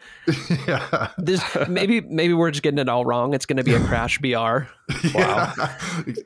yeah. 0.67 1.11
This 1.17 1.41
maybe 1.69 2.01
maybe 2.01 2.33
we're 2.33 2.51
just 2.51 2.61
getting 2.61 2.77
it 2.77 2.89
all 2.89 3.05
wrong. 3.05 3.33
It's 3.33 3.45
going 3.45 3.57
to 3.57 3.63
be 3.63 3.73
a 3.73 3.79
crash 3.79 4.19
BR. 4.19 4.67
Wow. 5.15 5.51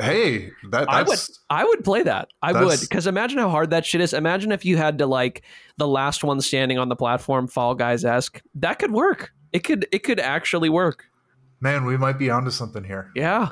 hey, 0.02 0.52
that, 0.72 0.90
I 0.90 1.04
would 1.04 1.20
I 1.50 1.64
would 1.64 1.84
play 1.86 2.04
that. 2.04 2.28
I 2.42 2.52
would 2.52 2.80
because 2.82 3.08
imagine 3.08 3.38
how 3.38 3.50
hard 3.50 3.70
that 3.70 3.86
shit 3.86 4.02
is. 4.02 4.12
Imagine 4.14 4.52
if 4.52 4.66
you 4.66 4.76
had 4.76 4.98
to 4.98 5.06
like 5.06 5.44
the 5.78 5.88
last 5.88 6.26
one 6.26 6.42
standing 6.42 6.78
on 6.78 6.90
the 6.90 6.96
platform, 6.98 7.48
Fall 7.48 7.74
Guys 7.76 8.04
esque. 8.04 8.42
That 8.56 8.80
could 8.80 8.92
work. 8.92 9.32
It 9.54 9.60
could 9.64 9.88
it 9.94 10.00
could 10.04 10.20
actually 10.20 10.68
work. 10.70 11.06
man, 11.62 11.86
we 11.86 11.96
might 11.96 12.18
be 12.18 12.30
onto 12.30 12.52
something 12.52 12.84
here. 12.84 13.12
Yeah. 13.16 13.52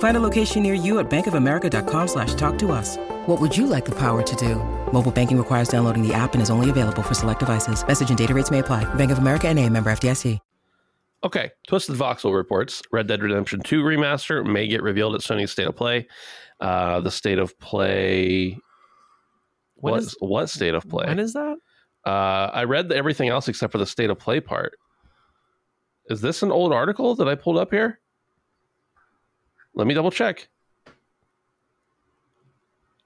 Find 0.00 0.16
a 0.16 0.20
location 0.20 0.62
near 0.62 0.74
you 0.74 0.98
at 0.98 1.08
bankofamerica.com 1.08 2.08
slash 2.08 2.34
talk 2.34 2.58
to 2.58 2.72
us. 2.72 2.98
What 3.26 3.40
would 3.40 3.56
you 3.56 3.66
like 3.66 3.86
the 3.86 3.98
power 3.98 4.22
to 4.22 4.36
do? 4.36 4.56
Mobile 4.92 5.10
banking 5.12 5.38
requires 5.38 5.68
downloading 5.68 6.06
the 6.06 6.12
app 6.12 6.34
and 6.34 6.42
is 6.42 6.50
only 6.50 6.68
available 6.68 7.02
for 7.02 7.14
select 7.14 7.38
devices. 7.40 7.86
Message 7.86 8.10
and 8.10 8.18
data 8.18 8.34
rates 8.34 8.50
may 8.50 8.58
apply. 8.58 8.84
Bank 8.94 9.10
of 9.10 9.18
America 9.18 9.48
and 9.48 9.58
a 9.58 9.66
member 9.70 9.90
FDIC. 9.90 10.38
Okay, 11.22 11.50
Twisted 11.68 11.96
Voxel 11.96 12.34
reports 12.34 12.80
Red 12.92 13.06
Dead 13.06 13.22
Redemption 13.22 13.60
2 13.60 13.82
remaster 13.82 14.42
may 14.44 14.66
get 14.66 14.82
revealed 14.82 15.14
at 15.14 15.20
Sony's 15.20 15.50
State 15.50 15.66
of 15.66 15.76
Play. 15.76 16.08
Uh, 16.60 17.00
the 17.00 17.10
State 17.10 17.38
of 17.38 17.58
Play. 17.58 18.56
When 19.74 19.92
What, 19.92 20.02
is- 20.02 20.16
what 20.20 20.48
State 20.48 20.74
of 20.74 20.88
Play? 20.88 21.04
When 21.08 21.18
is 21.18 21.34
that? 21.34 21.56
uh, 22.06 22.50
I 22.54 22.64
read 22.64 22.90
everything 22.90 23.28
else 23.28 23.48
except 23.48 23.70
for 23.70 23.76
the 23.76 23.84
State 23.84 24.08
of 24.08 24.18
Play 24.18 24.40
part. 24.40 24.78
Is 26.08 26.22
this 26.22 26.42
an 26.42 26.50
old 26.50 26.72
article 26.72 27.14
that 27.16 27.28
I 27.28 27.34
pulled 27.34 27.58
up 27.58 27.70
here? 27.70 28.00
Let 29.74 29.86
me 29.86 29.94
double 29.94 30.10
check. 30.10 30.48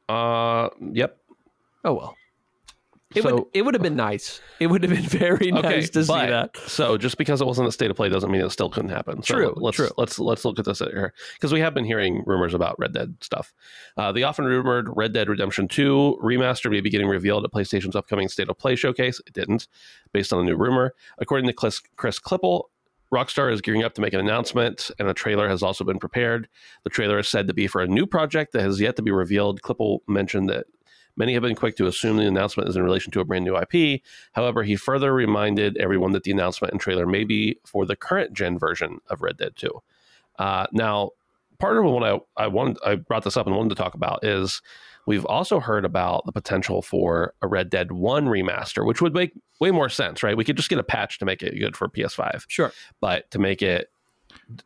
Uh, 0.09 0.69
yep. 0.93 1.19
Oh 1.85 1.95
well. 1.95 2.17
It 3.15 3.23
So- 3.23 3.35
would 3.35 3.45
it 3.55 3.63
would 3.63 3.75
have 3.75 3.83
been 3.83 3.95
nice. 3.95 4.41
It 4.59 4.67
would 4.67 4.83
have 4.83 4.91
been 4.93 5.03
very 5.03 5.53
nice 5.53 5.89
to 5.91 6.05
see 6.05 6.13
that. 6.13 6.57
So 6.67 6.99
just 6.99 7.17
because 7.17 7.41
it 7.41 7.47
wasn't 7.47 7.69
a 7.69 7.73
state 7.73 7.89
of 7.91 7.97
play 7.97 8.09
doesn't 8.09 8.31
mean 8.31 8.41
it 8.41 8.51
still 8.51 8.69
couldn't 8.69 8.91
happen. 8.91 9.23
So 9.23 9.35
True, 9.35 9.55
Let's 9.57 9.77
true. 9.77 9.91
let's 9.97 10.19
let's 10.19 10.45
look 10.45 10.59
at 10.59 10.65
this 10.65 10.81
here 10.81 11.15
because 11.35 11.53
we 11.53 11.61
have 11.61 11.75
been 11.75 11.85
hearing 11.85 12.25
rumors 12.27 12.55
about 12.55 12.77
Red 12.79 12.93
Dead 12.93 13.15
stuff. 13.21 13.55
Uh, 13.97 14.11
the 14.11 14.25
often 14.25 14.45
rumored 14.47 14.89
Red 14.97 15.13
Dead 15.13 15.29
Redemption 15.29 15.69
2 15.69 16.19
remaster 16.23 16.71
may 16.71 16.81
be 16.81 16.91
getting 16.91 17.07
revealed 17.07 17.45
at 17.45 17.53
PlayStation's 17.53 17.95
upcoming 17.95 18.29
State 18.29 18.49
of 18.49 18.59
Play 18.59 18.75
showcase. 18.75 19.21
It 19.27 19.33
didn't, 19.33 19.69
based 20.13 20.33
on 20.33 20.41
a 20.41 20.43
new 20.43 20.57
rumor. 20.57 20.93
According 21.19 21.47
to 21.47 21.53
Chris, 21.53 21.81
Chris 21.97 22.19
Klippel, 22.19 22.65
Rockstar 23.15 23.53
is 23.53 23.61
gearing 23.61 23.85
up 23.85 23.95
to 23.95 24.01
make 24.01 24.13
an 24.13 24.19
announcement, 24.19 24.91
and 24.99 25.07
a 25.07 25.15
trailer 25.15 25.49
has 25.49 25.63
also 25.63 25.85
been 25.85 26.01
prepared. 26.01 26.49
The 26.83 26.91
trailer 26.91 27.21
is 27.21 27.29
said 27.29 27.47
to 27.47 27.55
be 27.55 27.69
for 27.69 27.81
a 27.81 27.87
new 27.87 28.07
project 28.07 28.53
that 28.53 28.63
has 28.63 28.81
yet 28.81 28.97
to 28.97 29.03
be 29.03 29.13
revealed. 29.13 29.63
Klippel 29.63 30.01
mentioned 30.09 30.49
that 30.49 30.67
many 31.17 31.35
have 31.35 31.43
been 31.43 31.55
quick 31.55 31.77
to 31.77 31.87
assume 31.87 32.17
the 32.17 32.27
announcement 32.27 32.69
is 32.69 32.75
in 32.75 32.83
relation 32.83 33.13
to 33.13 33.21
a 33.21 33.25
brand 33.25 33.45
new 33.45 33.57
IP. 33.57 34.03
However, 34.33 34.65
he 34.65 34.75
further 34.75 35.15
reminded 35.15 35.77
everyone 35.77 36.11
that 36.11 36.25
the 36.25 36.33
announcement 36.33 36.73
and 36.73 36.81
trailer 36.81 37.07
may 37.07 37.23
be 37.23 37.61
for 37.65 37.87
the 37.87 37.95
current 37.95 38.33
gen 38.33 38.59
version 38.59 38.99
of 39.09 39.23
Red 39.23 39.37
Dead 39.37 39.55
2. 39.55 39.71
Uh, 40.41 40.67
now, 40.73 41.11
part 41.61 41.79
of 41.79 41.85
what 41.85 42.03
I, 42.03 42.19
I 42.37 42.49
wanted, 42.49 42.79
I 42.85 42.97
brought 42.97 43.23
this 43.23 43.37
up 43.37 43.47
and 43.47 43.55
wanted 43.55 43.69
to 43.69 43.77
talk 43.77 43.95
about 43.95 44.25
is 44.25 44.61
we've 45.07 45.25
also 45.27 45.61
heard 45.61 45.85
about 45.85 46.25
the 46.27 46.33
potential 46.33 46.83
for 46.83 47.35
a 47.43 47.47
Red 47.47 47.71
Dead 47.71 47.93
1 47.93 48.27
remaster, 48.27 48.87
which 48.87 49.01
would 49.03 49.15
make 49.15 49.33
way 49.61 49.71
more 49.71 49.89
sense, 49.89 50.23
right? 50.23 50.37
We 50.37 50.45
could 50.45 50.57
just 50.57 50.69
get 50.69 50.79
a 50.79 50.85
patch 50.85 51.19
to 51.19 51.25
make 51.25 51.43
it 51.43 51.59
good 51.59 51.77
for 51.77 51.89
PS5 51.89 52.45
Sure. 52.49 52.73
but 53.01 53.31
to 53.31 53.39
make 53.39 53.63
it 53.63 53.91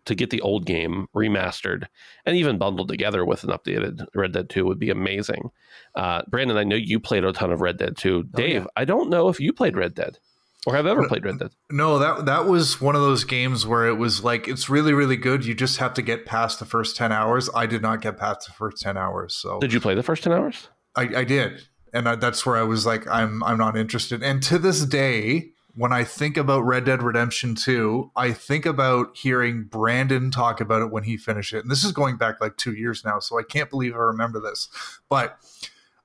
to 0.07 0.15
get 0.15 0.31
the 0.31 0.41
old 0.41 0.65
game 0.65 1.07
remastered 1.15 1.85
and 2.25 2.35
even 2.37 2.57
bundled 2.59 2.89
together 2.89 3.25
with 3.25 3.45
an 3.45 3.51
updated 3.51 4.07
Red 4.15 4.33
Dead 4.33 4.49
2 4.49 4.65
would 4.65 4.79
be 4.79 4.91
amazing. 4.91 5.51
Uh, 5.95 6.23
Brandon, 6.29 6.57
I 6.57 6.65
know 6.65 6.75
you 6.77 6.99
played 6.99 7.25
a 7.25 7.33
ton 7.33 7.53
of 7.53 7.61
Red 7.61 7.77
Dead 7.77 7.97
2. 7.97 8.25
Dave, 8.35 8.63
yeah. 8.63 8.67
I 8.77 8.85
don't 8.85 9.11
know 9.11 9.29
if 9.29 9.39
you 9.39 9.53
played 9.53 9.77
Red 9.77 9.95
Dead 9.95 10.19
or 10.67 10.75
have 10.75 10.87
ever 10.87 11.07
played 11.07 11.25
Red 11.25 11.39
Dead. 11.39 11.51
No, 11.71 11.99
that 11.99 12.27
that 12.27 12.47
was 12.47 12.81
one 12.81 12.95
of 12.95 13.01
those 13.01 13.25
games 13.25 13.67
where 13.67 13.87
it 13.87 13.95
was 13.95 14.25
like 14.25 14.49
it's 14.49 14.69
really 14.69 14.93
really 14.93 15.17
good. 15.17 15.45
You 15.45 15.55
just 15.55 15.79
have 15.79 15.95
to 15.95 16.03
get 16.03 16.27
past 16.27 16.59
the 16.59 16.65
first 16.65 16.97
ten 16.97 17.13
hours. 17.13 17.49
I 17.55 17.67
did 17.67 17.83
not 17.83 18.01
get 18.01 18.19
past 18.19 18.47
the 18.47 18.53
first 18.53 18.83
ten 18.83 18.97
hours, 18.97 19.35
so 19.35 19.61
Did 19.61 19.73
you 19.73 19.81
play 19.81 19.95
the 19.95 20.03
first 20.03 20.25
10 20.25 20.33
hours? 20.33 20.69
I, 20.97 21.03
I 21.19 21.25
did, 21.25 21.63
and 21.93 22.09
I, 22.09 22.17
that's 22.17 22.45
where 22.45 22.57
I 22.57 22.63
was 22.63 22.87
like, 22.87 23.07
I'm 23.07 23.43
I'm 23.45 23.59
not 23.59 23.77
interested. 23.77 24.23
And 24.23 24.43
to 24.45 24.59
this 24.59 24.85
day, 24.85 25.51
when 25.77 25.93
I 25.93 26.03
think 26.03 26.37
about 26.37 26.63
Red 26.63 26.85
Dead 26.85 27.03
Redemption 27.05 27.55
Two, 27.55 28.11
I 28.17 28.33
think 28.33 28.67
about 28.67 29.17
hearing 29.17 29.65
Brandon 29.65 30.31
talk 30.33 30.61
about 30.61 30.83
it 30.83 30.91
when 30.91 31.05
he 31.05 31.17
finished 31.17 31.53
it. 31.53 31.61
And 31.61 31.71
this 31.71 31.85
is 31.85 31.93
going 31.93 32.17
back 32.17 32.41
like 32.41 32.57
two 32.57 32.73
years 32.73 33.05
now, 33.05 33.21
so 33.21 33.39
I 33.39 33.43
can't 33.45 33.71
believe 33.71 33.95
I 33.95 33.99
remember 33.99 34.41
this, 34.41 34.69
but. 35.09 35.39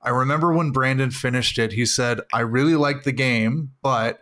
I 0.06 0.10
remember 0.10 0.52
when 0.52 0.70
Brandon 0.70 1.10
finished 1.10 1.58
it, 1.58 1.72
he 1.72 1.86
said, 1.86 2.20
I 2.30 2.40
really 2.40 2.76
like 2.76 3.04
the 3.04 3.10
game, 3.12 3.70
but 3.80 4.20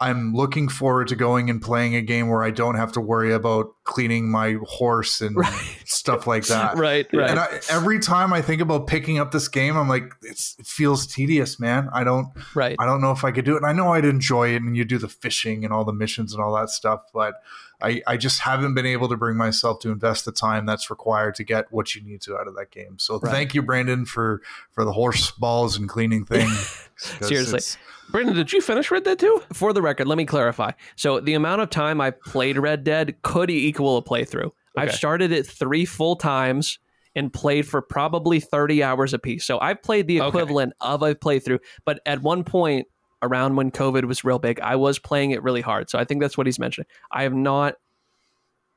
I'm 0.00 0.32
looking 0.34 0.68
forward 0.68 1.08
to 1.08 1.16
going 1.16 1.50
and 1.50 1.60
playing 1.60 1.94
a 1.94 2.00
game 2.00 2.28
where 2.28 2.42
I 2.42 2.50
don't 2.50 2.76
have 2.76 2.92
to 2.92 3.00
worry 3.02 3.34
about 3.34 3.66
cleaning 3.84 4.30
my 4.30 4.56
horse 4.66 5.20
and 5.20 5.36
Right. 5.36 5.76
stuff 5.84 6.26
like 6.26 6.46
that. 6.46 6.76
right, 6.78 7.06
right. 7.12 7.30
And 7.30 7.38
I, 7.38 7.60
every 7.68 7.98
time 7.98 8.32
I 8.32 8.40
think 8.40 8.62
about 8.62 8.86
picking 8.86 9.18
up 9.18 9.30
this 9.30 9.46
game, 9.48 9.76
I'm 9.76 9.88
like, 9.90 10.14
it's, 10.22 10.56
it 10.58 10.66
feels 10.66 11.06
tedious, 11.06 11.60
man. 11.60 11.90
I 11.92 12.04
don't, 12.04 12.28
right. 12.54 12.76
I 12.78 12.86
don't 12.86 13.02
know 13.02 13.10
if 13.12 13.24
I 13.24 13.30
could 13.30 13.44
do 13.44 13.54
it. 13.54 13.58
And 13.58 13.66
I 13.66 13.72
know 13.72 13.92
I'd 13.92 14.06
enjoy 14.06 14.54
it, 14.54 14.62
and 14.62 14.74
you 14.76 14.86
do 14.86 14.96
the 14.96 15.08
fishing 15.08 15.64
and 15.64 15.72
all 15.74 15.84
the 15.84 15.92
missions 15.92 16.32
and 16.32 16.42
all 16.42 16.54
that 16.54 16.70
stuff, 16.70 17.02
but 17.12 17.34
I, 17.82 18.02
I 18.06 18.16
just 18.16 18.40
haven't 18.40 18.74
been 18.74 18.86
able 18.86 19.08
to 19.08 19.16
bring 19.16 19.36
myself 19.36 19.80
to 19.80 19.90
invest 19.90 20.24
the 20.26 20.32
time 20.32 20.66
that's 20.66 20.88
required 20.90 21.34
to 21.36 21.44
get 21.44 21.70
what 21.72 21.94
you 21.94 22.02
need 22.02 22.20
to 22.22 22.36
out 22.38 22.46
of 22.46 22.54
that 22.56 22.70
game. 22.70 22.98
So 22.98 23.18
Right. 23.18 23.30
thank 23.32 23.54
you, 23.54 23.62
Brandon, 23.62 24.04
for 24.06 24.40
for 24.72 24.84
the 24.84 24.92
horse 24.92 25.30
balls 25.30 25.76
and 25.78 25.88
cleaning 25.88 26.24
thing. 26.26 26.48
'Cause 27.18 27.28
Seriously. 27.28 27.60
It's- 28.10 28.12
Brandon, 28.12 28.34
did 28.36 28.52
you 28.52 28.60
finish 28.60 28.90
Red 28.90 29.04
Dead 29.04 29.18
2? 29.18 29.42
For 29.52 29.72
the 29.72 29.82
record, 29.82 30.06
let 30.08 30.18
me 30.18 30.24
clarify. 30.26 30.72
So 30.96 31.20
the 31.20 31.34
amount 31.34 31.62
of 31.62 31.70
time 31.70 32.00
I 32.00 32.10
played 32.10 32.58
Red 32.58 32.84
Dead 32.84 33.16
could 33.22 33.50
equal 33.50 33.96
a 33.96 34.02
playthrough. 34.02 34.50
I've 34.76 34.88
Okay. 34.88 34.96
started 34.96 35.32
it 35.32 35.46
three 35.46 35.84
full 35.84 36.16
times 36.16 36.78
and 37.16 37.32
played 37.32 37.66
for 37.66 37.82
probably 37.82 38.38
30 38.38 38.82
hours 38.82 39.12
apiece. 39.12 39.44
So 39.44 39.58
I've 39.58 39.82
played 39.82 40.06
the 40.06 40.20
Okay. 40.20 40.28
equivalent 40.28 40.74
of 40.80 41.02
a 41.02 41.14
playthrough, 41.14 41.58
but 41.84 42.00
at 42.06 42.22
one 42.22 42.44
point 42.44 42.86
around 43.22 43.56
when 43.56 43.70
COVID 43.70 44.04
was 44.04 44.24
real 44.24 44.38
big, 44.38 44.60
I 44.60 44.76
was 44.76 44.98
playing 44.98 45.32
it 45.32 45.42
really 45.42 45.60
hard. 45.60 45.90
So 45.90 45.98
I 45.98 46.04
think 46.04 46.20
that's 46.20 46.38
what 46.38 46.46
he's 46.46 46.58
mentioning. 46.58 46.86
I 47.10 47.24
have 47.24 47.34
not 47.34 47.74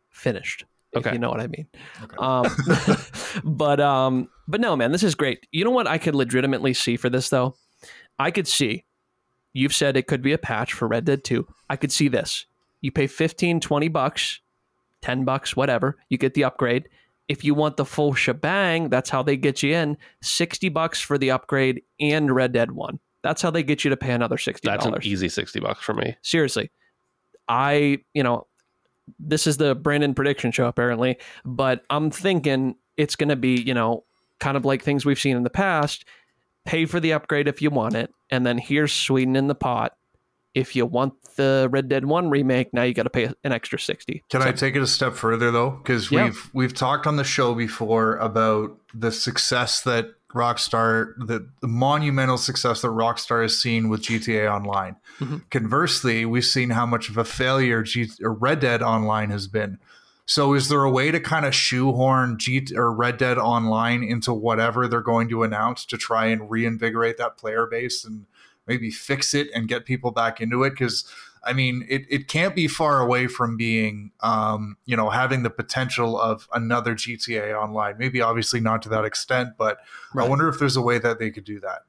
finished. 0.09 0.65
If 0.93 0.99
Okay. 1.07 1.13
you 1.13 1.19
know 1.19 1.29
what 1.31 1.39
I 1.39 1.47
mean. 1.47 1.67
Okay. 2.03 2.15
Um, 2.17 2.45
but 3.43 3.79
um, 3.79 4.29
but 4.47 4.59
no, 4.61 4.75
man, 4.75 4.91
this 4.91 5.01
is 5.03 5.15
great. 5.15 5.47
You 5.51 5.63
know 5.63 5.71
what 5.71 5.87
I 5.87 5.97
could 5.97 6.13
legitimately 6.15 6.73
see 6.73 6.97
for 6.97 7.09
this 7.09 7.29
though? 7.29 7.55
I 8.19 8.29
could 8.31 8.47
see. 8.47 8.85
You've 9.53 9.73
said 9.73 9.95
it 9.95 10.07
could 10.07 10.21
be 10.21 10.33
a 10.33 10.37
patch 10.37 10.73
for 10.73 10.87
Red 10.87 11.05
Dead 11.05 11.23
2. 11.23 11.47
I 11.69 11.75
could 11.75 11.91
see 11.91 12.07
this. 12.07 12.45
You 12.81 12.91
pay 12.91 13.07
15, 13.07 13.59
20 13.59 13.87
bucks, 13.87 14.41
10 15.01 15.23
bucks, 15.23 15.55
whatever. 15.55 15.97
You 16.09 16.17
get 16.17 16.33
the 16.33 16.43
upgrade. 16.43 16.89
If 17.27 17.43
you 17.43 17.53
want 17.53 17.77
the 17.77 17.85
full 17.85 18.13
shebang, 18.13 18.89
that's 18.89 19.09
how 19.09 19.23
they 19.23 19.37
get 19.37 19.63
you 19.63 19.73
in. 19.73 19.97
60 20.21 20.69
bucks 20.69 20.99
for 20.99 21.17
the 21.17 21.31
upgrade 21.31 21.83
and 21.99 22.33
Red 22.33 22.51
Dead 22.51 22.71
1. 22.71 22.99
That's 23.21 23.41
how 23.41 23.51
they 23.51 23.63
get 23.63 23.85
you 23.85 23.89
to 23.89 23.97
pay 23.97 24.11
another 24.11 24.35
$60. 24.35 24.61
That's 24.63 24.85
an 24.85 24.95
easy 25.01 25.29
60 25.29 25.59
bucks 25.61 25.81
for 25.81 25.93
me. 25.93 26.17
Seriously. 26.21 26.71
I, 27.47 27.99
you 28.13 28.23
know, 28.23 28.47
this 29.19 29.47
is 29.47 29.57
the 29.57 29.75
Brandon 29.75 30.13
prediction 30.13 30.51
show 30.51 30.67
apparently, 30.67 31.17
but 31.45 31.83
I'm 31.89 32.11
thinking 32.11 32.75
it's 32.97 33.15
going 33.15 33.29
to 33.29 33.35
be, 33.35 33.61
you 33.61 33.73
know, 33.73 34.03
kind 34.39 34.57
of 34.57 34.65
like 34.65 34.83
things 34.83 35.05
we've 35.05 35.19
seen 35.19 35.37
in 35.37 35.43
the 35.43 35.49
past. 35.49 36.05
Pay 36.65 36.85
for 36.85 36.99
the 36.99 37.13
upgrade 37.13 37.47
if 37.47 37.61
you 37.61 37.69
want 37.69 37.95
it, 37.95 38.13
and 38.29 38.45
then 38.45 38.57
here's 38.57 38.93
Sweden 38.93 39.35
in 39.35 39.47
the 39.47 39.55
pot. 39.55 39.95
If 40.53 40.75
you 40.75 40.85
want 40.85 41.13
the 41.35 41.67
Red 41.71 41.89
Dead 41.89 42.05
1 42.05 42.29
remake, 42.29 42.73
now 42.73 42.83
you 42.83 42.93
got 42.93 43.03
to 43.03 43.09
pay 43.09 43.25
an 43.43 43.51
extra 43.51 43.79
60. 43.79 44.23
Can 44.29 44.41
I 44.43 44.51
take 44.51 44.75
it 44.75 44.81
a 44.83 44.87
step 44.87 45.13
further 45.13 45.49
though? 45.51 45.71
Because 45.71 46.11
Yeah. 46.11 46.25
we've 46.25 46.49
we've 46.53 46.73
talked 46.73 47.07
on 47.07 47.15
the 47.15 47.23
show 47.23 47.55
before 47.55 48.17
about 48.17 48.77
the 48.93 49.11
success 49.11 49.81
that 49.81 50.13
Rockstar, 50.33 51.13
the, 51.17 51.47
the 51.61 51.67
monumental 51.67 52.37
success 52.37 52.81
that 52.81 52.87
Rockstar 52.89 53.41
has 53.43 53.59
seen 53.59 53.89
with 53.89 54.01
GTA 54.03 54.51
Online. 54.51 54.95
Mhm. 55.19 55.41
Conversely, 55.51 56.25
we've 56.25 56.45
seen 56.45 56.71
how 56.71 56.85
much 56.87 57.09
of 57.09 57.17
a 57.17 57.23
failure 57.25 57.83
G, 57.83 58.09
Red 58.21 58.59
Dead 58.59 58.81
Online 58.81 59.29
has 59.31 59.47
been. 59.47 59.77
So, 60.25 60.53
is 60.53 60.69
there 60.69 60.83
a 60.83 60.89
way 60.89 61.11
to 61.11 61.19
kind 61.19 61.45
of 61.45 61.53
shoehorn 61.53 62.37
G 62.39 62.65
or 62.75 62.93
Red 62.93 63.17
Dead 63.17 63.37
Online 63.37 64.03
into 64.03 64.33
whatever 64.33 64.87
they're 64.87 65.01
going 65.01 65.27
to 65.29 65.43
announce 65.43 65.85
to 65.87 65.97
try 65.97 66.27
and 66.27 66.49
reinvigorate 66.49 67.17
that 67.17 67.37
player 67.37 67.65
base 67.65 68.05
and 68.05 68.25
maybe 68.65 68.89
fix 68.89 69.33
it 69.33 69.49
and 69.53 69.67
get 69.67 69.85
people 69.85 70.11
back 70.11 70.39
into 70.39 70.63
it? 70.63 70.71
Because 70.71 71.03
I 71.43 71.53
mean, 71.53 71.85
it, 71.89 72.05
it 72.09 72.27
can't 72.27 72.55
be 72.55 72.67
far 72.67 73.01
away 73.01 73.27
from 73.27 73.57
being, 73.57 74.11
um, 74.21 74.77
you 74.85 74.95
know, 74.95 75.09
having 75.09 75.43
the 75.43 75.49
potential 75.49 76.19
of 76.19 76.47
another 76.53 76.95
GTA 76.95 77.53
Online. 77.61 77.95
Maybe 77.97 78.21
obviously 78.21 78.61
not 78.61 78.81
to 78.83 78.89
that 78.89 79.03
extent, 79.03 79.49
but 79.57 79.79
I 80.15 80.27
wonder 80.27 80.47
if 80.47 80.57
there's 80.57 80.77
a 80.77 80.81
way 80.81 80.99
that 80.99 81.19
they 81.19 81.31
could 81.31 81.43
do 81.43 81.59
that. 81.59 81.81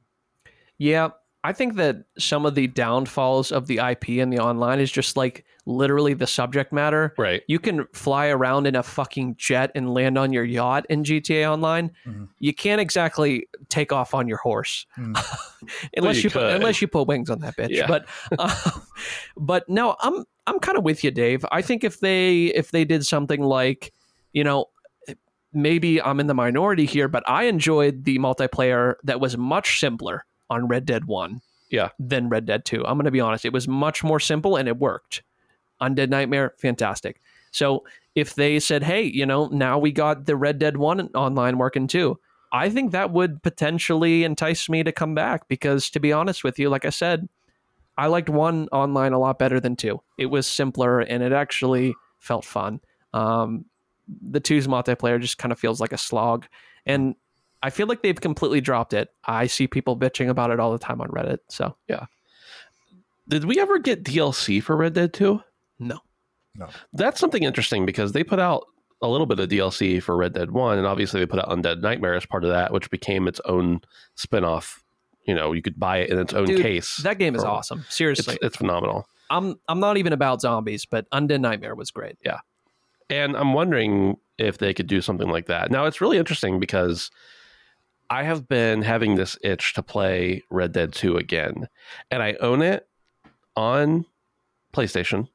Yeah, 0.76 1.10
I 1.44 1.52
think 1.52 1.76
that 1.76 2.04
some 2.18 2.46
of 2.46 2.56
the 2.56 2.66
downfalls 2.66 3.52
of 3.52 3.68
the 3.68 3.78
IP 3.78 4.20
and 4.20 4.32
the 4.32 4.40
online 4.40 4.80
is 4.80 4.90
just 4.90 5.16
like 5.16 5.44
literally 5.66 6.12
the 6.14 6.26
subject 6.26 6.72
matter. 6.72 7.14
Right. 7.16 7.42
You 7.48 7.58
can 7.58 7.86
fly 7.92 8.26
around 8.28 8.66
in 8.66 8.76
a 8.76 8.82
fucking 8.82 9.36
jet 9.38 9.70
and 9.74 9.94
land 9.94 10.18
on 10.18 10.32
your 10.32 10.44
yacht 10.44 10.84
in 10.90 11.04
GTA 11.04 11.50
Online. 11.50 11.90
Mm-hmm. 12.06 12.22
Mhm. 12.24 12.28
You 12.38 12.52
can't 12.54 12.80
exactly 12.80 13.48
take 13.70 13.90
off 13.92 14.12
on 14.14 14.28
your 14.28 14.38
horse 14.38 14.86
Mm. 14.98 15.16
unless 15.96 16.16
you 16.18 16.24
you, 16.24 16.30
put, 16.30 16.42
unless 16.42 16.82
you 16.82 16.88
put 16.88 17.08
wings 17.08 17.30
on 17.30 17.38
that 17.40 17.56
bitch. 17.56 17.70
Yeah. 17.70 17.86
But 17.86 18.06
uh, 18.38 18.70
but 19.36 19.68
no, 19.68 19.96
I'm 20.00 20.24
I'm 20.46 20.58
kind 20.58 20.76
of 20.76 20.84
with 20.84 21.02
you, 21.02 21.10
Dave. 21.10 21.44
I 21.50 21.62
think 21.62 21.82
if 21.84 22.00
they 22.00 22.46
if 22.46 22.70
they 22.70 22.84
did 22.84 23.06
something 23.06 23.42
like 23.42 23.92
you 24.32 24.44
know 24.44 24.66
maybe 25.52 26.02
I'm 26.02 26.20
in 26.20 26.26
the 26.26 26.34
minority 26.34 26.84
here, 26.84 27.08
but 27.08 27.22
I 27.28 27.44
enjoyed 27.44 28.04
the 28.04 28.18
multiplayer 28.18 28.94
that 29.04 29.20
was 29.20 29.38
much 29.38 29.78
simpler 29.78 30.24
on 30.50 30.66
Red 30.66 30.84
Dead 30.84 31.04
1 31.04 31.40
Yeah. 31.70 31.90
than 31.98 32.28
Red 32.28 32.44
Dead 32.44 32.64
2. 32.64 32.84
I'm 32.84 32.96
going 32.96 33.04
to 33.04 33.12
be 33.12 33.20
honest. 33.20 33.44
It 33.44 33.52
was 33.52 33.68
much 33.68 34.02
more 34.02 34.18
simple 34.18 34.56
and 34.56 34.66
it 34.68 34.78
worked. 34.78 35.22
Undead 35.80 36.08
Nightmare, 36.08 36.54
fantastic. 36.58 37.20
So 37.50 37.84
if 38.14 38.34
they 38.34 38.58
said, 38.60 38.82
hey, 38.82 39.02
you 39.02 39.26
know, 39.26 39.48
now 39.48 39.78
we 39.78 39.92
got 39.92 40.26
the 40.26 40.36
Red 40.36 40.58
Dead 40.58 40.76
1 40.76 41.10
online 41.14 41.58
working 41.58 41.86
too, 41.86 42.18
I 42.52 42.70
think 42.70 42.92
that 42.92 43.10
would 43.10 43.42
potentially 43.42 44.24
entice 44.24 44.68
me 44.68 44.82
to 44.84 44.92
come 44.92 45.14
back 45.14 45.48
because 45.48 45.90
to 45.90 46.00
be 46.00 46.12
honest 46.12 46.44
with 46.44 46.58
you, 46.58 46.68
like 46.68 46.84
I 46.84 46.90
said, 46.90 47.28
I 47.96 48.06
liked 48.06 48.28
1 48.28 48.68
online 48.72 49.12
a 49.12 49.18
lot 49.18 49.38
better 49.38 49.60
than 49.60 49.76
2. 49.76 50.00
It 50.18 50.26
was 50.26 50.46
simpler 50.46 51.00
and 51.00 51.22
it 51.22 51.32
actually 51.32 51.94
felt 52.18 52.44
fun. 52.44 52.80
Um, 53.12 53.66
the 54.06 54.40
two's 54.40 54.66
multiplayer 54.66 55.20
just 55.20 55.38
kind 55.38 55.52
of 55.52 55.58
feels 55.58 55.80
like 55.80 55.92
a 55.92 55.98
slog. 55.98 56.46
And 56.86 57.14
I 57.62 57.70
feel 57.70 57.86
like 57.86 58.02
they've 58.02 58.20
completely 58.20 58.60
dropped 58.60 58.92
it. 58.92 59.08
I 59.24 59.46
see 59.46 59.66
people 59.66 59.96
bitching 59.96 60.28
about 60.28 60.50
it 60.50 60.60
all 60.60 60.72
the 60.72 60.78
time 60.78 61.00
on 61.00 61.08
Reddit. 61.08 61.38
So 61.48 61.76
yeah. 61.88 62.06
Did 63.26 63.44
we 63.44 63.58
ever 63.58 63.78
get 63.78 64.04
DLC 64.04 64.62
for 64.62 64.76
Red 64.76 64.92
Dead 64.92 65.12
2? 65.12 65.40
No. 65.78 65.98
No. 66.56 66.68
That's 66.92 67.18
something 67.18 67.42
interesting 67.42 67.84
because 67.84 68.12
they 68.12 68.22
put 68.22 68.38
out 68.38 68.64
a 69.02 69.08
little 69.08 69.26
bit 69.26 69.40
of 69.40 69.48
DLC 69.48 70.00
for 70.02 70.16
Red 70.16 70.34
Dead 70.34 70.52
1, 70.52 70.78
and 70.78 70.86
obviously 70.86 71.18
they 71.20 71.26
put 71.26 71.40
out 71.40 71.48
Undead 71.48 71.80
Nightmare 71.80 72.14
as 72.14 72.24
part 72.26 72.44
of 72.44 72.50
that, 72.50 72.72
which 72.72 72.90
became 72.90 73.26
its 73.26 73.40
own 73.44 73.80
spin 74.14 74.44
off. 74.44 74.82
You 75.26 75.34
know, 75.34 75.52
you 75.52 75.62
could 75.62 75.78
buy 75.80 75.98
it 75.98 76.10
in 76.10 76.18
its 76.18 76.32
own 76.32 76.46
Dude, 76.46 76.62
case. 76.62 76.98
That 76.98 77.18
game 77.18 77.34
is 77.34 77.42
for- 77.42 77.48
awesome. 77.48 77.80
it's, 77.80 77.96
Seriously. 77.96 78.38
it's 78.40 78.56
phenomenal. 78.56 79.06
I'm 79.30 79.58
I'm 79.68 79.80
not 79.80 79.96
even 79.96 80.12
about 80.12 80.40
zombies, 80.42 80.86
but 80.86 81.10
Undead 81.10 81.40
Nightmare 81.40 81.74
was 81.74 81.90
great. 81.90 82.16
Yeah. 82.24 82.38
And 83.10 83.36
I'm 83.36 83.52
wondering 83.52 84.16
if 84.38 84.58
they 84.58 84.72
could 84.74 84.86
do 84.86 85.00
something 85.00 85.28
like 85.28 85.46
that. 85.46 85.70
Now, 85.70 85.86
it's 85.86 86.00
really 86.00 86.18
interesting 86.18 86.60
because 86.60 87.10
I 88.10 88.22
have 88.22 88.46
been 88.48 88.82
having 88.82 89.16
this 89.16 89.36
itch 89.42 89.74
to 89.74 89.82
play 89.82 90.42
Red 90.50 90.72
Dead 90.72 90.92
2 90.92 91.16
again, 91.16 91.68
and 92.10 92.22
I 92.22 92.34
own 92.40 92.62
it 92.62 92.86
on 93.56 94.04
PlayStation. 94.72 95.28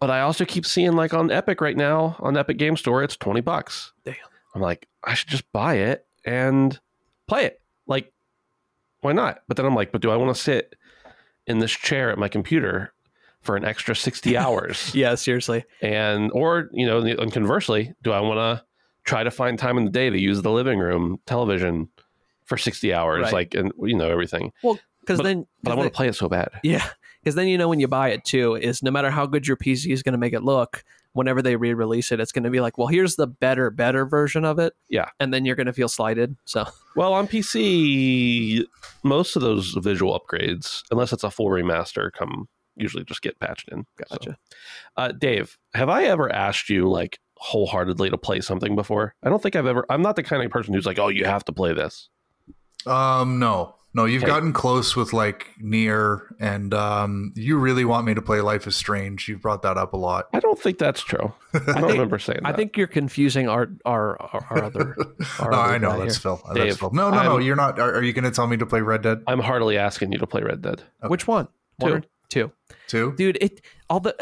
But 0.00 0.10
I 0.10 0.20
also 0.22 0.44
keep 0.44 0.64
seeing 0.64 0.92
like 0.92 1.12
on 1.14 1.30
Epic 1.30 1.60
right 1.60 1.76
now, 1.76 2.16
on 2.20 2.36
Epic 2.36 2.56
Game 2.56 2.76
Store, 2.76 3.02
it's 3.02 3.16
20 3.16 3.40
bucks. 3.42 3.92
Damn. 4.04 4.14
I'm 4.54 4.60
like, 4.62 4.88
I 5.04 5.14
should 5.14 5.28
just 5.28 5.50
buy 5.52 5.74
it 5.74 6.06
and 6.24 6.78
play 7.28 7.44
it. 7.44 7.60
Like, 7.86 8.12
why 9.02 9.12
not? 9.12 9.40
But 9.46 9.56
then 9.56 9.66
I'm 9.66 9.74
like, 9.74 9.92
but 9.92 10.00
do 10.00 10.10
I 10.10 10.16
want 10.16 10.34
to 10.34 10.40
sit 10.42 10.74
in 11.46 11.58
this 11.58 11.70
chair 11.72 12.10
at 12.10 12.18
my 12.18 12.28
computer 12.28 12.92
for 13.42 13.56
an 13.56 13.64
extra 13.64 13.94
60 13.94 14.36
hours? 14.38 14.94
Yeah, 14.94 15.14
seriously. 15.16 15.64
and 15.82 16.30
or 16.32 16.70
you 16.72 16.86
know 16.86 16.98
and 17.00 17.32
conversely 17.32 17.94
do 18.02 18.12
i 18.12 18.20
want 18.20 18.38
to 18.38 18.64
try 19.04 19.22
to 19.24 19.30
find 19.30 19.58
time 19.58 19.78
in 19.78 19.84
the 19.86 19.90
day 19.90 20.10
to 20.10 20.18
use 20.20 20.42
the 20.42 20.50
living 20.50 20.78
room 20.78 21.18
television 21.26 21.88
for 22.44 22.58
60 22.58 22.92
hours 22.92 23.22
Right. 23.24 23.32
like 23.32 23.54
and 23.54 23.72
you 23.82 23.96
know 23.96 24.10
everything 24.10 24.52
Well, 24.62 24.78
because 25.00 25.20
then 25.20 25.46
but 25.62 25.72
I 25.72 25.74
want 25.74 25.86
to 25.90 25.96
play 25.96 26.06
it 26.08 26.14
so 26.14 26.28
bad 26.28 26.50
Yeah, 26.62 26.86
because 27.22 27.34
then 27.34 27.48
you 27.48 27.58
know 27.58 27.68
when 27.68 27.80
you 27.80 27.88
buy 27.88 28.08
it 28.10 28.24
too 28.24 28.54
is 28.56 28.82
no 28.82 28.90
matter 28.90 29.10
how 29.10 29.26
good 29.26 29.46
your 29.46 29.56
PC 29.56 29.92
is 29.92 30.02
going 30.02 30.12
to 30.12 30.18
make 30.18 30.32
it 30.32 30.42
look, 30.42 30.84
whenever 31.12 31.42
they 31.42 31.56
re-release 31.56 32.12
it, 32.12 32.20
it's 32.20 32.32
going 32.32 32.44
to 32.44 32.50
be 32.50 32.60
like, 32.60 32.78
well, 32.78 32.86
here's 32.86 33.16
the 33.16 33.26
better, 33.26 33.68
better 33.70 34.06
version 34.06 34.44
of 34.44 34.58
it. 34.58 34.74
Yeah. 34.88 35.08
and 35.18 35.34
then 35.34 35.44
you're 35.44 35.56
going 35.56 35.66
to 35.66 35.72
feel 35.72 35.88
slighted. 35.88 36.36
So 36.44 36.66
well 36.96 37.12
on 37.12 37.28
pc 37.28 38.64
most 39.04 39.36
of 39.36 39.42
those 39.42 39.74
visual 39.80 40.18
upgrades 40.18 40.82
unless 40.90 41.12
it's 41.12 41.22
a 41.24 41.30
full 41.30 41.46
remaster 41.46 42.10
come 42.12 42.48
usually 42.76 43.04
just 43.04 43.22
get 43.22 43.38
patched 43.38 43.68
in 43.68 43.84
So, 44.08 44.16
gotcha. 44.16 44.38
uh, 44.96 45.12
dave 45.12 45.56
have 45.74 45.88
i 45.88 46.04
ever 46.04 46.30
asked 46.32 46.68
you 46.68 46.88
like 46.90 47.18
wholeheartedly 47.36 48.10
to 48.10 48.18
play 48.18 48.40
something 48.40 48.74
before 48.74 49.14
i 49.22 49.28
don't 49.28 49.40
think 49.42 49.54
i've 49.54 49.66
ever 49.66 49.84
i'm 49.88 50.02
not 50.02 50.16
the 50.16 50.22
kind 50.22 50.42
of 50.42 50.50
person 50.50 50.74
who's 50.74 50.84
like 50.86 50.98
oh 50.98 51.08
you 51.08 51.24
have 51.24 51.44
to 51.44 51.52
play 51.52 51.72
this 51.72 52.08
Um, 52.86 53.38
no, 53.38 53.74
no, 53.92 54.04
you've 54.04 54.22
Okay. 54.22 54.30
gotten 54.32 54.52
close 54.52 54.94
with 54.94 55.12
like 55.12 55.48
NieR, 55.60 56.22
and 56.38 56.72
um, 56.74 57.32
you 57.34 57.58
really 57.58 57.84
want 57.84 58.06
me 58.06 58.14
to 58.14 58.22
play 58.22 58.40
Life 58.40 58.66
is 58.66 58.76
Strange. 58.76 59.28
You've 59.28 59.40
brought 59.42 59.62
that 59.62 59.76
up 59.76 59.92
a 59.92 59.96
lot. 59.96 60.28
i 60.32 60.38
don't 60.40 60.58
think 60.58 60.78
that's 60.78 61.02
true 61.02 61.32
i 61.54 61.58
don't 61.58 61.74
think- 61.74 61.86
remember 61.92 62.18
saying 62.18 62.40
That. 62.42 62.52
I 62.54 62.56
think 62.56 62.76
you're 62.76 62.86
confusing 62.86 63.48
our 63.48 63.68
our 63.84 64.20
our, 64.20 64.46
our 64.50 64.64
other. 64.64 64.96
Our 65.40 65.50
no, 65.50 65.56
other 65.58 65.72
I 65.74 65.78
know 65.78 65.98
that's 65.98 66.14
here. 66.16 66.20
Phil. 66.36 66.42
That's 66.54 66.76
Phil. 66.78 66.90
No, 66.92 67.10
no, 67.10 67.22
no. 67.22 67.32
I'm- 67.34 67.42
You're 67.42 67.56
not. 67.56 67.78
Are, 67.78 67.94
are 67.94 68.02
you 68.02 68.12
going 68.12 68.24
to 68.24 68.30
tell 68.30 68.46
me 68.46 68.56
to 68.58 68.66
play 68.66 68.80
Red 68.80 69.02
Dead 69.02 69.22
i'm 69.26 69.40
heartily 69.40 69.76
asking 69.78 70.12
you 70.12 70.18
to 70.18 70.26
play 70.26 70.42
red 70.42 70.62
dead 70.62 70.82
Which 71.08 71.26
one? 71.26 71.48
One 71.78 72.04
Two. 72.28 72.52
two? 72.86 73.12
dude 73.16 73.38
it 73.40 73.60
all 73.88 74.00
the 74.00 74.14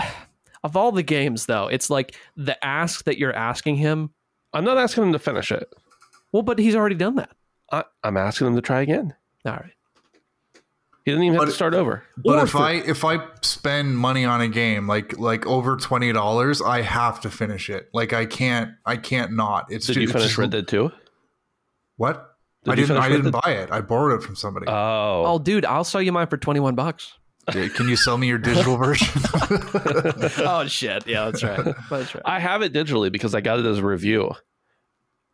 of 0.64 0.76
all 0.76 0.90
the 0.92 1.02
games, 1.04 1.46
though, 1.46 1.68
it's 1.68 1.88
like 1.90 2.16
the 2.36 2.62
ask 2.64 3.04
that 3.04 3.16
you're 3.18 3.32
asking 3.34 3.76
him. 3.76 4.10
I'm 4.52 4.64
not 4.64 4.76
asking 4.78 5.04
him 5.04 5.12
to 5.12 5.18
finish 5.18 5.52
it. 5.52 5.68
Well, 6.32 6.42
but 6.42 6.58
he's 6.58 6.74
already 6.74 6.94
done 6.96 7.14
that. 7.16 7.30
I, 7.70 7.84
I'm 8.02 8.16
asking 8.16 8.48
him 8.48 8.56
to 8.56 8.62
try 8.62 8.80
again. 8.80 9.14
All 9.46 9.52
right. 9.52 9.72
He 11.04 11.12
didn't 11.12 11.24
even 11.24 11.34
have 11.36 11.42
But- 11.42 11.46
to 11.46 11.52
start 11.52 11.72
over. 11.74 12.02
But 12.18 12.38
Or 12.38 12.42
if 12.44 12.50
for- 12.50 12.58
I 12.58 12.72
if 12.72 13.04
I 13.04 13.18
spend 13.42 13.96
money 13.96 14.24
on 14.26 14.40
a 14.42 14.48
game 14.48 14.86
like 14.86 15.18
like 15.18 15.46
over 15.46 15.76
twenty 15.76 16.12
dollars, 16.12 16.60
I 16.60 16.82
have 16.82 17.20
to 17.22 17.30
finish 17.30 17.70
it. 17.70 17.88
Like 17.94 18.12
I 18.12 18.26
can't 18.26 18.72
I 18.84 18.96
can't 18.96 19.32
not. 19.32 19.66
It's 19.70 19.86
Did 19.86 19.94
ju- 19.94 20.00
you 20.00 20.04
it's 20.04 20.12
finish 20.12 20.26
just- 20.28 20.38
Red 20.38 20.50
Dead 20.50 20.68
2? 20.68 20.90
What? 21.96 22.34
Did 22.64 22.72
I 22.72 22.74
didn't. 22.74 22.96
I 22.98 23.08
didn't 23.08 23.30
buy 23.30 23.52
it. 23.52 23.70
I 23.70 23.80
borrowed 23.80 24.20
it 24.20 24.24
from 24.24 24.36
somebody. 24.36 24.66
Oh. 24.68 25.22
Oh, 25.26 25.38
dude, 25.38 25.64
I'll 25.64 25.84
sell 25.84 26.02
you 26.02 26.12
mine 26.12 26.26
for 26.26 26.36
21 26.36 26.74
bucks. 26.74 27.12
Yeah, 27.54 27.68
Can 27.68 27.88
you 27.88 27.96
sell 27.96 28.18
me 28.18 28.26
your 28.26 28.36
digital 28.36 28.76
version? 28.84 29.08
oh, 30.44 30.66
shit. 30.68 31.06
Yeah, 31.06 31.26
that's 31.26 31.42
right. 31.42 31.74
That's 31.88 32.14
right. 32.14 32.22
I 32.26 32.40
have 32.40 32.60
it 32.62 32.74
digitally 32.74 33.10
because 33.10 33.34
I 33.34 33.40
got 33.40 33.58
it 33.58 33.64
as 33.64 33.78
a 33.78 33.86
review. 33.86 34.32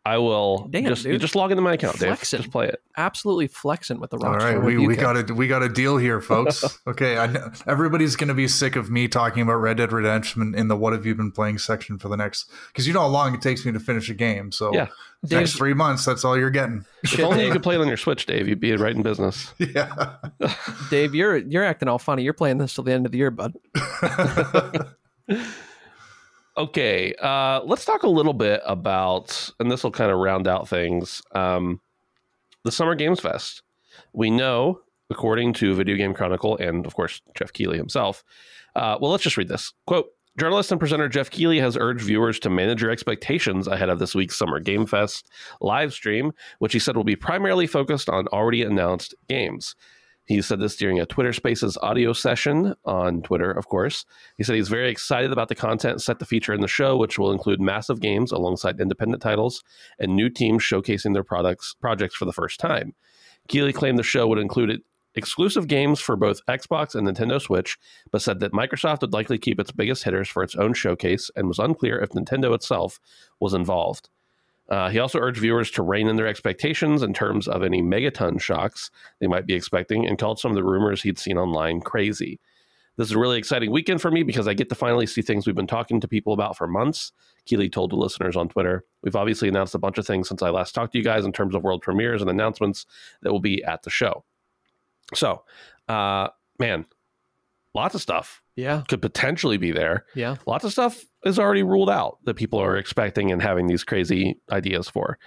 I 0.06 0.18
will 0.18 0.68
Damn, 0.68 0.84
just 0.84 1.04
you 1.06 1.12
dude. 1.12 1.22
just 1.22 1.34
log 1.34 1.50
into 1.50 1.62
my 1.62 1.72
account, 1.72 1.98
Dave. 1.98 2.20
Just 2.20 2.50
play 2.50 2.68
it. 2.68 2.82
Absolutely 2.98 3.46
flexing 3.46 4.00
with 4.00 4.10
the 4.10 4.18
All 4.18 4.26
All 4.26 4.36
right, 4.36 4.62
we, 4.62 4.76
we 4.86 4.96
got 4.96 5.30
a 5.30 5.32
we 5.32 5.48
got 5.48 5.62
a 5.62 5.68
deal 5.68 5.96
here, 5.96 6.20
folks. 6.32 6.62
Okay, 6.86 7.16
I 7.16 7.26
know, 7.26 7.50
everybody's 7.66 8.14
gonna 8.14 8.34
be 8.34 8.46
sick 8.46 8.76
of 8.76 8.90
me 8.90 9.08
talking 9.08 9.42
about 9.42 9.54
Red 9.54 9.78
Dead 9.78 9.92
Redemption 9.92 10.54
in 10.54 10.68
the 10.68 10.76
"What 10.76 10.92
have 10.92 11.06
you 11.06 11.14
been 11.14 11.32
playing" 11.32 11.56
section 11.56 11.98
for 11.98 12.08
the 12.08 12.16
next 12.16 12.50
because 12.68 12.86
you 12.86 12.92
know 12.92 13.00
how 13.00 13.06
long 13.06 13.34
it 13.34 13.40
takes 13.40 13.64
me 13.64 13.72
to 13.72 13.80
finish 13.80 14.10
a 14.10 14.14
game. 14.14 14.52
So 14.52 14.74
Yeah. 14.74 14.88
next 15.30 15.54
three 15.56 15.72
months, 15.72 16.04
that's 16.04 16.22
all 16.22 16.36
you're 16.38 16.50
getting. 16.50 16.84
If 17.02 17.18
only 17.20 17.46
you 17.46 17.52
could 17.52 17.62
play 17.62 17.76
it 17.76 17.80
on 17.80 17.88
your 17.88 17.96
Switch, 17.96 18.26
Dave. 18.26 18.46
You'd 18.46 18.60
be 18.60 18.76
right 18.76 18.94
in 18.94 19.00
business. 19.02 19.54
Yeah. 19.58 20.16
Dave, 20.90 21.14
you're 21.14 21.38
you're 21.38 21.64
acting 21.64 21.88
all 21.88 21.98
funny. 21.98 22.22
You're 22.24 22.34
playing 22.34 22.58
this 22.58 22.74
till 22.74 22.84
the 22.84 22.92
end 22.92 23.06
of 23.06 23.12
the 23.12 23.18
year, 23.18 23.30
bud. 23.30 23.54
Okay, 26.56 27.12
uh, 27.20 27.62
let's 27.64 27.84
talk 27.84 28.04
a 28.04 28.08
little 28.08 28.32
bit 28.32 28.60
about, 28.64 29.50
and 29.58 29.70
this 29.70 29.82
will 29.82 29.90
kind 29.90 30.12
of 30.12 30.18
round 30.18 30.46
out 30.46 30.68
things. 30.68 31.20
Um, 31.34 31.80
the 32.62 32.70
Summer 32.70 32.94
Games 32.94 33.18
Fest. 33.18 33.62
We 34.12 34.30
know, 34.30 34.80
according 35.10 35.54
to 35.54 35.74
Video 35.74 35.96
Game 35.96 36.14
Chronicle 36.14 36.56
and 36.56 36.86
of 36.86 36.94
course 36.94 37.20
Geoff 37.34 37.52
Keighley 37.52 37.76
himself. 37.76 38.22
Uh, 38.76 38.98
well, 39.00 39.10
let's 39.10 39.24
just 39.24 39.36
read 39.36 39.48
this 39.48 39.72
quote. 39.86 40.06
Journalist 40.38 40.72
and 40.72 40.80
presenter 40.80 41.08
Geoff 41.08 41.30
Keighley 41.30 41.60
has 41.60 41.76
urged 41.76 42.04
viewers 42.04 42.40
to 42.40 42.50
manage 42.50 42.82
your 42.82 42.90
expectations 42.90 43.68
ahead 43.68 43.88
of 43.88 44.00
this 44.00 44.16
week's 44.16 44.36
Summer 44.36 44.58
Game 44.58 44.86
Fest 44.86 45.30
live 45.60 45.92
stream, 45.92 46.32
which 46.58 46.72
he 46.72 46.78
said 46.78 46.96
will 46.96 47.04
be 47.04 47.14
primarily 47.16 47.68
focused 47.68 48.08
on 48.08 48.26
already 48.28 48.62
announced 48.62 49.14
games. 49.28 49.76
He 50.26 50.40
said 50.40 50.58
this 50.58 50.76
during 50.76 50.98
a 50.98 51.06
Twitter 51.06 51.34
Spaces 51.34 51.76
audio 51.82 52.14
session 52.14 52.74
on 52.86 53.20
Twitter, 53.22 53.50
of 53.50 53.68
course. 53.68 54.06
He 54.38 54.42
said 54.42 54.56
he's 54.56 54.68
very 54.68 54.88
excited 54.88 55.32
about 55.32 55.48
the 55.48 55.54
content 55.54 56.00
set 56.00 56.18
to 56.18 56.24
feature 56.24 56.54
in 56.54 56.62
the 56.62 56.68
show, 56.68 56.96
which 56.96 57.18
will 57.18 57.30
include 57.30 57.60
massive 57.60 58.00
games 58.00 58.32
alongside 58.32 58.80
independent 58.80 59.22
titles 59.22 59.62
and 59.98 60.16
new 60.16 60.30
teams 60.30 60.62
showcasing 60.62 61.12
their 61.12 61.24
products 61.24 61.74
projects 61.78 62.14
for 62.14 62.24
the 62.24 62.32
first 62.32 62.58
time. 62.58 62.94
Keighley 63.48 63.74
claimed 63.74 63.98
the 63.98 64.02
show 64.02 64.26
would 64.26 64.38
include 64.38 64.80
exclusive 65.14 65.68
games 65.68 66.00
for 66.00 66.16
both 66.16 66.44
Xbox 66.46 66.94
and 66.94 67.06
Nintendo 67.06 67.40
Switch, 67.40 67.78
but 68.10 68.22
said 68.22 68.40
that 68.40 68.52
Microsoft 68.52 69.02
would 69.02 69.12
likely 69.12 69.38
keep 69.38 69.60
its 69.60 69.72
biggest 69.72 70.04
hitters 70.04 70.28
for 70.28 70.42
its 70.42 70.56
own 70.56 70.72
showcase 70.72 71.30
and 71.36 71.48
was 71.48 71.58
unclear 71.58 71.98
if 71.98 72.10
Nintendo 72.10 72.54
itself 72.54 72.98
was 73.40 73.52
involved. 73.52 74.08
Uh, 74.68 74.88
he 74.88 74.98
also 74.98 75.18
urged 75.18 75.40
viewers 75.40 75.70
to 75.70 75.82
rein 75.82 76.08
in 76.08 76.16
their 76.16 76.26
expectations 76.26 77.02
in 77.02 77.12
terms 77.12 77.46
of 77.46 77.62
any 77.62 77.82
megaton 77.82 78.40
shocks 78.40 78.90
they 79.20 79.26
might 79.26 79.46
be 79.46 79.54
expecting 79.54 80.06
and 80.06 80.18
called 80.18 80.38
some 80.38 80.50
of 80.50 80.54
the 80.54 80.64
rumors 80.64 81.02
he'd 81.02 81.18
seen 81.18 81.36
online 81.36 81.80
crazy. 81.80 82.40
This 82.96 83.08
is 83.08 83.12
a 83.12 83.18
really 83.18 83.38
exciting 83.38 83.72
weekend 83.72 84.00
for 84.00 84.10
me 84.10 84.22
because 84.22 84.46
I 84.46 84.54
get 84.54 84.68
to 84.68 84.74
finally 84.74 85.06
see 85.06 85.20
things 85.20 85.46
we've 85.46 85.56
been 85.56 85.66
talking 85.66 86.00
to 86.00 86.08
people 86.08 86.32
about 86.32 86.56
for 86.56 86.66
months. 86.66 87.12
Keighley 87.44 87.68
told 87.68 87.90
the 87.90 87.96
listeners 87.96 88.36
on 88.36 88.48
Twitter. 88.48 88.84
We've 89.02 89.16
obviously 89.16 89.48
announced 89.48 89.74
a 89.74 89.78
bunch 89.78 89.98
of 89.98 90.06
things 90.06 90.28
since 90.28 90.42
I 90.42 90.50
last 90.50 90.74
talked 90.74 90.92
to 90.92 90.98
you 90.98 91.04
guys 91.04 91.24
in 91.24 91.32
terms 91.32 91.54
of 91.54 91.64
world 91.64 91.82
premieres 91.82 92.20
and 92.20 92.30
announcements 92.30 92.86
that 93.22 93.32
will 93.32 93.40
be 93.40 93.64
at 93.64 93.82
the 93.82 93.90
show. 93.90 94.24
So, 95.12 95.42
uh, 95.88 96.28
man, 96.58 96.86
lots 97.74 97.96
of 97.96 98.00
stuff 98.00 98.43
Yeah, 98.56 98.82
could 98.88 99.02
potentially 99.02 99.56
be 99.56 99.72
there. 99.72 100.06
yeah. 100.14 100.36
Lots 100.46 100.64
of 100.64 100.72
stuff 100.72 101.04
is 101.24 101.38
already 101.38 101.62
ruled 101.62 101.90
out 101.90 102.18
that 102.24 102.34
people 102.34 102.60
are 102.60 102.76
expecting 102.76 103.32
and 103.32 103.42
having 103.42 103.66
these 103.66 103.82
crazy 103.84 104.38
ideas 104.50 104.88
for. 104.88 105.18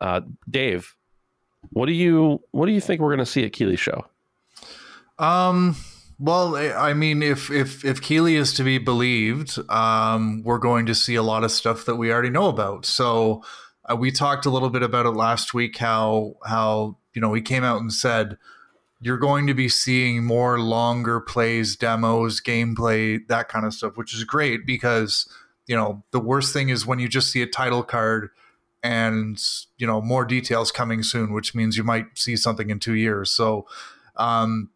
Uh, 0.00 0.20
Dave, 0.48 0.94
what 1.70 1.86
do 1.86 1.92
you 1.92 2.40
what 2.52 2.66
do 2.66 2.72
you 2.72 2.80
think 2.80 3.00
we're 3.00 3.08
going 3.14 3.18
to 3.18 3.26
see 3.26 3.44
at 3.44 3.52
Keighley's 3.52 3.80
show? 3.80 4.06
Um. 5.18 5.76
Well, 6.20 6.56
I 6.56 6.90
I 6.90 6.94
mean, 6.94 7.22
if 7.22 7.50
if 7.50 7.84
if 7.84 8.02
Keighley 8.02 8.36
is 8.36 8.52
to 8.54 8.64
be 8.64 8.78
believed, 8.78 9.58
um, 9.70 10.42
we're 10.44 10.58
going 10.58 10.86
to 10.86 10.94
see 10.94 11.14
a 11.14 11.22
lot 11.22 11.44
of 11.44 11.52
stuff 11.52 11.84
that 11.86 11.96
we 11.96 12.12
already 12.12 12.30
know 12.30 12.48
about. 12.48 12.84
So 12.86 13.44
uh, 13.88 13.96
we 13.96 14.10
talked 14.10 14.44
a 14.44 14.50
little 14.50 14.70
bit 14.70 14.82
about 14.82 15.06
it 15.06 15.10
last 15.10 15.54
week. 15.54 15.78
How 15.78 16.34
how 16.44 16.98
you 17.14 17.20
know 17.20 17.32
he 17.34 17.40
came 17.40 17.62
out 17.62 17.80
and 17.80 17.92
said 17.92 18.36
you're 19.00 19.18
going 19.18 19.46
to 19.46 19.54
be 19.54 19.68
seeing 19.68 20.24
more 20.24 20.58
longer 20.60 21.20
plays, 21.20 21.76
demos, 21.76 22.40
gameplay, 22.40 23.26
that 23.28 23.48
kind 23.48 23.64
of 23.64 23.72
stuff, 23.72 23.96
which 23.96 24.14
is 24.14 24.24
great 24.24 24.66
because 24.66 25.28
you 25.66 25.76
know 25.76 26.02
the 26.10 26.20
worst 26.20 26.52
thing 26.52 26.68
is 26.68 26.86
when 26.86 26.98
you 26.98 27.08
just 27.08 27.30
see 27.30 27.42
a 27.42 27.46
title 27.46 27.82
card 27.82 28.30
and 28.82 29.40
you 29.76 29.86
know 29.86 30.00
more 30.00 30.24
details 30.24 30.72
coming 30.72 31.02
soon, 31.02 31.32
which 31.32 31.54
means 31.54 31.76
you 31.76 31.84
might 31.84 32.06
see 32.14 32.36
something 32.36 32.70
in 32.70 32.78
two 32.78 32.94
years. 32.94 33.30
So. 33.30 33.66
Um, 34.16 34.70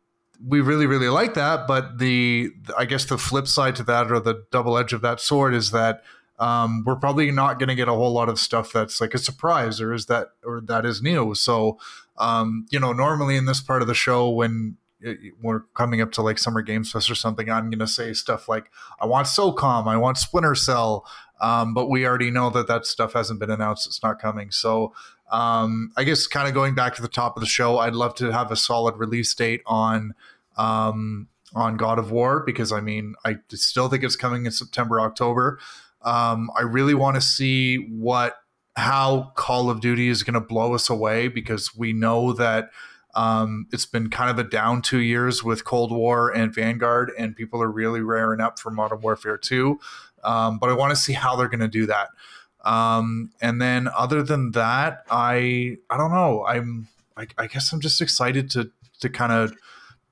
we 0.45 0.61
really 0.61 0.87
really 0.87 1.09
like 1.09 1.35
that 1.35 1.69
but 1.69 1.99
the 1.99 2.51
i 2.77 2.85
guess 2.85 3.05
the 3.05 3.19
flip 3.19 3.47
side 3.47 3.77
to 3.77 3.85
that 3.85 4.11
or 4.11 4.19
the 4.19 4.45
double 4.51 4.77
edge 4.77 4.93
of 4.93 5.01
that 5.01 5.21
sword 5.21 5.55
is 5.55 5.71
that 5.71 6.03
um, 6.39 6.83
we're 6.85 6.97
probably 6.97 7.31
not 7.31 7.61
going 7.61 7.69
to 7.69 7.77
get 7.77 7.87
a 7.87 7.93
whole 7.93 8.13
lot 8.13 8.29
of 8.29 8.41
stuff 8.41 8.73
that's 8.73 9.01
like 9.01 9.15
a 9.15 9.19
surprise 9.19 9.81
or 9.81 9.93
is 9.93 10.07
that 10.07 10.29
or 10.45 10.61
that 10.61 10.85
is 10.85 11.01
new 11.01 11.35
so 11.35 11.79
um, 12.19 12.67
you 12.71 12.79
know 12.81 12.93
normally 12.93 13.37
in 13.37 13.47
this 13.47 13.61
part 13.61 13.83
of 13.83 13.89
the 13.89 13.95
show 13.95 14.29
when 14.29 14.77
it- 15.01 15.33
we're 15.43 15.61
coming 15.75 16.01
up 16.01 16.13
to 16.13 16.23
like 16.23 16.39
summer 16.39 16.63
games 16.63 16.93
fest 16.93 17.11
or 17.11 17.15
something 17.17 17.51
i'm 17.51 17.71
going 17.71 17.79
to 17.81 17.87
say 17.89 18.13
stuff 18.13 18.49
like 18.49 18.71
i 19.01 19.07
want 19.07 19.27
socom 19.27 19.87
i 19.89 19.97
want 19.97 20.17
splinter 20.19 20.55
cell 20.55 21.05
um, 21.41 21.75
but 21.75 21.89
we 21.91 22.07
already 22.07 22.31
know 22.31 22.51
that 22.51 22.69
that 22.69 22.87
stuff 22.87 23.15
hasn't 23.15 23.41
been 23.41 23.51
announced 23.51 23.87
it's 23.87 24.03
not 24.03 24.21
coming 24.21 24.51
so 24.51 24.93
um, 25.31 25.91
I 25.97 26.05
guess 26.05 26.27
kind 26.27 26.47
of 26.47 26.53
going 26.53 26.75
back 26.75 26.95
to 26.97 27.01
the 27.03 27.09
top 27.09 27.39
of 27.39 27.41
the 27.41 27.47
show, 27.47 27.79
I'd 27.79 27.95
love 27.95 28.15
to 28.17 28.31
have 28.33 28.53
a 28.53 28.57
solid 28.57 28.97
release 28.99 29.33
date 29.33 29.63
on 29.65 30.13
um, 30.59 31.27
on 31.55 31.79
God 31.79 31.99
of 31.99 32.11
War 32.11 32.41
because 32.45 32.71
I 32.71 32.83
mean 32.83 33.15
I 33.25 33.37
still 33.49 33.89
think 33.89 34.05
it's 34.05 34.15
coming 34.15 34.45
in 34.45 34.53
September 34.53 35.01
October. 35.01 35.59
Um, 36.03 36.51
I 36.55 36.63
really 36.63 36.93
want 36.93 37.15
to 37.15 37.23
see 37.23 37.77
what 37.77 38.42
how 38.77 39.33
Call 39.37 39.71
of 39.71 39.81
Duty 39.81 40.09
is 40.09 40.23
going 40.23 40.35
to 40.35 40.41
blow 40.41 40.75
us 40.75 40.89
away 40.89 41.29
because 41.29 41.77
we 41.77 41.93
know 41.93 42.33
that 42.33 42.71
um, 43.15 43.67
it's 43.73 43.87
been 43.87 44.09
kind 44.09 44.31
of 44.31 44.39
a 44.39 44.49
down 44.49 44.81
two 44.81 45.01
years 45.01 45.45
with 45.45 45.65
Cold 45.65 45.93
War 45.93 46.31
and 46.31 46.55
Vanguard, 46.55 47.13
and 47.19 47.37
people 47.37 47.63
are 47.63 47.71
really 47.71 48.01
raring 48.01 48.41
up 48.41 48.59
for 48.59 48.71
Modern 48.71 49.01
Warfare 49.01 49.37
2. 49.37 49.79
Um, 50.25 50.59
but 50.59 50.71
I 50.71 50.75
want 50.75 50.91
to 50.91 50.97
see 50.97 51.13
how 51.13 51.37
they're 51.37 51.49
going 51.49 51.61
to 51.61 51.69
do 51.69 51.87
that. 51.87 52.09
Um, 52.65 53.33
and 53.41 53.61
then 53.61 53.89
other 53.97 54.23
than 54.23 54.53
that, 54.53 55.05
I 55.11 55.79
I 55.91 55.97
don't 55.97 56.13
know. 56.13 56.45
I'm 56.47 56.89
I, 57.17 57.27
I 57.37 57.47
guess 57.49 57.73
I'm 57.73 57.81
just 57.81 58.01
excited 58.01 58.51
to 58.53 58.71
to 59.01 59.09
kind 59.09 59.33
of 59.33 59.53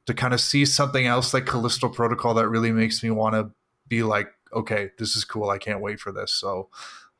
to 0.07 0.15
kind 0.15 0.35
of 0.35 0.41
see 0.41 0.65
something 0.65 1.07
else 1.07 1.33
like 1.33 1.47
Callisto 1.47 1.89
Protocol 1.89 2.35
that 2.35 2.49
really 2.49 2.73
makes 2.73 3.03
me 3.03 3.11
want 3.11 3.35
to 3.35 3.51
be 3.87 4.03
like, 4.03 4.29
okay, 4.53 4.91
this 4.99 5.15
is 5.15 5.25
cool. 5.25 5.49
I 5.49 5.59
can't 5.59 5.81
wait 5.81 6.01
for 6.01 6.11
this. 6.11 6.33
So, 6.33 6.69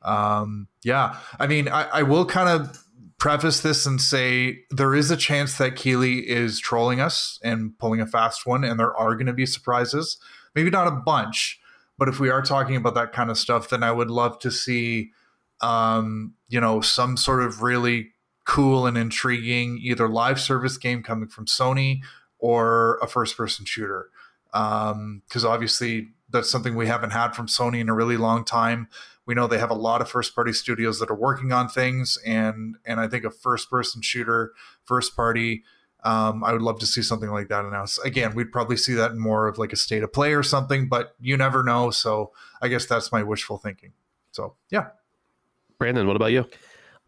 um, 0.01 0.67
yeah. 0.83 1.17
I 1.39 1.47
mean, 1.47 1.67
I, 1.67 1.83
I 1.83 2.03
will 2.03 2.25
kind 2.25 2.49
of 2.49 2.83
preface 3.17 3.61
this 3.61 3.85
and 3.85 4.01
say 4.01 4.59
there 4.71 4.95
is 4.95 5.11
a 5.11 5.17
chance 5.17 5.57
that 5.59 5.75
Keighley 5.75 6.27
is 6.27 6.59
trolling 6.59 6.99
us 6.99 7.39
and 7.43 7.77
pulling 7.77 8.01
a 8.01 8.07
fast 8.07 8.45
one, 8.47 8.63
and 8.63 8.79
there 8.79 8.95
are 8.95 9.15
going 9.15 9.27
to 9.27 9.33
be 9.33 9.45
surprises. 9.45 10.17
Maybe 10.55 10.69
not 10.69 10.87
a 10.87 10.91
bunch, 10.91 11.59
but 11.99 12.09
if 12.09 12.19
we 12.19 12.29
are 12.29 12.41
talking 12.41 12.75
about 12.75 12.95
that 12.95 13.13
kind 13.13 13.29
of 13.29 13.37
stuff, 13.37 13.69
then 13.69 13.83
I 13.83 13.91
would 13.91 14.09
love 14.09 14.39
to 14.39 14.51
see, 14.51 15.11
um, 15.61 16.33
you 16.47 16.59
know, 16.59 16.81
some 16.81 17.15
sort 17.15 17.43
of 17.43 17.61
really 17.61 18.09
cool 18.43 18.87
and 18.87 18.97
intriguing 18.97 19.77
either 19.81 20.09
live 20.09 20.39
service 20.39 20.77
game 20.77 21.03
coming 21.03 21.29
from 21.29 21.45
Sony 21.45 21.99
or 22.39 22.97
a 23.03 23.07
first 23.07 23.37
person 23.37 23.65
shooter. 23.65 24.09
Um, 24.53 25.21
because 25.27 25.45
obviously, 25.45 26.09
that's 26.31 26.49
something 26.49 26.75
we 26.75 26.87
haven't 26.87 27.11
had 27.11 27.35
from 27.35 27.45
Sony 27.45 27.79
in 27.79 27.87
a 27.87 27.93
really 27.93 28.17
long 28.17 28.43
time. 28.43 28.87
We 29.25 29.35
know 29.35 29.47
they 29.47 29.59
have 29.59 29.69
a 29.69 29.75
lot 29.75 30.01
of 30.01 30.09
first 30.09 30.33
party 30.33 30.53
studios 30.53 30.99
that 30.99 31.11
are 31.11 31.15
working 31.15 31.51
on 31.51 31.69
things, 31.69 32.17
and 32.25 32.75
and 32.85 32.99
I 32.99 33.07
think 33.07 33.23
a 33.23 33.31
first 33.31 33.69
person 33.69 34.01
shooter, 34.01 34.53
first 34.83 35.15
party. 35.15 35.63
Um, 36.03 36.43
I 36.43 36.51
would 36.51 36.63
love 36.63 36.79
to 36.79 36.87
see 36.87 37.03
something 37.03 37.29
like 37.29 37.47
that 37.49 37.63
announced. 37.63 37.99
Again, 38.03 38.33
we'd 38.33 38.51
probably 38.51 38.75
see 38.75 38.95
that 38.95 39.11
in 39.11 39.19
more 39.19 39.47
of 39.47 39.59
like 39.59 39.71
a 39.71 39.75
state 39.75 40.01
of 40.01 40.11
play 40.11 40.33
or 40.33 40.41
something, 40.41 40.89
but 40.89 41.15
you 41.19 41.37
never 41.37 41.61
know. 41.61 41.91
So 41.91 42.31
I 42.59 42.69
guess 42.69 42.87
that's 42.87 43.11
my 43.11 43.21
wishful 43.21 43.59
thinking. 43.59 43.93
So 44.31 44.55
yeah, 44.71 44.87
Brandon, 45.77 46.07
what 46.07 46.15
about 46.15 46.31
you? 46.31 46.47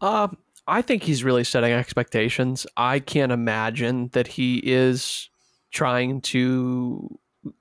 Uh, 0.00 0.28
I 0.66 0.82
think 0.82 1.02
he's 1.02 1.24
really 1.24 1.44
setting 1.44 1.72
expectations. 1.72 2.66
I 2.76 3.00
can't 3.00 3.32
imagine 3.32 4.08
that 4.12 4.26
he 4.26 4.58
is 4.58 5.28
trying 5.72 6.20
to 6.22 7.18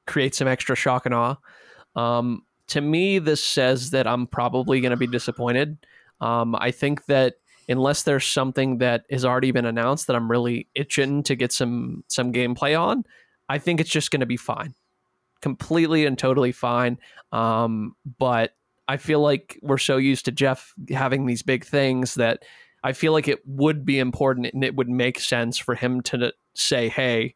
create 0.07 0.35
some 0.35 0.47
extra 0.47 0.75
shock 0.75 1.05
and 1.05 1.15
awe. 1.15 1.35
Um, 1.95 2.43
to 2.67 2.81
me, 2.81 3.19
this 3.19 3.43
says 3.43 3.91
that 3.91 4.07
I'm 4.07 4.27
probably 4.27 4.81
going 4.81 4.91
to 4.91 4.97
be 4.97 5.07
disappointed. 5.07 5.77
Um, 6.21 6.55
I 6.55 6.71
think 6.71 7.05
that 7.05 7.35
unless 7.67 8.03
there's 8.03 8.25
something 8.25 8.79
that 8.79 9.05
has 9.09 9.25
already 9.25 9.51
been 9.51 9.65
announced 9.65 10.07
that 10.07 10.15
I'm 10.15 10.29
really 10.29 10.67
itching 10.75 11.23
to 11.23 11.35
get 11.35 11.51
some 11.51 12.03
some 12.07 12.31
gameplay 12.31 12.79
on, 12.79 13.03
I 13.49 13.57
think 13.59 13.79
it's 13.79 13.89
just 13.89 14.11
going 14.11 14.21
to 14.21 14.25
be 14.25 14.37
fine, 14.37 14.73
completely 15.41 16.05
and 16.05 16.17
totally 16.17 16.51
fine. 16.51 16.97
Um, 17.31 17.95
but 18.17 18.55
I 18.87 18.97
feel 18.97 19.19
like 19.19 19.59
we're 19.61 19.77
so 19.77 19.97
used 19.97 20.25
to 20.25 20.31
Geoff 20.31 20.73
having 20.89 21.25
these 21.25 21.41
big 21.41 21.65
things 21.65 22.15
that 22.15 22.43
I 22.83 22.93
feel 22.93 23.13
like 23.13 23.27
it 23.27 23.39
would 23.45 23.85
be 23.85 23.99
important 23.99 24.47
and 24.53 24.63
it 24.63 24.75
would 24.75 24.89
make 24.89 25.19
sense 25.19 25.57
for 25.57 25.75
him 25.75 26.01
to 26.01 26.33
say, 26.53 26.89
"Hey, 26.89 27.35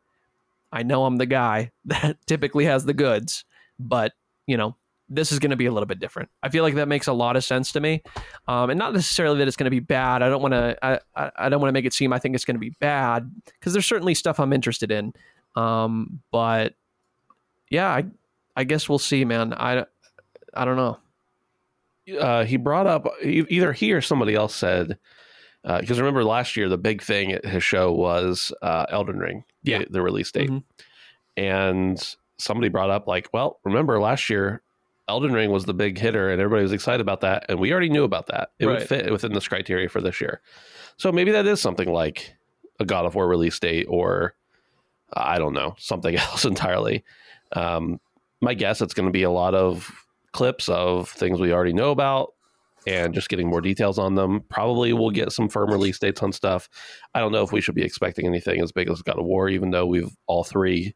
I 0.71 0.83
know 0.83 1.05
I'm 1.05 1.17
the 1.17 1.25
guy 1.25 1.71
that 1.85 2.17
typically 2.25 2.65
has 2.65 2.85
the 2.85 2.93
goods, 2.93 3.45
but 3.79 4.13
you 4.45 4.57
know, 4.57 4.75
this 5.09 5.31
is 5.31 5.39
going 5.39 5.51
to 5.51 5.57
be 5.57 5.65
a 5.65 5.71
little 5.71 5.87
bit 5.87 5.99
different. 5.99 6.29
I 6.43 6.49
feel 6.49 6.63
like 6.63 6.75
that 6.75 6.87
makes 6.87 7.07
a 7.07 7.13
lot 7.13 7.35
of 7.35 7.43
sense 7.43 7.71
to 7.73 7.79
me, 7.79 8.03
um, 8.47 8.69
and 8.69 8.77
not 8.77 8.93
necessarily 8.93 9.39
that 9.39 9.47
it's 9.47 9.57
going 9.57 9.65
to 9.65 9.71
be 9.71 9.79
bad. 9.79 10.21
I 10.21 10.29
don't 10.29 10.41
want 10.41 10.53
to. 10.53 10.77
I, 10.81 10.99
I, 11.15 11.31
I 11.37 11.49
don't 11.49 11.61
want 11.61 11.69
to 11.69 11.73
make 11.73 11.85
it 11.85 11.93
seem 11.93 12.13
I 12.13 12.19
think 12.19 12.35
it's 12.35 12.45
going 12.45 12.55
to 12.55 12.59
be 12.59 12.73
bad 12.79 13.31
because 13.45 13.73
there's 13.73 13.85
certainly 13.85 14.13
stuff 14.13 14.39
I'm 14.39 14.53
interested 14.53 14.91
in, 14.91 15.13
um, 15.55 16.19
but 16.31 16.73
yeah, 17.69 17.89
I 17.89 18.05
I 18.55 18.63
guess 18.63 18.89
we'll 18.89 18.99
see, 18.99 19.23
man. 19.25 19.53
I 19.53 19.85
I 20.53 20.65
don't 20.65 20.77
know. 20.77 20.97
Uh, 22.19 22.45
he 22.45 22.57
brought 22.57 22.87
up 22.87 23.07
either 23.21 23.73
he 23.73 23.91
or 23.91 24.01
somebody 24.01 24.33
else 24.33 24.55
said 24.55 24.97
because 25.63 25.99
uh, 25.99 26.03
remember 26.03 26.23
last 26.23 26.55
year 26.55 26.69
the 26.69 26.77
big 26.77 27.01
thing 27.01 27.33
at 27.33 27.45
his 27.45 27.63
show 27.63 27.91
was 27.91 28.53
uh, 28.61 28.85
Elden 28.89 29.19
Ring, 29.19 29.43
yeah, 29.63 29.79
the, 29.79 29.87
the 29.89 30.01
release 30.01 30.31
date, 30.31 30.49
mm-hmm. 30.49 31.41
and 31.41 32.15
somebody 32.37 32.69
brought 32.69 32.89
up 32.89 33.07
like, 33.07 33.27
well, 33.33 33.59
remember 33.65 33.99
last 33.99 34.29
year 34.29 34.61
Elden 35.09 35.33
Ring 35.33 35.51
was 35.51 35.65
the 35.65 35.73
big 35.73 35.97
hitter, 35.97 36.29
and 36.29 36.41
everybody 36.41 36.63
was 36.63 36.73
excited 36.73 37.01
about 37.01 37.21
that, 37.21 37.45
and 37.49 37.59
we 37.59 37.71
already 37.71 37.89
knew 37.89 38.03
about 38.03 38.27
that. 38.27 38.49
It 38.59 38.65
right. 38.65 38.79
would 38.79 38.87
fit 38.87 39.11
within 39.11 39.33
this 39.33 39.47
criteria 39.47 39.89
for 39.89 40.01
this 40.01 40.19
year, 40.19 40.41
so 40.97 41.11
maybe 41.11 41.31
that 41.31 41.45
is 41.45 41.61
something 41.61 41.91
like 41.91 42.35
a 42.79 42.85
God 42.85 43.05
of 43.05 43.15
War 43.15 43.27
release 43.27 43.59
date, 43.59 43.85
or 43.89 44.35
I 45.13 45.39
don't 45.39 45.53
know, 45.53 45.75
something 45.79 46.15
else 46.15 46.45
entirely. 46.45 47.03
Um, 47.53 47.99
my 48.41 48.53
guess 48.53 48.81
it's 48.81 48.93
going 48.93 49.07
to 49.07 49.13
be 49.13 49.23
a 49.23 49.31
lot 49.31 49.55
of 49.55 49.91
clips 50.31 50.69
of 50.69 51.09
things 51.09 51.39
we 51.39 51.53
already 51.53 51.73
know 51.73 51.91
about 51.91 52.33
and 52.85 53.13
just 53.13 53.29
getting 53.29 53.49
more 53.49 53.61
details 53.61 53.97
on 53.97 54.15
them. 54.15 54.41
Probably 54.49 54.93
we'll 54.93 55.09
get 55.09 55.31
some 55.31 55.49
firm 55.49 55.71
release 55.71 55.99
dates 55.99 56.21
on 56.21 56.31
stuff. 56.31 56.69
I 57.13 57.19
don't 57.19 57.31
know 57.31 57.43
if 57.43 57.51
we 57.51 57.61
should 57.61 57.75
be 57.75 57.83
expecting 57.83 58.25
anything 58.25 58.61
as 58.61 58.71
big 58.71 58.89
as 58.89 59.01
God 59.01 59.19
of 59.19 59.25
War, 59.25 59.49
even 59.49 59.71
though 59.71 59.85
we've 59.85 60.15
all 60.27 60.43
three 60.43 60.95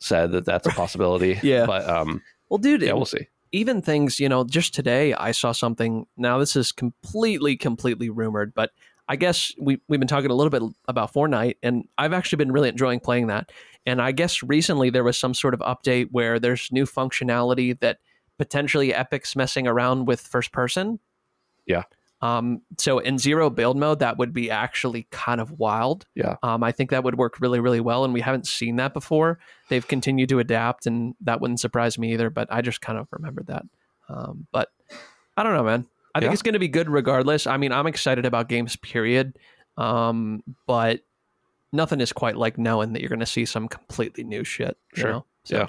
said 0.00 0.32
that 0.32 0.44
that's 0.44 0.66
a 0.66 0.70
possibility. 0.70 1.38
yeah. 1.42 1.66
But 1.66 1.88
um, 1.88 2.22
well, 2.48 2.58
dude, 2.58 2.82
yeah, 2.82 2.92
we'll 2.92 3.04
see. 3.04 3.28
Even 3.52 3.82
things, 3.82 4.20
you 4.20 4.28
know, 4.28 4.44
just 4.44 4.74
today 4.74 5.14
I 5.14 5.32
saw 5.32 5.52
something. 5.52 6.06
Now 6.16 6.38
this 6.38 6.56
is 6.56 6.72
completely, 6.72 7.56
completely 7.56 8.10
rumored, 8.10 8.54
but 8.54 8.70
I 9.08 9.16
guess 9.16 9.52
we 9.58 9.80
we've 9.88 10.00
been 10.00 10.08
talking 10.08 10.30
a 10.30 10.34
little 10.34 10.50
bit 10.50 10.62
about 10.86 11.12
Fortnite, 11.14 11.56
and 11.62 11.84
I've 11.96 12.12
actually 12.12 12.36
been 12.36 12.52
really 12.52 12.68
enjoying 12.68 13.00
playing 13.00 13.28
that. 13.28 13.50
And 13.86 14.02
I 14.02 14.12
guess 14.12 14.42
recently 14.42 14.90
there 14.90 15.04
was 15.04 15.16
some 15.16 15.32
sort 15.32 15.54
of 15.54 15.60
update 15.60 16.08
where 16.10 16.38
there's 16.38 16.68
new 16.70 16.84
functionality 16.84 17.78
that 17.80 17.98
potentially 18.38 18.92
Epic's 18.92 19.34
messing 19.34 19.66
around 19.66 20.06
with 20.06 20.20
first 20.20 20.52
person 20.52 21.00
yeah. 21.68 21.82
Um, 22.20 22.62
so 22.78 22.98
in 22.98 23.18
zero 23.18 23.48
build 23.48 23.76
mode, 23.76 24.00
that 24.00 24.18
would 24.18 24.32
be 24.32 24.50
actually 24.50 25.06
kind 25.10 25.40
of 25.40 25.52
wild. 25.52 26.06
Yeah. 26.14 26.36
Um, 26.42 26.64
I 26.64 26.72
think 26.72 26.90
that 26.90 27.04
would 27.04 27.16
work 27.16 27.40
really, 27.40 27.60
really 27.60 27.80
well. 27.80 28.04
And 28.04 28.12
we 28.12 28.20
haven't 28.20 28.46
seen 28.46 28.76
that 28.76 28.92
before. 28.92 29.38
They've 29.68 29.86
continued 29.86 30.28
to 30.30 30.40
adapt, 30.40 30.86
and 30.86 31.14
that 31.20 31.40
wouldn't 31.40 31.60
surprise 31.60 31.98
me 31.98 32.12
either. 32.12 32.30
But 32.30 32.48
I 32.50 32.60
just 32.60 32.80
kind 32.80 32.98
of 32.98 33.06
remembered 33.12 33.46
that. 33.46 33.64
Um, 34.08 34.46
but 34.52 34.68
I 35.36 35.42
don't 35.42 35.54
know, 35.54 35.64
man. 35.64 35.86
I 36.14 36.20
think 36.20 36.32
it's 36.32 36.42
going 36.42 36.54
to 36.54 36.58
be 36.58 36.68
good 36.68 36.90
regardless. 36.90 37.46
I 37.46 37.56
mean, 37.56 37.70
I'm 37.70 37.86
excited 37.86 38.26
about 38.26 38.48
games, 38.48 38.74
period. 38.76 39.38
Um, 39.76 40.42
but 40.66 41.02
nothing 41.72 42.00
is 42.00 42.12
quite 42.12 42.36
like 42.36 42.58
knowing 42.58 42.94
that 42.94 43.00
you're 43.00 43.10
going 43.10 43.20
to 43.20 43.26
see 43.26 43.44
some 43.44 43.68
completely 43.68 44.24
new 44.24 44.42
shit. 44.42 44.76
Sure. 44.94 45.24
So. 45.44 45.56
Yeah. 45.56 45.68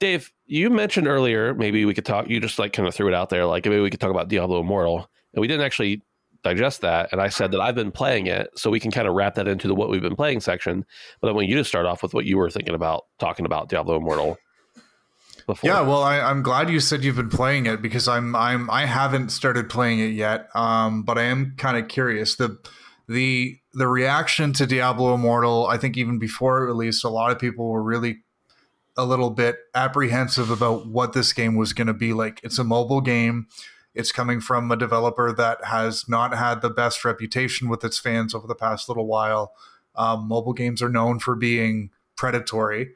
Dave, 0.00 0.32
you 0.46 0.70
mentioned 0.70 1.06
earlier, 1.06 1.54
maybe 1.54 1.84
we 1.84 1.94
could 1.94 2.06
talk, 2.06 2.28
you 2.28 2.40
just 2.40 2.58
like 2.58 2.72
kind 2.72 2.88
of 2.88 2.94
threw 2.94 3.06
it 3.06 3.14
out 3.14 3.28
there, 3.28 3.46
like 3.46 3.66
maybe 3.66 3.80
we 3.80 3.90
could 3.90 4.00
talk 4.00 4.10
about 4.10 4.28
Diablo 4.28 4.60
Immortal. 4.60 5.08
And 5.34 5.40
we 5.40 5.46
didn't 5.46 5.64
actually 5.64 6.02
digest 6.42 6.80
that. 6.80 7.10
And 7.12 7.20
I 7.20 7.28
said 7.28 7.52
that 7.52 7.60
I've 7.60 7.74
been 7.74 7.92
playing 7.92 8.26
it, 8.26 8.50
so 8.56 8.70
we 8.70 8.80
can 8.80 8.90
kind 8.90 9.06
of 9.06 9.14
wrap 9.14 9.34
that 9.34 9.46
into 9.46 9.68
the 9.68 9.74
what 9.74 9.90
we've 9.90 10.02
been 10.02 10.16
playing 10.16 10.40
section. 10.40 10.84
But 11.20 11.28
I 11.28 11.32
want 11.32 11.48
you 11.48 11.56
to 11.56 11.64
start 11.64 11.86
off 11.86 12.02
with 12.02 12.14
what 12.14 12.24
you 12.24 12.38
were 12.38 12.50
thinking 12.50 12.74
about 12.74 13.04
talking 13.18 13.46
about 13.46 13.68
Diablo 13.68 13.96
Immortal. 13.96 14.38
Before. 15.46 15.68
Yeah, 15.68 15.80
well, 15.80 16.02
I, 16.02 16.30
am 16.30 16.42
glad 16.42 16.70
you 16.70 16.80
said 16.80 17.02
you've 17.02 17.16
been 17.16 17.30
playing 17.30 17.66
it 17.66 17.82
because 17.82 18.06
I'm 18.06 18.36
I'm 18.36 18.70
I 18.70 18.84
haven't 18.84 19.30
started 19.30 19.68
playing 19.68 19.98
it 19.98 20.12
yet. 20.12 20.48
Um, 20.54 21.02
but 21.02 21.18
I 21.18 21.24
am 21.24 21.54
kind 21.56 21.76
of 21.76 21.88
curious. 21.88 22.36
The 22.36 22.58
the 23.08 23.56
the 23.72 23.88
reaction 23.88 24.52
to 24.54 24.66
Diablo 24.66 25.14
Immortal, 25.14 25.66
I 25.66 25.76
think 25.76 25.96
even 25.96 26.18
before 26.18 26.62
it 26.62 26.66
released, 26.66 27.04
a 27.04 27.08
lot 27.08 27.32
of 27.32 27.38
people 27.38 27.68
were 27.68 27.82
really 27.82 28.18
a 29.00 29.04
little 29.04 29.30
bit 29.30 29.56
apprehensive 29.74 30.50
about 30.50 30.86
what 30.86 31.12
this 31.12 31.32
game 31.32 31.56
was 31.56 31.72
going 31.72 31.86
to 31.86 31.94
be 31.94 32.12
like. 32.12 32.40
It's 32.42 32.58
a 32.58 32.64
mobile 32.64 33.00
game. 33.00 33.48
It's 33.94 34.12
coming 34.12 34.40
from 34.40 34.70
a 34.70 34.76
developer 34.76 35.32
that 35.32 35.64
has 35.64 36.08
not 36.08 36.36
had 36.36 36.60
the 36.60 36.70
best 36.70 37.04
reputation 37.04 37.68
with 37.68 37.82
its 37.82 37.98
fans 37.98 38.34
over 38.34 38.46
the 38.46 38.54
past 38.54 38.88
little 38.88 39.06
while. 39.06 39.52
Um, 39.96 40.28
mobile 40.28 40.52
games 40.52 40.82
are 40.82 40.88
known 40.88 41.18
for 41.18 41.34
being 41.34 41.90
predatory. 42.14 42.90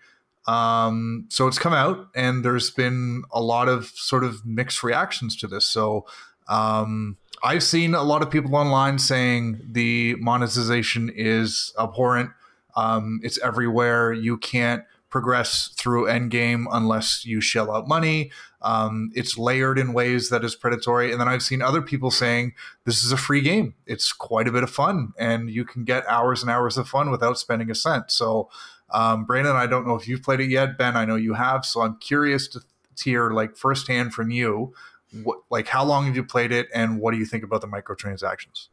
Um, 0.46 1.26
so 1.30 1.48
it's 1.48 1.59
come 1.59 1.72
out, 1.72 2.09
and 2.14 2.44
there's 2.44 2.70
been 2.70 3.24
a 3.32 3.42
lot 3.42 3.68
of 3.68 3.86
sort 3.86 4.24
of 4.24 4.44
mixed 4.44 4.82
reactions 4.82 5.36
to 5.36 5.46
this. 5.46 5.66
So 5.66 6.07
um, 6.48 7.16
I've 7.42 7.62
seen 7.62 7.94
a 7.94 8.02
lot 8.02 8.22
of 8.22 8.30
people 8.30 8.55
online 8.55 8.98
saying 8.98 9.61
the 9.64 10.16
monetization 10.16 11.11
is 11.14 11.72
abhorrent. 11.78 12.30
Um, 12.76 13.20
it's 13.22 13.38
everywhere. 13.38 14.12
You 14.12 14.36
can't 14.36 14.84
progress 15.15 15.69
through 15.77 16.07
endgame 16.07 16.65
unless 16.73 17.25
you 17.25 17.41
shell 17.41 17.71
out 17.71 17.87
money. 17.87 18.33
Um, 18.62 19.12
it's 19.15 19.39
layered 19.39 19.79
in 19.79 19.93
ways 19.93 20.29
that 20.31 20.43
is 20.43 20.57
predatory. 20.57 21.12
And 21.12 21.21
then 21.21 21.29
I've 21.29 21.45
seen 21.45 21.62
other 21.62 21.81
people 21.81 22.11
saying 22.11 22.53
this 22.85 23.05
is 23.05 23.12
a 23.12 23.17
free 23.17 23.41
game. 23.41 23.77
It's 23.87 24.12
quite 24.12 24.49
a 24.49 24.51
bit 24.51 24.65
of 24.65 24.71
fun, 24.71 25.12
and 25.17 25.49
you 25.49 25.65
can 25.65 25.85
get 25.85 26.05
hours 26.09 26.43
and 26.43 26.51
hours 26.51 26.77
of 26.77 26.89
fun 26.89 27.12
without 27.12 27.39
spending 27.39 27.71
a 27.71 27.77
cent. 27.77 28.11
So, 28.11 28.51
um, 28.91 29.25
Brandon, 29.25 29.55
I 29.55 29.69
don't 29.69 29.87
know 29.87 29.95
if 29.95 30.09
you've 30.09 30.25
played 30.25 30.41
it 30.41 30.51
yet. 30.51 30.77
Ben, 30.77 30.97
I 30.97 31.05
know 31.05 31.15
you 31.15 31.35
have. 31.35 31.65
So 31.65 31.83
I'm 31.83 31.97
curious 31.99 32.49
to, 32.49 32.59
to 32.59 33.05
hear 33.05 33.31
like 33.31 33.57
firsthand 33.57 34.15
from 34.15 34.33
you. 34.33 34.75
What, 35.23 35.43
like 35.49 35.69
how 35.69 35.85
long 35.85 36.07
have 36.07 36.17
you 36.17 36.25
played 36.25 36.51
it 36.51 36.67
and 36.75 36.99
what 36.99 37.12
do 37.12 37.19
you 37.19 37.25
think 37.25 37.45
about 37.45 37.61
the 37.61 37.69
microtransactions 37.69 38.67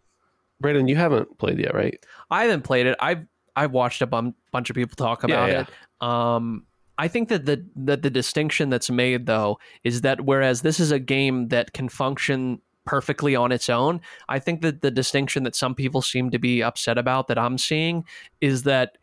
brandon 0.60 0.88
you 0.88 0.96
haven't 0.96 1.38
played 1.38 1.60
yet 1.60 1.76
right 1.76 2.04
i 2.32 2.42
haven't 2.42 2.64
played 2.64 2.88
it 2.88 2.98
i've 3.00 3.28
I've 3.56 3.72
watched 3.72 4.02
a 4.02 4.08
bum- 4.08 4.36
bunch 4.52 4.70
of 4.70 4.76
people 4.76 4.95
talk 4.95 5.24
about 5.24 5.49
yeah, 5.49 5.54
yeah. 5.54 5.62
it. 5.62 6.08
Um, 6.08 6.66
I 6.97 7.08
think 7.08 7.30
that 7.30 7.45
the 7.45 7.66
that 7.76 8.02
the 8.04 8.10
distinction 8.10 8.70
that's 8.70 8.89
made 8.89 9.26
though 9.26 9.60
is 9.84 10.02
that 10.02 10.22
whereas 10.22 10.62
this 10.62 10.80
is 10.80 10.91
a 10.91 10.99
game 10.99 11.47
that 11.47 11.74
can 11.74 11.89
function 11.89 12.62
perfectly 12.86 13.36
on 13.36 13.52
its 13.52 13.70
own, 13.70 14.02
I 14.30 14.39
think 14.39 14.62
that 14.62 14.82
the 14.82 14.91
distinction 14.91 15.43
that 15.43 15.56
some 15.56 15.76
people 15.76 16.02
seem 16.02 16.30
to 16.32 16.39
be 16.39 16.62
upset 16.62 16.97
about 16.97 17.28
that 17.28 17.38
I'm 17.38 17.58
seeing 17.58 18.06
is 18.39 18.64
that 18.64 18.97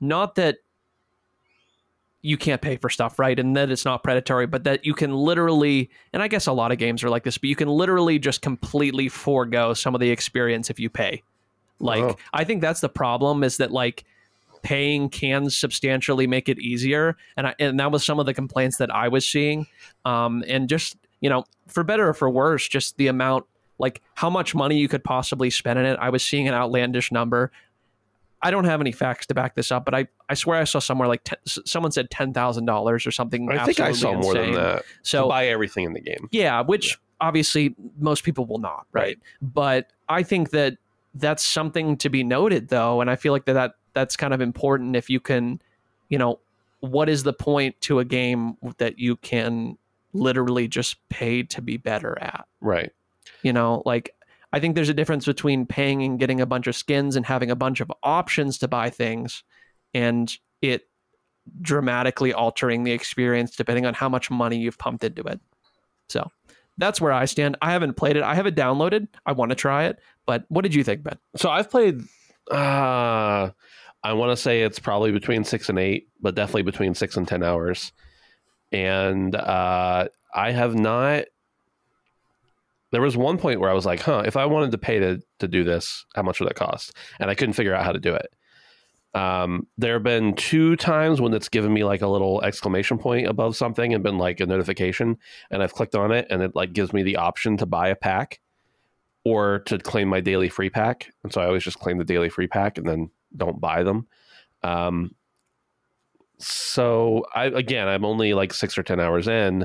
not 0.00 0.34
that 0.36 0.58
you 2.20 2.36
can't 2.36 2.60
pay 2.60 2.76
for 2.76 2.90
stuff, 2.90 3.18
right? 3.18 3.38
And 3.38 3.56
that 3.56 3.70
it's 3.70 3.84
not 3.84 4.02
predatory, 4.02 4.46
but 4.46 4.64
that 4.64 4.84
you 4.84 4.92
can 4.92 5.14
literally, 5.14 5.88
and 6.12 6.22
I 6.22 6.28
guess 6.28 6.46
a 6.46 6.52
lot 6.52 6.72
of 6.72 6.78
games 6.78 7.04
are 7.04 7.10
like 7.10 7.22
this, 7.22 7.38
but 7.38 7.48
you 7.48 7.56
can 7.56 7.68
literally 7.68 8.18
just 8.18 8.42
completely 8.42 9.08
forego 9.08 9.72
some 9.72 9.94
of 9.94 10.00
the 10.00 10.10
experience 10.10 10.68
if 10.68 10.80
you 10.80 10.90
pay. 10.90 11.22
Like 11.80 12.02
oh. 12.02 12.16
I 12.32 12.44
think 12.44 12.60
that's 12.60 12.80
the 12.80 12.88
problem 12.88 13.44
is 13.44 13.58
that 13.58 13.70
like 13.70 14.04
paying 14.62 15.08
can 15.08 15.50
substantially 15.50 16.26
make 16.26 16.48
it 16.48 16.58
easier, 16.58 17.16
and 17.36 17.46
I, 17.48 17.54
and 17.58 17.78
that 17.80 17.92
was 17.92 18.04
some 18.04 18.18
of 18.18 18.26
the 18.26 18.34
complaints 18.34 18.78
that 18.78 18.94
I 18.94 19.08
was 19.08 19.26
seeing. 19.26 19.66
Um, 20.04 20.44
and 20.48 20.68
just 20.68 20.96
you 21.20 21.30
know, 21.30 21.44
for 21.66 21.84
better 21.84 22.08
or 22.08 22.14
for 22.14 22.30
worse, 22.30 22.68
just 22.68 22.96
the 22.96 23.08
amount 23.08 23.44
like 23.78 24.02
how 24.14 24.28
much 24.28 24.54
money 24.54 24.78
you 24.78 24.88
could 24.88 25.04
possibly 25.04 25.50
spend 25.50 25.78
in 25.78 25.84
it. 25.84 25.98
I 26.00 26.10
was 26.10 26.22
seeing 26.22 26.48
an 26.48 26.54
outlandish 26.54 27.12
number. 27.12 27.52
I 28.40 28.52
don't 28.52 28.64
have 28.64 28.80
any 28.80 28.92
facts 28.92 29.26
to 29.26 29.34
back 29.34 29.56
this 29.56 29.72
up, 29.72 29.84
but 29.84 29.94
I, 29.94 30.06
I 30.28 30.34
swear 30.34 30.60
I 30.60 30.64
saw 30.64 30.78
somewhere 30.78 31.08
like 31.08 31.24
ten, 31.24 31.38
someone 31.44 31.90
said 31.90 32.08
ten 32.10 32.32
thousand 32.32 32.66
dollars 32.66 33.06
or 33.06 33.10
something. 33.10 33.50
I 33.50 33.64
think 33.64 33.80
I 33.80 33.92
saw 33.92 34.12
insane. 34.12 34.20
more 34.20 34.34
than 34.34 34.52
that. 34.54 34.84
So 35.02 35.22
to 35.22 35.28
buy 35.28 35.48
everything 35.48 35.84
in 35.84 35.92
the 35.92 36.00
game. 36.00 36.28
Yeah, 36.30 36.60
which 36.62 36.90
yeah. 36.90 37.26
obviously 37.26 37.74
most 37.98 38.22
people 38.22 38.46
will 38.46 38.58
not, 38.58 38.86
right? 38.92 39.02
right? 39.02 39.18
But 39.42 39.90
I 40.08 40.22
think 40.22 40.50
that 40.50 40.78
that's 41.18 41.44
something 41.44 41.96
to 41.96 42.08
be 42.08 42.22
noted 42.22 42.68
though 42.68 43.00
and 43.00 43.10
i 43.10 43.16
feel 43.16 43.32
like 43.32 43.44
that, 43.44 43.52
that 43.54 43.72
that's 43.94 44.16
kind 44.16 44.34
of 44.34 44.40
important 44.40 44.96
if 44.96 45.10
you 45.10 45.20
can 45.20 45.60
you 46.08 46.18
know 46.18 46.38
what 46.80 47.08
is 47.08 47.22
the 47.22 47.32
point 47.32 47.78
to 47.80 47.98
a 47.98 48.04
game 48.04 48.56
that 48.78 48.98
you 48.98 49.16
can 49.16 49.76
literally 50.12 50.68
just 50.68 50.96
pay 51.08 51.42
to 51.42 51.60
be 51.60 51.76
better 51.76 52.18
at 52.20 52.46
right 52.60 52.92
you 53.42 53.52
know 53.52 53.82
like 53.84 54.14
i 54.52 54.60
think 54.60 54.74
there's 54.74 54.88
a 54.88 54.94
difference 54.94 55.26
between 55.26 55.66
paying 55.66 56.02
and 56.02 56.18
getting 56.18 56.40
a 56.40 56.46
bunch 56.46 56.66
of 56.66 56.76
skins 56.76 57.16
and 57.16 57.26
having 57.26 57.50
a 57.50 57.56
bunch 57.56 57.80
of 57.80 57.92
options 58.02 58.58
to 58.58 58.68
buy 58.68 58.88
things 58.88 59.42
and 59.94 60.38
it 60.62 60.88
dramatically 61.62 62.32
altering 62.32 62.84
the 62.84 62.92
experience 62.92 63.56
depending 63.56 63.86
on 63.86 63.94
how 63.94 64.08
much 64.08 64.30
money 64.30 64.58
you've 64.58 64.78
pumped 64.78 65.04
into 65.04 65.22
it 65.22 65.40
So 66.08 66.30
that's 66.78 67.00
where 67.00 67.12
I 67.12 67.24
stand. 67.24 67.56
I 67.60 67.72
haven't 67.72 67.94
played 67.94 68.16
it. 68.16 68.22
I 68.22 68.34
have 68.36 68.46
it 68.46 68.54
downloaded. 68.54 69.08
I 69.26 69.32
want 69.32 69.50
to 69.50 69.56
try 69.56 69.86
it. 69.86 69.98
But 70.28 70.44
what 70.48 70.60
did 70.60 70.74
you 70.74 70.84
think, 70.84 71.02
Ben? 71.02 71.18
So 71.36 71.48
I've 71.48 71.70
played. 71.70 72.02
Uh, 72.50 73.48
I 74.04 74.12
want 74.12 74.30
to 74.30 74.36
say 74.36 74.60
it's 74.60 74.78
probably 74.78 75.10
between 75.10 75.42
six 75.42 75.70
and 75.70 75.78
eight, 75.78 76.08
but 76.20 76.34
definitely 76.34 76.64
between 76.64 76.94
six 76.94 77.16
and 77.16 77.26
ten 77.26 77.42
hours. 77.42 77.92
And 78.70 79.34
uh, 79.34 80.08
I 80.34 80.50
have 80.50 80.74
not. 80.74 81.24
There 82.92 83.00
was 83.00 83.16
one 83.16 83.38
point 83.38 83.58
where 83.58 83.70
I 83.70 83.72
was 83.72 83.86
like, 83.86 84.00
"Huh, 84.00 84.22
if 84.26 84.36
I 84.36 84.44
wanted 84.44 84.72
to 84.72 84.78
pay 84.78 84.98
to 84.98 85.18
to 85.38 85.48
do 85.48 85.64
this, 85.64 86.04
how 86.14 86.22
much 86.22 86.40
would 86.40 86.50
that 86.50 86.56
cost?" 86.56 86.94
And 87.18 87.30
I 87.30 87.34
couldn't 87.34 87.54
figure 87.54 87.74
out 87.74 87.86
how 87.86 87.92
to 87.92 87.98
do 87.98 88.14
it. 88.14 88.30
Um, 89.18 89.66
there 89.78 89.94
have 89.94 90.02
been 90.02 90.34
two 90.34 90.76
times 90.76 91.22
when 91.22 91.32
it's 91.32 91.48
given 91.48 91.72
me 91.72 91.84
like 91.84 92.02
a 92.02 92.06
little 92.06 92.42
exclamation 92.42 92.98
point 92.98 93.28
above 93.28 93.56
something 93.56 93.94
and 93.94 94.04
been 94.04 94.18
like 94.18 94.40
a 94.40 94.46
notification, 94.46 95.16
and 95.50 95.62
I've 95.62 95.72
clicked 95.72 95.94
on 95.94 96.12
it 96.12 96.26
and 96.28 96.42
it 96.42 96.54
like 96.54 96.74
gives 96.74 96.92
me 96.92 97.02
the 97.02 97.16
option 97.16 97.56
to 97.56 97.64
buy 97.64 97.88
a 97.88 97.96
pack 97.96 98.40
or 99.24 99.60
to 99.60 99.78
claim 99.78 100.08
my 100.08 100.20
daily 100.20 100.48
free 100.48 100.70
pack. 100.70 101.12
And 101.22 101.32
so 101.32 101.40
I 101.40 101.46
always 101.46 101.64
just 101.64 101.78
claim 101.78 101.98
the 101.98 102.04
daily 102.04 102.28
free 102.28 102.46
pack 102.46 102.78
and 102.78 102.88
then 102.88 103.10
don't 103.36 103.60
buy 103.60 103.82
them. 103.82 104.06
Um, 104.62 105.14
so 106.38 107.24
I 107.34 107.46
again, 107.46 107.88
I'm 107.88 108.04
only 108.04 108.34
like 108.34 108.52
six 108.52 108.78
or 108.78 108.82
ten 108.82 109.00
hours 109.00 109.28
in. 109.28 109.64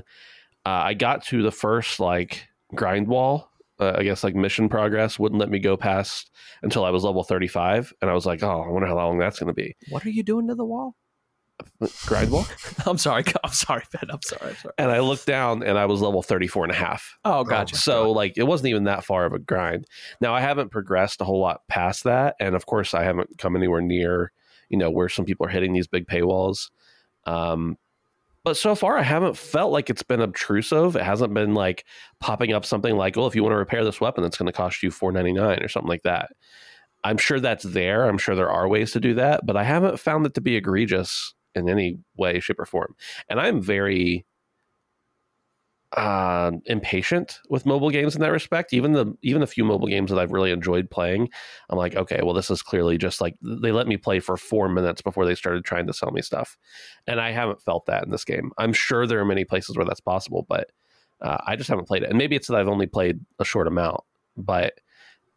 Uh, 0.65 0.69
I 0.69 0.93
got 0.93 1.23
to 1.25 1.43
the 1.43 1.51
first 1.51 1.99
like 1.99 2.47
grind 2.73 3.07
wall 3.07 3.53
uh, 3.79 3.95
I 3.97 4.03
guess 4.03 4.23
like 4.23 4.35
mission 4.35 4.69
progress 4.69 5.17
wouldn't 5.17 5.39
let 5.39 5.49
me 5.49 5.59
go 5.59 5.75
past 5.75 6.31
until 6.61 6.85
I 6.85 6.89
was 6.89 7.03
level 7.03 7.23
35. 7.23 7.93
And 8.01 8.09
I 8.09 8.13
was 8.13 8.25
like, 8.25 8.43
oh, 8.43 8.61
I 8.61 8.69
wonder 8.69 8.87
how 8.87 8.95
long 8.95 9.17
that's 9.17 9.39
going 9.39 9.47
to 9.47 9.53
be. 9.53 9.75
What 9.89 10.05
are 10.05 10.09
you 10.09 10.23
doing 10.23 10.47
to 10.47 10.55
the 10.55 10.65
wall? 10.65 10.95
Grind 12.05 12.31
wall? 12.31 12.45
I'm 12.85 12.97
sorry. 12.97 13.23
I'm 13.43 13.51
sorry, 13.51 13.83
Ben. 13.91 14.09
I'm 14.09 14.21
sorry. 14.21 14.51
I'm 14.51 14.55
sorry. 14.55 14.73
And 14.77 14.91
I 14.91 14.99
looked 14.99 15.25
down 15.25 15.63
and 15.63 15.77
I 15.77 15.85
was 15.85 16.01
level 16.01 16.21
34 16.21 16.65
and 16.65 16.71
a 16.71 16.75
half. 16.75 17.17
Oh, 17.25 17.43
gotcha. 17.43 17.75
So 17.75 18.11
like 18.11 18.37
it 18.37 18.43
wasn't 18.43 18.69
even 18.69 18.85
that 18.85 19.03
far 19.03 19.25
of 19.25 19.33
a 19.33 19.39
grind. 19.39 19.87
Now 20.21 20.33
I 20.33 20.41
haven't 20.41 20.69
progressed 20.69 21.21
a 21.21 21.25
whole 21.25 21.39
lot 21.39 21.61
past 21.67 22.03
that. 22.05 22.35
And 22.39 22.55
of 22.55 22.65
course 22.65 22.93
I 22.93 23.03
haven't 23.03 23.37
come 23.37 23.55
anywhere 23.55 23.81
near, 23.81 24.31
you 24.69 24.77
know, 24.77 24.89
where 24.89 25.09
some 25.09 25.25
people 25.25 25.45
are 25.45 25.49
hitting 25.49 25.73
these 25.73 25.87
big 25.87 26.07
paywalls. 26.07 26.69
Um, 27.25 27.77
but 28.43 28.57
so 28.57 28.75
far, 28.75 28.97
I 28.97 29.03
haven't 29.03 29.37
felt 29.37 29.71
like 29.71 29.89
it's 29.89 30.03
been 30.03 30.19
obtrusive. 30.19 30.97
It 30.97 31.03
hasn't 31.03 31.33
been 31.33 31.53
like 31.53 31.85
popping 32.19 32.51
up 32.51 32.65
something 32.65 32.97
like, 32.97 33.15
"Well, 33.15 33.27
if 33.27 33.35
you 33.35 33.43
want 33.43 33.53
to 33.53 33.57
repair 33.57 33.85
this 33.85 34.01
weapon, 34.01 34.21
that's 34.21 34.37
going 34.37 34.47
to 34.47 34.51
cost 34.51 34.83
you 34.83 34.91
four 34.91 35.13
ninety 35.13 35.31
nine 35.31 35.63
or 35.63 35.69
something 35.69 35.87
like 35.87 36.03
that." 36.03 36.31
I'm 37.05 37.17
sure 37.17 37.39
that's 37.39 37.63
there. 37.63 38.07
I'm 38.07 38.17
sure 38.17 38.35
there 38.35 38.51
are 38.51 38.67
ways 38.67 38.91
to 38.91 38.99
do 38.99 39.13
that, 39.15 39.45
but 39.45 39.55
I 39.55 39.63
haven't 39.63 39.99
found 39.99 40.25
it 40.25 40.33
to 40.35 40.41
be 40.41 40.55
egregious 40.55 41.33
in 41.55 41.69
any 41.69 41.99
way, 42.17 42.39
shape, 42.39 42.59
or 42.59 42.65
form. 42.65 42.95
And 43.29 43.39
I'm 43.39 43.61
very 43.61 44.25
uh, 45.95 46.51
impatient 46.65 47.39
with 47.49 47.65
mobile 47.65 47.91
games 47.91 48.15
in 48.15 48.21
that 48.21 48.31
respect. 48.31 48.73
Even 48.73 48.93
the 48.93 49.15
even 49.21 49.41
the 49.41 49.47
few 49.47 49.63
mobile 49.63 49.87
games 49.87 50.09
that 50.09 50.19
I've 50.19 50.31
really 50.31 50.51
enjoyed 50.51 50.89
playing, 50.89 51.29
I'm 51.69 51.77
like, 51.77 51.95
okay, 51.95 52.19
well, 52.23 52.33
this 52.33 52.49
is 52.49 52.63
clearly 52.63 52.97
just 52.97 53.21
like 53.21 53.35
they 53.41 53.71
let 53.71 53.87
me 53.87 53.97
play 53.97 54.19
for 54.19 54.35
four 54.35 54.67
minutes 54.69 55.01
before 55.01 55.25
they 55.25 55.35
started 55.35 55.63
trying 55.63 55.85
to 55.87 55.93
sell 55.93 56.11
me 56.11 56.21
stuff, 56.21 56.57
and 57.05 57.21
I 57.21 57.31
haven't 57.31 57.61
felt 57.61 57.85
that 57.85 58.03
in 58.03 58.09
this 58.09 58.25
game. 58.25 58.51
I'm 58.57 58.73
sure 58.73 59.05
there 59.05 59.19
are 59.19 59.25
many 59.25 59.45
places 59.45 59.77
where 59.77 59.85
that's 59.85 59.99
possible, 59.99 60.45
but 60.49 60.71
uh, 61.21 61.37
I 61.45 61.55
just 61.55 61.69
haven't 61.69 61.87
played 61.87 62.03
it. 62.03 62.09
And 62.09 62.17
maybe 62.17 62.35
it's 62.35 62.47
that 62.47 62.57
I've 62.57 62.67
only 62.67 62.87
played 62.87 63.19
a 63.39 63.45
short 63.45 63.67
amount, 63.67 64.01
but 64.35 64.79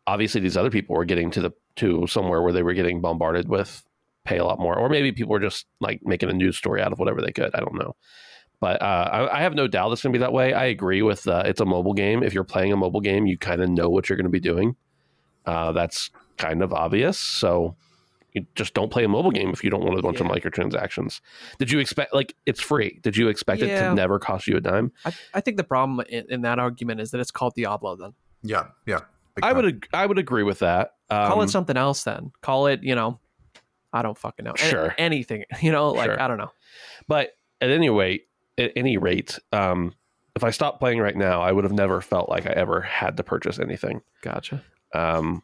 obviously 0.07 0.41
these 0.41 0.57
other 0.57 0.71
people 0.71 0.97
were 0.97 1.05
getting 1.05 1.31
to 1.33 1.41
the 1.41 1.51
to 1.77 2.07
somewhere 2.07 2.41
where 2.41 2.53
they 2.53 2.63
were 2.63 2.75
getting 2.75 3.03
bombarded 3.03 3.49
with 3.49 3.85
pay 4.27 4.39
a 4.39 4.45
lot 4.45 4.59
more, 4.59 4.77
or 4.77 4.89
maybe 4.89 5.13
people 5.13 5.33
were 5.33 5.41
just 5.41 5.67
like 5.81 6.01
making 6.05 6.29
a 6.29 6.33
news 6.33 6.57
story 6.57 6.83
out 6.83 6.93
of 6.93 6.99
whatever 6.99 7.23
they 7.23 7.33
could. 7.33 7.55
I 7.55 7.61
don't 7.61 7.75
know. 7.75 7.97
But 8.61 8.81
uh, 8.81 9.09
I, 9.13 9.39
I, 9.39 9.43
have 9.43 9.55
no 9.55 9.69
doubt 9.69 9.93
it's 9.93 10.03
going 10.03 10.15
to 10.15 10.19
be 10.19 10.23
that 10.23 10.33
way. 10.33 10.55
I 10.55 10.65
agree 10.65 11.03
with 11.03 11.29
uh, 11.29 11.43
it's 11.45 11.61
a 11.61 11.67
mobile 11.67 11.93
game. 11.93 12.23
If 12.23 12.33
you're 12.33 12.45
playing 12.45 12.73
a 12.73 12.77
mobile 12.77 13.03
game, 13.03 13.27
you 13.27 13.37
kind 13.37 13.61
of 13.61 13.69
know 13.69 13.91
what 13.91 14.09
you're 14.09 14.17
going 14.17 14.25
to 14.25 14.31
be 14.31 14.41
doing. 14.41 14.77
Uh, 15.45 15.73
that's 15.73 16.11
kind 16.39 16.63
of 16.63 16.73
obvious. 16.73 17.19
So 17.19 17.77
you 18.37 18.47
just 18.55 18.75
don't 18.75 18.91
play 18.91 19.05
a 19.05 19.09
mobile 19.09 19.31
game 19.31 19.51
if 19.51 19.65
you 19.65 19.71
don't 19.71 19.83
want 19.83 19.99
a 19.99 20.03
bunch 20.03 20.21
yeah. 20.21 20.27
of 20.27 20.33
microtransactions. 20.33 21.21
Did 21.59 21.71
you 21.71 21.79
expect 21.79 22.15
like 22.15 22.35
it's 22.45 22.61
free? 22.61 22.99
Did 23.03 23.17
you 23.17 23.29
expect 23.29 23.63
yeah. 23.63 23.67
it 23.67 23.89
to 23.89 23.95
never 23.95 24.19
cost 24.19 24.47
you 24.47 24.57
a 24.57 24.61
dime? 24.61 24.93
I, 25.05 25.13
I 25.35 25.41
think 25.41 25.57
the 25.57 25.65
problem 25.65 26.05
in, 26.09 26.27
in, 26.29 26.43
that 26.43 26.59
argument 26.59 27.01
is 27.01 27.11
that 27.13 27.21
it's 27.21 27.31
called 27.31 27.55
Diablo. 27.55 27.97
Then 27.97 28.13
yeah, 28.43 28.69
yeah. 28.87 29.01
I 29.43 29.53
would 29.53 29.87
I 29.93 30.07
would 30.07 30.19
agree 30.19 30.43
with 30.43 30.59
that. 30.61 30.93
Um, 31.11 31.29
Call 31.29 31.43
it 31.43 31.51
something 31.51 31.77
else 31.77 32.05
then. 32.05 32.33
Call 32.43 32.67
it 32.67 32.83
you 32.83 32.95
know, 32.95 33.21
I 33.93 34.03
don't 34.03 34.19
fucking 34.19 34.45
know. 34.45 34.55
Sure, 34.57 34.95
anything 34.99 35.45
you 35.63 35.73
know, 35.73 35.91
like 35.91 36.11
sure. 36.11 36.21
I 36.21 36.29
don't 36.29 36.39
know. 36.39 36.53
But 37.09 37.31
at 37.61 37.71
any 37.71 37.89
rate, 37.89 38.29
at 38.59 38.73
any 38.77 38.97
rate, 38.99 39.39
um, 39.53 39.95
if 40.35 40.45
I 40.45 40.51
stopped 40.51 40.81
playing 40.81 41.01
right 41.01 41.17
now, 41.17 41.41
I 41.41 41.53
would 41.53 41.65
have 41.65 41.73
never 41.73 42.01
felt 42.01 42.29
like 42.29 42.47
I 42.47 42.51
ever 42.51 42.83
had 42.83 43.17
to 43.17 43.23
purchase 43.23 43.59
anything. 43.59 44.03
Gotcha. 44.23 44.63
Um, 44.95 45.43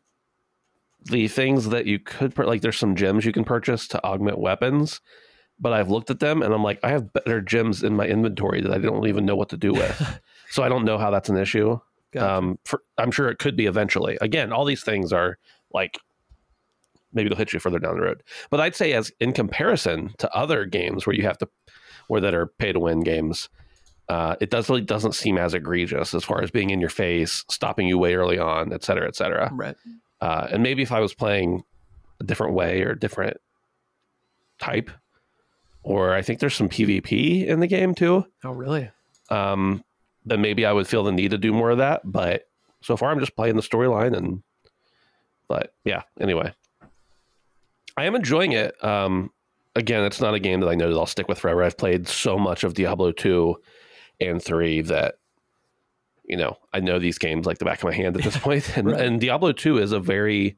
the 1.04 1.28
things 1.28 1.70
that 1.70 1.86
you 1.86 1.98
could 1.98 2.36
like, 2.38 2.60
there's 2.60 2.76
some 2.76 2.94
gems 2.94 3.24
you 3.24 3.32
can 3.32 3.44
purchase 3.44 3.88
to 3.88 4.04
augment 4.04 4.38
weapons, 4.38 5.00
but 5.58 5.72
I've 5.72 5.90
looked 5.90 6.10
at 6.10 6.20
them 6.20 6.42
and 6.42 6.52
I'm 6.52 6.62
like, 6.62 6.78
I 6.82 6.90
have 6.90 7.12
better 7.12 7.40
gems 7.40 7.82
in 7.82 7.96
my 7.96 8.06
inventory 8.06 8.60
that 8.60 8.70
I 8.70 8.78
don't 8.78 9.06
even 9.06 9.24
know 9.24 9.34
what 9.36 9.48
to 9.50 9.56
do 9.56 9.72
with. 9.72 10.20
so 10.50 10.62
I 10.62 10.68
don't 10.68 10.84
know 10.84 10.98
how 10.98 11.10
that's 11.10 11.28
an 11.28 11.36
issue. 11.36 11.78
Gotcha. 12.12 12.34
Um, 12.34 12.58
for, 12.64 12.82
I'm 12.98 13.10
sure 13.10 13.30
it 13.30 13.38
could 13.38 13.56
be 13.56 13.66
eventually. 13.66 14.18
Again, 14.20 14.52
all 14.52 14.64
these 14.64 14.84
things 14.84 15.12
are 15.12 15.38
like 15.72 15.98
maybe 17.12 17.28
they'll 17.28 17.38
hit 17.38 17.52
you 17.52 17.60
further 17.60 17.78
down 17.78 17.96
the 17.96 18.02
road. 18.02 18.22
But 18.50 18.60
I'd 18.60 18.76
say 18.76 18.92
as 18.92 19.12
in 19.20 19.32
comparison 19.32 20.14
to 20.18 20.32
other 20.34 20.64
games 20.64 21.06
where 21.06 21.16
you 21.16 21.22
have 21.22 21.38
to 21.38 21.48
or 22.08 22.20
that 22.20 22.34
are 22.34 22.46
pay 22.46 22.72
to 22.72 22.80
win 22.80 23.00
games, 23.00 23.48
uh, 24.08 24.36
it 24.40 24.50
does 24.50 24.68
really 24.68 24.82
doesn't 24.82 25.14
seem 25.14 25.38
as 25.38 25.54
egregious 25.54 26.14
as 26.14 26.24
far 26.24 26.42
as 26.42 26.50
being 26.50 26.70
in 26.70 26.80
your 26.80 26.90
face, 26.90 27.44
stopping 27.48 27.86
you 27.86 27.96
way 27.96 28.14
early 28.14 28.38
on, 28.38 28.72
et 28.72 28.82
cetera, 28.82 29.06
et 29.06 29.16
cetera. 29.16 29.50
Right. 29.52 29.76
Uh, 30.20 30.48
and 30.50 30.62
maybe 30.62 30.82
if 30.82 30.92
I 30.92 31.00
was 31.00 31.14
playing 31.14 31.64
a 32.20 32.24
different 32.24 32.54
way 32.54 32.82
or 32.82 32.94
different 32.94 33.38
type, 34.60 34.90
or 35.82 36.14
I 36.14 36.22
think 36.22 36.38
there's 36.38 36.54
some 36.54 36.68
PvP 36.68 37.46
in 37.46 37.60
the 37.60 37.66
game 37.66 37.94
too. 37.94 38.26
Oh, 38.44 38.52
really? 38.52 38.90
Um, 39.30 39.82
then 40.24 40.40
maybe 40.40 40.64
I 40.64 40.72
would 40.72 40.86
feel 40.86 41.02
the 41.02 41.10
need 41.10 41.32
to 41.32 41.38
do 41.38 41.52
more 41.52 41.70
of 41.70 41.78
that. 41.78 42.02
But 42.04 42.48
so 42.82 42.96
far, 42.96 43.10
I'm 43.10 43.18
just 43.20 43.34
playing 43.34 43.56
the 43.56 43.62
storyline, 43.62 44.16
and 44.16 44.42
but 45.48 45.74
yeah. 45.84 46.02
Anyway, 46.20 46.52
I 47.96 48.04
am 48.04 48.14
enjoying 48.14 48.52
it. 48.52 48.82
Um, 48.84 49.30
again, 49.74 50.04
it's 50.04 50.20
not 50.20 50.34
a 50.34 50.40
game 50.40 50.60
that 50.60 50.68
I 50.68 50.74
know 50.74 50.90
that 50.90 50.98
I'll 50.98 51.06
stick 51.06 51.28
with 51.28 51.38
forever. 51.38 51.62
I've 51.62 51.78
played 51.78 52.08
so 52.08 52.38
much 52.38 52.64
of 52.64 52.74
Diablo 52.74 53.12
2 53.12 53.56
and 54.20 54.42
3 54.42 54.82
that 54.82 55.16
you 56.24 56.36
know, 56.36 56.56
I 56.72 56.80
know 56.80 56.98
these 56.98 57.18
games 57.18 57.46
like 57.46 57.58
the 57.58 57.64
back 57.64 57.78
of 57.78 57.84
my 57.84 57.92
hand 57.92 58.16
at 58.16 58.22
this 58.22 58.36
point. 58.38 58.76
And, 58.76 58.92
right. 58.92 59.00
and 59.00 59.20
Diablo 59.20 59.52
2 59.52 59.78
is 59.78 59.92
a 59.92 60.00
very 60.00 60.56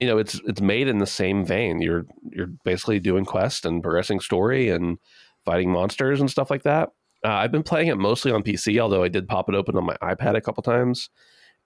you 0.00 0.06
know, 0.06 0.18
it's 0.18 0.40
it's 0.44 0.60
made 0.60 0.88
in 0.88 0.98
the 0.98 1.06
same 1.06 1.44
vein. 1.44 1.80
You're 1.80 2.04
you're 2.30 2.48
basically 2.64 3.00
doing 3.00 3.24
quests 3.24 3.64
and 3.64 3.82
progressing 3.82 4.20
story 4.20 4.68
and 4.68 4.98
fighting 5.44 5.70
monsters 5.70 6.20
and 6.20 6.30
stuff 6.30 6.50
like 6.50 6.64
that. 6.64 6.90
Uh, 7.24 7.30
I've 7.30 7.52
been 7.52 7.62
playing 7.62 7.88
it 7.88 7.96
mostly 7.96 8.30
on 8.30 8.42
PC, 8.42 8.78
although 8.78 9.02
I 9.02 9.08
did 9.08 9.26
pop 9.26 9.48
it 9.48 9.54
open 9.54 9.76
on 9.76 9.86
my 9.86 9.96
iPad 10.02 10.36
a 10.36 10.40
couple 10.40 10.62
times 10.62 11.08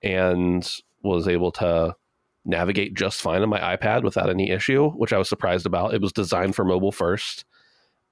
and 0.02 0.68
was 1.02 1.26
able 1.26 1.50
to 1.52 1.96
navigate 2.44 2.94
just 2.94 3.20
fine 3.20 3.42
on 3.42 3.48
my 3.48 3.76
iPad 3.76 4.02
without 4.02 4.30
any 4.30 4.50
issue, 4.50 4.90
which 4.90 5.12
I 5.12 5.18
was 5.18 5.28
surprised 5.28 5.66
about. 5.66 5.94
It 5.94 6.00
was 6.00 6.12
designed 6.12 6.54
for 6.54 6.64
mobile 6.64 6.92
first. 6.92 7.44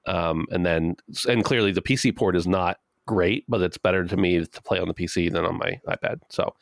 Um, 0.05 0.45
and 0.51 0.65
then, 0.65 0.95
and 1.27 1.43
clearly 1.43 1.71
the 1.71 1.81
PC 1.81 2.15
port 2.15 2.35
is 2.35 2.47
not 2.47 2.77
great, 3.05 3.43
but 3.47 3.61
it's 3.61 3.77
better 3.77 4.05
to 4.05 4.17
me 4.17 4.45
to 4.45 4.61
play 4.61 4.79
on 4.79 4.87
the 4.87 4.93
PC 4.93 5.31
than 5.31 5.45
on 5.45 5.57
my 5.57 5.79
iPad. 5.87 6.19
So 6.29 6.53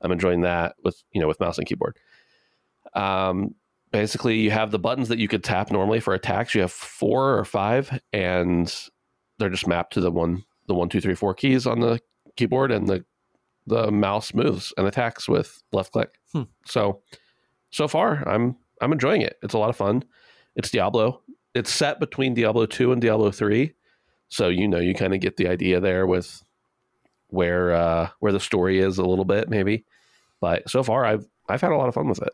I'm 0.00 0.12
enjoying 0.12 0.40
that 0.42 0.76
with, 0.82 1.02
you 1.12 1.20
know, 1.20 1.28
with 1.28 1.40
mouse 1.40 1.58
and 1.58 1.66
keyboard. 1.66 1.98
Um, 2.94 3.54
basically 3.92 4.38
you 4.38 4.50
have 4.50 4.70
the 4.70 4.78
buttons 4.78 5.08
that 5.08 5.18
you 5.18 5.28
could 5.28 5.44
tap 5.44 5.70
normally 5.70 6.00
for 6.00 6.14
attacks. 6.14 6.54
You 6.54 6.62
have 6.62 6.72
four 6.72 7.38
or 7.38 7.44
five 7.44 8.00
and 8.12 8.74
they're 9.38 9.50
just 9.50 9.66
mapped 9.66 9.92
to 9.94 10.00
the 10.00 10.10
one, 10.10 10.44
the 10.66 10.74
one, 10.74 10.88
two, 10.88 11.00
three, 11.00 11.14
four 11.14 11.34
keys 11.34 11.66
on 11.66 11.80
the 11.80 12.00
keyboard 12.36 12.70
and 12.70 12.88
the 12.88 13.04
the 13.66 13.90
mouse 13.90 14.34
moves 14.34 14.72
and 14.76 14.86
attacks 14.86 15.28
with 15.28 15.62
left 15.72 15.92
click. 15.92 16.18
Hmm. 16.32 16.42
So 16.66 17.02
so 17.70 17.88
far 17.88 18.28
I'm 18.28 18.56
I'm 18.80 18.92
enjoying 18.92 19.22
it. 19.22 19.36
It's 19.42 19.54
a 19.54 19.58
lot 19.58 19.70
of 19.70 19.76
fun. 19.76 20.04
It's 20.56 20.70
Diablo. 20.70 21.22
It's 21.54 21.72
set 21.72 22.00
between 22.00 22.34
Diablo 22.34 22.66
2 22.66 22.92
and 22.92 23.00
Diablo 23.00 23.30
3. 23.30 23.72
So 24.28 24.48
you 24.48 24.68
know 24.68 24.78
you 24.78 24.94
kind 24.94 25.14
of 25.14 25.20
get 25.20 25.36
the 25.36 25.48
idea 25.48 25.80
there 25.80 26.06
with 26.06 26.42
where 27.28 27.72
uh 27.72 28.08
where 28.18 28.32
the 28.32 28.40
story 28.40 28.80
is 28.80 28.98
a 28.98 29.04
little 29.04 29.24
bit 29.24 29.48
maybe. 29.48 29.84
But 30.40 30.68
so 30.68 30.82
far 30.82 31.04
I've 31.04 31.26
I've 31.48 31.60
had 31.60 31.72
a 31.72 31.76
lot 31.76 31.88
of 31.88 31.94
fun 31.94 32.08
with 32.08 32.22
it. 32.22 32.32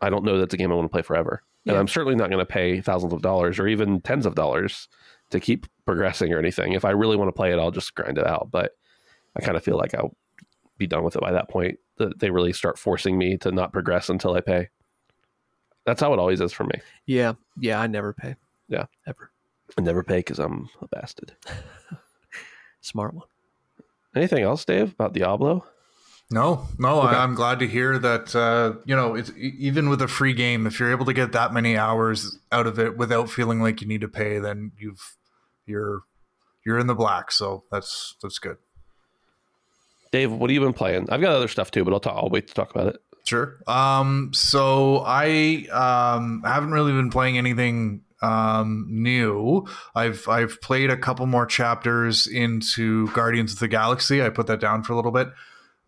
I 0.00 0.10
don't 0.10 0.24
know 0.24 0.38
that's 0.38 0.54
a 0.54 0.56
game 0.56 0.72
I 0.72 0.74
want 0.74 0.86
to 0.86 0.92
play 0.92 1.02
forever. 1.02 1.42
Yeah. 1.64 1.72
And 1.72 1.80
I'm 1.80 1.88
certainly 1.88 2.14
not 2.14 2.30
going 2.30 2.38
to 2.38 2.46
pay 2.46 2.80
thousands 2.80 3.12
of 3.12 3.22
dollars 3.22 3.58
or 3.58 3.66
even 3.66 4.00
tens 4.00 4.24
of 4.24 4.36
dollars 4.36 4.88
to 5.30 5.40
keep 5.40 5.66
progressing 5.84 6.32
or 6.32 6.38
anything. 6.38 6.72
If 6.72 6.84
I 6.84 6.90
really 6.90 7.16
want 7.16 7.28
to 7.28 7.32
play 7.32 7.52
it, 7.52 7.58
I'll 7.58 7.72
just 7.72 7.94
grind 7.94 8.18
it 8.18 8.26
out. 8.26 8.48
But 8.52 8.72
I 9.36 9.40
kind 9.40 9.56
of 9.56 9.64
feel 9.64 9.76
like 9.76 9.94
I'll 9.94 10.16
be 10.78 10.86
done 10.86 11.04
with 11.04 11.16
it 11.16 11.22
by 11.22 11.32
that 11.32 11.48
point. 11.48 11.78
That 11.98 12.18
they 12.18 12.30
really 12.30 12.52
start 12.52 12.78
forcing 12.78 13.16
me 13.16 13.36
to 13.38 13.50
not 13.50 13.72
progress 13.72 14.08
until 14.08 14.34
I 14.34 14.40
pay. 14.40 14.68
That's 15.86 16.00
how 16.00 16.12
it 16.12 16.18
always 16.18 16.40
is 16.40 16.52
for 16.52 16.64
me. 16.64 16.80
Yeah, 17.06 17.34
yeah, 17.58 17.80
I 17.80 17.86
never 17.86 18.12
pay. 18.12 18.34
Yeah, 18.68 18.86
ever. 19.06 19.30
I 19.78 19.80
never 19.82 20.02
pay 20.02 20.18
because 20.18 20.38
I'm 20.38 20.68
a 20.82 20.88
bastard. 20.88 21.34
Smart 22.80 23.14
one. 23.14 23.26
Anything 24.14 24.42
else, 24.42 24.64
Dave, 24.64 24.92
about 24.92 25.12
Diablo? 25.12 25.64
No, 26.30 26.66
no, 26.78 27.02
Okay. 27.02 27.14
I, 27.14 27.22
I'm 27.22 27.34
glad 27.36 27.60
to 27.60 27.68
hear 27.68 27.98
that. 27.98 28.34
Uh, 28.34 28.74
you 28.84 28.96
know, 28.96 29.14
it's 29.14 29.30
even 29.36 29.88
with 29.88 30.02
a 30.02 30.08
free 30.08 30.32
game, 30.34 30.66
if 30.66 30.80
you're 30.80 30.90
able 30.90 31.04
to 31.06 31.12
get 31.12 31.32
that 31.32 31.52
many 31.52 31.76
hours 31.76 32.38
out 32.50 32.66
of 32.66 32.80
it 32.80 32.96
without 32.96 33.30
feeling 33.30 33.60
like 33.60 33.80
you 33.80 33.86
need 33.86 34.00
to 34.00 34.08
pay, 34.08 34.38
then 34.40 34.72
you've 34.76 35.16
you're 35.66 36.00
you're 36.64 36.78
in 36.80 36.88
the 36.88 36.96
black. 36.96 37.30
So 37.30 37.62
that's 37.70 38.16
that's 38.22 38.40
good. 38.40 38.56
Dave, 40.16 40.32
what 40.32 40.48
have 40.48 40.54
you 40.54 40.60
been 40.60 40.72
playing? 40.72 41.10
I've 41.10 41.20
got 41.20 41.32
other 41.32 41.46
stuff 41.46 41.70
too, 41.70 41.84
but 41.84 41.92
I'll, 41.92 42.00
talk, 42.00 42.16
I'll 42.16 42.30
wait 42.30 42.48
to 42.48 42.54
talk 42.54 42.70
about 42.74 42.86
it. 42.86 42.96
Sure. 43.24 43.58
Um, 43.66 44.30
so 44.32 45.02
I 45.04 45.66
um, 45.70 46.42
haven't 46.42 46.70
really 46.70 46.92
been 46.92 47.10
playing 47.10 47.36
anything 47.36 48.00
um, 48.22 48.86
new. 48.88 49.66
I've 49.94 50.26
I've 50.26 50.58
played 50.62 50.88
a 50.88 50.96
couple 50.96 51.26
more 51.26 51.44
chapters 51.44 52.26
into 52.26 53.08
Guardians 53.08 53.52
of 53.52 53.58
the 53.58 53.68
Galaxy. 53.68 54.22
I 54.22 54.30
put 54.30 54.46
that 54.46 54.58
down 54.58 54.84
for 54.84 54.94
a 54.94 54.96
little 54.96 55.10
bit. 55.10 55.28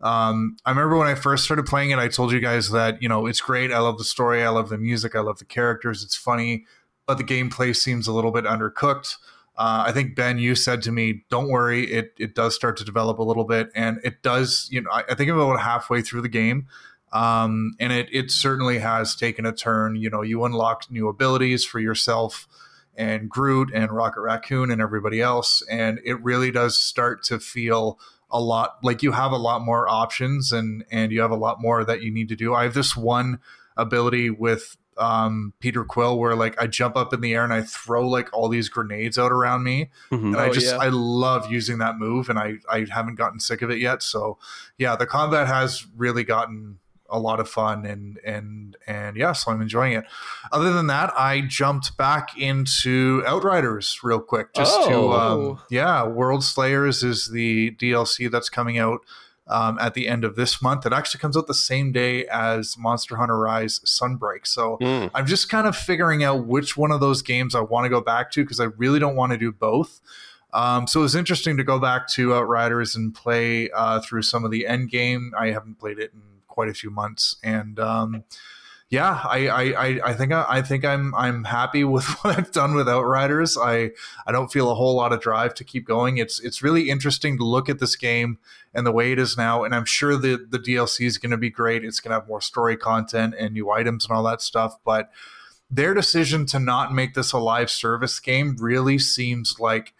Um, 0.01 0.57
I 0.63 0.69
remember 0.69 0.97
when 0.97 1.07
I 1.07 1.15
first 1.15 1.43
started 1.43 1.65
playing 1.65 1.89
it, 1.89 1.97
I 1.97 2.07
told 2.07 2.31
you 2.31 2.39
guys 2.39 2.69
that 2.69 3.01
you 3.01 3.09
know 3.09 3.25
it's 3.25 3.41
great. 3.41 3.71
I 3.71 3.79
love 3.79 3.97
the 3.97 4.03
story. 4.03 4.43
I 4.43 4.49
love 4.49 4.69
the 4.69 4.77
music. 4.77 5.15
I 5.15 5.21
love 5.21 5.39
the 5.39 5.45
characters. 5.45 6.03
It's 6.03 6.15
funny, 6.15 6.65
but 7.07 7.17
the 7.17 7.23
gameplay 7.23 7.75
seems 7.75 8.07
a 8.07 8.13
little 8.13 8.31
bit 8.31 8.45
undercooked. 8.45 9.15
Uh, 9.59 9.83
I 9.87 9.91
think 9.91 10.15
Ben, 10.15 10.37
you 10.37 10.55
said 10.55 10.81
to 10.83 10.91
me, 10.91 11.25
"Don't 11.29 11.49
worry, 11.49 11.83
it 11.91 12.13
it 12.17 12.33
does 12.33 12.55
start 12.55 12.77
to 12.77 12.85
develop 12.85 13.19
a 13.19 13.23
little 13.23 13.43
bit, 13.43 13.69
and 13.75 13.99
it 14.05 14.23
does." 14.23 14.69
You 14.71 14.81
know, 14.81 14.89
I, 14.89 15.03
I 15.09 15.15
think 15.15 15.29
about 15.29 15.59
halfway 15.59 16.01
through 16.01 16.21
the 16.21 16.29
game, 16.29 16.67
um, 17.11 17.73
and 17.77 17.91
it 17.91 18.07
it 18.09 18.31
certainly 18.31 18.79
has 18.79 19.17
taken 19.17 19.45
a 19.45 19.51
turn. 19.51 19.97
You 19.97 20.09
know, 20.09 20.21
you 20.21 20.45
unlock 20.45 20.89
new 20.89 21.09
abilities 21.09 21.65
for 21.65 21.81
yourself 21.81 22.47
and 22.95 23.29
Groot 23.29 23.69
and 23.73 23.91
Rocket 23.91 24.21
Raccoon 24.21 24.71
and 24.71 24.81
everybody 24.81 25.19
else, 25.19 25.61
and 25.69 25.99
it 26.05 26.23
really 26.23 26.51
does 26.51 26.79
start 26.79 27.21
to 27.23 27.37
feel 27.37 27.99
a 28.31 28.39
lot 28.39 28.77
like 28.81 29.03
you 29.03 29.11
have 29.11 29.33
a 29.33 29.37
lot 29.37 29.61
more 29.61 29.89
options 29.89 30.53
and 30.53 30.85
and 30.89 31.11
you 31.11 31.19
have 31.19 31.31
a 31.31 31.35
lot 31.35 31.61
more 31.61 31.83
that 31.83 32.01
you 32.01 32.11
need 32.11 32.29
to 32.29 32.35
do. 32.37 32.55
I 32.55 32.63
have 32.63 32.75
this 32.75 32.95
one 32.95 33.39
ability 33.75 34.29
with 34.29 34.77
um, 34.99 35.53
Peter 35.59 35.83
Quill 35.83 36.19
where 36.19 36.35
like 36.35 36.61
I 36.61 36.67
jump 36.67 36.95
up 36.97 37.13
in 37.13 37.21
the 37.21 37.33
air 37.33 37.43
and 37.43 37.53
I 37.53 37.61
throw 37.61 38.07
like 38.07 38.29
all 38.33 38.49
these 38.49 38.69
grenades 38.69 39.17
out 39.17 39.31
around 39.31 39.63
me 39.63 39.89
Mhm. 40.11 40.23
and 40.33 40.37
I 40.37 40.47
Oh, 40.49 40.53
just 40.53 40.67
yeah. 40.67 40.77
I 40.77 40.89
love 40.89 41.49
using 41.51 41.77
that 41.79 41.97
move, 41.97 42.29
and 42.29 42.37
I 42.37 42.55
I 42.69 42.85
haven't 42.91 43.15
gotten 43.15 43.39
sick 43.39 43.61
of 43.61 43.69
it 43.71 43.79
yet. 43.79 44.03
So 44.03 44.37
yeah, 44.77 44.95
the 44.95 45.05
combat 45.07 45.47
has 45.47 45.85
really 45.97 46.23
gotten 46.23 46.79
a 47.11 47.17
lot 47.17 47.39
of 47.39 47.49
fun, 47.49 47.85
and 47.87 48.19
and 48.23 48.77
and 48.85 49.17
yeah, 49.17 49.31
so 49.31 49.51
I'm 49.51 49.61
enjoying 49.61 49.93
it. 49.93 50.03
Other 50.51 50.71
than 50.73 50.85
that, 50.87 51.11
I 51.17 51.41
jumped 51.41 51.97
back 51.97 52.37
into 52.37 53.23
Outriders 53.25 53.99
real 54.03 54.19
quick, 54.19 54.53
just 54.53 54.75
to 54.85 54.93
Oh. 54.93 55.11
um, 55.53 55.59
yeah, 55.71 56.03
World 56.05 56.43
Slayers 56.43 57.01
is 57.03 57.29
the 57.31 57.71
DLC 57.79 58.27
that's 58.29 58.49
coming 58.49 58.77
out. 58.77 58.99
Um, 59.49 59.79
at 59.79 59.95
the 59.95 60.07
end 60.07 60.23
of 60.23 60.35
this 60.35 60.61
month, 60.61 60.85
it 60.85 60.93
actually 60.93 61.19
comes 61.19 61.35
out 61.35 61.47
the 61.47 61.53
same 61.55 61.91
day 61.91 62.25
as 62.27 62.77
Monster 62.77 63.15
Hunter 63.17 63.37
Rise 63.39 63.79
Sunbreak. 63.79 64.45
So 64.45 64.77
Mm. 64.79 65.09
I'm 65.15 65.25
just 65.25 65.49
kind 65.49 65.65
of 65.67 65.75
figuring 65.75 66.23
out 66.23 66.45
which 66.45 66.77
one 66.77 66.91
of 66.91 66.99
those 66.99 67.21
games 67.23 67.55
I 67.55 67.61
want 67.61 67.85
to 67.85 67.89
go 67.89 67.99
back 67.99 68.29
to 68.33 68.43
because 68.43 68.59
I 68.59 68.65
really 68.77 68.99
don't 68.99 69.15
want 69.15 69.31
to 69.31 69.37
do 69.37 69.51
both. 69.51 70.01
Um, 70.53 70.87
so 70.87 70.99
it 70.99 71.03
was 71.03 71.15
interesting 71.15 71.57
to 71.57 71.63
go 71.63 71.79
back 71.79 72.07
to 72.09 72.33
Outriders 72.33 72.95
and 72.95 73.13
play 73.13 73.69
uh, 73.71 73.99
through 74.01 74.21
some 74.23 74.45
of 74.45 74.51
the 74.51 74.65
end 74.67 74.89
game. 74.89 75.33
I 75.37 75.47
haven't 75.47 75.79
played 75.79 75.99
it 75.99 76.11
in 76.13 76.21
quite 76.47 76.69
a 76.69 76.73
few 76.73 76.89
months, 76.89 77.35
and 77.43 77.79
um, 77.79 78.23
yeah, 78.89 79.21
I, 79.23 79.47
I, 79.47 79.99
I, 80.03 80.13
think 80.13 80.31
I, 80.31 80.45
I 80.49 80.61
think 80.63 80.83
I'm 80.83 81.13
I'm 81.13 81.43
happy 81.43 81.83
with 81.83 82.05
what 82.23 82.37
I've 82.37 82.51
done 82.51 82.73
with 82.73 82.89
Outriders. 82.89 83.55
I 83.57 83.91
I 84.25 84.31
don't 84.31 84.51
feel 84.51 84.71
a 84.71 84.75
whole 84.75 84.95
lot 84.95 85.13
of 85.13 85.21
drive 85.21 85.53
to 85.55 85.63
keep 85.63 85.85
going. 85.85 86.17
It's 86.17 86.39
it's 86.39 86.63
really 86.63 86.89
interesting 86.89 87.37
to 87.37 87.43
look 87.43 87.69
at 87.69 87.79
this 87.79 87.95
game 87.95 88.39
and 88.73 88.87
the 88.87 88.91
way 88.91 89.11
it 89.11 89.19
is 89.19 89.37
now, 89.37 89.63
and 89.63 89.75
I'm 89.75 89.85
sure 89.85 90.17
the 90.17 90.43
the 90.49 90.59
DLC 90.59 91.05
is 91.05 91.19
going 91.19 91.31
to 91.31 91.37
be 91.37 91.51
great. 91.51 91.85
It's 91.85 91.99
going 91.99 92.11
to 92.11 92.19
have 92.19 92.27
more 92.27 92.41
story 92.41 92.77
content 92.77 93.35
and 93.37 93.53
new 93.53 93.69
items 93.69 94.05
and 94.05 94.17
all 94.17 94.23
that 94.23 94.41
stuff, 94.41 94.77
but 94.83 95.11
their 95.69 95.93
decision 95.93 96.47
to 96.47 96.59
not 96.59 96.91
make 96.91 97.13
this 97.13 97.31
a 97.31 97.37
live 97.37 97.69
service 97.69 98.19
game 98.19 98.57
really 98.59 98.97
seems 98.97 99.59
like 99.59 99.93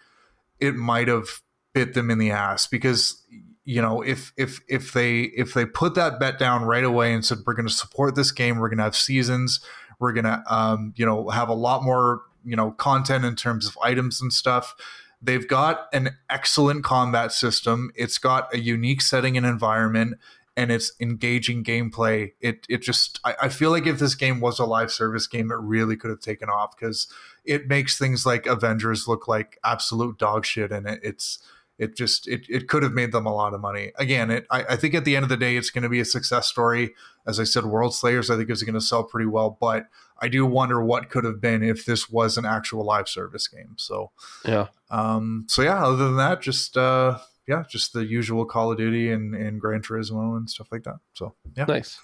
it 0.60 0.76
might 0.76 1.08
have 1.08 1.42
bit 1.74 1.94
them 1.94 2.10
in 2.10 2.18
the 2.18 2.32
ass 2.32 2.66
because 2.66 3.22
you 3.70 3.80
know 3.80 4.01
if 4.01 4.34
if 4.36 4.61
if 4.67 4.93
they 4.93 5.22
if 5.22 5.53
they 5.53 5.63
put 5.63 5.93
that 5.93 6.20
bet 6.20 6.39
down 6.39 6.63
right 6.63 6.84
away 6.84 7.13
and 7.13 7.24
said 7.24 7.38
we're 7.45 7.53
going 7.53 7.67
to 7.67 7.74
support 7.74 8.15
this 8.15 8.32
game 8.32 8.57
we're 8.57 8.67
going 8.67 8.80
to 8.80 8.84
have 8.84 8.95
seasons 8.95 9.59
we're 9.99 10.11
going 10.11 10.26
to 10.26 10.41
um, 10.47 10.91
you 10.95 11.05
know 11.05 11.30
have 11.30 11.49
a 11.49 11.53
lot 11.53 11.84
more 11.84 12.24
you 12.43 12.55
know 12.55 12.72
content 12.72 13.24
in 13.24 13.36
terms 13.36 13.67
of 13.67 13.78
items 13.84 14.20
and 14.20 14.34
stuff 14.34 14.74
they've 15.22 15.47
got 15.47 15.88
an 15.93 16.17
excellent 16.32 16.84
combat 16.84 17.32
system 17.32 17.91
it's 17.93 18.17
got 18.17 18.51
a 18.51 18.57
unique 18.57 19.01
setting 19.03 19.38
and 19.38 19.45
environment 19.45 20.17
and 20.57 20.74
it's 20.74 20.91
engaging 20.99 21.63
gameplay. 21.63 22.34
It 22.41 22.65
it 22.67 22.82
just 22.82 23.22
I, 23.24 23.36
I 23.43 23.49
feel 23.49 23.72
like 23.72 23.88
if 23.88 23.97
this 23.97 24.13
game 24.13 24.41
was 24.41 24.59
a 24.59 24.65
live 24.65 24.91
service 24.91 25.26
game 25.26 25.51
it 25.51 25.59
really 25.59 25.95
could 25.95 26.09
have 26.09 26.20
taken 26.20 26.49
off 26.49 26.76
because 26.78 27.07
it 27.45 27.70
makes 27.70 27.97
things 27.97 28.26
like 28.26 28.45
avengers 28.45 29.07
look 29.07 29.26
like 29.26 29.57
absolute 29.63 30.17
dog 30.17 30.45
shit 30.45 30.74
and 30.74 30.86
it, 30.86 30.99
it's 31.01 31.39
it 31.80 31.96
just 31.96 32.28
it, 32.28 32.46
it 32.50 32.68
could 32.68 32.84
have 32.84 32.92
made 32.94 33.12
them 33.12 33.26
a 33.26 33.34
lot 33.34 33.54
of 33.56 33.62
money 33.62 33.92
again 33.98 34.30
it 34.30 34.46
I, 34.52 34.64
I 34.72 34.76
think 34.76 34.94
at 34.94 35.06
the 35.06 35.16
end 35.16 35.24
of 35.24 35.30
the 35.30 35.38
day 35.38 35.58
it's 35.58 35.70
going 35.72 35.82
to 35.84 35.90
be 35.90 36.00
a 36.02 36.06
success 36.06 36.46
story 36.48 36.94
as 37.26 37.40
i 37.40 37.44
said 37.46 37.66
world 37.66 37.96
slayers 37.96 38.30
i 38.30 38.36
think 38.38 38.50
is 38.50 38.62
going 38.64 38.74
to 38.76 38.82
sell 38.82 39.04
pretty 39.04 39.28
well 39.28 39.58
but 39.60 39.88
i 40.22 40.28
do 40.28 40.46
wonder 40.46 40.84
what 40.84 41.10
could 41.10 41.24
have 41.24 41.40
been 41.42 41.64
if 41.64 41.86
this 41.86 42.10
was 42.10 42.38
an 42.38 42.46
actual 42.46 42.84
live 42.86 43.08
service 43.10 43.48
game 43.48 43.74
so 43.78 44.12
Yeah. 44.46 44.68
um 44.92 45.46
so 45.48 45.62
yeah 45.64 45.84
other 45.84 45.96
than 45.98 46.18
that 46.18 46.42
just 46.42 46.78
uh 46.78 47.18
yeah 47.48 47.64
just 47.70 47.94
the 47.94 48.06
usual 48.06 48.46
call 48.46 48.72
of 48.72 48.78
duty 48.78 49.10
and, 49.12 49.34
and 49.34 49.60
gran 49.60 49.82
turismo 49.82 50.38
and 50.38 50.50
stuff 50.50 50.68
like 50.72 50.84
that 50.84 50.98
so 51.14 51.34
yeah 51.56 51.66
Nice. 51.66 52.00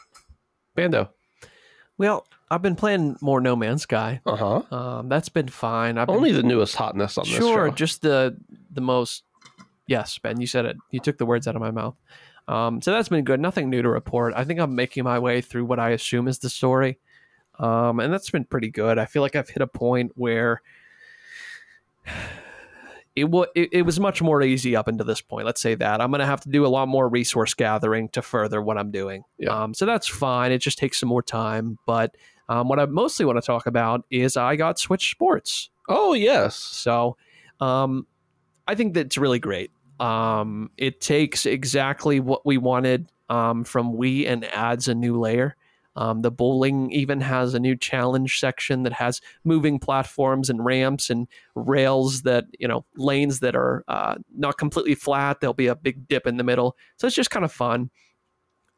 Bando. 0.76 1.10
Well, 1.98 2.28
I've 2.52 2.62
been 2.62 2.76
playing 2.76 3.16
more 3.22 3.40
No 3.40 3.56
Man's 3.56 3.84
Sky. 3.84 4.20
Uh 4.26 4.36
huh. 4.36 4.76
Um, 4.76 5.08
that's 5.08 5.30
been 5.30 5.48
fine. 5.48 5.98
I've 5.98 6.08
been, 6.08 6.18
Only 6.18 6.34
the 6.34 6.44
newest 6.44 6.76
hotness 6.76 7.18
on 7.18 7.24
this 7.26 7.38
sure, 7.38 7.72
just 7.72 8.02
the 8.02 8.36
the 8.72 8.82
most. 8.82 9.24
Yes, 9.88 10.18
Ben, 10.18 10.40
you 10.42 10.48
said 10.48 10.66
it. 10.66 10.78
You 10.92 11.00
took 11.00 11.18
the 11.18 11.26
words 11.26 11.48
out 11.48 11.56
of 11.56 11.62
my 11.62 11.72
mouth. 11.72 11.96
Um, 12.48 12.82
so 12.82 12.92
that's 12.92 13.10
been 13.10 13.24
good. 13.24 13.40
Nothing 13.40 13.70
new 13.70 13.82
to 13.82 13.90
report. 13.90 14.34
I 14.36 14.44
think 14.44 14.60
I'm 14.60 14.76
making 14.76 15.04
my 15.04 15.20
way 15.20 15.42
through 15.42 15.66
what 15.66 15.80
I 15.80 15.90
assume 15.92 16.28
is 16.28 16.40
the 16.40 16.50
story, 16.50 17.00
um, 17.60 18.00
and 18.00 18.12
that's 18.14 18.30
been 18.30 18.46
pretty 18.46 18.70
good. 18.70 18.98
I 18.98 19.06
feel 19.06 19.22
like 19.22 19.36
I've 19.36 19.50
hit 19.50 19.62
a 19.62 19.68
point 19.68 20.12
where 20.16 20.62
it, 23.16 23.26
wa- 23.26 23.48
it, 23.56 23.70
it 23.72 23.82
was 23.84 24.00
much 24.00 24.22
more 24.22 24.42
easy 24.42 24.76
up 24.76 24.88
until 24.88 25.06
this 25.06 25.22
point. 25.22 25.46
Let's 25.46 25.62
say 25.62 25.76
that 25.76 26.02
I'm 26.02 26.12
going 26.12 26.20
to 26.20 26.26
have 26.26 26.42
to 26.42 26.50
do 26.50 26.66
a 26.66 26.68
lot 26.68 26.88
more 26.88 27.08
resource 27.08 27.54
gathering 27.54 28.10
to 28.10 28.22
further 28.22 28.62
what 28.62 28.78
I'm 28.78 28.92
doing. 28.92 29.24
Yeah. 29.38 29.64
Um, 29.64 29.74
so 29.74 29.86
that's 29.86 30.08
fine. 30.08 30.52
It 30.52 30.60
just 30.60 30.78
takes 30.78 31.00
some 31.00 31.10
more 31.10 31.24
time. 31.24 31.78
But 31.86 32.16
um, 32.50 32.68
what 32.68 32.80
I 32.80 32.86
mostly 32.86 33.26
want 33.26 33.38
to 33.38 33.46
talk 33.46 33.66
about 33.68 34.06
is 34.10 34.38
I 34.38 34.56
got 34.56 34.78
Switch 34.80 35.12
Sports. 35.12 35.70
oh 35.90 36.14
yes. 36.14 36.56
So 36.56 37.18
um, 37.60 38.06
I 38.68 38.76
think 38.76 38.94
that's 38.94 39.18
really 39.18 39.40
great. 39.40 39.72
Um, 40.00 40.72
it 40.78 41.02
takes 41.02 41.46
exactly 41.46 42.20
what 42.20 42.46
we 42.46 42.58
wanted 42.58 43.10
um, 43.30 43.64
from 43.64 43.94
Wii 43.94 44.28
and 44.28 44.46
adds 44.46 44.88
a 44.88 44.96
new 44.96 45.20
layer. 45.20 45.56
Um, 45.98 46.22
the 46.22 46.32
bowling 46.32 46.92
even 46.92 47.22
has 47.22 47.54
a 47.54 47.60
new 47.60 47.76
challenge 47.76 48.40
section 48.40 48.84
that 48.84 48.94
has 48.94 49.22
moving 49.46 49.80
platforms 49.80 50.50
and 50.50 50.64
ramps 50.64 51.10
and 51.10 51.28
rails 51.56 52.24
that, 52.24 52.46
you 52.60 52.68
know, 52.68 52.86
lanes 52.98 53.40
that 53.40 53.56
are 53.56 53.84
uh, 53.88 54.16
not 54.36 54.58
completely 54.58 54.96
flat. 54.96 55.40
There'll 55.40 55.54
be 55.54 55.68
a 55.68 55.76
big 55.76 56.08
dip 56.08 56.28
in 56.28 56.36
the 56.36 56.44
middle. 56.44 56.76
So 56.98 57.08
it's 57.08 57.16
just 57.16 57.32
kind 57.32 57.46
of 57.46 57.52
fun. 57.52 57.92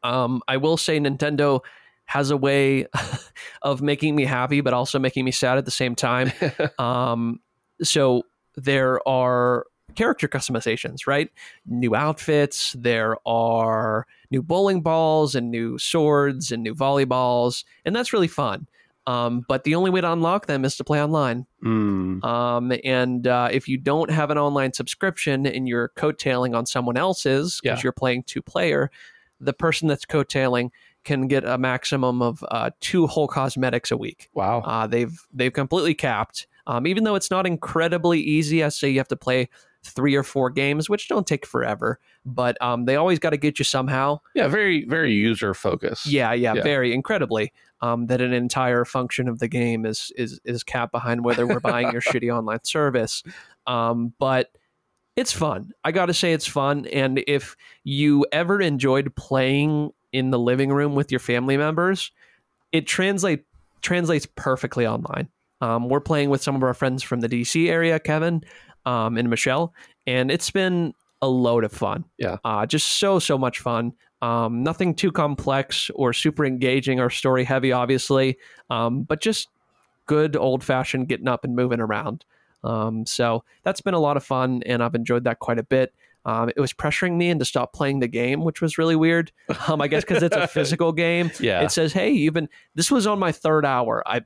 Um, 0.04 0.42
I 0.46 0.58
will 0.58 0.76
say 0.76 1.00
Nintendo 1.00 1.60
has 2.04 2.30
a 2.30 2.36
way 2.36 2.86
of 3.62 3.82
making 3.82 4.14
me 4.14 4.24
happy, 4.24 4.60
but 4.60 4.72
also 4.72 5.00
making 5.00 5.24
me 5.24 5.32
sad 5.32 5.58
at 5.58 5.64
the 5.64 5.72
same 5.72 5.96
time. 5.96 6.30
um, 6.78 7.40
so 7.82 8.22
there 8.56 9.06
are 9.08 9.66
character 9.94 10.28
customizations, 10.28 11.06
right? 11.06 11.30
New 11.66 11.94
outfits, 11.94 12.74
there 12.78 13.16
are 13.26 14.06
new 14.30 14.42
bowling 14.42 14.80
balls 14.82 15.34
and 15.34 15.50
new 15.50 15.78
swords 15.78 16.52
and 16.52 16.62
new 16.62 16.74
volleyballs, 16.74 17.64
and 17.84 17.94
that's 17.96 18.12
really 18.12 18.28
fun. 18.28 18.66
Um, 19.06 19.42
but 19.48 19.64
the 19.64 19.74
only 19.74 19.90
way 19.90 20.02
to 20.02 20.12
unlock 20.12 20.46
them 20.46 20.66
is 20.66 20.76
to 20.76 20.84
play 20.84 21.02
online. 21.02 21.46
Mm. 21.64 22.22
Um, 22.22 22.72
and 22.84 23.26
uh, 23.26 23.48
if 23.50 23.66
you 23.66 23.78
don't 23.78 24.10
have 24.10 24.30
an 24.30 24.36
online 24.36 24.74
subscription 24.74 25.46
and 25.46 25.66
you're 25.66 25.88
coattailing 25.96 26.54
on 26.54 26.66
someone 26.66 26.98
else's 26.98 27.58
because 27.62 27.78
Yeah. 27.78 27.82
you're 27.84 27.92
playing 27.92 28.24
two 28.24 28.42
player, 28.42 28.90
the 29.40 29.54
person 29.54 29.88
that's 29.88 30.04
coattailing 30.04 30.70
can 31.04 31.26
get 31.26 31.42
a 31.44 31.56
maximum 31.56 32.20
of 32.20 32.44
uh, 32.50 32.68
two 32.80 33.06
whole 33.06 33.28
cosmetics 33.28 33.90
a 33.90 33.96
week. 33.96 34.28
Wow. 34.34 34.60
Uh, 34.60 34.86
they've 34.86 35.18
they've 35.32 35.54
completely 35.54 35.94
capped. 35.94 36.46
Um, 36.66 36.86
even 36.86 37.04
though 37.04 37.14
it's 37.14 37.30
not 37.30 37.46
incredibly 37.46 38.20
easy, 38.20 38.62
I 38.62 38.68
say 38.68 38.90
you 38.90 38.98
have 38.98 39.08
to 39.08 39.16
play 39.16 39.48
three 39.84 40.14
or 40.14 40.22
four 40.22 40.50
games, 40.50 40.90
which 40.90 41.08
don't 41.08 41.26
take 41.26 41.46
forever, 41.46 41.98
but 42.26 42.60
um, 42.62 42.84
they 42.84 42.96
always 42.96 43.18
got 43.18 43.30
to 43.30 43.36
get 43.36 43.58
you 43.58 43.64
somehow. 43.64 44.18
yeah. 44.34 44.48
Very 44.48 44.84
very 44.84 45.12
user 45.12 45.54
focused. 45.54 46.06
Yeah, 46.06 46.32
yeah, 46.32 46.54
Yeah. 46.54 46.62
very 46.62 46.92
incredibly. 46.92 47.52
Um, 47.80 48.06
that 48.06 48.20
an 48.20 48.32
entire 48.32 48.84
function 48.84 49.28
of 49.28 49.38
the 49.38 49.46
game 49.48 49.86
is 49.86 50.10
is 50.16 50.40
is 50.44 50.64
capped 50.64 50.90
behind 50.92 51.24
whether 51.24 51.46
we're 51.46 51.60
buying 51.60 51.92
your 51.92 52.00
shitty 52.08 52.34
online 52.36 52.64
service. 52.64 53.22
Um, 53.68 54.14
but 54.18 54.50
it's 55.14 55.32
fun. 55.32 55.70
I 55.84 55.92
got 55.92 56.06
to 56.06 56.14
say, 56.14 56.32
it's 56.32 56.46
fun. 56.46 56.86
And 56.86 57.22
if 57.26 57.56
you 57.84 58.26
ever 58.32 58.60
enjoyed 58.60 59.14
playing 59.16 59.90
in 60.12 60.30
the 60.30 60.38
living 60.38 60.70
room 60.70 60.94
with 60.94 61.10
your 61.12 61.18
family 61.20 61.56
members, 61.56 62.10
it 62.72 62.86
translate 62.86 63.44
translates 63.80 64.26
perfectly 64.36 64.86
online. 64.86 65.28
Um, 65.60 65.88
we're 65.88 66.00
playing 66.00 66.30
with 66.30 66.40
some 66.42 66.54
of 66.56 66.62
our 66.62 66.74
friends 66.74 67.02
from 67.02 67.20
the 67.20 67.28
DC 67.28 67.68
area, 67.68 67.98
Kevin 67.98 68.42
um, 68.88 69.18
and 69.18 69.28
Michelle, 69.28 69.74
and 70.06 70.30
it's 70.30 70.50
been 70.50 70.94
a 71.20 71.28
load 71.28 71.64
of 71.64 71.72
fun. 71.72 72.04
Yeah. 72.16 72.38
uh, 72.44 72.64
just 72.64 72.98
so 72.98 73.18
so 73.18 73.36
much 73.36 73.58
fun. 73.58 73.92
Um, 74.22 74.62
nothing 74.62 74.94
too 74.94 75.12
complex 75.12 75.90
or 75.94 76.12
super 76.12 76.44
engaging 76.44 76.98
or 76.98 77.10
story 77.10 77.44
heavy, 77.44 77.70
obviously, 77.70 78.38
um, 78.70 79.02
but 79.02 79.20
just 79.20 79.48
good 80.06 80.34
old 80.36 80.64
fashioned 80.64 81.06
getting 81.08 81.28
up 81.28 81.44
and 81.44 81.54
moving 81.54 81.80
around. 81.80 82.24
Um, 82.64 83.06
so 83.06 83.44
that's 83.62 83.80
been 83.80 83.94
a 83.94 84.00
lot 84.00 84.16
of 84.16 84.24
fun, 84.24 84.62
and 84.64 84.82
I've 84.82 84.94
enjoyed 84.94 85.24
that 85.24 85.38
quite 85.38 85.58
a 85.58 85.62
bit. 85.62 85.94
Um, 86.24 86.48
it 86.48 86.60
was 86.60 86.72
pressuring 86.72 87.16
me 87.16 87.30
into 87.30 87.44
stop 87.44 87.72
playing 87.72 88.00
the 88.00 88.08
game, 88.08 88.42
which 88.42 88.60
was 88.60 88.78
really 88.78 88.96
weird. 88.96 89.30
Um, 89.68 89.80
I 89.82 89.88
guess 89.88 90.02
because 90.02 90.22
it's 90.22 90.36
a 90.36 90.46
physical 90.46 90.92
game. 90.92 91.30
Yeah. 91.38 91.60
It 91.60 91.70
says, 91.70 91.92
"Hey, 91.92 92.10
you've 92.10 92.34
been." 92.34 92.48
This 92.74 92.90
was 92.90 93.06
on 93.06 93.18
my 93.18 93.32
third 93.32 93.66
hour. 93.66 94.02
I. 94.06 94.22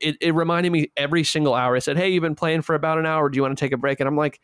It, 0.00 0.16
it 0.20 0.34
reminded 0.34 0.72
me 0.72 0.90
every 0.96 1.22
single 1.24 1.54
hour. 1.54 1.76
I 1.76 1.78
said, 1.78 1.96
"Hey, 1.96 2.10
you've 2.10 2.22
been 2.22 2.34
playing 2.34 2.62
for 2.62 2.74
about 2.74 2.98
an 2.98 3.06
hour. 3.06 3.28
Do 3.28 3.36
you 3.36 3.42
want 3.42 3.56
to 3.56 3.64
take 3.64 3.72
a 3.72 3.76
break?" 3.76 4.00
And 4.00 4.08
I'm 4.08 4.16
like, 4.16 4.40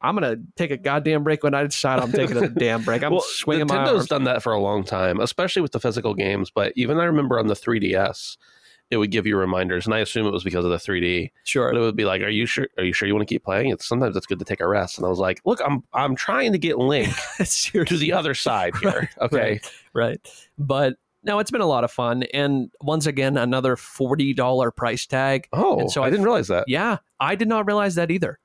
"I'm 0.00 0.14
gonna 0.14 0.36
take 0.56 0.70
a 0.70 0.76
goddamn 0.76 1.24
break 1.24 1.42
when 1.42 1.54
I 1.54 1.62
decide 1.64 2.00
I'm 2.00 2.12
taking 2.12 2.36
a 2.36 2.48
damn 2.48 2.82
break." 2.82 3.02
I'm 3.02 3.12
well, 3.12 3.22
swinging 3.22 3.66
my 3.66 3.76
Nintendo's 3.76 3.88
arms. 3.94 4.08
done 4.08 4.24
that 4.24 4.42
for 4.42 4.52
a 4.52 4.60
long 4.60 4.84
time, 4.84 5.20
especially 5.20 5.62
with 5.62 5.72
the 5.72 5.80
physical 5.80 6.14
games. 6.14 6.50
But 6.50 6.72
even 6.76 6.98
I 6.98 7.04
remember 7.04 7.38
on 7.38 7.46
the 7.46 7.54
3DS, 7.54 8.36
it 8.90 8.98
would 8.98 9.10
give 9.10 9.26
you 9.26 9.38
reminders, 9.38 9.86
and 9.86 9.94
I 9.94 10.00
assume 10.00 10.26
it 10.26 10.32
was 10.32 10.44
because 10.44 10.66
of 10.66 10.70
the 10.70 10.76
3D. 10.76 11.30
Sure. 11.44 11.70
But 11.72 11.78
it 11.78 11.80
would 11.80 11.96
be 11.96 12.04
like, 12.04 12.20
"Are 12.20 12.28
you 12.28 12.44
sure? 12.44 12.68
Are 12.76 12.84
you 12.84 12.92
sure 12.92 13.08
you 13.08 13.14
want 13.14 13.26
to 13.26 13.34
keep 13.34 13.42
playing?" 13.42 13.70
It's 13.70 13.86
sometimes 13.88 14.16
it's 14.16 14.26
good 14.26 14.38
to 14.38 14.44
take 14.44 14.60
a 14.60 14.68
rest. 14.68 14.98
And 14.98 15.06
I 15.06 15.08
was 15.08 15.18
like, 15.18 15.40
"Look, 15.46 15.62
I'm 15.64 15.82
I'm 15.94 16.14
trying 16.14 16.52
to 16.52 16.58
get 16.58 16.76
Link 16.76 17.08
to 17.38 17.84
the 17.84 18.12
other 18.12 18.34
side 18.34 18.74
here." 18.82 19.08
Okay, 19.22 19.60
right. 19.94 20.20
But 20.58 20.96
no, 21.24 21.38
it's 21.38 21.50
been 21.50 21.60
a 21.60 21.66
lot 21.66 21.84
of 21.84 21.90
fun. 21.90 22.24
And 22.34 22.70
once 22.80 23.06
again, 23.06 23.36
another 23.36 23.76
$40 23.76 24.74
price 24.76 25.06
tag. 25.06 25.48
Oh, 25.52 25.80
And 25.80 25.90
so 25.90 26.02
I 26.02 26.06
I- 26.06 26.10
didn't 26.10 26.24
realize 26.24 26.48
that. 26.48 26.64
Yeah, 26.68 26.98
I 27.20 27.34
did 27.34 27.48
not 27.48 27.66
realize 27.66 27.94
that 27.96 28.10
either. 28.10 28.38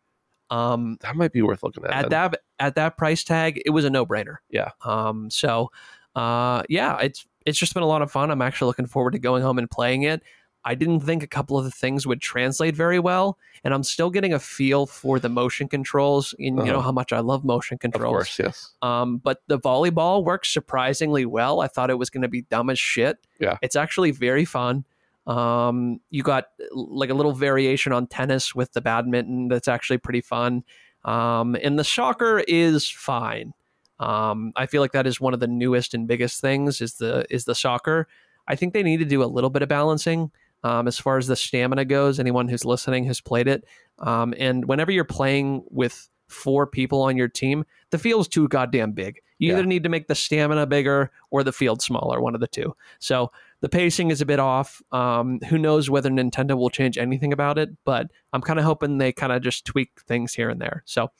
Um, 0.49 0.97
That 1.01 1.15
might 1.15 1.34
be 1.34 1.41
worth 1.41 1.61
looking 1.63 1.84
at. 1.86 1.91
at 1.91 2.01
then. 2.03 2.09
that 2.09 2.39
at 2.59 2.75
that 2.75 2.97
price 2.97 3.23
tag, 3.23 3.61
it 3.65 3.71
was 3.71 3.84
a 3.86 3.89
no 3.89 4.05
brainer. 4.05 4.38
Yeah. 4.49 4.69
Um. 4.86 5.30
So, 5.30 5.71
uh, 6.15 6.63
yeah, 6.69 6.97
it's 6.99 7.25
it's 7.45 7.57
just 7.59 7.73
been 7.73 7.84
a 7.84 7.88
lot 7.88 8.01
of 8.01 8.11
fun. 8.11 8.32
I'm 8.32 8.41
actually 8.41 8.67
looking 8.67 8.86
forward 8.88 9.11
to 9.11 9.19
going 9.19 9.43
home 9.43 9.57
and 9.57 9.69
playing 9.69 10.03
it. 10.03 10.23
I 10.70 10.76
didn't 10.76 10.99
think 10.99 11.24
a 11.24 11.28
couple 11.28 11.57
of 11.57 11.63
the 11.63 11.72
things 11.72 12.05
would 12.05 12.22
translate 12.22 12.76
very 12.76 12.99
well, 12.99 13.38
and 13.63 13.74
I'm 13.74 13.84
still 13.84 14.09
getting 14.09 14.34
a 14.34 14.39
feel 14.39 14.86
for 14.86 15.18
the 15.20 15.30
motion 15.30 15.68
controls. 15.68 16.36
And 16.38 16.45
you 16.45 16.51
know 16.53 16.63
Uh-huh. 16.80 16.82
how 16.82 16.91
much 16.91 17.13
I 17.13 17.20
love 17.22 17.45
motion 17.45 17.78
controls. 17.78 18.11
of 18.11 18.18
course, 18.18 18.39
yes. 18.39 18.74
Um, 18.82 19.18
but 19.18 19.41
the 19.47 19.57
volleyball 19.59 20.24
works 20.24 20.49
surprisingly 20.53 21.26
well. 21.26 21.61
I 21.61 21.68
thought 21.68 21.89
it 21.89 21.97
was 21.97 22.09
going 22.09 22.24
to 22.24 22.28
be 22.28 22.41
dumb 22.43 22.70
as 22.70 22.78
shit. 22.80 23.18
Yeah. 23.39 23.57
It's 23.61 23.76
actually 23.76 24.11
very 24.11 24.45
fun. 24.45 24.84
Um, 25.26 25.99
you 26.09 26.24
got 26.24 26.45
like 26.72 27.09
a 27.09 27.13
little 27.13 27.34
variation 27.34 27.91
on 27.93 28.07
tennis 28.07 28.53
with 28.55 28.74
the 28.74 28.82
badminton 28.82 29.47
that's 29.49 29.68
actually 29.68 29.97
pretty 29.97 30.22
fun. 30.22 30.63
Um, 31.05 31.55
and 31.61 31.78
the 31.80 31.84
soccer 31.84 32.43
is 32.47 32.89
fine. 32.89 33.53
Um, 33.99 34.51
I 34.55 34.65
feel 34.68 34.82
like 34.82 34.91
that 34.91 35.07
is 35.07 35.20
one 35.20 35.34
of 35.34 35.39
the 35.39 35.47
newest 35.47 35.93
and 35.93 36.07
biggest 36.07 36.39
things 36.41 36.82
is 36.82 36.95
the 36.95 37.26
is 37.30 37.45
the 37.45 37.55
soccer. 37.55 38.07
I 38.47 38.55
think 38.55 38.74
they 38.74 38.84
need 38.84 38.97
to 38.97 39.05
do 39.05 39.24
a 39.24 39.26
little 39.26 39.49
bit 39.49 39.61
of 39.61 39.70
balancing 39.70 40.32
um, 40.64 40.88
as 40.88 40.99
far 40.99 41.18
as 41.18 41.28
the 41.28 41.36
stamina 41.36 41.86
goes. 41.86 42.20
Anyone 42.20 42.47
who's 42.47 42.66
listening 42.66 43.05
has 43.05 43.22
played 43.22 43.47
it, 43.47 43.64
um, 43.99 44.34
and 44.38 44.66
whenever 44.66 44.91
you're 44.91 45.03
playing 45.03 45.64
with 45.70 46.10
four 46.28 46.68
people 46.68 47.01
on 47.01 47.16
your 47.16 47.30
team, 47.30 47.64
the 47.91 47.97
field's 47.97 48.28
too 48.28 48.47
goddamn 48.49 48.91
big. 48.91 49.22
You 49.39 49.49
Yeah. 49.51 49.60
either 49.60 49.66
need 49.68 49.84
to 49.84 49.89
make 49.89 50.08
the 50.08 50.16
stamina 50.16 50.66
bigger 50.66 51.12
or 51.32 51.43
the 51.43 51.53
field 51.53 51.82
smaller, 51.82 52.20
one 52.20 52.36
of 52.36 52.41
the 52.41 52.47
two. 52.47 52.76
So 52.99 53.32
the 53.62 53.70
pacing 53.70 54.12
is 54.12 54.20
a 54.20 54.26
bit 54.26 54.39
off. 54.39 54.82
Um, 54.91 55.39
who 55.47 55.58
knows 55.58 55.89
whether 55.89 56.10
Nintendo 56.10 56.58
will 56.58 56.70
change 56.70 56.97
anything 56.97 57.32
about 57.32 57.58
it, 57.58 57.70
but 57.86 58.08
I'm 58.34 58.41
kind 58.41 58.60
of 58.60 58.66
hoping 58.66 58.97
they 58.97 59.14
kind 59.14 59.32
of 59.32 59.41
just 59.41 59.64
tweak 59.66 60.01
things 60.08 60.34
here 60.34 60.49
and 60.49 60.60
there. 60.60 60.84
So, 60.86 61.12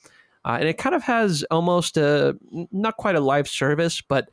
uh, 0.44 0.56
and 0.60 0.68
it 0.68 0.78
kind 0.78 0.94
of 0.94 1.02
has 1.04 1.42
almost 1.50 1.96
a 1.96 2.36
not 2.70 2.96
quite 2.96 3.14
a 3.14 3.20
live 3.20 3.48
service, 3.48 4.00
but 4.02 4.28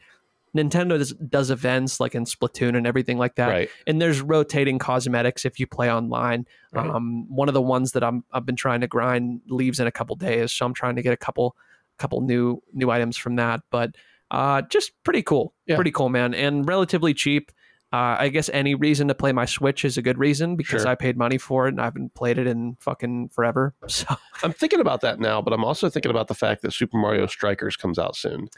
Nintendo 0.56 0.98
does, 0.98 1.12
does 1.14 1.52
events 1.52 2.00
like 2.00 2.16
in 2.16 2.24
Splatoon 2.24 2.78
and 2.78 2.88
everything 2.88 3.18
like 3.18 3.36
that. 3.36 3.50
Right. 3.50 3.70
And 3.86 4.02
there's 4.02 4.22
rotating 4.22 4.80
cosmetics 4.80 5.44
if 5.46 5.60
you 5.60 5.68
play 5.68 5.92
online. 5.92 6.46
Right. 6.72 6.90
Um, 6.90 7.26
one 7.28 7.48
of 7.48 7.54
the 7.54 7.62
ones 7.62 7.92
that 7.92 8.04
I'm 8.04 8.24
I've 8.32 8.46
been 8.46 8.56
trying 8.56 8.82
to 8.82 8.88
grind 8.88 9.42
leaves 9.48 9.80
in 9.80 9.88
a 9.88 9.92
couple 9.92 10.16
days, 10.16 10.52
so 10.54 10.66
I'm 10.66 10.74
trying 10.74 10.96
to 10.96 11.02
get 11.02 11.14
a 11.14 11.18
couple 11.18 11.56
couple 11.98 12.22
new 12.22 12.62
new 12.74 12.90
items 12.90 13.18
from 13.18 13.36
that. 13.36 13.62
But 13.70 13.96
uh, 14.32 14.62
just 14.64 14.92
pretty 15.04 15.22
cool, 15.22 15.54
Yeah. 15.68 15.76
pretty 15.76 15.92
cool, 15.92 16.10
man, 16.10 16.34
and 16.34 16.68
relatively 16.68 17.14
cheap. 17.14 17.52
Uh, 17.94 18.18
I 18.20 18.30
guess 18.30 18.50
any 18.52 18.76
reason 18.76 19.08
to 19.08 19.16
play 19.16 19.32
my 19.32 19.46
Switch 19.46 19.86
is 19.86 19.98
a 19.98 20.02
good 20.02 20.18
reason 20.18 20.56
because 20.58 20.82
Sure. 20.82 20.90
I 20.92 20.96
paid 20.96 21.16
money 21.18 21.38
for 21.38 21.68
it 21.68 21.70
and 21.70 21.80
I 21.80 21.86
haven't 21.86 22.14
played 22.14 22.38
it 22.38 22.48
in 22.48 22.76
fucking 22.82 23.30
forever. 23.30 23.74
So 23.88 24.06
I'm 24.44 24.52
thinking 24.52 24.82
about 24.82 25.02
that 25.02 25.20
now, 25.20 25.42
but 25.42 25.54
I'm 25.54 25.64
also 25.64 25.90
thinking 25.90 26.10
about 26.12 26.28
the 26.28 26.34
fact 26.34 26.62
that 26.64 26.74
Super 26.74 26.98
Mario 26.98 27.26
Strikers 27.28 27.78
comes 27.78 27.98
out 28.00 28.16
soon. 28.18 28.50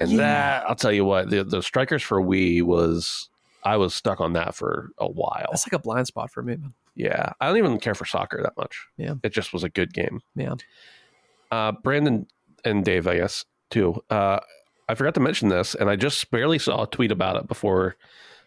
And 0.00 0.10
Yeah. 0.10 0.16
that, 0.18 0.64
I'll 0.68 0.74
tell 0.74 0.92
you 0.92 1.04
what, 1.04 1.30
the, 1.30 1.44
the 1.44 1.62
Strikers 1.62 2.02
for 2.02 2.20
Wii 2.20 2.62
was, 2.62 3.28
I 3.64 3.76
was 3.76 3.94
stuck 3.94 4.20
on 4.20 4.32
that 4.32 4.54
for 4.54 4.90
a 4.98 5.06
while. 5.08 5.48
that's 5.50 5.66
like 5.66 5.74
a 5.78 5.78
blind 5.82 6.06
spot 6.06 6.30
for 6.30 6.42
me, 6.42 6.56
man. 6.56 6.72
Yeah. 6.96 7.32
I 7.40 7.46
don't 7.48 7.58
even 7.58 7.78
care 7.78 7.94
for 7.94 8.04
soccer 8.06 8.40
that 8.42 8.56
much. 8.56 8.86
Yeah. 8.96 9.14
It 9.22 9.32
just 9.32 9.52
was 9.52 9.62
a 9.62 9.68
good 9.68 9.92
game. 9.92 10.22
Yeah. 10.34 10.54
Uh, 11.50 11.72
Brandon 11.72 12.26
and 12.64 12.84
Dave, 12.84 13.06
I 13.06 13.16
guess, 13.16 13.44
too. 13.70 14.02
Uh, 14.10 14.40
I 14.88 14.94
forgot 14.94 15.14
to 15.14 15.20
mention 15.20 15.48
this, 15.50 15.74
and 15.74 15.88
I 15.90 15.96
just 15.96 16.30
barely 16.30 16.58
saw 16.58 16.82
a 16.82 16.86
tweet 16.86 17.12
about 17.12 17.36
it 17.36 17.46
before 17.46 17.96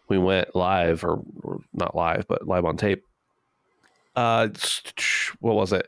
we 0.10 0.18
went 0.18 0.56
live, 0.56 1.04
or, 1.04 1.22
or 1.42 1.62
not 1.74 1.96
live, 1.96 2.28
but 2.28 2.48
live 2.48 2.66
on 2.66 2.76
tape. 2.78 3.04
Uh, 4.16 4.50
what 5.40 5.56
was 5.56 5.72
it? 5.74 5.88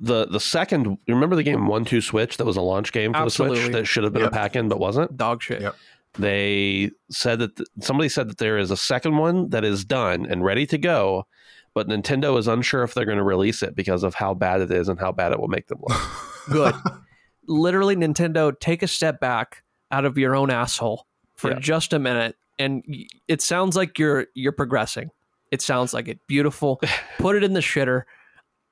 The 0.00 0.26
the 0.26 0.40
second, 0.40 0.84
you 0.86 1.14
remember 1.14 1.36
the 1.36 1.42
game 1.42 1.66
One 1.66 1.84
Two 1.84 2.00
Switch 2.00 2.36
that 2.36 2.44
was 2.44 2.56
a 2.56 2.62
launch 2.62 2.92
game 2.92 3.12
for 3.12 3.24
the 3.24 3.30
Switch 3.30 3.70
that 3.72 3.86
should 3.86 4.04
have 4.04 4.12
been 4.12 4.22
Yep. 4.22 4.30
a 4.32 4.34
pack 4.34 4.56
in 4.56 4.68
but 4.68 4.78
wasn't. 4.80 5.16
Dog 5.16 5.42
shit. 5.42 5.62
Yep. 5.62 5.74
They 6.18 6.90
said 7.10 7.38
that 7.38 7.56
th- 7.56 7.68
somebody 7.80 8.08
said 8.08 8.28
that 8.28 8.38
there 8.38 8.58
is 8.58 8.70
a 8.70 8.76
second 8.76 9.16
one 9.16 9.48
that 9.50 9.64
is 9.64 9.84
done 9.84 10.26
and 10.26 10.44
ready 10.44 10.66
to 10.66 10.76
go, 10.78 11.26
but 11.74 11.88
Nintendo 11.88 12.38
is 12.38 12.46
unsure 12.46 12.82
if 12.82 12.92
they're 12.92 13.06
going 13.06 13.16
to 13.18 13.24
release 13.24 13.62
it 13.62 13.74
because 13.74 14.02
of 14.02 14.14
how 14.14 14.34
bad 14.34 14.60
it 14.60 14.70
is 14.70 14.88
and 14.88 15.00
how 15.00 15.10
bad 15.10 15.32
it 15.32 15.40
will 15.40 15.48
make 15.48 15.68
them 15.68 15.78
look. 15.88 15.98
Good. 16.50 16.74
Literally, 17.48 17.96
Nintendo, 17.96 18.52
take 18.58 18.82
a 18.82 18.86
step 18.88 19.20
back 19.20 19.62
out 19.90 20.04
of 20.04 20.16
your 20.18 20.34
own 20.36 20.50
asshole 20.50 21.06
for 21.34 21.50
Yeah. 21.52 21.58
just 21.58 21.92
a 21.92 21.98
minute, 21.98 22.36
and 22.58 22.84
it 23.26 23.40
sounds 23.42 23.74
like 23.76 23.98
you're 23.98 24.26
you're 24.34 24.52
progressing. 24.52 25.10
It 25.50 25.60
sounds 25.62 25.92
like 25.92 26.08
it. 26.08 26.18
Beautiful. 26.26 26.80
Put 27.18 27.36
it 27.36 27.42
in 27.44 27.52
the 27.52 27.60
shitter. 27.60 28.02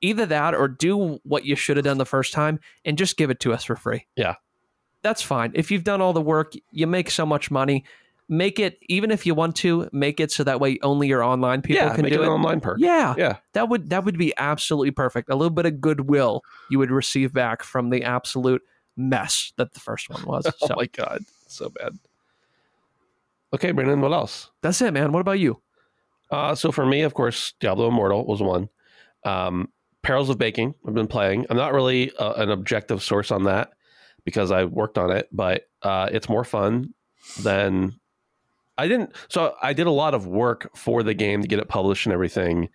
Either 0.01 0.25
that, 0.25 0.53
or 0.55 0.67
do 0.67 1.19
what 1.23 1.45
you 1.45 1.55
should 1.55 1.77
have 1.77 1.83
done 1.83 1.97
the 1.99 2.05
first 2.05 2.33
time, 2.33 2.59
and 2.85 2.97
just 2.97 3.17
give 3.17 3.29
it 3.29 3.39
to 3.41 3.53
us 3.53 3.63
for 3.63 3.75
free. 3.75 4.07
Yeah. 4.15 4.35
that's 5.03 5.21
fine. 5.21 5.51
If 5.55 5.71
you've 5.71 5.83
done 5.83 6.01
all 6.01 6.13
the 6.13 6.21
work, 6.21 6.53
you 6.71 6.87
make 6.87 7.09
so 7.11 7.25
much 7.25 7.49
money. 7.51 7.85
Make 8.29 8.59
it 8.59 8.79
even 8.87 9.11
if 9.11 9.25
you 9.25 9.35
want 9.35 9.57
to 9.57 9.89
make 9.91 10.19
it 10.21 10.31
so 10.31 10.43
that 10.45 10.59
way 10.61 10.79
only 10.83 11.07
your 11.09 11.21
online 11.21 11.61
people 11.61 11.83
yeah, 11.83 11.93
can 11.93 12.03
make 12.03 12.13
do 12.13 12.23
it 12.23 12.27
online 12.27 12.61
perk. 12.61 12.77
Yeah, 12.79 13.13
Yeah. 13.17 13.37
that 13.53 13.67
would 13.67 13.89
that 13.89 14.05
would 14.05 14.17
be 14.17 14.33
absolutely 14.37 14.91
perfect. 14.91 15.29
A 15.29 15.35
little 15.35 15.49
bit 15.49 15.65
of 15.65 15.81
goodwill 15.81 16.41
you 16.69 16.79
would 16.79 16.91
receive 16.91 17.33
back 17.33 17.61
from 17.61 17.89
the 17.89 18.03
absolute 18.03 18.61
mess 18.95 19.51
that 19.57 19.73
the 19.73 19.79
first 19.81 20.09
one 20.09 20.23
was. 20.23 20.45
Oh 20.61 20.67
So 20.67 20.75
my 20.77 20.85
god, 20.85 21.25
so 21.47 21.69
bad. 21.69 21.97
Okay, 23.53 23.71
Brandon, 23.71 23.99
what 23.99 24.13
else? 24.13 24.49
that's 24.61 24.81
it, 24.81 24.93
man. 24.93 25.11
What 25.11 25.19
about 25.19 25.39
you? 25.39 25.61
Uh, 26.29 26.55
so 26.55 26.71
for 26.71 26.85
me, 26.85 27.01
of 27.01 27.13
course, 27.13 27.53
Diablo 27.59 27.89
Immortal 27.89 28.25
was 28.25 28.41
one. 28.41 28.69
Um, 29.25 29.67
Perils 30.03 30.29
of 30.29 30.37
Baking, 30.37 30.73
I've 30.87 30.93
been 30.93 31.07
playing. 31.07 31.45
I'm 31.49 31.57
not 31.57 31.73
really 31.73 32.11
uh, 32.15 32.33
an 32.33 32.49
objective 32.49 33.03
source 33.03 33.31
on 33.31 33.43
that 33.43 33.71
because 34.25 34.51
I 34.51 34.65
worked 34.65 34.97
on 34.97 35.11
it, 35.11 35.27
but 35.31 35.67
uh, 35.83 36.09
it's 36.11 36.29
more 36.29 36.43
fun 36.43 36.93
than 37.41 37.99
I 38.77 38.87
didn't. 38.87 39.13
So 39.29 39.55
I 39.61 39.73
did 39.73 39.87
a 39.87 39.91
lot 39.91 40.13
of 40.13 40.25
work 40.25 40.75
for 40.75 41.03
the 41.03 41.13
game 41.13 41.41
to 41.41 41.47
get 41.47 41.59
it 41.59 41.67
published 41.67 42.05
and 42.05 42.13
everything, 42.13 42.69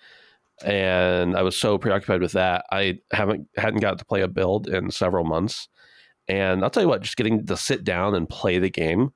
and 0.64 1.36
I 1.36 1.42
was 1.42 1.56
so 1.56 1.78
preoccupied 1.78 2.20
with 2.20 2.32
that 2.32 2.64
I 2.70 3.00
haven't 3.12 3.48
hadn't 3.56 3.80
got 3.80 3.98
to 3.98 4.04
play 4.04 4.22
a 4.22 4.28
build 4.28 4.68
in 4.68 4.90
several 4.90 5.24
months. 5.24 5.68
And 6.28 6.62
I'll 6.64 6.70
tell 6.70 6.82
you 6.82 6.88
what, 6.88 7.02
just 7.02 7.16
getting 7.16 7.46
to 7.46 7.56
sit 7.56 7.84
down 7.84 8.14
and 8.14 8.28
play 8.28 8.58
the 8.58 8.70
game 8.70 9.12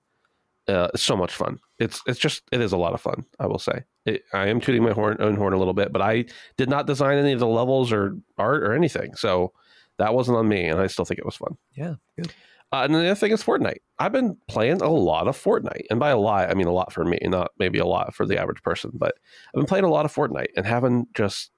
uh, 0.69 0.89
is 0.95 1.03
so 1.03 1.17
much 1.17 1.33
fun. 1.33 1.59
It's 1.79 2.03
it's 2.07 2.19
just 2.19 2.43
it 2.53 2.61
is 2.61 2.73
a 2.73 2.77
lot 2.77 2.95
of 2.95 3.01
fun. 3.01 3.25
I 3.39 3.47
will 3.47 3.59
say. 3.59 3.85
It, 4.07 4.23
I 4.33 4.47
am 4.49 4.61
tooting 4.61 4.83
my 4.83 4.93
horn, 4.93 5.17
own 5.21 5.37
horn 5.37 5.53
a 5.53 5.59
little 5.59 5.75
bit, 5.75 5.93
but 5.93 6.01
I 6.03 6.25
did 6.57 6.69
not 6.71 6.87
design 6.87 7.19
any 7.19 7.33
of 7.33 7.41
the 7.41 7.47
levels 7.47 7.93
or 7.93 8.17
art 8.39 8.63
or 8.63 8.73
anything, 8.73 9.15
so 9.15 9.53
that 9.99 10.15
wasn't 10.15 10.39
on 10.39 10.49
me, 10.49 10.65
and 10.65 10.81
I 10.81 10.87
still 10.87 11.05
think 11.05 11.19
it 11.19 11.27
was 11.27 11.37
fun. 11.37 11.57
Yeah, 11.75 11.95
good. 12.17 12.33
Uh, 12.73 12.83
and 12.85 12.95
the 12.95 12.99
other 13.01 13.15
thing 13.17 13.33
is 13.33 13.43
Fortnite. 13.43 13.79
I've 13.99 14.13
been 14.13 14.39
playing 14.49 14.81
a 14.81 14.89
lot 14.89 15.27
of 15.29 15.37
Fortnite, 15.37 15.87
and 15.91 15.99
by 16.01 16.11
a 16.11 16.17
lot, 16.17 16.49
I 16.51 16.55
mean 16.55 16.69
a 16.69 16.73
lot 16.73 16.93
for 16.93 17.05
me, 17.05 17.19
not 17.25 17.51
maybe 17.59 17.79
a 17.79 17.85
lot 17.85 18.15
for 18.15 18.25
the 18.25 18.39
average 18.41 18.63
person. 18.63 18.93
But 18.95 19.17
I've 19.49 19.59
been 19.59 19.67
playing 19.67 19.85
a 19.85 19.91
lot 19.91 20.05
of 20.07 20.15
Fortnite 20.15 20.51
and 20.57 20.65
having 20.65 21.07
just 21.15 21.51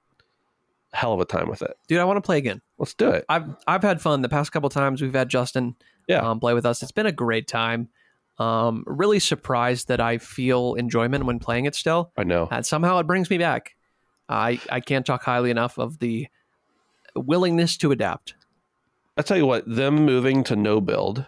hell 0.95 1.13
of 1.13 1.21
a 1.21 1.25
time 1.25 1.49
with 1.49 1.63
it. 1.63 1.75
Dude, 1.87 1.99
I 2.01 2.05
want 2.05 2.17
to 2.17 2.23
play 2.23 2.39
again. 2.39 2.61
Let's 2.79 2.95
do 2.95 3.11
it. 3.11 3.25
I've 3.29 3.55
I've 3.67 3.83
had 3.83 4.01
fun 4.01 4.23
the 4.23 4.29
past 4.29 4.53
couple 4.53 4.69
times 4.71 5.01
we've 5.03 5.15
had 5.15 5.29
Justin 5.29 5.77
Yeah. 6.09 6.29
um, 6.29 6.41
play 6.41 6.55
with 6.55 6.67
us. 6.67 6.83
It's 6.83 6.93
been 6.93 7.07
a 7.07 7.13
great 7.13 7.47
time. 7.47 7.89
Um, 8.39 8.83
really 8.87 9.19
surprised 9.19 9.89
that 9.89 10.01
I 10.01 10.19
feel 10.19 10.75
enjoyment 10.75 11.27
when 11.27 11.39
playing 11.39 11.67
it 11.67 11.75
still. 11.75 12.13
I 12.17 12.25
know. 12.25 12.49
And 12.51 12.65
somehow 12.65 12.99
it 12.99 13.07
brings 13.07 13.29
me 13.31 13.39
back. 13.39 13.77
I 14.29 14.59
I 14.71 14.81
can't 14.81 15.05
talk 15.05 15.23
highly 15.23 15.51
enough 15.51 15.79
of 15.79 15.99
the 15.99 16.29
willingness 17.15 17.77
to 17.79 17.93
adapt. 17.93 18.35
I 19.17 19.23
tell 19.23 19.37
you 19.37 19.47
what, 19.47 19.65
them 19.67 19.97
moving 20.07 20.43
to 20.45 20.57
no 20.57 20.81
build 20.81 21.27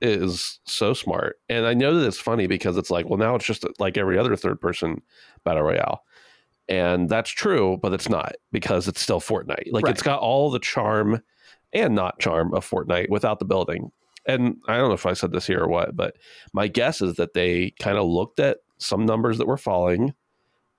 is 0.00 0.60
so 0.64 0.94
smart. 0.94 1.40
And 1.48 1.66
I 1.66 1.74
know 1.74 1.98
that 1.98 2.06
it's 2.06 2.18
funny 2.18 2.46
because 2.46 2.76
it's 2.76 2.90
like, 2.90 3.08
well, 3.08 3.18
now 3.18 3.34
it's 3.34 3.44
just 3.44 3.64
like 3.80 3.96
every 3.96 4.16
other 4.18 4.36
third 4.36 4.60
person 4.60 5.02
battle 5.42 5.62
royale. 5.64 6.04
And 6.68 7.08
that's 7.08 7.30
true, 7.30 7.78
but 7.82 7.92
it's 7.92 8.08
not 8.08 8.34
because 8.52 8.86
it's 8.88 9.00
still 9.00 9.20
Fortnite. 9.20 9.72
Like 9.72 9.84
Right. 9.84 9.92
it's 9.92 10.02
got 10.02 10.20
all 10.20 10.50
the 10.50 10.58
charm 10.58 11.22
and 11.72 11.94
not 11.94 12.18
charm 12.20 12.54
of 12.54 12.68
Fortnite 12.68 13.08
without 13.08 13.38
the 13.38 13.44
building. 13.44 13.90
And 14.26 14.56
I 14.66 14.76
don't 14.76 14.88
know 14.88 14.94
if 14.94 15.06
I 15.06 15.12
said 15.12 15.32
this 15.32 15.46
here 15.46 15.60
or 15.60 15.68
what, 15.68 15.94
but 15.96 16.16
my 16.52 16.68
guess 16.68 17.00
is 17.00 17.14
that 17.16 17.34
they 17.34 17.72
kind 17.78 17.96
of 17.98 18.06
looked 18.06 18.40
at 18.40 18.58
some 18.78 19.06
numbers 19.06 19.38
that 19.38 19.46
were 19.46 19.56
falling, 19.56 20.14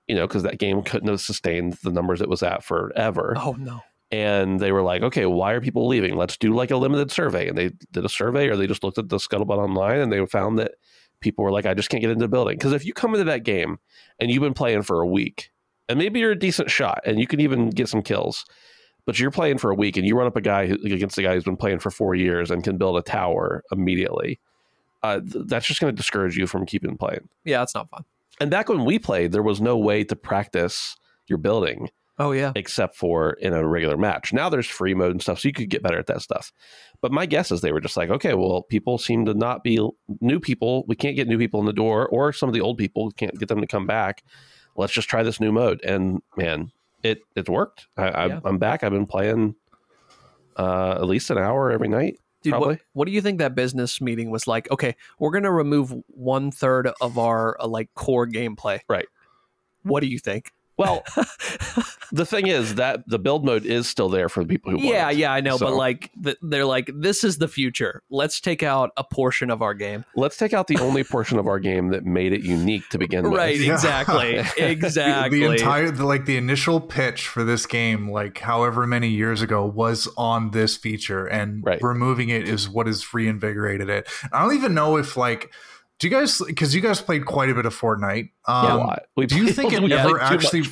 you 0.06 0.14
know, 0.14 0.26
because 0.26 0.42
that 0.42 0.58
game 0.58 0.82
couldn't 0.82 1.08
have 1.08 1.20
sustained 1.20 1.74
the 1.82 1.90
numbers 1.90 2.20
it 2.20 2.28
was 2.28 2.42
at 2.42 2.62
forever 2.62 3.34
Oh 3.36 3.56
no. 3.58 3.80
and 4.10 4.60
they 4.60 4.72
were 4.72 4.82
like, 4.82 5.02
okay, 5.02 5.26
why 5.26 5.52
are 5.52 5.60
people 5.60 5.86
leaving? 5.88 6.16
Let's 6.16 6.36
do 6.36 6.54
like 6.54 6.70
a 6.70 6.76
limited 6.76 7.10
survey. 7.10 7.48
And 7.48 7.56
they 7.58 7.70
did 7.92 8.04
a 8.04 8.08
survey, 8.08 8.48
or 8.48 8.56
they 8.56 8.66
just 8.66 8.84
looked 8.84 8.98
at 8.98 9.08
the 9.08 9.16
scuttlebutt 9.16 9.58
online, 9.58 10.00
and 10.00 10.12
they 10.12 10.24
found 10.26 10.58
that 10.58 10.72
people 11.20 11.44
were 11.44 11.50
like, 11.50 11.66
I 11.66 11.74
just 11.74 11.90
can't 11.90 12.00
get 12.00 12.10
into 12.10 12.24
the 12.24 12.28
building. 12.28 12.56
Because 12.56 12.72
if 12.72 12.84
you 12.84 12.92
come 12.92 13.14
into 13.14 13.24
that 13.24 13.42
game 13.44 13.78
and 14.20 14.30
you've 14.30 14.42
been 14.42 14.54
playing 14.54 14.82
for 14.82 15.00
a 15.00 15.06
week, 15.06 15.50
and 15.88 15.98
maybe 15.98 16.20
you're 16.20 16.32
a 16.32 16.38
decent 16.38 16.70
shot, 16.70 17.00
and 17.06 17.18
you 17.18 17.26
can 17.26 17.40
even 17.40 17.70
get 17.70 17.88
some 17.88 18.02
kills, 18.02 18.44
but 19.08 19.18
you're 19.18 19.30
playing 19.30 19.56
for 19.56 19.70
a 19.70 19.74
week, 19.74 19.96
and 19.96 20.06
you 20.06 20.14
run 20.14 20.26
up 20.26 20.36
a 20.36 20.40
guy 20.42 20.66
who, 20.66 20.74
against 20.84 21.16
a 21.16 21.22
guy 21.22 21.32
who's 21.32 21.42
been 21.42 21.56
playing 21.56 21.78
for 21.78 21.90
four 21.90 22.14
years 22.14 22.50
and 22.50 22.62
can 22.62 22.76
build 22.76 22.98
a 22.98 23.00
tower 23.00 23.64
immediately. 23.72 24.38
Uh, 25.02 25.20
th- 25.20 25.46
that's 25.46 25.66
just 25.66 25.80
going 25.80 25.90
to 25.90 25.96
discourage 25.96 26.36
you 26.36 26.46
from 26.46 26.66
keeping 26.66 26.94
playing. 26.94 27.26
Yeah, 27.42 27.62
it's 27.62 27.74
not 27.74 27.88
fun. 27.88 28.04
And 28.38 28.50
back 28.50 28.68
when 28.68 28.84
we 28.84 28.98
played, 28.98 29.32
there 29.32 29.42
was 29.42 29.62
no 29.62 29.78
way 29.78 30.04
to 30.04 30.14
practice 30.14 30.94
your 31.26 31.38
building 31.38 31.88
Oh 32.18 32.32
yeah. 32.32 32.52
except 32.54 32.96
for 32.96 33.30
in 33.40 33.54
a 33.54 33.66
regular 33.66 33.96
match. 33.96 34.30
Now 34.34 34.50
there's 34.50 34.66
free 34.66 34.92
mode 34.92 35.12
and 35.12 35.22
stuff, 35.22 35.40
so 35.40 35.48
you 35.48 35.54
could 35.54 35.70
get 35.70 35.82
better 35.82 35.98
at 35.98 36.06
that 36.08 36.20
stuff. 36.20 36.52
But 37.00 37.10
my 37.10 37.24
guess 37.24 37.50
is 37.50 37.62
they 37.62 37.72
were 37.72 37.80
just 37.80 37.96
like, 37.96 38.10
okay, 38.10 38.34
well, 38.34 38.60
people 38.64 38.98
seem 38.98 39.24
to 39.24 39.32
not 39.32 39.64
be 39.64 39.80
new 40.20 40.38
people. 40.38 40.84
We 40.86 40.96
can't 40.96 41.16
get 41.16 41.28
new 41.28 41.38
people 41.38 41.60
in 41.60 41.66
the 41.66 41.72
door, 41.72 42.06
or 42.08 42.30
some 42.34 42.50
of 42.50 42.54
the 42.54 42.60
old 42.60 42.76
people 42.76 43.10
can't 43.12 43.38
get 43.38 43.48
them 43.48 43.62
to 43.62 43.66
come 43.66 43.86
back. 43.86 44.22
Let's 44.76 44.92
just 44.92 45.08
try 45.08 45.22
this 45.22 45.40
new 45.40 45.50
mode. 45.50 45.80
And 45.82 46.20
man, 46.36 46.72
it 47.02 47.22
it's 47.36 47.48
worked. 47.48 47.86
I, 47.96 48.26
Yeah. 48.26 48.40
I'm 48.44 48.58
back. 48.58 48.82
I've 48.82 48.92
been 48.92 49.06
playing 49.06 49.54
uh, 50.56 50.92
at 50.92 51.06
least 51.06 51.30
an 51.30 51.38
hour 51.38 51.70
every 51.70 51.88
night. 51.88 52.18
Dude, 52.42 52.52
Probably. 52.52 52.74
what, 52.74 52.80
what 52.92 53.06
do 53.06 53.12
you 53.12 53.20
think 53.20 53.38
that 53.38 53.54
business 53.54 54.00
meeting 54.00 54.30
was 54.30 54.46
like? 54.46 54.70
Okay, 54.70 54.94
we're 55.18 55.30
gonna 55.30 55.52
remove 55.52 55.92
one 56.08 56.50
third 56.50 56.88
of 57.00 57.18
our 57.18 57.56
uh, 57.60 57.66
like 57.66 57.92
core 57.94 58.26
gameplay. 58.26 58.80
Right. 58.88 59.06
What 59.82 60.00
do 60.00 60.06
you 60.06 60.18
think? 60.18 60.52
Well, 60.78 61.02
the 62.12 62.24
thing 62.24 62.46
is 62.46 62.76
that 62.76 63.06
the 63.08 63.18
build 63.18 63.44
mode 63.44 63.66
is 63.66 63.88
still 63.88 64.08
there 64.08 64.28
for 64.28 64.44
the 64.44 64.48
people 64.48 64.70
who 64.70 64.78
want 64.78 64.88
yeah, 64.88 65.10
it. 65.10 65.16
yeah, 65.16 65.32
I 65.32 65.40
know, 65.40 65.56
So- 65.56 65.66
but 65.66 65.74
like 65.74 66.10
they're 66.42 66.64
like, 66.64 66.90
this 66.94 67.24
is 67.24 67.38
the 67.38 67.48
future. 67.48 68.02
Let's 68.10 68.40
take 68.40 68.62
out 68.62 68.90
a 68.96 69.04
portion 69.04 69.50
of 69.50 69.60
our 69.60 69.74
game. 69.74 70.04
Let's 70.16 70.36
take 70.36 70.52
out 70.54 70.68
the 70.68 70.78
only 70.78 71.04
portion 71.04 71.38
of 71.38 71.46
our 71.46 71.58
game 71.58 71.88
that 71.88 72.04
made 72.04 72.32
it 72.32 72.42
unique 72.42 72.88
to 72.90 72.98
begin 72.98 73.24
with. 73.28 73.38
Right, 73.38 73.58
Yeah. 73.58 73.74
exactly, 73.74 74.36
The- 74.56 74.70
exactly. 74.70 75.40
The, 75.40 75.52
entire, 75.52 75.90
the, 75.90 76.06
like 76.06 76.24
the 76.26 76.36
initial 76.36 76.80
pitch 76.80 77.26
for 77.28 77.44
this 77.44 77.66
game, 77.66 78.10
like 78.10 78.38
however 78.38 78.86
many 78.86 79.08
years 79.08 79.42
ago, 79.42 79.66
was 79.66 80.08
on 80.16 80.52
this 80.52 80.76
feature, 80.76 81.26
and 81.26 81.64
Right. 81.64 81.82
removing 81.82 82.28
it 82.28 82.48
is 82.48 82.68
what 82.68 82.86
has 82.86 83.12
reinvigorated 83.12 83.88
it. 83.90 84.08
I 84.32 84.42
don't 84.42 84.54
even 84.54 84.74
know 84.74 84.96
if 84.96 85.16
like, 85.16 85.52
do 85.98 86.06
you 86.06 86.14
guys? 86.14 86.40
Because 86.46 86.74
you 86.74 86.80
guys 86.80 87.00
played 87.00 87.26
quite 87.26 87.50
a 87.50 87.54
bit 87.54 87.66
of 87.66 87.78
Fortnite. 87.78 88.30
Um, 88.46 88.70
a 88.70 88.76
lot. 88.76 89.02
We 89.16 89.26
do 89.26 89.36
you 89.36 89.52
think 89.52 89.72
it 89.74 89.82
we 89.82 89.92
ever 89.92 90.18
played 90.18 90.32
actually 90.32 90.64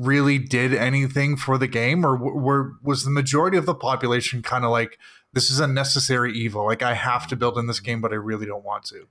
really 0.00 0.38
did 0.38 0.74
anything 0.74 1.36
for 1.36 1.58
the 1.58 1.68
game, 1.68 2.04
or 2.04 2.16
were 2.16 2.72
was 2.82 3.04
the 3.04 3.10
majority 3.10 3.58
of 3.58 3.66
the 3.66 3.74
population 3.74 4.42
kind 4.42 4.64
of 4.64 4.70
like, 4.70 4.98
this 5.32 5.50
is 5.50 5.60
a 5.60 5.66
necessary 5.66 6.32
evil? 6.32 6.64
Like 6.64 6.82
I 6.82 6.94
have 6.94 7.26
to 7.28 7.36
build 7.36 7.58
in 7.58 7.66
this 7.66 7.80
game, 7.80 8.00
but 8.00 8.12
I 8.12 8.16
really 8.16 8.46
don't 8.46 8.64
want 8.64 8.84
to. 8.86 9.06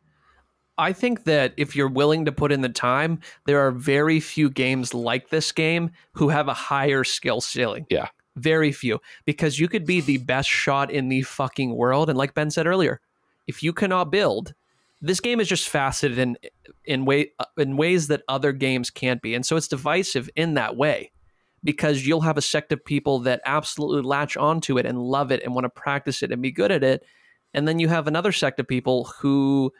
I 0.80 0.94
think 0.94 1.26
that 1.26 1.54
if 1.58 1.76
you're 1.76 1.90
willing 1.90 2.24
to 2.26 2.32
put 2.32 2.54
in 2.54 2.62
the 2.62 2.70
time, 2.70 3.20
there 3.46 3.60
are 3.60 3.72
very 3.72 4.22
few 4.22 4.50
games 4.50 4.94
like 4.94 5.30
this 5.30 5.52
game 5.52 5.92
who 6.14 6.30
have 6.30 6.48
a 6.48 6.54
higher 6.54 7.04
skill 7.04 7.42
ceiling. 7.42 7.86
Yeah. 7.90 8.08
Very 8.38 8.72
few. 8.72 9.00
Because 9.26 9.60
you 9.60 9.68
could 9.68 9.86
be 9.86 10.00
the 10.00 10.18
best 10.20 10.48
shot 10.48 10.90
in 10.90 11.10
the 11.10 11.22
fucking 11.24 11.76
world. 11.76 12.10
And 12.10 12.18
like 12.18 12.34
Ben 12.34 12.50
said 12.50 12.66
earlier, 12.66 13.02
if 13.46 13.62
you 13.62 13.74
cannot 13.74 14.10
build, 14.10 14.54
this 15.02 15.20
game 15.20 15.40
is 15.40 15.48
just 15.48 15.70
faceted 15.70 16.18
in 16.18 16.38
in 16.86 17.06
way 17.06 17.32
in 17.58 17.78
ways 17.78 18.08
that 18.08 18.24
other 18.28 18.52
games 18.52 18.90
can't 18.90 19.22
be. 19.22 19.34
And 19.34 19.46
so 19.46 19.56
it's 19.56 19.68
divisive 19.68 20.30
in 20.36 20.56
that 20.56 20.76
way. 20.76 21.12
Because 21.62 22.08
you'll 22.08 22.22
have 22.22 22.38
a 22.38 22.42
sect 22.42 22.72
of 22.72 22.86
people 22.86 23.20
that 23.20 23.42
absolutely 23.46 24.02
latch 24.02 24.38
onto 24.38 24.78
it 24.78 24.86
and 24.86 24.98
love 24.98 25.30
it 25.30 25.44
and 25.44 25.54
want 25.54 25.66
to 25.66 25.70
practice 25.70 26.24
it 26.24 26.32
and 26.32 26.42
be 26.42 26.52
good 26.52 26.72
at 26.72 26.86
it. 26.86 27.04
And 27.54 27.68
then 27.68 27.80
you 27.80 27.90
have 27.90 28.08
another 28.08 28.32
sect 28.32 28.62
of 28.62 28.68
people 28.68 29.12
who 29.20 29.74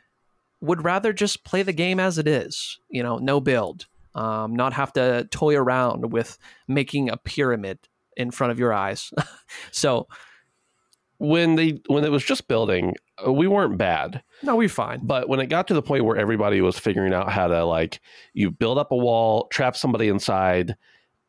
would 0.60 0.84
rather 0.84 1.14
just 1.14 1.46
play 1.46 1.64
the 1.64 1.72
game 1.72 1.98
as 1.98 2.18
it 2.18 2.28
is, 2.28 2.80
you 2.90 3.02
know, 3.02 3.18
no 3.18 3.40
build, 3.40 3.88
um, 4.14 4.58
not 4.58 4.74
have 4.74 4.92
to 4.94 5.26
toy 5.32 5.56
around 5.56 6.12
with 6.12 6.38
making 6.68 7.10
a 7.10 7.16
pyramid 7.16 7.80
in 8.18 8.30
front 8.30 8.52
of 8.52 8.60
your 8.60 8.74
eyes. 8.74 9.12
so, 9.72 10.08
when 11.20 11.56
they 11.56 11.82
when 11.88 12.04
it 12.04 12.12
was 12.12 12.24
just 12.24 12.48
building, 12.48 12.96
uh, 13.26 13.32
we 13.32 13.48
weren't 13.48 13.78
bad. 13.78 14.24
no, 14.42 14.56
we're 14.56 14.70
fine. 14.70 15.02
But 15.04 15.30
when 15.30 15.40
it 15.40 15.48
got 15.48 15.68
to 15.68 15.74
the 15.74 15.82
point 15.82 16.06
where 16.06 16.18
everybody 16.18 16.62
was 16.62 16.80
figuring 16.80 17.14
out 17.14 17.32
how 17.32 17.48
to 17.48 17.66
like 17.66 18.00
you 18.34 18.50
build 18.50 18.78
up 18.78 18.92
a 18.92 18.98
wall, 18.98 19.48
trap 19.52 19.76
somebody 19.76 20.08
inside, 20.08 20.76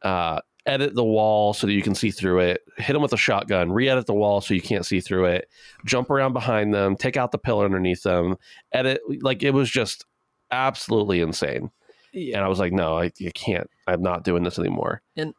uh, 0.02 0.40
edit 0.66 0.94
the 0.94 1.04
wall 1.04 1.52
so 1.52 1.66
that 1.66 1.72
you 1.72 1.82
can 1.82 1.94
see 1.94 2.10
through 2.10 2.38
it, 2.38 2.62
hit 2.76 2.92
them 2.92 3.02
with 3.02 3.12
a 3.12 3.16
shotgun, 3.18 3.72
re-edit 3.72 4.06
the 4.06 4.14
wall 4.14 4.40
so 4.40 4.54
you 4.54 4.60
can't 4.62 4.86
see 4.86 5.00
through 5.00 5.24
it, 5.24 5.48
jump 5.84 6.10
around 6.10 6.32
behind 6.32 6.72
them, 6.72 6.96
take 6.96 7.16
out 7.16 7.32
the 7.32 7.38
pillar 7.38 7.64
underneath 7.64 8.02
them, 8.02 8.36
edit 8.72 9.00
like 9.22 9.42
it 9.42 9.52
was 9.52 9.70
just 9.70 10.04
absolutely 10.50 11.20
insane. 11.20 11.70
And 12.12 12.36
I 12.36 12.48
was 12.48 12.58
like, 12.58 12.72
no, 12.72 12.98
I, 12.98 13.04
I 13.04 13.30
can't. 13.34 13.70
I'm 13.86 14.02
not 14.02 14.24
doing 14.24 14.42
this 14.42 14.58
anymore. 14.58 15.02
and 15.16 15.32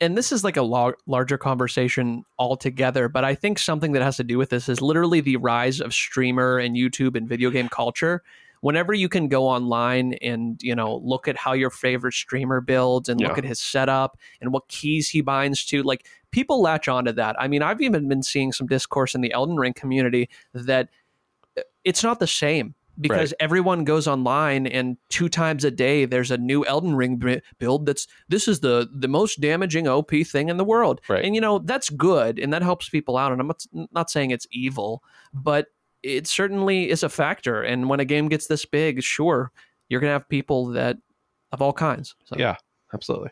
this 0.00 0.32
is 0.32 0.44
like 0.44 0.56
a 0.56 0.62
lar- 0.62 0.96
larger 1.06 1.38
conversation 1.38 2.24
altogether, 2.38 3.08
but 3.08 3.24
I 3.24 3.34
think 3.34 3.58
something 3.58 3.92
that 3.92 4.02
has 4.02 4.16
to 4.16 4.24
do 4.24 4.38
with 4.38 4.50
this 4.50 4.68
is 4.68 4.82
literally 4.82 5.20
the 5.20 5.36
rise 5.36 5.80
of 5.80 5.94
streamer 5.94 6.58
and 6.58 6.76
YouTube 6.76 7.16
and 7.16 7.28
video 7.28 7.50
game 7.50 7.68
culture. 7.68 8.22
Whenever 8.60 8.94
you 8.94 9.08
can 9.08 9.28
go 9.28 9.46
online 9.46 10.14
and 10.14 10.58
you 10.62 10.74
know 10.74 10.96
look 11.04 11.28
at 11.28 11.36
how 11.36 11.52
your 11.52 11.70
favorite 11.70 12.14
streamer 12.14 12.60
builds 12.60 13.08
and 13.08 13.20
look 13.20 13.36
at 13.36 13.44
his 13.44 13.60
setup 13.60 14.18
and 14.40 14.52
what 14.52 14.68
keys 14.68 15.10
he 15.10 15.20
binds 15.20 15.64
to, 15.66 15.82
like 15.82 16.06
people 16.30 16.62
latch 16.62 16.88
onto 16.88 17.12
that. 17.12 17.36
I 17.38 17.46
mean, 17.46 17.62
I've 17.62 17.82
even 17.82 18.08
been 18.08 18.22
seeing 18.22 18.52
some 18.52 18.66
discourse 18.66 19.14
in 19.14 19.20
the 19.20 19.32
Elden 19.32 19.56
Ring 19.56 19.74
community 19.74 20.30
that 20.54 20.88
uh, 21.58 21.62
it's 21.84 22.02
not 22.02 22.20
the 22.20 22.26
same 22.26 22.74
because 23.00 23.34
everyone 23.40 23.84
goes 23.84 24.06
online 24.06 24.66
and 24.66 24.96
two 25.08 25.28
times 25.28 25.64
a 25.64 25.70
day 25.70 26.04
there's 26.04 26.30
a 26.30 26.38
new 26.38 26.64
Elden 26.66 26.94
Ring 26.94 27.20
build 27.58 27.86
that's 27.86 28.06
this 28.28 28.46
is 28.46 28.60
the 28.60 28.88
the 28.94 29.08
most 29.08 29.40
damaging 29.40 29.88
OP 29.88 30.10
thing 30.26 30.48
in 30.48 30.56
the 30.56 30.64
world. 30.64 31.00
Right. 31.08 31.24
And 31.24 31.34
you 31.34 31.40
know, 31.40 31.58
that's 31.58 31.90
good 31.90 32.38
and 32.38 32.52
that 32.52 32.62
helps 32.62 32.88
people 32.88 33.16
out 33.16 33.32
and 33.32 33.40
I'm 33.40 33.48
not, 33.48 33.64
not 33.92 34.10
saying 34.10 34.30
it's 34.30 34.46
evil, 34.50 35.02
but 35.32 35.66
it 36.02 36.26
certainly 36.26 36.90
is 36.90 37.02
a 37.02 37.08
factor 37.08 37.62
and 37.62 37.88
when 37.88 38.00
a 38.00 38.04
game 38.04 38.28
gets 38.28 38.46
this 38.46 38.64
big, 38.64 39.02
sure, 39.02 39.50
you're 39.88 40.00
going 40.00 40.10
to 40.10 40.14
have 40.14 40.28
people 40.28 40.66
that 40.66 40.96
of 41.52 41.62
all 41.62 41.72
kinds. 41.72 42.14
So 42.24 42.36
Yeah, 42.38 42.56
absolutely. 42.92 43.30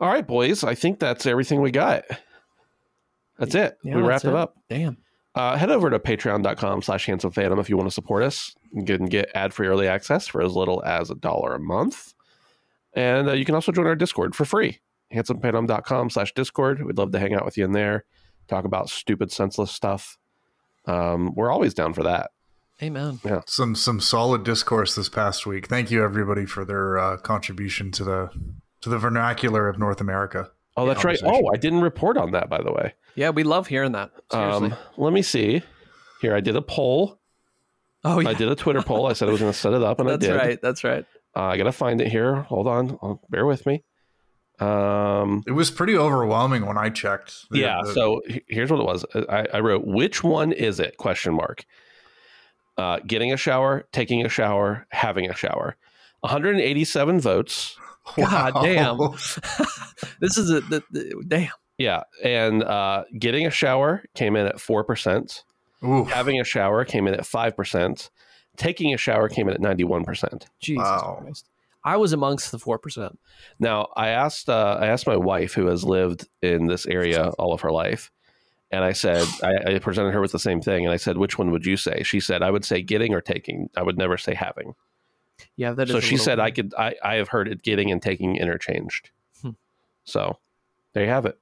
All 0.00 0.08
right, 0.08 0.26
boys. 0.26 0.64
I 0.64 0.74
think 0.74 0.98
that's 0.98 1.26
everything 1.26 1.60
we 1.60 1.70
got. 1.70 2.04
That's 3.38 3.54
it. 3.54 3.78
Yeah, 3.82 3.96
we 3.96 4.02
that's 4.02 4.08
wrapped 4.08 4.24
it 4.24 4.34
up. 4.34 4.56
Damn. 4.68 4.96
Uh, 5.34 5.56
head 5.56 5.70
over 5.70 5.90
to 5.90 5.98
patreon.com 5.98 6.82
slash 6.82 7.06
handsome 7.06 7.32
phantom 7.32 7.58
if 7.58 7.68
you 7.68 7.76
want 7.76 7.88
to 7.88 7.94
support 7.94 8.22
us. 8.22 8.54
You 8.72 8.84
can 8.84 9.06
get 9.06 9.30
ad-free 9.34 9.66
early 9.66 9.88
access 9.88 10.28
for 10.28 10.42
as 10.42 10.54
little 10.54 10.82
as 10.84 11.10
a 11.10 11.14
dollar 11.16 11.54
a 11.54 11.60
month. 11.60 12.14
And 12.92 13.28
uh, 13.28 13.32
you 13.32 13.44
can 13.44 13.56
also 13.56 13.72
join 13.72 13.86
our 13.86 13.96
Discord 13.96 14.36
for 14.36 14.44
free. 14.44 14.80
handsomephantom.com 15.12 16.10
slash 16.10 16.32
Discord. 16.34 16.84
We'd 16.84 16.98
love 16.98 17.10
to 17.12 17.18
hang 17.18 17.34
out 17.34 17.44
with 17.44 17.58
you 17.58 17.64
in 17.64 17.72
there, 17.72 18.04
talk 18.46 18.64
about 18.64 18.88
stupid, 18.88 19.32
senseless 19.32 19.72
stuff. 19.72 20.18
Um, 20.86 21.34
we're 21.34 21.50
always 21.50 21.74
down 21.74 21.94
for 21.94 22.04
that. 22.04 22.30
Amen. 22.82 23.20
some 23.46 23.76
some 23.76 24.00
solid 24.00 24.42
discourse 24.42 24.96
this 24.96 25.08
past 25.08 25.46
week. 25.46 25.68
Thank 25.68 25.92
you 25.92 26.02
everybody 26.04 26.44
for 26.44 26.64
their 26.64 26.98
uh, 26.98 27.16
contribution 27.18 27.92
to 27.92 28.04
the 28.04 28.30
to 28.80 28.88
the 28.88 28.98
vernacular 28.98 29.68
of 29.68 29.78
North 29.78 30.00
America. 30.00 30.50
Oh, 30.76 30.86
that's 30.86 31.04
right. 31.04 31.18
Oh, 31.24 31.50
I 31.52 31.56
didn't 31.56 31.82
report 31.82 32.16
on 32.16 32.32
that, 32.32 32.48
by 32.48 32.60
the 32.62 32.72
way. 32.72 32.94
Yeah, 33.14 33.30
we 33.30 33.44
love 33.44 33.66
hearing 33.68 33.92
that. 33.92 34.10
Seriously. 34.32 34.72
Um, 34.72 34.76
let 34.96 35.12
me 35.12 35.22
see. 35.22 35.62
Here, 36.20 36.34
I 36.34 36.40
did 36.40 36.56
a 36.56 36.62
poll. 36.62 37.20
oh 38.04 38.18
yeah. 38.20 38.30
I 38.30 38.34
did 38.34 38.48
a 38.48 38.56
Twitter 38.56 38.82
poll. 38.82 39.06
I 39.06 39.12
said 39.12 39.28
I 39.28 39.30
was 39.32 39.40
going 39.40 39.52
to 39.52 39.58
set 39.58 39.72
it 39.72 39.82
up, 39.82 40.00
and 40.00 40.08
that's 40.08 40.24
I 40.24 40.28
did. 40.28 40.30
That's 40.30 40.44
right. 40.48 40.62
That's 40.62 40.84
right. 40.84 41.06
Uh, 41.36 41.42
I 41.46 41.56
gotta 41.56 41.72
find 41.72 42.00
it 42.00 42.08
here. 42.08 42.42
Hold 42.42 42.66
on, 42.68 42.98
Oh, 43.02 43.20
bear 43.28 43.44
with 43.46 43.66
me. 43.66 43.82
Um, 44.60 45.42
It 45.46 45.52
was 45.52 45.70
pretty 45.70 45.96
overwhelming 45.96 46.64
when 46.64 46.78
I 46.78 46.90
checked. 46.90 47.48
The- 47.50 47.58
yeah. 47.58 47.80
the- 47.84 47.92
So 47.92 48.22
here's 48.48 48.70
what 48.70 48.78
it 48.80 48.86
was. 48.86 49.04
I, 49.28 49.46
I 49.54 49.60
wrote, 49.60 49.84
"Which 49.84 50.22
one 50.22 50.52
is 50.52 50.78
it?" 50.80 50.96
Question 50.96 51.34
mark. 51.34 51.64
Uh, 52.78 53.00
getting 53.06 53.32
a 53.32 53.36
shower, 53.36 53.84
taking 53.92 54.24
a 54.24 54.28
shower, 54.28 54.86
having 54.90 55.28
a 55.28 55.34
shower. 55.34 55.76
187 56.20 57.20
votes. 57.20 57.76
God 58.16 58.54
damn. 58.62 58.98
This 60.20 60.36
is 60.38 60.50
a 60.50 60.60
the, 60.60 60.82
the, 60.90 61.24
damn. 61.26 61.50
Yeah, 61.78 62.02
and 62.22 62.62
uh, 62.62 63.04
getting 63.18 63.46
a 63.46 63.50
shower 63.50 64.04
came 64.14 64.36
in 64.36 64.46
at 64.46 64.60
four 64.60 64.84
percent. 64.84 65.44
Having 65.82 66.40
a 66.40 66.44
shower 66.44 66.84
came 66.84 67.06
in 67.06 67.14
at 67.14 67.26
five 67.26 67.56
percent. 67.56 68.10
Taking 68.56 68.94
a 68.94 68.96
shower 68.96 69.28
came 69.28 69.48
in 69.48 69.54
at 69.54 69.60
91 69.60 70.04
percent. 70.04 70.46
Jesus 70.60 70.84
Wow. 70.84 71.18
Christ. 71.20 71.48
I 71.84 71.96
was 71.96 72.12
amongst 72.12 72.52
the 72.52 72.58
four 72.58 72.78
percent. 72.78 73.18
Now, 73.58 73.88
I 73.96 74.08
asked 74.08 74.48
uh, 74.48 74.78
I 74.80 74.86
asked 74.86 75.06
my 75.06 75.16
wife, 75.16 75.52
who 75.54 75.66
has 75.66 75.84
lived 75.84 76.26
in 76.40 76.66
this 76.66 76.86
area 76.86 77.30
all 77.38 77.52
of 77.52 77.60
her 77.62 77.70
life, 77.72 78.10
and 78.70 78.84
I 78.84 78.92
said 78.92 79.26
I, 79.42 79.74
I 79.74 79.78
presented 79.78 80.14
her 80.14 80.20
with 80.20 80.32
the 80.32 80.38
same 80.38 80.60
thing, 80.60 80.84
and 80.84 80.92
I 80.92 80.96
said, 80.96 81.18
"Which 81.18 81.38
one 81.38 81.50
would 81.50 81.66
you 81.66 81.76
say?" 81.76 82.02
She 82.02 82.20
said, 82.20 82.42
"I 82.42 82.50
would 82.50 82.64
say 82.64 82.80
getting 82.82 83.12
or 83.14 83.20
taking. 83.20 83.68
I 83.76 83.82
would 83.82 83.98
never 83.98 84.16
say 84.16 84.34
having." 84.34 84.74
Yeah, 85.56 85.72
that 85.72 85.88
is. 85.88 85.92
so 85.92 86.00
she 86.00 86.16
said, 86.16 86.38
"I 86.40 86.50
could. 86.50 86.74
I, 86.78 86.94
I 87.02 87.14
have 87.14 87.28
heard 87.28 87.48
it 87.48 87.62
getting 87.62 87.90
and 87.90 88.00
taking 88.00 88.36
interchanged." 88.36 89.10
Hmm. 89.42 89.50
So 90.04 90.38
there 90.92 91.04
you 91.04 91.10
have 91.10 91.26
it. 91.26 91.38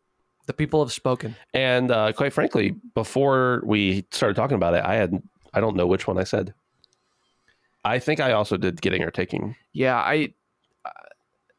the 0.46 0.52
people 0.52 0.82
have 0.82 0.92
spoken. 0.92 1.36
And 1.54 1.90
uh, 1.90 2.12
quite 2.12 2.32
frankly, 2.32 2.74
before 2.94 3.62
we 3.64 4.06
started 4.10 4.34
talking 4.34 4.56
about 4.56 4.74
it, 4.74 4.84
I 4.84 4.94
had 4.94 5.22
I 5.54 5.60
don't 5.60 5.76
know 5.76 5.86
which 5.86 6.06
one 6.06 6.18
I 6.18 6.24
said. 6.24 6.54
I 7.84 7.98
think 7.98 8.20
I 8.20 8.32
also 8.32 8.56
did 8.56 8.80
getting 8.80 9.02
or 9.02 9.10
taking, 9.10 9.56
Yeah, 9.72 9.96
I. 9.96 10.32
Uh, 10.84 10.90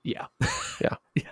yeah. 0.03 0.25
yeah. 0.81 0.95
yeah. 1.15 1.23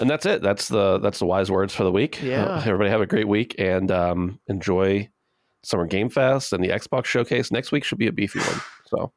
and 0.00 0.08
that's 0.08 0.24
it. 0.24 0.40
That's 0.42 0.68
the 0.68 0.98
that's 0.98 1.18
the 1.18 1.26
wise 1.26 1.50
words 1.50 1.74
for 1.74 1.84
the 1.84 1.90
week. 1.92 2.22
Yeah. 2.22 2.44
Uh, 2.44 2.60
everybody 2.64 2.90
have 2.90 3.00
a 3.00 3.06
great 3.06 3.26
week 3.28 3.56
and 3.58 3.90
um, 3.90 4.38
enjoy 4.46 5.08
Summer 5.64 5.86
Game 5.86 6.08
Fest 6.08 6.52
and 6.52 6.62
the 6.62 6.68
Xbox 6.68 7.06
Showcase. 7.06 7.50
Next 7.50 7.72
week 7.72 7.82
should 7.84 7.98
be 7.98 8.06
a 8.06 8.12
beefy 8.12 8.38
one. 8.38 8.60
So, 8.86 9.12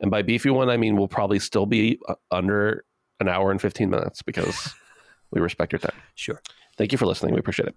and 0.00 0.10
by 0.10 0.22
beefy 0.22 0.50
one, 0.50 0.70
I 0.70 0.76
mean 0.76 0.96
we'll 0.96 1.08
probably 1.08 1.38
still 1.38 1.66
be 1.66 1.98
uh, 2.08 2.14
under 2.30 2.84
an 3.20 3.28
hour 3.28 3.50
and 3.50 3.60
fifteen 3.60 3.90
minutes 3.90 4.22
because 4.22 4.74
we 5.30 5.40
respect 5.40 5.72
your 5.72 5.78
time. 5.78 5.96
Sure. 6.14 6.40
Thank 6.76 6.92
you 6.92 6.98
for 6.98 7.06
listening. 7.06 7.34
We 7.34 7.40
appreciate 7.40 7.68
it. 7.68 7.76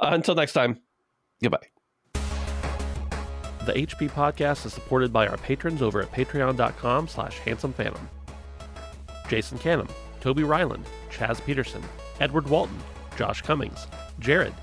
Uh, 0.00 0.10
until 0.12 0.34
next 0.34 0.54
time, 0.54 0.80
goodbye. 1.42 1.66
The 3.64 3.74
HP 3.74 4.10
podcast 4.10 4.66
is 4.66 4.72
supported 4.72 5.12
by 5.12 5.28
our 5.28 5.36
patrons 5.36 5.82
over 5.82 6.02
at 6.02 6.10
patreon.com 6.10 7.06
slash 7.06 7.38
handsomephantom. 7.38 8.00
Jason 9.28 9.58
Canham, 9.58 9.88
Toby 10.20 10.42
Ryland, 10.42 10.84
Chaz 11.10 11.44
Peterson, 11.44 11.82
Edward 12.18 12.48
Walton, 12.48 12.78
Josh 13.16 13.40
Cummings, 13.42 13.86
Jared, 14.18 14.54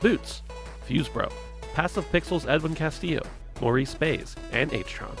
Boots, 0.00 0.42
Fusebro, 0.88 1.32
Passive 1.74 2.04
Pixels 2.10 2.48
Edwin 2.48 2.74
Castillo, 2.74 3.22
Maurice 3.60 3.94
Bays, 3.94 4.34
and 4.50 4.72
H-Trons. 4.72 5.20